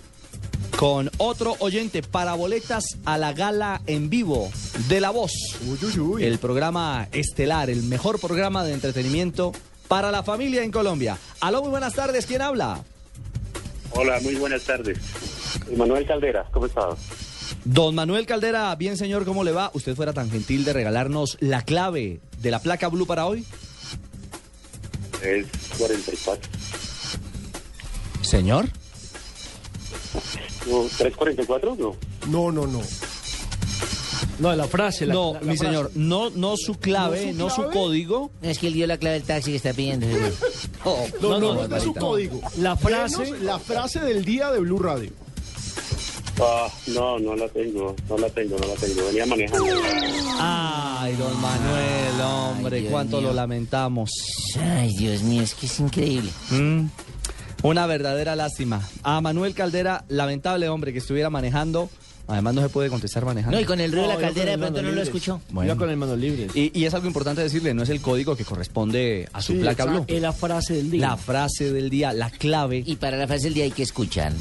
con 0.76 1.10
otro 1.18 1.56
oyente 1.58 2.02
para 2.02 2.34
boletas 2.34 2.84
a 3.04 3.18
la 3.18 3.32
gala 3.32 3.82
en 3.86 4.10
vivo 4.10 4.50
de 4.88 5.00
La 5.00 5.10
Voz. 5.10 5.32
El 6.20 6.38
programa 6.38 7.08
estelar, 7.12 7.68
el 7.68 7.82
mejor 7.82 8.20
programa 8.20 8.64
de 8.64 8.74
entretenimiento 8.74 9.52
para 9.88 10.10
la 10.12 10.22
familia 10.22 10.62
en 10.62 10.70
Colombia. 10.70 11.18
Aló, 11.40 11.62
muy 11.62 11.70
buenas 11.70 11.94
tardes, 11.94 12.26
¿quién 12.26 12.42
habla? 12.42 12.84
Hola, 13.90 14.20
muy 14.22 14.36
buenas 14.36 14.62
tardes. 14.62 14.98
Manuel 15.76 16.06
Caldera, 16.06 16.46
¿cómo 16.52 16.66
estás? 16.66 16.98
Don 17.64 17.94
Manuel 17.94 18.26
Caldera, 18.26 18.74
bien 18.76 18.96
señor, 18.96 19.24
¿cómo 19.24 19.44
le 19.44 19.52
va? 19.52 19.70
¿Usted 19.74 19.94
fuera 19.94 20.12
tan 20.12 20.30
gentil 20.30 20.64
de 20.64 20.72
regalarnos 20.72 21.36
la 21.40 21.62
clave 21.62 22.20
de 22.38 22.50
la 22.50 22.60
placa 22.60 22.88
blue 22.88 23.06
para 23.06 23.26
hoy? 23.26 23.44
Es 25.22 25.46
44. 25.78 26.50
Señor. 28.32 28.66
No, 30.66 30.84
¿344? 30.84 31.76
No. 31.76 31.94
No, 32.28 32.50
no, 32.50 32.66
no. 32.66 32.80
No, 34.38 34.56
la 34.56 34.66
frase. 34.66 35.04
La, 35.04 35.12
no, 35.12 35.34
la- 35.34 35.40
la 35.40 35.46
mi 35.52 35.56
frase. 35.58 35.64
señor, 35.66 35.90
no, 35.96 36.30
no 36.30 36.56
su 36.56 36.76
clave, 36.76 37.34
no 37.34 37.50
su, 37.50 37.64
código. 37.64 38.30
Es 38.40 38.58
que 38.58 38.68
él 38.68 38.72
dio 38.72 38.86
la 38.86 38.96
clave 38.96 39.16
del 39.18 39.24
taxi 39.24 39.50
que 39.50 39.56
está 39.58 39.74
pidiendo. 39.74 40.06
seguro. 40.06 40.32
No, 41.20 41.28
no, 41.28 41.38
no, 41.40 41.54
no, 41.54 41.68
no 41.68 41.76
es 41.76 41.82
su 41.82 41.92
código. 41.94 42.40
La 42.56 42.74
frase- 42.76 43.22
Denos 43.24 43.40
la 43.42 43.58
frase 43.58 44.00
del 44.00 44.24
día 44.24 44.50
de 44.50 44.60
Blue 44.60 44.78
Radio. 44.78 45.10
Ah, 46.40 46.68
no, 46.86 47.18
no 47.18 47.36
la 47.36 47.48
tengo, 47.50 47.94
no 48.08 48.16
la 48.16 48.30
tengo, 48.30 48.56
no 48.58 48.66
la 48.66 48.74
tengo. 48.76 49.04
Venía 49.08 49.26
manejando. 49.26 49.66
Ay, 50.40 51.14
don 51.16 51.38
Manuel, 51.38 52.20
hombre, 52.24 52.86
cuánto 52.86 53.18
mío. 53.18 53.28
lo 53.28 53.34
lamentamos. 53.34 54.10
Ay, 54.58 54.88
Dios 54.96 55.22
mío, 55.22 55.42
es 55.42 55.54
que 55.54 55.66
es 55.66 55.78
increíble. 55.78 56.30
Mm, 56.50 56.86
Una 57.64 57.86
verdadera 57.86 58.34
lástima. 58.34 58.82
A 59.04 59.20
Manuel 59.20 59.54
Caldera, 59.54 60.04
lamentable 60.08 60.68
hombre 60.68 60.92
que 60.92 60.98
estuviera 60.98 61.30
manejando, 61.30 61.90
Además 62.28 62.54
no 62.54 62.62
se 62.62 62.68
puede 62.68 62.88
contestar 62.88 63.24
manejando. 63.24 63.56
No, 63.56 63.62
y 63.62 63.66
con 63.66 63.80
el 63.80 63.90
ruido 63.92 64.04
de 64.08 64.14
la 64.14 64.20
No, 64.20 64.20
caldera 64.26 64.50
de 64.52 64.58
pronto 64.58 64.82
no 64.82 64.90
lo 64.92 65.02
escuchó. 65.02 65.40
Yo 65.66 65.76
con 65.76 65.90
el 65.90 65.96
manos 65.96 66.18
libres. 66.18 66.54
Y, 66.54 66.70
y 66.78 66.84
es 66.84 66.94
algo 66.94 67.06
importante 67.06 67.42
decirle, 67.42 67.74
no 67.74 67.82
es 67.82 67.88
el 67.90 68.00
código 68.00 68.36
que 68.36 68.44
corresponde 68.44 69.28
a 69.32 69.42
su 69.42 69.52
Sí, 69.52 69.58
placa 69.58 69.84
blue. 69.84 70.04
Es 70.06 70.22
la 70.22 70.32
frase 70.32 70.74
del 70.74 70.90
día. 70.90 71.08
La 71.08 71.16
frase 71.16 71.72
del 71.72 71.90
día, 71.90 72.12
la 72.12 72.30
clave. 72.30 72.82
Y 72.86 72.96
para 72.96 73.16
la 73.16 73.26
frase 73.26 73.44
del 73.44 73.54
día 73.54 73.64
hay 73.64 73.70
que 73.72 73.82
escuchar. 73.82 74.32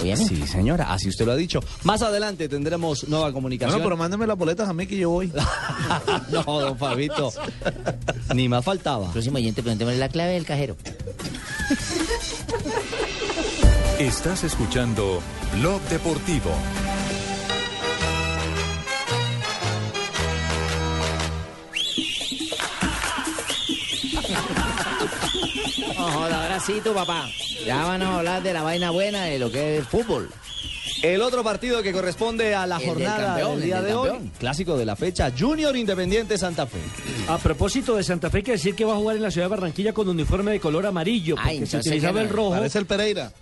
Obviamente. 0.00 0.36
Sí, 0.36 0.46
señora, 0.46 0.92
así 0.92 1.08
usted 1.08 1.24
lo 1.26 1.32
ha 1.32 1.36
dicho. 1.36 1.60
Más 1.84 2.02
adelante 2.02 2.48
tendremos 2.48 3.08
nueva 3.08 3.32
comunicación. 3.32 3.72
Bueno, 3.72 3.84
pero 3.84 3.96
mándame 3.96 4.26
las 4.26 4.36
boletas 4.38 4.68
a 4.68 4.72
mí 4.72 4.86
que 4.86 4.96
yo 4.98 5.10
voy. 5.10 5.32
no, 6.30 6.42
don 6.60 6.78
Fabito. 6.78 7.32
Ni 8.34 8.48
más 8.48 8.64
faltaba. 8.64 9.10
Próximo 9.12 9.38
oyente, 9.38 9.62
preguntémosle 9.62 9.98
la 9.98 10.08
clave 10.08 10.32
del 10.34 10.44
cajero. 10.44 10.76
Estás 13.98 14.44
escuchando 14.44 15.20
Blog 15.58 15.80
Deportivo. 15.82 16.50
No 25.78 26.04
joda, 26.10 26.42
ahora 26.42 26.60
sí, 26.60 26.80
tu 26.84 26.92
papá. 26.92 27.28
Ya 27.64 27.84
van 27.84 28.02
a 28.02 28.18
hablar 28.18 28.42
de 28.42 28.52
la 28.52 28.62
vaina 28.62 28.90
buena 28.90 29.24
de 29.24 29.38
lo 29.38 29.50
que 29.50 29.78
es 29.78 29.86
fútbol. 29.86 30.28
El 31.02 31.22
otro 31.22 31.42
partido 31.42 31.82
que 31.82 31.92
corresponde 31.92 32.54
a 32.54 32.66
la 32.66 32.76
El 32.76 32.82
del 32.82 32.88
jornada 32.90 33.26
campeón, 33.26 33.54
del 33.56 33.64
día 33.64 33.76
del 33.76 33.86
de 33.86 33.94
hoy, 33.94 34.30
clásico 34.38 34.76
de 34.76 34.84
la 34.84 34.96
fecha, 34.96 35.32
Junior 35.36 35.76
Independiente 35.76 36.38
Santa 36.38 36.66
Fe. 36.66 36.78
A 37.28 37.38
propósito 37.38 37.96
de 37.96 38.04
Santa 38.04 38.30
Fe, 38.30 38.38
hay 38.38 38.42
que 38.42 38.52
decir 38.52 38.74
que 38.74 38.84
va 38.84 38.92
a 38.92 38.96
jugar 38.96 39.16
en 39.16 39.22
la 39.22 39.30
ciudad 39.30 39.46
de 39.46 39.50
Barranquilla 39.50 39.92
con 39.92 40.08
uniforme 40.08 40.52
de 40.52 40.60
color 40.60 40.86
amarillo, 40.86 41.36
porque 41.36 41.50
se 41.50 41.56
entonces 41.56 41.86
utilizaba 41.86 42.20
el 42.20 42.28
rojo. 42.28 42.50
Parece 42.50 42.78
el 42.78 42.86
Pereira. 42.86 43.32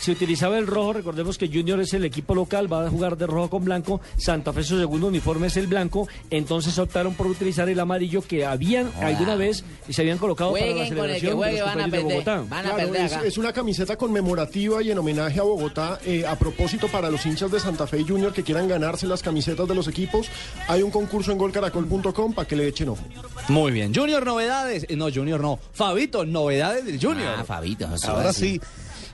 Se 0.00 0.12
utilizaba 0.12 0.58
el 0.58 0.66
rojo, 0.66 0.92
recordemos 0.92 1.36
que 1.38 1.48
Junior 1.48 1.80
es 1.80 1.92
el 1.92 2.04
equipo 2.04 2.34
local, 2.34 2.72
va 2.72 2.86
a 2.86 2.90
jugar 2.90 3.16
de 3.16 3.26
rojo 3.26 3.50
con 3.50 3.64
blanco, 3.64 4.00
Santa 4.16 4.52
Fe 4.52 4.62
su 4.62 4.78
segundo 4.78 5.08
uniforme 5.08 5.48
es 5.48 5.56
el 5.56 5.66
blanco, 5.66 6.06
entonces 6.30 6.78
optaron 6.78 7.14
por 7.14 7.26
utilizar 7.26 7.68
el 7.68 7.80
amarillo 7.80 8.22
que 8.22 8.46
habían 8.46 8.92
Joda. 8.92 9.06
alguna 9.08 9.34
vez 9.34 9.64
y 9.88 9.92
se 9.92 10.02
habían 10.02 10.18
colocado 10.18 10.52
para 10.52 10.66
la 10.66 10.72
Jueguen 10.72 10.96
con 10.96 11.10
el 11.10 11.14
que 11.14 11.20
celebración 11.20 11.36
juegue, 11.36 11.52
de 11.54 11.58
los 11.60 11.66
van 11.68 11.78
a 11.78 11.82
compañeros 11.84 12.08
de. 12.08 12.14
Bogotá. 12.14 12.44
Van 12.48 12.66
a 12.66 12.74
Claro, 12.74 13.24
es, 13.24 13.38
una 13.38 13.52
camiseta 13.52 13.96
conmemorativa 13.96 14.82
y 14.82 14.90
en 14.90 14.98
homenaje 14.98 15.40
a 15.40 15.42
Bogotá. 15.42 15.98
eh, 16.04 16.24
a 16.26 16.36
propósito, 16.36 16.88
para 16.88 17.10
los 17.10 17.24
hinchas 17.26 17.50
de 17.50 17.58
Santa 17.58 17.86
Fe 17.86 18.04
Junior 18.06 18.32
que 18.32 18.42
quieran 18.44 18.68
ganarse 18.68 19.06
las 19.06 19.22
camisetas 19.22 19.66
de 19.66 19.74
los 19.74 19.88
equipos, 19.88 20.28
hay 20.68 20.82
un 20.82 20.90
concurso 20.90 21.32
en 21.32 21.38
golcaracol.com 21.38 22.32
para 22.34 22.46
que 22.46 22.56
le 22.56 22.68
echen 22.68 22.90
ojo. 22.90 23.02
Muy 23.48 23.72
bien. 23.72 23.94
Junior, 23.94 24.24
novedades. 24.24 24.86
Eh, 24.88 24.96
No, 24.96 25.10
Junior 25.12 25.40
no. 25.40 25.58
Fabito, 25.72 26.24
novedades 26.24 26.84
del 26.84 27.00
Junior. 27.00 27.34
Ah, 27.38 27.44
Fabito. 27.44 27.88
Ahora 28.06 28.32
sí. 28.32 28.60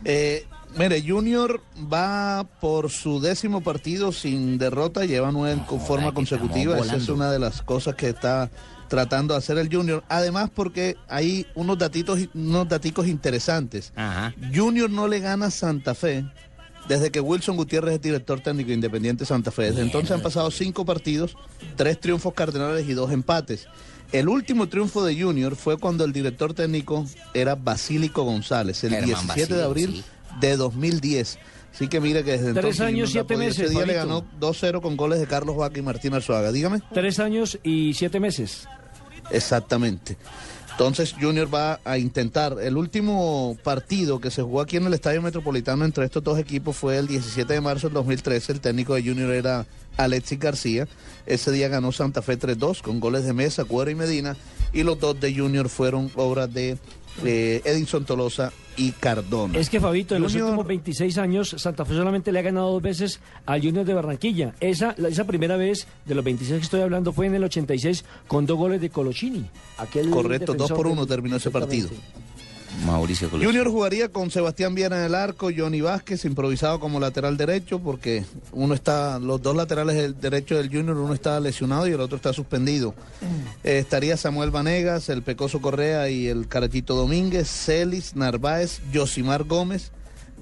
Eh, 0.05 0.44
mire, 0.76 1.02
Junior 1.06 1.60
va 1.92 2.46
por 2.60 2.90
su 2.90 3.20
décimo 3.20 3.62
partido 3.62 4.12
sin 4.12 4.59
derrota, 4.59 5.05
lleva 5.05 5.32
nueve 5.32 5.62
con 5.66 5.80
forma 5.80 6.09
que 6.09 6.14
consecutiva. 6.14 6.78
Esa 6.78 6.96
es 6.96 7.09
una 7.09 7.30
de 7.30 7.38
las 7.38 7.62
cosas 7.62 7.94
que 7.94 8.09
está 8.09 8.51
tratando 8.88 9.34
de 9.34 9.38
hacer 9.38 9.59
el 9.59 9.74
Junior. 9.74 10.05
Además, 10.09 10.51
porque 10.55 10.96
hay 11.09 11.46
unos 11.55 11.78
datitos, 11.78 12.18
unos 12.34 12.68
daticos 12.68 13.06
interesantes. 13.06 13.92
Junior 14.55 14.90
no 14.90 15.09
le 15.09 15.20
gana 15.20 15.46
a 15.46 15.51
Santa 15.51 15.94
Fe 15.94 16.24
desde 16.88 17.10
que 17.10 17.20
Wilson 17.20 17.56
Gutiérrez 17.56 17.94
es 17.94 18.02
director 18.02 18.40
técnico 18.40 18.68
de 18.68 18.74
Independiente 18.74 19.24
Santa 19.24 19.51
Fe. 19.51 19.64
Desde 19.64 19.82
entonces 19.82 20.10
han 20.10 20.20
pasado 20.20 20.51
cinco 20.51 20.84
partidos, 20.84 21.36
tres 21.76 21.98
triunfos 21.98 22.34
cardenales 22.34 22.88
y 22.88 22.92
dos 22.92 23.10
empates. 23.10 23.66
El 24.12 24.28
último 24.28 24.68
triunfo 24.68 25.02
de 25.05 25.20
Junior 25.20 25.56
fue 25.56 25.78
cuando 25.78 26.05
el 26.05 26.12
director 26.12 26.55
técnico 26.55 27.05
era 27.32 27.55
Basílico 27.55 28.22
González, 28.22 28.84
el 28.84 28.90
Germán 28.90 29.26
17 29.26 29.55
de 29.55 29.64
abril 29.64 29.92
sí. 29.94 30.05
De 30.40 30.56
2010. 30.56 31.39
Así 31.74 31.89
que 31.89 32.01
mire 32.01 32.23
que 32.23 32.32
desde 32.32 32.52
Tres 32.52 32.56
entonces 32.56 32.81
años, 32.82 33.11
siete 33.11 33.36
meses, 33.36 33.59
Ese 33.59 33.70
día 33.70 33.85
le 33.85 33.94
ganó 33.94 34.24
2-0 34.39 34.81
con 34.81 34.97
goles 34.97 35.19
de 35.19 35.27
Carlos 35.27 35.56
Vaca 35.56 35.78
y 35.78 35.82
Martín 35.82 36.15
Arzuaga. 36.15 36.52
Dígame. 36.52 36.81
Tres 36.93 37.19
años 37.19 37.59
y 37.65 37.94
siete 37.94 38.20
meses. 38.20 38.69
Exactamente. 39.31 40.16
Entonces 40.70 41.15
Junior 41.20 41.52
va 41.52 41.81
a 41.85 41.98
intentar. 41.98 42.56
El 42.61 42.77
último 42.77 43.56
partido 43.62 44.20
que 44.20 44.31
se 44.31 44.43
jugó 44.43 44.61
aquí 44.61 44.77
en 44.77 44.86
el 44.86 44.94
Estadio 44.94 45.23
Metropolitano 45.23 45.85
entre 45.85 46.05
estos 46.05 46.23
dos 46.23 46.39
equipos 46.39 46.77
fue 46.77 46.98
el 46.98 47.06
17 47.06 47.52
de 47.52 47.61
marzo 47.61 47.89
del 47.89 47.94
2013. 47.94 48.52
El 48.52 48.61
técnico 48.61 48.94
de 48.94 49.02
Junior 49.02 49.31
era 49.32 49.66
Alexis 49.97 50.39
García. 50.39 50.89
Ese 51.27 51.52
día 51.52 51.69
ganó 51.69 51.93
Santa 51.93 52.23
Fe 52.23 52.39
3-2 52.39 52.82
con 52.82 52.98
goles 52.98 53.24
de 53.24 53.32
Mesa, 53.32 53.65
Cuero 53.65 53.90
y 53.90 53.94
Medina. 53.94 54.36
Y 54.73 54.82
los 54.82 54.98
dos 54.98 55.19
de 55.20 55.32
Junior 55.32 55.69
fueron 55.69 56.11
obras 56.16 56.52
de 56.52 56.77
eh, 57.24 57.62
Edinson 57.65 58.05
Tolosa 58.05 58.52
y 58.76 58.92
Cardona. 58.92 59.59
Es 59.59 59.70
que 59.70 59.80
Fabito, 59.80 60.16
en 60.16 60.22
los 60.22 60.34
últimos 60.34 60.66
26 60.66 61.18
años, 61.18 61.55
Santa 61.59 61.84
Fe 61.84 61.94
solamente 61.94 62.32
le 62.32 62.38
ha 62.38 62.42
ganado 62.42 62.72
dos 62.72 62.82
veces 62.82 63.20
al 63.46 63.60
Junior 63.62 63.84
de 63.84 63.94
Barranquilla. 63.94 64.55
Esa, 64.60 64.94
la- 64.98 65.09
esa 65.09 65.24
primera 65.24 65.56
vez 65.56 65.86
de 66.06 66.14
los 66.14 66.24
26 66.24 66.59
que 66.59 66.64
estoy 66.64 66.80
hablando 66.80 67.12
fue 67.12 67.26
en 67.26 67.34
el 67.34 67.44
86 67.44 68.05
con 68.26 68.46
dos 68.46 68.59
goles 68.59 68.80
de 68.80 68.90
Colochini. 68.90 69.46
Aquel 69.78 70.10
Correcto, 70.10 70.55
dos 70.55 70.72
por 70.72 70.86
uno 70.86 71.06
terminó 71.06 71.36
ese 71.36 71.51
partido. 71.51 71.88
Mauricio 72.84 73.30
Colón. 73.30 73.46
Junior 73.46 73.68
jugaría 73.68 74.09
con 74.09 74.30
Sebastián 74.30 74.74
Viera 74.74 74.98
en 74.98 75.05
el 75.05 75.14
arco, 75.14 75.51
Johnny 75.56 75.80
Vázquez 75.80 76.24
improvisado 76.24 76.80
como 76.80 77.01
lateral 77.01 77.36
derecho, 77.36 77.78
porque 77.78 78.24
uno 78.52 78.74
está, 78.74 79.18
los 79.18 79.40
dos 79.42 79.56
laterales 79.56 79.96
del 79.96 80.20
derecho 80.20 80.56
del 80.56 80.68
Junior, 80.68 80.96
uno 80.96 81.14
está 81.14 81.38
lesionado 81.40 81.86
y 81.88 81.92
el 81.92 82.01
otro 82.01 82.16
está 82.16 82.32
suspendido. 82.32 82.94
Eh, 83.62 83.78
estaría 83.78 84.16
Samuel 84.16 84.51
Vanegas, 84.51 85.09
el 85.09 85.22
Pecoso 85.22 85.60
Correa 85.60 86.09
y 86.10 86.28
el 86.28 86.48
Carachito 86.48 86.94
Domínguez, 86.94 87.48
Celis, 87.48 88.16
Narváez, 88.16 88.80
Yosimar 88.92 89.44
Gómez. 89.44 89.92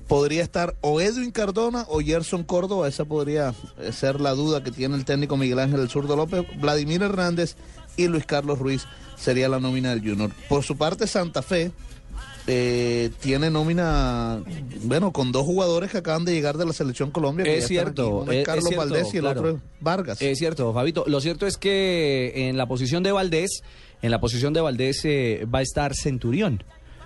Podría 0.09 0.43
estar 0.43 0.75
o 0.81 1.01
Edwin 1.01 1.31
Cardona 1.31 1.87
o 1.89 2.01
Gerson 2.01 2.43
Córdoba, 2.43 2.89
esa 2.89 3.05
podría 3.05 3.55
eh, 3.79 3.93
ser 3.93 4.21
la 4.21 4.33
duda 4.33 4.63
que 4.63 4.71
tiene 4.71 4.97
el 4.97 5.05
técnico 5.05 5.37
Miguel 5.37 5.61
Ángel 5.61 5.81
El 5.81 5.89
Zurdo 5.89 6.17
López, 6.17 6.45
Vladimir 6.61 7.03
Hernández 7.03 7.57
y 7.97 8.09
Luis 8.09 8.27
Carlos 8.27 8.59
Ruiz 8.59 8.85
sería 9.17 9.49
la 9.49 9.61
nómina 9.61 9.91
del 9.91 10.01
Junior. 10.01 10.31
Por 10.49 10.65
su 10.65 10.77
parte, 10.77 11.07
Santa 11.07 11.43
Fe, 11.43 11.71
eh, 12.47 13.11
tiene 13.21 13.51
nómina, 13.51 14.43
bueno, 14.83 15.13
con 15.13 15.31
dos 15.33 15.45
jugadores 15.47 15.91
que 15.91 15.99
acaban 15.99 16.25
de 16.25 16.33
llegar 16.33 16.57
de 16.59 16.67
la 16.67 16.73
selección 16.73 17.11
Colombia. 17.11 17.45
que 17.45 17.59
Es 17.59 17.69
cierto, 17.69 18.03
aquí. 18.03 18.13
Uno 18.13 18.33
es 18.33 18.37
es- 18.37 18.41
es 18.41 18.47
Carlos 18.47 18.65
cierto, 18.69 18.81
Valdés 18.87 19.15
y 19.15 19.17
el 19.19 19.23
claro. 19.23 19.41
otro 19.41 19.51
es 19.53 19.57
Vargas. 19.81 20.23
Es 20.23 20.39
cierto, 20.39 20.73
Fabito. 20.75 21.05
Lo 21.07 21.21
cierto 21.21 21.47
es 21.47 21.57
que 21.57 22.49
en 22.49 22.57
la 22.57 22.67
posición 22.67 23.03
de 23.03 23.13
Valdés, 23.13 23.63
en 24.03 24.11
la 24.11 24.21
posición 24.21 24.53
de 24.53 24.61
Valdés 24.61 25.01
eh, 25.05 25.47
va 25.53 25.61
a 25.61 25.63
estar 25.63 25.95
Centurión. 25.95 26.65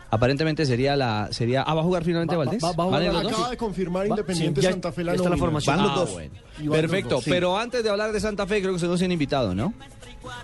Aparentemente 0.08 0.64
sería 0.64 0.94
la 0.94 1.28
sería 1.32 1.62
ah 1.62 1.74
va 1.74 1.80
a 1.80 1.84
jugar 1.84 2.04
finalmente 2.04 2.36
Va- 2.36 2.44
Valdés. 2.44 2.62
va- 2.62 2.72
va 2.72 2.96
a 2.96 3.20
acaba 3.28 3.50
de 3.50 3.56
confirmar 3.56 4.04
Va- 4.04 4.08
Independiente 4.10 4.60
sí, 4.60 4.64
ya- 4.64 4.70
Santa 4.70 4.92
Fe 4.92 5.02
la 5.02 5.14
está 5.14 5.28
la 5.28 5.36
formación. 5.36 5.76
Van 5.76 5.84
los 5.84 5.92
Ah, 5.92 6.00
dos. 6.00 6.12
bueno. 6.12 6.34
Los 6.62 6.76
Perfecto, 6.76 7.14
dos, 7.16 7.24
sí. 7.24 7.30
pero 7.30 7.58
antes 7.58 7.82
de 7.82 7.90
hablar 7.90 8.12
de 8.12 8.20
Santa 8.20 8.46
Fe, 8.46 8.62
creo 8.62 8.72
que 8.72 8.78
se 8.78 8.86
nos 8.86 9.00
tiene 9.00 9.14
invitado, 9.14 9.52
¿no? 9.54 9.74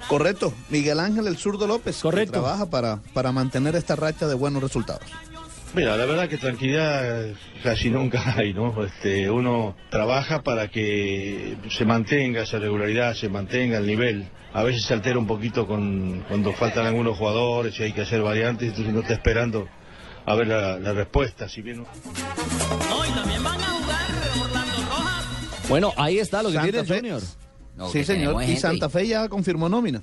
Correcto, 0.09 0.53
Miguel 0.69 1.01
Ángel 1.01 1.27
El 1.27 1.37
Zurdo 1.37 1.67
López, 1.67 1.99
Correcto. 2.01 2.33
que 2.33 2.39
trabaja 2.41 2.67
para, 2.67 3.01
para 3.15 3.33
mantener 3.33 3.77
esta 3.77 3.97
racha 3.97 4.27
de 4.27 4.35
buenos 4.35 4.63
resultados. 4.63 5.03
Mira, 5.75 5.97
la 5.97 6.05
verdad 6.05 6.29
que 6.29 6.37
tranquilidad 6.37 7.31
casi 7.63 7.89
nunca 7.89 8.35
hay, 8.37 8.53
¿no? 8.53 8.85
Este, 8.85 9.31
uno 9.31 9.75
trabaja 9.91 10.43
para 10.43 10.69
que 10.69 11.57
se 11.71 11.85
mantenga 11.87 12.43
esa 12.43 12.59
regularidad, 12.59 13.15
se 13.15 13.29
mantenga 13.31 13.79
el 13.79 13.87
nivel. 13.87 14.29
A 14.53 14.63
veces 14.63 14.85
se 14.85 14.93
altera 14.93 15.19
un 15.19 15.27
poquito 15.27 15.67
con, 15.67 16.25
cuando 16.29 16.53
faltan 16.53 16.85
algunos 16.87 17.17
jugadores 17.17 17.79
y 17.81 17.85
hay 17.85 17.93
que 17.93 18.03
hacer 18.03 18.21
variantes, 18.21 18.69
entonces 18.69 18.93
uno 18.93 19.01
está 19.01 19.15
esperando 19.15 19.67
a 20.27 20.35
ver 20.35 20.47
la, 20.49 20.79
la 20.79 20.93
respuesta. 20.93 21.49
Si 21.49 21.63
bien 21.63 21.87
Bueno, 25.71 25.93
ahí 25.97 26.19
está 26.19 26.43
lo 26.43 26.51
que 26.51 26.57
Santa 26.57 26.85
tiene 26.85 27.09
el 27.15 27.21
Fe. 27.21 27.27
Sí, 27.91 28.05
señor. 28.05 28.43
Y 28.45 28.57
Santa 28.57 28.89
Fe 28.89 29.07
ya 29.07 29.29
confirmó 29.29 29.69
nómina. 29.69 30.03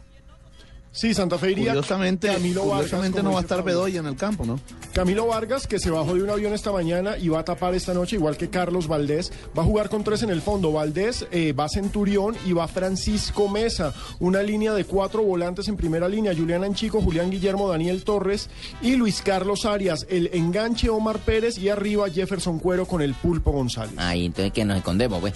Sí, 0.92 1.14
Santa 1.14 1.38
Fe 1.38 1.52
iría 1.52 1.68
Curiosamente, 1.74 2.28
Camilo 2.28 2.62
Vargas, 2.62 2.78
curiosamente 2.78 3.22
no 3.24 3.32
va 3.34 3.40
a 3.40 3.42
estar. 3.42 3.64
Bedoya 3.64 4.00
en 4.00 4.08
el 4.08 4.16
campo, 4.16 4.44
¿no? 4.46 4.60
Camilo 4.94 5.28
Vargas, 5.28 5.68
que 5.68 5.78
se 5.80 5.92
bajó 5.92 6.16
de 6.16 6.24
un 6.24 6.30
avión 6.32 6.54
esta 6.54 6.72
mañana 6.72 7.16
y 7.18 7.30
va 7.30 7.40
a 7.40 7.46
tapar 7.46 7.76
esta 7.76 7.94
noche, 7.94 8.16
igual 8.16 8.38
que 8.38 8.50
Carlos 8.50 8.88
Valdés. 8.88 9.32
Va 9.58 9.62
a 9.62 9.66
jugar 9.66 9.90
con 9.90 10.04
tres 10.04 10.24
en 10.24 10.32
el 10.32 10.42
fondo. 10.42 10.72
Valdés 10.72 11.28
eh, 11.32 11.54
va 11.54 11.70
Centurión 11.70 12.36
y 12.46 12.54
va 12.54 12.68
Francisco 12.68 13.48
Mesa. 13.48 13.94
Una 14.20 14.42
línea 14.42 14.74
de 14.74 14.86
cuatro 14.86 15.22
volantes 15.22 15.68
en 15.68 15.76
primera 15.78 16.10
línea. 16.10 16.34
Julián 16.36 16.64
Anchico, 16.64 17.02
Julián 17.02 17.30
Guillermo, 17.30 17.70
Daniel 17.70 18.04
Torres 18.04 18.50
y 18.82 18.96
Luis 18.96 19.22
Carlos 19.22 19.66
Arias. 19.66 20.08
El 20.10 20.32
enganche 20.34 20.90
Omar 20.90 21.20
Pérez 21.20 21.60
y 21.60 21.70
arriba 21.70 22.10
Jefferson 22.10 22.58
Cuero 22.58 22.88
con 22.88 23.02
el 23.04 23.14
pulpo 23.14 23.52
González. 23.52 23.94
Ahí, 23.98 24.26
entonces 24.26 24.52
que 24.54 24.66
nos 24.66 24.78
escondemos, 24.78 25.20
pues. 25.20 25.36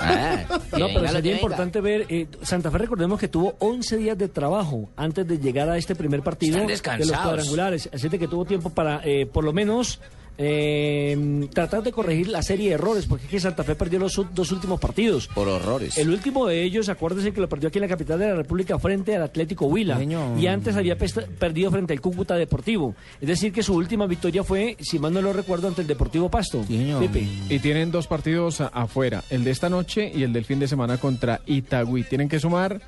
Ah, 0.00 0.44
No, 0.78 0.86
pero 0.88 1.02
que 1.02 1.08
sería 1.08 1.20
venga. 1.20 1.34
importante 1.34 1.80
ver, 1.80 2.06
eh, 2.08 2.26
Santa 2.42 2.70
Fe 2.70 2.78
recordemos 2.78 3.20
que 3.20 3.28
tuvo 3.28 3.56
11 3.58 3.96
días 3.98 4.16
de 4.16 4.28
trabajo 4.28 4.53
antes 4.96 5.26
de 5.26 5.38
llegar 5.38 5.68
a 5.68 5.76
este 5.76 5.94
primer 5.94 6.22
partido 6.22 6.58
de 6.66 7.06
los 7.06 7.16
cuadrangulares, 7.16 7.88
así 7.92 8.08
de 8.08 8.18
que 8.18 8.28
tuvo 8.28 8.44
tiempo 8.44 8.70
para 8.70 9.00
eh, 9.04 9.26
por 9.26 9.44
lo 9.44 9.52
menos 9.52 10.00
eh, 10.36 11.48
tratar 11.52 11.82
de 11.82 11.92
corregir 11.92 12.28
la 12.28 12.42
serie 12.42 12.68
de 12.68 12.74
errores, 12.74 13.06
porque 13.06 13.24
es 13.24 13.30
que 13.30 13.40
Santa 13.40 13.62
Fe 13.62 13.74
perdió 13.74 13.98
los 13.98 14.20
dos 14.34 14.52
últimos 14.52 14.80
partidos. 14.80 15.28
Por 15.28 15.48
horrores. 15.48 15.96
El 15.96 16.10
último 16.10 16.46
de 16.46 16.62
ellos, 16.62 16.88
acuérdese 16.88 17.32
que 17.32 17.40
lo 17.40 17.48
perdió 17.48 17.68
aquí 17.68 17.78
en 17.78 17.82
la 17.82 17.88
capital 17.88 18.18
de 18.18 18.28
la 18.28 18.34
República 18.34 18.78
frente 18.78 19.14
al 19.14 19.22
Atlético 19.22 19.66
Huila. 19.66 20.02
Y 20.38 20.46
antes 20.46 20.76
había 20.76 20.96
perdido 20.96 21.70
frente 21.70 21.92
al 21.92 22.00
Cúcuta 22.00 22.34
Deportivo. 22.34 22.94
Es 23.20 23.28
decir, 23.28 23.52
que 23.52 23.62
su 23.62 23.74
última 23.74 24.06
victoria 24.06 24.42
fue, 24.42 24.76
si 24.80 24.98
mal 24.98 25.12
no 25.12 25.22
lo 25.22 25.32
recuerdo, 25.32 25.68
ante 25.68 25.82
el 25.82 25.86
Deportivo 25.86 26.30
Pasto. 26.30 26.64
Pepe. 26.66 27.26
Y 27.48 27.58
tienen 27.60 27.90
dos 27.90 28.06
partidos 28.06 28.60
afuera, 28.60 29.22
el 29.30 29.44
de 29.44 29.50
esta 29.50 29.68
noche 29.68 30.10
y 30.12 30.22
el 30.22 30.32
del 30.32 30.44
fin 30.44 30.58
de 30.58 30.68
semana 30.68 30.98
contra 30.98 31.40
Itagüí. 31.46 32.02
Tienen 32.04 32.28
que 32.28 32.40
sumar 32.40 32.80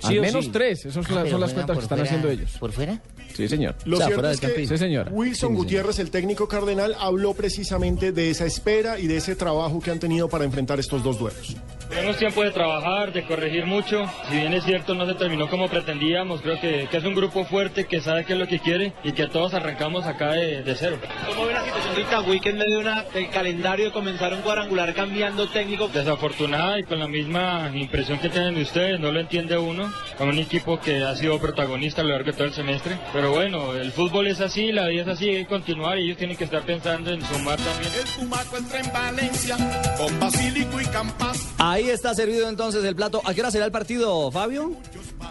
Sí 0.00 0.06
al 0.14 0.18
o 0.18 0.22
menos 0.22 0.44
sí. 0.46 0.50
tres. 0.52 0.84
Esas 0.86 1.04
Ah, 1.10 1.24
son, 1.28 1.40
las- 1.40 1.52
cuentas 1.52 1.76
que 1.76 1.82
están 1.82 1.98
fuera- 1.98 2.02
haciendo 2.04 2.30
ellos. 2.30 2.50
¿Por 2.58 2.72
fuera? 2.72 3.00
Sí, 3.36 3.48
señor. 3.48 3.74
Lo 3.84 3.96
cierto 3.98 4.28
es 4.30 4.40
que 4.40 4.66
Sí, 4.66 4.76
señora. 4.78 5.10
Wilson 5.12 5.54
Gutiérrez, 5.54 5.98
el 5.98 6.10
técnico 6.10 6.48
cardenal, 6.48 6.96
habló 6.98 7.34
precisamente 7.34 8.12
de 8.12 8.30
esa 8.30 8.44
espera 8.46 8.98
y 8.98 9.06
de 9.06 9.16
ese 9.18 9.36
trabajo 9.36 9.80
que 9.80 9.90
han 9.90 9.98
tenido 10.00 10.28
para 10.28 10.44
enfrentar 10.44 10.78
estos 10.80 11.02
dos 11.02 11.18
duelos. 11.18 11.56
Tenemos 11.90 12.16
tiempo 12.18 12.44
de 12.44 12.52
trabajar, 12.52 13.12
de 13.12 13.24
corregir 13.24 13.66
mucho. 13.66 14.04
Si 14.28 14.36
bien 14.36 14.54
es 14.54 14.64
cierto, 14.64 14.94
no 14.94 15.06
se 15.06 15.14
terminó 15.14 15.50
como 15.50 15.68
pretendíamos. 15.68 16.40
Creo 16.40 16.60
que, 16.60 16.86
que 16.88 16.96
es 16.96 17.04
un 17.04 17.16
grupo 17.16 17.44
fuerte 17.44 17.86
que 17.86 18.00
sabe 18.00 18.24
qué 18.24 18.34
es 18.34 18.38
lo 18.38 18.46
que 18.46 18.60
quiere 18.60 18.92
y 19.02 19.10
que 19.10 19.26
todos 19.26 19.54
arrancamos 19.54 20.06
acá 20.06 20.30
de, 20.30 20.62
de 20.62 20.74
cero. 20.76 20.98
¿Cómo 21.28 21.46
ve 21.46 21.52
la 21.52 21.64
situación 21.64 21.94
de 21.96 22.00
Itagüí 22.02 22.40
que 22.40 22.50
en 22.50 22.58
medio 22.58 22.76
de 22.76 22.82
una, 22.82 23.02
del 23.02 23.28
calendario 23.30 23.86
de 23.86 23.92
comenzar 23.92 24.32
un 24.32 24.40
cuadrangular 24.42 24.94
cambiando 24.94 25.48
técnico? 25.48 25.88
Desafortunada 25.88 26.78
y 26.78 26.84
con 26.84 27.00
la 27.00 27.08
misma 27.08 27.70
impresión 27.74 28.20
que 28.20 28.28
tienen 28.28 28.56
ustedes, 28.56 29.00
no 29.00 29.10
lo 29.10 29.18
entiende 29.18 29.58
uno. 29.58 29.92
Con 30.16 30.28
un 30.28 30.38
equipo 30.38 30.78
que 30.78 31.02
ha 31.02 31.16
sido 31.16 31.40
protagonista 31.40 32.02
a 32.02 32.04
lo 32.04 32.10
largo 32.10 32.30
de 32.30 32.36
todo 32.36 32.44
el 32.44 32.54
semestre. 32.54 32.98
Pero 33.12 33.32
bueno, 33.32 33.74
el 33.74 33.90
fútbol 33.90 34.28
es 34.28 34.40
así, 34.40 34.70
la 34.70 34.86
vida 34.86 35.02
es 35.02 35.08
así, 35.08 35.28
hay 35.28 35.42
que 35.42 35.46
continuar 35.46 35.98
y 35.98 36.04
ellos 36.04 36.18
tienen 36.18 36.36
que 36.36 36.44
estar 36.44 36.62
pensando 36.62 37.10
en 37.10 37.20
sumar 37.24 37.58
también. 37.58 37.92
El 37.98 38.04
Tumaco 38.04 38.56
entra 38.56 38.78
en 38.78 38.92
Valencia 38.92 39.56
con 39.98 40.20
Basílico 40.20 40.80
y 40.80 40.84
Campas. 40.86 41.52
Ahí 41.58 41.79
está 41.88 42.14
servido 42.14 42.48
entonces 42.48 42.84
el 42.84 42.94
plato. 42.94 43.22
¿A 43.24 43.34
qué 43.34 43.40
hora 43.40 43.50
será 43.50 43.64
el 43.64 43.72
partido, 43.72 44.30
Fabio? 44.30 44.72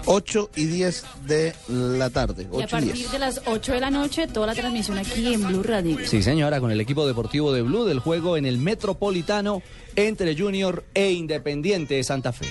8 0.06 0.50
y 0.56 0.66
10 0.66 1.04
de 1.26 1.54
la 1.68 2.10
tarde. 2.10 2.48
Y 2.52 2.62
a 2.62 2.66
8 2.66 2.66
y 2.66 2.72
partir 2.72 2.94
10. 2.94 3.12
de 3.12 3.20
las 3.20 3.42
8 3.46 3.74
de 3.74 3.80
la 3.80 3.92
noche, 3.92 4.28
toda 4.28 4.48
la 4.48 4.56
transmisión 4.56 4.98
aquí 4.98 5.34
en 5.34 5.48
Blue 5.48 5.64
Radio. 5.64 5.98
Sí, 6.06 6.24
señora, 6.24 6.60
con 6.60 6.72
el 6.72 6.82
equipo 6.82 7.06
deportivo 7.06 7.52
de 7.52 7.62
Blue 7.62 7.86
del 7.86 8.00
juego 8.00 8.38
en 8.38 8.46
el 8.46 8.58
Metropolitano 8.58 9.62
entre 9.96 10.36
Junior 10.38 10.84
e 10.94 11.12
Independiente 11.12 11.96
de 11.96 12.04
Santa 12.04 12.32
Fe. 12.32 12.48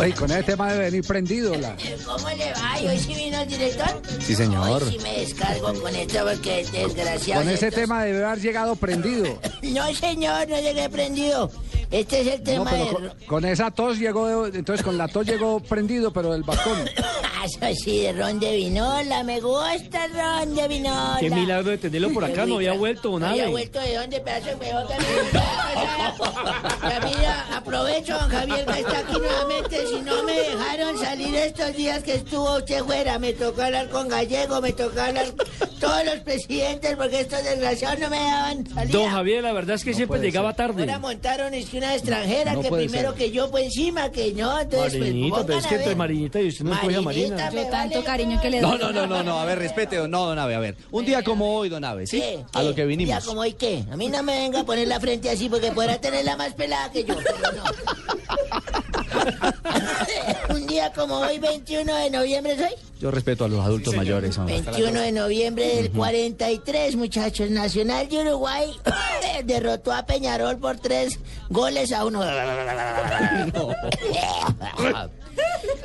Oye, 0.00 0.12
con 0.14 0.30
ese 0.30 0.42
tema 0.42 0.72
debe 0.72 0.84
venir 0.86 1.04
prendido. 1.06 1.54
La... 1.54 1.76
¿Cómo 2.04 2.28
le 2.30 2.52
va? 2.52 2.80
¿Y 2.80 2.86
hoy 2.88 2.98
sí 2.98 3.14
vino 3.14 3.40
el 3.40 3.48
director? 3.48 4.02
Sí, 4.20 4.34
señor. 4.34 4.82
Hoy 4.82 4.90
sí 4.92 4.98
me 5.02 5.18
descargo 5.20 5.72
con 5.80 5.94
esto 5.94 6.18
porque 6.28 6.66
desgraciado. 6.72 7.42
Con 7.42 7.50
ese 7.52 7.68
estos- 7.68 7.80
tema 7.82 8.04
debe 8.04 8.24
haber 8.24 8.40
llegado 8.40 8.76
prendido. 8.76 9.38
No, 9.62 9.92
señor, 9.94 10.48
no 10.48 10.60
llegué 10.60 10.88
prendido. 10.90 11.50
Este 11.94 12.20
es 12.22 12.26
el 12.26 12.38
No, 12.40 12.44
tema 12.44 12.70
pero 12.70 12.84
de... 12.84 12.90
con, 12.90 13.12
con 13.26 13.44
esa 13.44 13.70
tos 13.70 13.98
llegó, 13.98 14.46
entonces 14.46 14.84
con 14.84 14.98
la 14.98 15.06
tos 15.08 15.24
llegó 15.26 15.60
prendido, 15.60 16.12
pero 16.12 16.34
el 16.34 16.42
bastón. 16.42 16.76
Ah, 16.98 17.44
Eso 17.44 17.58
sí, 17.84 18.00
de 18.00 18.12
ron 18.14 18.40
de 18.40 18.56
vinola. 18.56 19.22
Me 19.22 19.38
gusta 19.40 20.06
el 20.06 20.12
ron 20.14 20.54
de 20.54 20.66
vinola. 20.66 21.16
Qué 21.20 21.28
milagro 21.30 21.70
de 21.70 21.78
tenerlo 21.78 22.10
por 22.12 22.24
acá, 22.24 22.46
no 22.46 22.56
había 22.56 22.72
vuelto, 22.72 23.10
No 23.10 23.18
nada. 23.18 23.32
había 23.32 23.48
vuelto 23.48 23.80
de 23.80 23.96
dónde, 23.96 24.20
pedazo 24.20 24.46
de 24.46 24.54
huevón 24.56 24.86
que 24.88 24.94
me- 24.94 26.88
Camila, 26.90 27.46
aprovecho, 27.56 28.18
don 28.18 28.30
Javier, 28.30 28.64
que 28.66 28.80
está 28.80 28.98
aquí 28.98 29.18
nuevamente. 29.18 29.86
Si 29.86 30.00
no 30.00 30.22
me 30.24 30.32
dejaron 30.32 30.98
salir 30.98 31.34
estos 31.36 31.76
días 31.76 32.02
que 32.02 32.14
estuvo 32.14 32.56
usted 32.56 32.82
fuera, 32.84 33.18
me 33.18 33.32
tocó 33.34 33.62
hablar 33.62 33.88
con 33.90 34.08
Gallego, 34.08 34.60
me 34.60 34.72
tocó 34.72 35.00
hablar 35.00 35.26
con 35.34 35.46
todos 35.80 36.04
los 36.06 36.16
presidentes, 36.20 36.96
porque 36.96 37.20
estos 37.20 37.42
desgraciados 37.44 37.98
no 38.00 38.10
me 38.10 38.16
daban 38.18 38.66
salida. 38.66 38.98
Don 38.98 39.10
Javier, 39.10 39.42
la 39.42 39.52
verdad 39.52 39.76
es 39.76 39.84
que 39.84 39.92
siempre 39.94 40.20
llegaba 40.20 40.54
tarde. 40.54 40.80
Ahora 40.82 40.98
montaron 40.98 41.52
es 41.54 41.66
que 41.68 41.80
una 41.84 41.94
extranjera 41.94 42.52
No 42.54 42.62
que 42.62 42.70
primero 42.70 43.10
ser. 43.10 43.18
que 43.18 43.30
yo 43.30 43.50
por 43.50 43.60
encima, 43.60 44.10
que 44.10 44.32
no, 44.32 44.58
entonces 44.60 44.90
pues, 44.96 45.00
Marinita, 45.00 45.46
pero 45.46 45.58
es 45.58 45.66
que 45.66 45.74
entre. 45.76 45.94
Marinita 45.94 46.40
y 46.40 46.48
usted 46.48 46.64
no 46.64 46.74
escoge 46.74 46.96
a 46.96 47.00
Marina. 47.02 47.36
Marinita, 47.36 47.62
Yo 47.64 47.70
tanto 47.70 48.04
cariño 48.04 48.40
que 48.40 48.50
le 48.50 48.60
No, 48.60 48.70
doy. 48.70 48.78
no, 48.78 48.92
no, 48.92 49.06
no, 49.06 49.22
no, 49.22 49.38
a 49.40 49.44
ver, 49.44 49.58
respete, 49.58 49.96
no, 50.08 50.26
don 50.26 50.38
Ave, 50.38 50.54
a 50.54 50.58
ver. 50.60 50.76
Un 50.90 51.04
día 51.04 51.22
como 51.22 51.54
hoy, 51.56 51.68
don 51.68 51.84
Ave, 51.84 52.06
¿sí? 52.06 52.20
¿Qué? 52.20 52.44
A 52.52 52.62
lo 52.62 52.74
que 52.74 52.84
vinimos. 52.86 53.14
Ya 53.14 53.20
como 53.24 53.40
hoy 53.42 53.52
qué. 53.52 53.84
A 53.90 53.96
mí 53.96 54.08
no 54.08 54.22
me 54.22 54.38
venga 54.38 54.60
a 54.60 54.64
poner 54.64 54.88
la 54.88 54.98
frente 55.00 55.30
así 55.30 55.48
porque 55.48 55.70
podrá 55.72 55.98
tenerla 56.00 56.36
más 56.36 56.54
pelada 56.54 56.90
que 56.90 57.04
yo, 57.04 57.14
pero 57.16 57.52
no. 57.52 57.64
Un 60.50 60.66
día 60.66 60.92
como 60.92 61.18
hoy, 61.18 61.38
21 61.38 61.94
de 61.94 62.10
noviembre, 62.10 62.56
¿soy? 62.56 62.74
Yo 63.00 63.10
respeto 63.10 63.44
a 63.44 63.48
los 63.48 63.64
adultos 63.64 63.94
mayores. 63.94 64.38
hombre. 64.38 64.60
21 64.62 65.00
de 65.00 65.12
noviembre 65.12 65.76
del 65.76 65.90
43, 65.90 66.96
muchachos. 66.96 67.50
Nacional 67.50 68.08
de 68.08 68.20
Uruguay 68.20 68.70
derrotó 69.44 69.92
a 69.92 70.06
Peñarol 70.06 70.58
por 70.58 70.78
tres 70.78 71.18
goles 71.50 71.92
a 71.92 72.04
uno. 72.04 72.22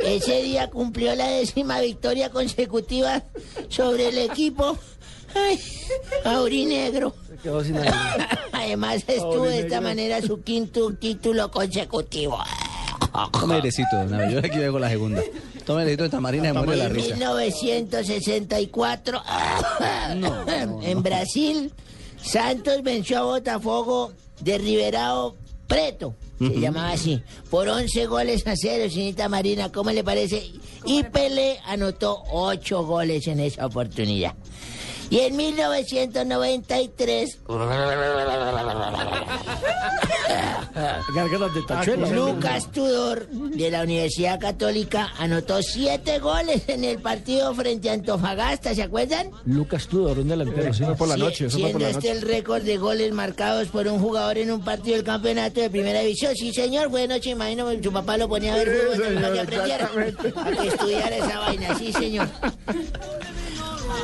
Ese 0.04 0.42
día 0.44 0.70
cumplió 0.70 1.16
la 1.16 1.28
décima 1.28 1.80
victoria 1.82 2.30
consecutiva 2.30 3.24
sobre 3.70 4.10
el 4.10 4.18
equipo 4.20 4.78
ay, 5.36 5.60
aurinegro. 6.26 7.16
Quedó 7.42 7.64
sin 7.64 7.78
aire. 7.78 7.94
Además 8.52 9.04
estuvo 9.08 9.46
de 9.46 9.62
esta 9.62 9.80
manera 9.82 10.22
su 10.22 10.42
quinto 10.42 10.94
título 10.94 11.50
consecutivo. 11.52 12.40
Tome 13.32 13.56
airecito, 13.56 13.98
Ave, 13.98 14.32
yo 14.32 14.38
aquí 14.40 14.58
vengo 14.58 14.78
la 14.80 14.90
segunda. 14.90 15.22
Tome 15.66 15.82
airecito 15.82 16.04
de 16.04 16.10
tamarina 16.10 16.50
y 16.50 16.54
muere 16.54 16.76
la 16.76 16.86
En 16.86 16.96
risa. 16.96 17.16
1964, 17.16 19.22
en 20.84 21.04
Brasil, 21.04 21.74
Santos 22.22 22.84
venció 22.84 23.20
a 23.20 23.24
Botafogo 23.24 24.14
de 24.42 24.58
Riverao 24.58 25.36
Preto, 25.70 26.16
se 26.40 26.60
llamaba 26.60 26.94
así, 26.94 27.22
por 27.52 27.70
11 27.70 28.08
goles 28.08 28.48
a 28.48 28.56
cero, 28.56 28.90
señorita 28.90 29.30
Marina, 29.30 29.72
¿cómo 29.72 29.92
le 29.92 30.04
parece? 30.04 30.50
Y 30.84 31.04
Pelé 31.04 31.60
anotó 31.64 32.24
8 32.32 32.88
goles 32.88 33.28
en 33.28 33.40
esa 33.40 33.68
oportunidad. 33.68 34.34
Y 35.10 35.20
en 35.20 35.36
1993... 35.36 37.40
Gargaras 41.14 41.54
de 41.54 41.62
tachuela. 41.64 42.08
Lucas 42.10 42.72
Tudor 42.72 43.28
de 43.30 43.72
la 43.72 43.84
Universidad 43.84 44.40
Católica 44.40 45.10
anotó 45.18 45.62
siete 45.62 46.20
goles 46.20 46.64
en 46.68 46.84
el 46.84 47.00
partido 47.00 47.54
frente 47.56 47.90
a 47.90 47.94
Antofagasta, 47.94 48.76
¿se 48.76 48.84
acuerdan? 48.84 49.32
Lucas 49.46 49.88
Tudor, 49.88 50.20
un 50.20 50.28
delantero. 50.28 50.74
Sí, 50.74 50.84
por 50.98 51.08
la 51.08 51.18
noche, 51.18 51.46
eso 51.48 51.58
por 51.58 51.68
Siendo 51.68 51.80
la 51.80 51.90
este 51.90 52.10
noche. 52.10 52.12
el 52.12 52.22
récord 52.22 52.62
de 52.64 52.78
goles 52.78 53.12
marcados 53.12 53.68
por 53.70 53.88
un 53.88 54.00
jugador 54.00 54.38
en 54.38 54.52
un 54.52 54.64
partido 54.64 54.96
del 54.98 55.06
campeonato 55.06 55.62
de 55.62 55.70
primera 55.70 56.02
división. 56.02 56.36
Sí, 56.36 56.54
señor, 56.54 56.90
fue 56.90 57.02
de 57.02 57.08
noche, 57.08 57.32
imagino 57.32 57.68
que 57.70 57.84
su 57.84 57.92
papá 57.92 58.18
lo 58.18 58.30
ponía 58.30 58.54
a 58.54 58.58
ver 58.58 58.70
fútbol 58.94 59.14
para 59.16 59.34
que 59.34 59.40
aprendiera, 59.40 59.90
para 60.36 60.58
que 60.58 60.68
estudiara 60.68 61.16
esa 61.18 61.40
vaina, 61.40 61.76
sí, 61.78 61.92
señor. 61.94 62.28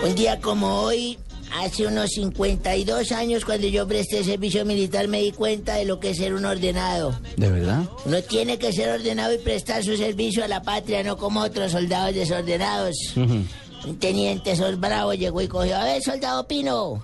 Un 0.03 0.15
día 0.15 0.39
como 0.39 0.81
hoy, 0.81 1.17
hace 1.61 1.87
unos 1.87 2.11
52 2.11 3.11
años, 3.11 3.45
cuando 3.45 3.67
yo 3.67 3.87
presté 3.87 4.23
servicio 4.23 4.65
militar, 4.65 5.07
me 5.07 5.21
di 5.21 5.31
cuenta 5.31 5.75
de 5.75 5.85
lo 5.85 5.99
que 5.99 6.11
es 6.11 6.17
ser 6.17 6.33
un 6.33 6.45
ordenado. 6.45 7.17
¿De 7.37 7.49
verdad? 7.49 7.83
Uno 8.05 8.21
tiene 8.23 8.57
que 8.57 8.71
ser 8.71 8.89
ordenado 8.89 9.33
y 9.33 9.37
prestar 9.39 9.83
su 9.83 9.95
servicio 9.97 10.43
a 10.43 10.47
la 10.47 10.61
patria, 10.61 11.03
no 11.03 11.17
como 11.17 11.41
otros 11.41 11.71
soldados 11.71 12.13
desordenados. 12.15 12.95
Un 13.15 13.99
teniente 13.99 14.55
Sol 14.55 14.75
Bravo 14.77 15.13
llegó 15.13 15.41
y 15.41 15.47
cogió, 15.47 15.77
a 15.77 15.83
ver, 15.83 16.01
soldado 16.01 16.47
Pino, 16.47 17.03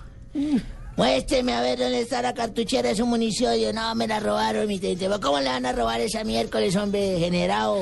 muéstreme 0.97 1.53
a 1.53 1.61
ver 1.61 1.79
dónde 1.79 2.01
está 2.01 2.21
la 2.21 2.33
cartuchera 2.33 2.89
de 2.89 2.95
su 2.95 3.05
munición. 3.05 3.55
Yo, 3.59 3.71
no, 3.73 3.93
me 3.95 4.07
la 4.07 4.19
robaron, 4.19 4.67
mi 4.67 4.79
teniente. 4.79 5.05
"¿Pero 5.05 5.19
¿Cómo 5.19 5.39
le 5.39 5.45
van 5.49 5.65
a 5.65 5.71
robar 5.73 6.01
esa 6.01 6.23
miércoles, 6.23 6.75
hombre, 6.75 7.17
generado? 7.19 7.77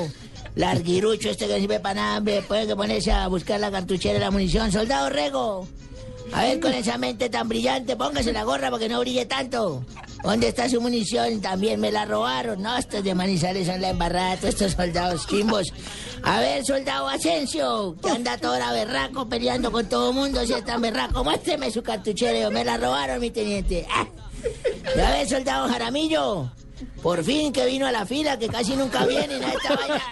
Larguirucho 0.54 1.30
este 1.30 1.46
que 1.46 1.60
sirve 1.60 1.80
para 1.80 2.16
hombre. 2.16 2.42
Pueden 2.42 2.68
que 2.68 2.76
ponerse 2.76 3.12
a 3.12 3.28
buscar 3.28 3.60
la 3.60 3.70
cartuchera 3.70 4.14
de 4.14 4.20
la 4.20 4.30
munición. 4.30 4.70
Soldado 4.72 5.10
Rego, 5.10 5.66
a 6.32 6.42
ver, 6.42 6.60
con 6.60 6.72
esa 6.72 6.96
mente 6.96 7.28
tan 7.28 7.48
brillante, 7.48 7.96
póngase 7.96 8.32
la 8.32 8.44
gorra 8.44 8.70
para 8.70 8.78
que 8.78 8.88
no 8.88 9.00
brille 9.00 9.26
tanto. 9.26 9.84
¿Dónde 10.22 10.48
está 10.48 10.68
su 10.68 10.80
munición? 10.80 11.40
También 11.40 11.80
me 11.80 11.90
la 11.90 12.04
robaron. 12.04 12.62
No, 12.62 12.76
estos 12.76 13.02
de 13.02 13.14
Manizales 13.14 13.66
son 13.66 13.80
la 13.80 13.90
embarrada, 13.90 14.36
todos 14.36 14.50
estos 14.50 14.72
soldados 14.72 15.26
chimbos. 15.26 15.72
A 16.22 16.40
ver, 16.40 16.64
soldado 16.64 17.08
Asensio, 17.08 17.96
que 18.02 18.10
anda 18.10 18.36
toda 18.36 18.72
berraco 18.72 19.28
peleando 19.28 19.72
con 19.72 19.88
todo 19.88 20.10
el 20.10 20.16
mundo, 20.16 20.44
si 20.46 20.52
es 20.52 20.64
tan 20.64 20.82
berraco, 20.82 21.24
muéstreme 21.24 21.70
su 21.70 21.82
cartuchera. 21.82 22.38
Yo, 22.38 22.50
Me 22.50 22.64
la 22.64 22.76
robaron, 22.76 23.18
mi 23.18 23.30
teniente. 23.30 23.86
Ah. 23.90 24.06
Y 24.94 25.00
a 25.00 25.10
ver, 25.10 25.28
soldado 25.28 25.68
Jaramillo, 25.68 26.50
por 27.02 27.24
fin 27.24 27.52
que 27.52 27.66
vino 27.66 27.86
a 27.86 27.92
la 27.92 28.06
fila, 28.06 28.38
que 28.38 28.48
casi 28.48 28.76
nunca 28.76 29.04
viene, 29.06 29.38
¿no? 29.38 29.48
Esta 29.48 29.76
vaina. 29.76 30.02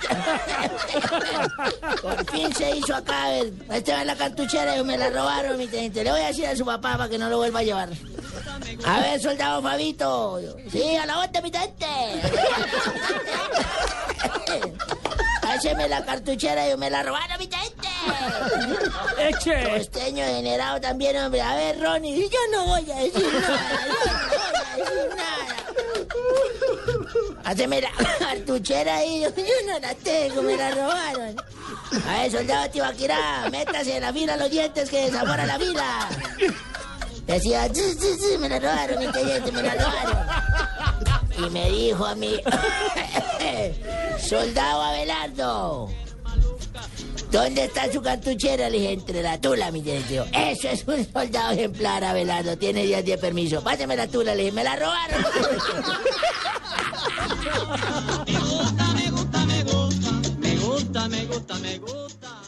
Por 2.03 2.31
fin 2.31 2.55
se 2.55 2.77
hizo 2.77 2.95
acá, 2.95 3.24
a 3.24 3.39
esta 3.39 4.01
es 4.01 4.07
la 4.07 4.16
cartuchera, 4.16 4.77
yo 4.77 4.85
me 4.85 4.97
la 4.97 5.11
robaron, 5.11 5.59
mi 5.59 5.66
teniente. 5.66 6.05
Le 6.05 6.11
voy 6.11 6.20
a 6.20 6.28
decir 6.28 6.47
a 6.47 6.57
su 6.57 6.65
papá 6.65 6.97
para 6.97 7.09
que 7.09 7.19
no 7.19 7.28
lo 7.28 7.39
vuelva 7.39 7.61
a 7.61 7.62
llevar. 7.62 7.89
A 8.85 9.01
ver, 9.01 9.20
soldado 9.20 9.62
Sí, 10.70 10.97
a 10.97 11.07
la 11.07 11.16
bota, 11.16 11.40
mi 11.43 11.51
teniente. 11.51 11.86
Páseme 15.49 15.89
la 15.89 16.05
cartuchera 16.05 16.69
y 16.69 16.77
me 16.77 16.91
la 16.91 17.03
robaron, 17.03 17.39
mi 17.39 17.49
gente. 17.49 17.89
Eche. 19.19 19.79
Costeño 19.79 20.23
generado 20.27 20.79
también, 20.79 21.16
hombre. 21.16 21.41
A 21.41 21.55
ver, 21.55 21.81
Ronnie, 21.81 22.29
yo 22.29 22.39
no 22.53 22.66
voy 22.66 22.91
a 22.91 22.97
decir 22.97 23.27
nada. 23.33 23.87
Yo 23.87 23.95
no 23.95 23.99
voy 24.05 24.61
a 24.61 24.77
decir 24.77 25.09
nada. 25.16 25.57
Haceme 27.45 27.81
la 27.81 27.91
cartuchera 28.19 28.97
ahí. 28.97 29.23
Yo 29.23 29.33
no 29.66 29.79
la 29.79 29.95
tengo, 29.95 30.43
me 30.43 30.55
la 30.55 30.70
robaron. 30.70 31.37
A 32.07 32.12
ver, 32.19 32.31
soldado 32.31 32.69
Tibaquirá, 32.70 33.49
métase 33.51 33.97
en 33.97 34.03
la 34.03 34.12
fila 34.12 34.37
los 34.37 34.51
dientes 34.51 34.91
que 34.91 35.07
desafora 35.07 35.47
la 35.47 35.59
fila. 35.59 36.09
Decía, 37.29 37.69
sí, 37.75 37.83
sí, 38.01 38.09
sí, 38.19 38.39
me 38.39 38.49
la 38.49 38.59
robaron, 38.59 38.99
mi 38.99 39.13
teniente, 39.13 39.53
me 39.53 39.63
la 39.63 39.75
robaron. 39.75 41.47
Y 41.47 41.51
me 41.51 41.71
dijo 41.71 42.07
a 42.07 42.15
mí, 42.15 42.41
soldado 44.29 44.83
Abelardo, 44.83 45.91
¿dónde 47.31 47.65
está 47.65 47.93
su 47.93 48.01
cartuchera? 48.01 48.71
Le 48.71 48.79
dije, 48.79 48.93
entre 48.95 49.23
la 49.23 49.39
tula, 49.39 49.71
mi 49.71 49.83
teniente. 49.83 50.25
Eso 50.33 50.69
es 50.71 50.85
un 50.89 51.07
soldado 51.13 51.53
ejemplar, 51.53 52.03
Abelardo, 52.03 52.57
tiene 52.57 52.85
días 52.85 53.05
de 53.05 53.19
permiso. 53.19 53.63
Pásame 53.63 53.95
la 53.95 54.09
tula, 54.09 54.35
le 54.35 54.45
dije, 54.45 54.53
me 54.53 54.65
la 54.65 54.77
robaron. 54.77 55.27
Me 60.39 60.57
gusta, 60.57 61.09
me 61.09 61.27
gusta, 61.27 61.55
me 61.59 61.79
gusta. 61.79 62.48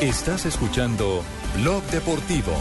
Estás 0.00 0.46
escuchando 0.46 1.22
Blog 1.60 1.82
Deportivo. 1.90 2.52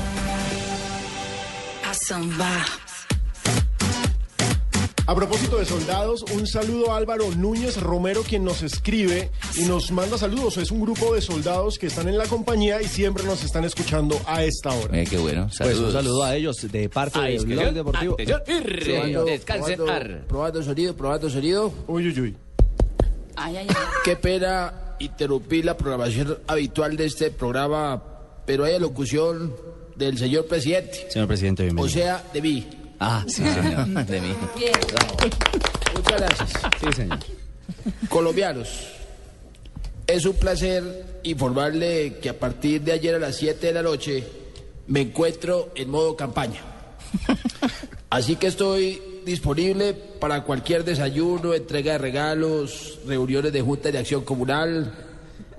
A 5.06 5.16
propósito 5.16 5.58
de 5.58 5.66
soldados, 5.66 6.24
un 6.34 6.48
saludo 6.48 6.92
a 6.92 6.98
Álvaro 6.98 7.30
Núñez 7.38 7.80
Romero, 7.82 8.24
quien 8.24 8.44
nos 8.44 8.62
escribe 8.64 9.30
y 9.56 9.66
nos 9.66 9.92
manda 9.92 10.18
saludos. 10.18 10.58
Es 10.58 10.72
un 10.72 10.82
grupo 10.82 11.14
de 11.14 11.22
soldados 11.22 11.78
que 11.78 11.88
están 11.88 12.10
en 12.10 12.18
la 12.18 12.26
compañía 12.26 12.82
y 12.82 12.86
siempre 12.88 13.24
nos 13.24 13.44
están 13.44 13.64
escuchando 13.64 14.20
a 14.26 14.44
esta 14.44 14.70
hora. 14.72 15.00
Eh, 15.00 15.06
qué 15.10 15.18
bueno. 15.18 15.48
Pues 15.58 15.78
un 15.78 15.92
saludo 15.94 16.24
a 16.24 16.36
ellos 16.36 16.58
de 16.72 16.90
parte 16.90 17.20
del. 17.20 17.46
Blog 17.46 17.72
Deportivo. 17.74 18.18
Probando- 18.18 19.26
descansen. 19.26 19.76
probando-. 19.78 20.28
Probando 20.28 20.64
sonido, 20.64 20.96
probando 20.96 21.30
sonido. 21.30 21.72
Uy, 21.88 22.08
uy, 22.08 22.20
uy. 22.20 22.38
Ay, 23.36 23.58
ay, 23.58 23.68
ay. 23.70 23.76
Qué 24.04 24.16
pena 24.16 24.74
interrumpir 25.00 25.66
la 25.66 25.78
programación 25.78 26.38
habitual 26.48 26.98
de 26.98 27.06
este 27.06 27.32
programa, 27.32 28.04
pero 28.46 28.66
hay 28.66 28.80
locución 28.80 29.56
del 29.96 30.18
señor 30.18 30.46
presidente. 30.46 31.08
Señor 31.10 31.28
presidente, 31.28 31.64
bienvenido. 31.64 31.88
O 31.88 31.90
sea, 31.90 32.24
de 32.34 32.42
mí. 32.42 32.68
Ah, 33.00 33.24
sí, 33.28 33.44
señor. 33.44 33.88
De 34.06 34.22
mí. 34.22 34.36
Muchas 35.96 36.20
gracias. 36.20 36.50
Sí, 36.80 36.94
señor. 36.96 37.20
Colombianos, 38.10 38.88
es 40.06 40.26
un 40.26 40.36
placer 40.36 41.20
informarle 41.24 42.18
que 42.22 42.30
a 42.30 42.40
partir 42.40 42.82
de 42.82 42.94
ayer 42.94 43.16
a 43.16 43.20
las 43.20 43.36
7 43.36 43.68
de 43.68 43.74
la 43.74 43.84
noche 43.84 44.24
me 44.88 45.02
encuentro 45.02 45.72
en 45.76 45.90
modo 45.90 46.16
campaña. 46.16 46.62
Así 48.10 48.38
que 48.38 48.48
estoy 48.48 49.02
disponible 49.28 49.94
para 49.94 50.42
cualquier 50.44 50.84
desayuno, 50.84 51.54
entrega 51.54 51.92
de 51.92 51.98
regalos, 52.00 53.00
reuniones 53.06 53.54
de 53.54 53.62
junta 53.62 53.92
de 53.92 54.00
acción 54.00 54.24
comunal, 54.24 54.94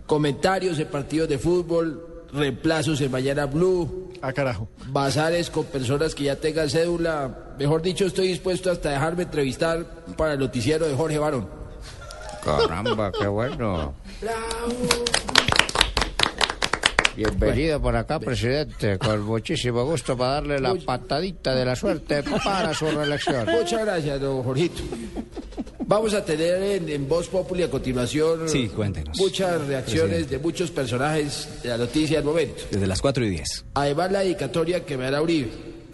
comentarios 0.07 0.78
en 0.78 0.89
partidos 0.89 1.28
de 1.28 1.39
fútbol, 1.39 2.24
reemplazos 2.32 3.01
en 3.01 3.12
Mañana 3.12 3.47
Blue. 3.47 4.12
Ah, 4.23 4.32
carajo. 4.32 4.69
Bazares 4.89 5.51
con 5.51 5.66
personas 5.66 6.15
que 6.15 6.24
ya 6.24 6.36
tengan 6.36 6.69
cédula. 6.69 7.55
Mejor 7.59 7.82
dicho, 7.82 8.07
estoy 8.07 8.28
dispuesto 8.28 8.70
hasta 8.70 8.90
dejarme 8.90 9.24
entrevistar 9.24 9.85
para 10.16 10.32
el 10.32 10.40
noticiero 10.40 10.89
de 10.89 10.95
Jorge 10.95 11.19
Barón. 11.19 11.49
Caramba, 12.43 13.12
qué 13.12 13.27
bueno. 13.28 13.95
Bienvenido 17.19 17.82
por 17.82 17.97
acá, 17.97 18.20
presidente, 18.20 18.97
con 18.97 19.23
muchísimo 19.24 19.85
gusto 19.85 20.16
para 20.16 20.35
darle 20.35 20.61
la 20.61 20.77
patadita 20.77 21.53
de 21.53 21.65
la 21.65 21.74
suerte 21.74 22.23
para 22.23 22.73
su 22.73 22.86
reelección. 22.89 23.45
Muchas 23.51 23.85
gracias, 23.85 24.20
don 24.20 24.40
Jorgito. 24.45 24.82
Vamos 25.81 26.15
a 26.15 26.24
tener 26.24 26.62
en, 26.62 26.89
en 26.89 27.09
Voz 27.09 27.27
Populi 27.27 27.65
a 27.65 27.70
continuación 27.70 28.49
Sí, 28.49 28.69
cuéntenos. 28.69 29.19
muchas 29.19 29.66
reacciones 29.66 30.09
Presidente. 30.11 30.36
de 30.36 30.43
muchos 30.45 30.70
personajes 30.70 31.49
de 31.65 31.70
la 31.70 31.78
noticia 31.78 32.19
del 32.19 32.24
momento. 32.27 32.62
Desde 32.70 32.86
las 32.86 33.01
4 33.01 33.24
y 33.24 33.31
10. 33.31 33.65
Además, 33.74 34.12
la 34.12 34.20
dedicatoria 34.20 34.85
que 34.85 34.97
me 34.97 35.07
hará 35.07 35.20
Uribe. 35.20 35.49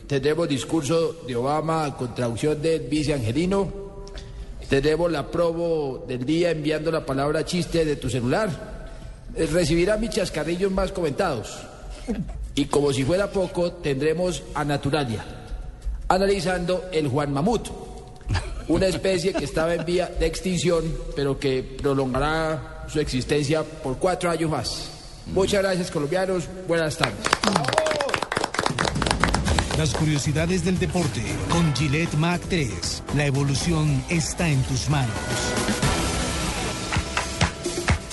Tendremos 0.06 0.46
discurso 0.46 1.22
de 1.26 1.36
Obama 1.36 1.96
con 1.96 2.14
traducción 2.14 2.60
del 2.60 2.80
vice 2.82 3.14
Angelino. 3.14 4.04
Tenemos 4.68 5.10
la 5.10 5.26
promo 5.26 6.04
del 6.06 6.26
día 6.26 6.50
enviando 6.50 6.90
la 6.90 7.06
palabra 7.06 7.46
chiste 7.46 7.86
de 7.86 7.96
tu 7.96 8.10
celular. 8.10 8.73
Eh, 9.36 9.46
Recibirá 9.52 9.96
mis 9.96 10.10
chascarrillos 10.10 10.70
más 10.70 10.92
comentados. 10.92 11.58
Y 12.54 12.66
como 12.66 12.92
si 12.92 13.04
fuera 13.04 13.30
poco, 13.30 13.72
tendremos 13.72 14.42
a 14.54 14.64
Naturalia, 14.64 15.24
analizando 16.08 16.84
el 16.92 17.08
Juan 17.08 17.32
Mamut, 17.32 17.68
una 18.68 18.86
especie 18.86 19.32
que 19.32 19.44
estaba 19.44 19.74
en 19.74 19.84
vía 19.84 20.06
de 20.06 20.26
extinción, 20.26 20.84
pero 21.16 21.38
que 21.38 21.62
prolongará 21.62 22.84
su 22.88 23.00
existencia 23.00 23.62
por 23.64 23.98
cuatro 23.98 24.30
años 24.30 24.50
más. 24.50 24.90
Muchas 25.26 25.62
gracias, 25.62 25.90
colombianos. 25.90 26.44
Buenas 26.68 26.96
tardes. 26.96 27.16
Las 29.78 29.92
curiosidades 29.94 30.64
del 30.64 30.78
deporte 30.78 31.22
con 31.50 31.74
Gillette 31.74 32.14
Mac 32.14 32.40
3. 32.48 33.02
La 33.16 33.26
evolución 33.26 34.04
está 34.08 34.48
en 34.48 34.62
tus 34.62 34.88
manos. 34.88 35.12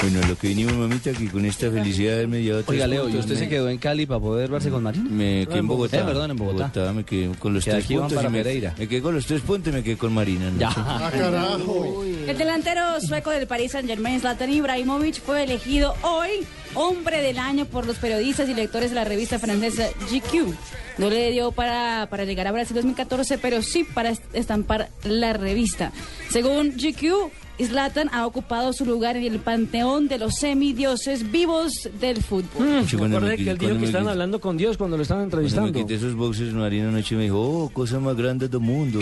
Bueno, 0.01 0.19
lo 0.27 0.35
que 0.35 0.47
vinimos, 0.47 0.73
mamita, 0.73 1.11
que 1.11 1.27
con 1.29 1.45
esta 1.45 1.69
felicidad 1.69 2.09
de 2.11 2.15
haberme 2.15 2.41
llevado 2.41 2.63
tres 2.63 2.71
Oiga, 2.73 2.87
Leo, 2.87 3.07
¿y 3.07 3.17
usted 3.17 3.37
se 3.37 3.47
quedó 3.47 3.69
en 3.69 3.77
Cali 3.77 4.07
para 4.07 4.19
poder 4.19 4.49
verse 4.49 4.71
con 4.71 4.81
Marina? 4.81 5.07
Me 5.09 5.45
quedé 5.47 5.59
en 5.59 5.67
Bogotá. 5.67 5.99
Eh, 5.99 6.03
perdón, 6.03 6.31
en 6.31 6.37
Bogotá. 6.37 6.93
me 6.93 7.03
quedé 7.03 7.29
con 7.37 7.53
los 7.53 7.63
Que 7.63 7.71
tres 7.71 7.85
puntos. 7.85 8.13
para 8.13 8.27
y 8.29 8.31
me, 8.31 8.87
quedé 8.87 9.01
con 9.01 9.13
los 9.13 9.25
tres 9.27 9.41
puntos 9.41 9.71
y 9.71 9.75
me 9.77 9.83
quedé 9.83 9.97
con 9.97 10.11
Marina. 10.13 10.49
¿no? 10.49 10.59
Ya. 10.59 10.71
Ah, 10.75 11.11
carajo. 11.11 12.03
El 12.27 12.37
delantero 12.37 12.99
sueco 13.01 13.29
del 13.29 13.45
Paris 13.45 13.73
Saint 13.73 13.87
Germain, 13.87 14.19
Zlatan 14.19 14.51
Ibrahimovic, 14.51 15.21
fue 15.21 15.43
elegido 15.43 15.93
hoy 16.01 16.29
hombre 16.73 17.21
del 17.21 17.37
año 17.37 17.65
por 17.65 17.85
los 17.85 17.97
periodistas 17.97 18.49
y 18.49 18.53
lectores 18.55 18.89
de 18.91 18.95
la 18.95 19.03
revista 19.03 19.37
francesa 19.39 19.87
GQ. 20.09 20.53
No 20.97 21.09
le 21.09 21.31
dio 21.31 21.51
para, 21.51 22.07
para 22.09 22.25
llegar 22.25 22.47
a 22.47 22.51
Brasil 22.51 22.75
2014, 22.75 23.37
pero 23.37 23.61
sí 23.61 23.83
para 23.83 24.09
est- 24.09 24.23
estampar 24.33 24.89
la 25.03 25.33
revista. 25.33 25.91
Según 26.29 26.71
GQ, 26.77 27.31
Zlatan 27.65 28.09
ha 28.13 28.25
ocupado 28.27 28.73
su 28.73 28.85
lugar 28.85 29.17
en 29.17 29.23
el 29.31 29.39
panteón 29.39 30.07
de 30.07 30.17
los 30.17 30.35
semidioses 30.35 31.31
vivos 31.31 31.89
del 31.99 32.21
fútbol. 32.23 32.85
Sí, 32.87 32.97
Me 32.97 33.05
acordé 33.07 33.37
que 33.37 33.49
él 33.51 33.57
dijo 33.57 33.77
que 33.77 33.85
estaban 33.85 34.07
hablando 34.09 34.39
con 34.39 34.57
Dios 34.57 34.77
cuando 34.77 34.97
lo 34.97 35.03
estaban 35.03 35.29
Cuando 35.29 35.37
me 35.41 35.47
entrevistando. 35.47 35.79
quité 35.87 35.95
esos 35.95 36.15
boxes, 36.15 36.53
Marina 36.53 36.89
anoche 36.89 37.15
me 37.15 37.23
dijo, 37.23 37.39
oh, 37.39 37.69
cosa 37.69 37.99
más 37.99 38.15
grande 38.15 38.47
del 38.47 38.59
mundo. 38.59 38.99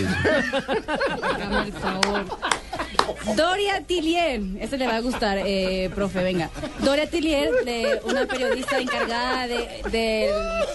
Hágame 1.22 1.68
el 1.68 1.74
favor. 1.74 2.26
Doria 3.36 3.82
Tillier, 3.86 4.42
este 4.60 4.78
le 4.78 4.88
va 4.88 4.96
a 4.98 5.02
gustar, 5.02 5.40
eh, 5.46 5.90
profe, 5.94 6.24
venga. 6.24 6.50
Doria 6.84 7.10
Tillier, 7.10 7.50
de- 7.66 8.00
una 8.06 8.26
periodista 8.26 8.80
encargada 8.80 9.48
de- 9.48 9.68
del 9.92 10.30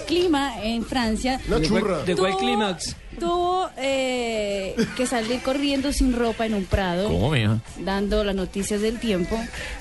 clima 0.07 0.63
en 0.63 0.85
Francia. 0.85 1.39
¿De 1.39 1.47
cuál- 1.49 1.63
churra. 1.65 2.03
de 2.05 2.17
cuál 2.17 2.37
clímax? 2.37 2.97
Tuvo 3.19 3.69
eh, 3.77 4.75
que 4.97 5.07
salir 5.07 5.41
corriendo 5.43 5.93
sin 5.93 6.13
ropa 6.15 6.47
en 6.47 6.55
un 6.55 6.65
prado. 6.65 7.09
¿Cómo, 7.09 7.31
mija? 7.31 7.59
Dando 7.79 8.25
las 8.25 8.35
noticias 8.35 8.81
del 8.81 8.99
tiempo. 8.99 9.39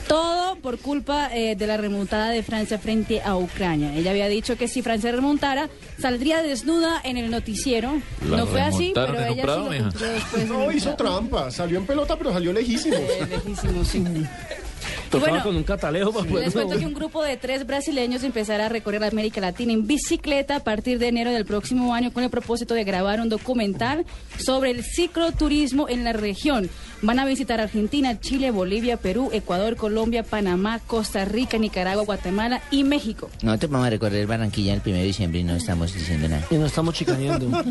Todo 0.07 0.55
por 0.57 0.79
culpa 0.79 1.29
eh, 1.33 1.55
de 1.55 1.67
la 1.67 1.77
remontada 1.77 2.29
de 2.29 2.43
Francia 2.43 2.77
frente 2.79 3.21
a 3.21 3.35
Ucrania. 3.35 3.95
Ella 3.95 4.11
había 4.11 4.27
dicho 4.27 4.57
que 4.57 4.67
si 4.67 4.81
Francia 4.81 5.11
remontara, 5.11 5.69
saldría 5.99 6.41
desnuda 6.41 7.01
en 7.03 7.17
el 7.17 7.29
noticiero. 7.31 8.01
La 8.29 8.37
no 8.37 8.47
fue 8.47 8.61
así, 8.61 8.91
pero 8.93 9.19
ella 9.25 9.43
prado, 9.43 9.63
sí 9.63 9.65
lo 9.65 9.71
mija. 9.71 9.83
cumplió 9.89 10.11
después. 10.11 10.47
No, 10.47 10.71
hizo 10.71 10.95
prado. 10.95 11.17
trampa. 11.17 11.51
Salió 11.51 11.79
en 11.79 11.85
pelota, 11.85 12.17
pero 12.17 12.31
salió 12.33 12.53
lejísimo. 12.53 12.95
Eh, 12.97 13.27
lejísimo, 13.29 13.83
sí. 13.83 14.03
Tocaba 15.13 15.29
Bueno, 15.29 15.43
con 15.43 15.55
un 15.55 15.63
catalejo 15.63 16.11
para 16.11 16.27
poder... 16.27 16.45
Les 16.45 16.53
cuento 16.53 16.79
que 16.79 16.85
un 16.87 16.93
grupo 16.95 17.21
de 17.21 17.37
tres 17.37 17.67
brasileños 17.67 18.23
empezará 18.23 18.65
a 18.65 18.69
recorrer 18.69 19.03
América 19.03 19.39
Latina 19.39 19.71
en 19.71 19.85
bicicleta 19.85 20.55
a 20.55 20.59
partir 20.61 20.97
de 20.97 21.07
enero 21.07 21.31
del 21.31 21.45
próximo 21.45 21.93
año 21.93 22.11
con 22.11 22.23
el 22.23 22.31
propósito 22.31 22.73
de 22.73 22.83
grabar 22.83 23.21
un 23.21 23.29
documental 23.29 24.05
sobre 24.39 24.71
el 24.71 24.83
cicloturismo 24.83 25.87
en 25.87 26.03
la 26.03 26.13
región. 26.13 26.67
Van 27.03 27.19
a 27.19 27.25
visitar 27.25 27.59
Argentina, 27.59 28.17
Chile, 28.21 28.49
Bolivia, 28.49 28.95
Perú, 28.95 29.29
Ecuador, 29.33 29.75
Colombia, 29.75 30.23
Panamá, 30.23 30.79
Costa 30.79 31.25
Rica, 31.25 31.57
Nicaragua, 31.57 32.05
Guatemala 32.05 32.61
y 32.71 32.85
México. 32.85 33.29
Nosotros 33.41 33.71
vamos 33.71 33.87
a 33.87 33.89
recorrer 33.89 34.25
Barranquilla 34.25 34.73
el 34.73 34.81
1 34.85 34.95
de 34.95 35.03
diciembre 35.03 35.41
y 35.41 35.43
no 35.43 35.53
estamos 35.55 35.93
diciendo 35.93 36.29
nada. 36.29 36.45
Y 36.49 36.55
no 36.55 36.65
estamos 36.65 36.95
chicaneando. 36.95 37.49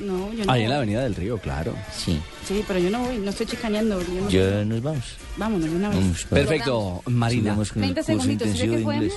No, 0.00 0.32
yo 0.32 0.44
no 0.44 0.52
Ahí 0.52 0.62
en 0.64 0.70
la 0.70 0.76
voy. 0.76 0.82
Avenida 0.84 1.02
del 1.04 1.14
Río, 1.14 1.38
claro. 1.38 1.74
Sí. 1.96 2.18
Sí, 2.46 2.64
pero 2.66 2.78
yo 2.78 2.90
no 2.90 3.04
voy, 3.04 3.16
no 3.18 3.30
estoy 3.30 3.46
chicaneando. 3.46 4.00
yo 4.02 4.20
no- 4.22 4.28
Ya 4.30 4.64
nos 4.64 4.82
vamos. 4.82 5.04
Vámonos 5.36 5.70
de 5.70 5.76
una 5.76 5.88
vez. 5.90 5.98
Vamos, 5.98 6.24
Perfecto, 6.24 7.02
Marina. 7.06 7.42
Sigamos 7.42 7.72
con 7.72 7.84
el 7.84 7.94
30 7.94 8.00
curso 8.12 8.22
segunditos, 8.22 8.48
¿sí 8.58 8.68
que 8.68 8.76
de 8.76 8.82
podemos? 8.82 9.12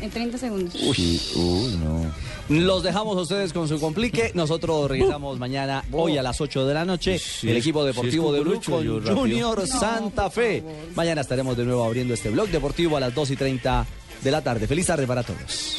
En 0.00 0.10
30 0.10 0.38
segundos. 0.38 0.74
Uy, 0.74 1.20
uy, 1.36 1.76
no. 1.76 2.12
Los 2.48 2.82
dejamos 2.82 3.16
a 3.16 3.20
ustedes 3.20 3.52
con 3.52 3.68
su 3.68 3.78
complique. 3.78 4.32
Nosotros 4.34 4.90
regresamos 4.90 5.38
mañana, 5.38 5.84
hoy 5.92 6.18
a 6.18 6.22
las 6.22 6.40
8 6.40 6.66
de 6.66 6.74
la 6.74 6.84
noche. 6.84 7.18
Sí, 7.18 7.48
el 7.48 7.56
equipo 7.56 7.84
deportivo 7.84 8.30
sí 8.30 8.34
de 8.36 8.40
Blue 8.40 8.60
con. 8.64 9.16
Junior 9.16 9.60
No, 9.60 9.66
Santa 9.66 10.28
Fe. 10.30 10.62
Mañana 10.96 11.20
estaremos 11.20 11.56
de 11.56 11.64
nuevo 11.64 11.84
abriendo 11.84 12.14
este 12.14 12.30
blog 12.30 12.48
deportivo 12.48 12.96
a 12.96 13.00
las 13.00 13.14
2 13.14 13.30
y 13.30 13.36
30 13.36 13.86
de 14.22 14.30
la 14.30 14.42
tarde. 14.42 14.66
Feliz 14.66 14.86
tarde 14.86 15.06
para 15.06 15.22
todos. 15.22 15.78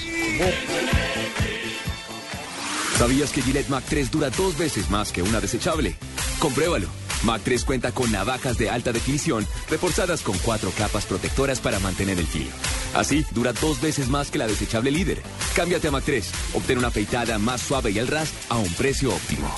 ¿Sabías 2.98 3.32
que 3.32 3.42
Gillette 3.42 3.70
Mac 3.70 3.84
3 3.90 4.12
dura 4.12 4.30
dos 4.30 4.58
veces 4.58 4.90
más 4.90 5.12
que 5.12 5.22
una 5.22 5.42
desechable? 5.42 5.96
Compruébalo. 6.40 6.88
Mac 7.24 7.42
3 7.44 7.66
cuenta 7.66 7.92
con 7.92 8.12
navajas 8.12 8.58
de 8.58 8.70
alta 8.70 8.92
definición 8.92 9.46
reforzadas 9.70 10.22
con 10.22 10.38
cuatro 10.40 10.72
capas 10.78 11.06
protectoras 11.06 11.60
para 11.60 11.80
mantener 11.80 12.20
el 12.20 12.28
filo. 12.28 12.52
Así, 12.96 13.26
dura 13.32 13.54
dos 13.54 13.82
veces 13.82 14.10
más 14.10 14.30
que 14.30 14.38
la 14.38 14.48
desechable 14.48 14.92
líder. 14.92 15.22
Cámbiate 15.56 15.88
a 15.88 15.92
Mac 15.92 16.04
3, 16.06 16.32
obtén 16.54 16.78
una 16.78 16.88
afeitada 16.88 17.40
más 17.40 17.62
suave 17.62 17.92
y 17.92 18.00
al 18.00 18.08
ras 18.08 18.34
a 18.50 18.58
un 18.58 18.72
precio 18.74 19.14
óptimo. 19.14 19.50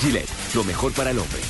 Gillette, 0.00 0.28
lo 0.54 0.64
mejor 0.64 0.92
para 0.92 1.10
el 1.10 1.18
hombre. 1.18 1.40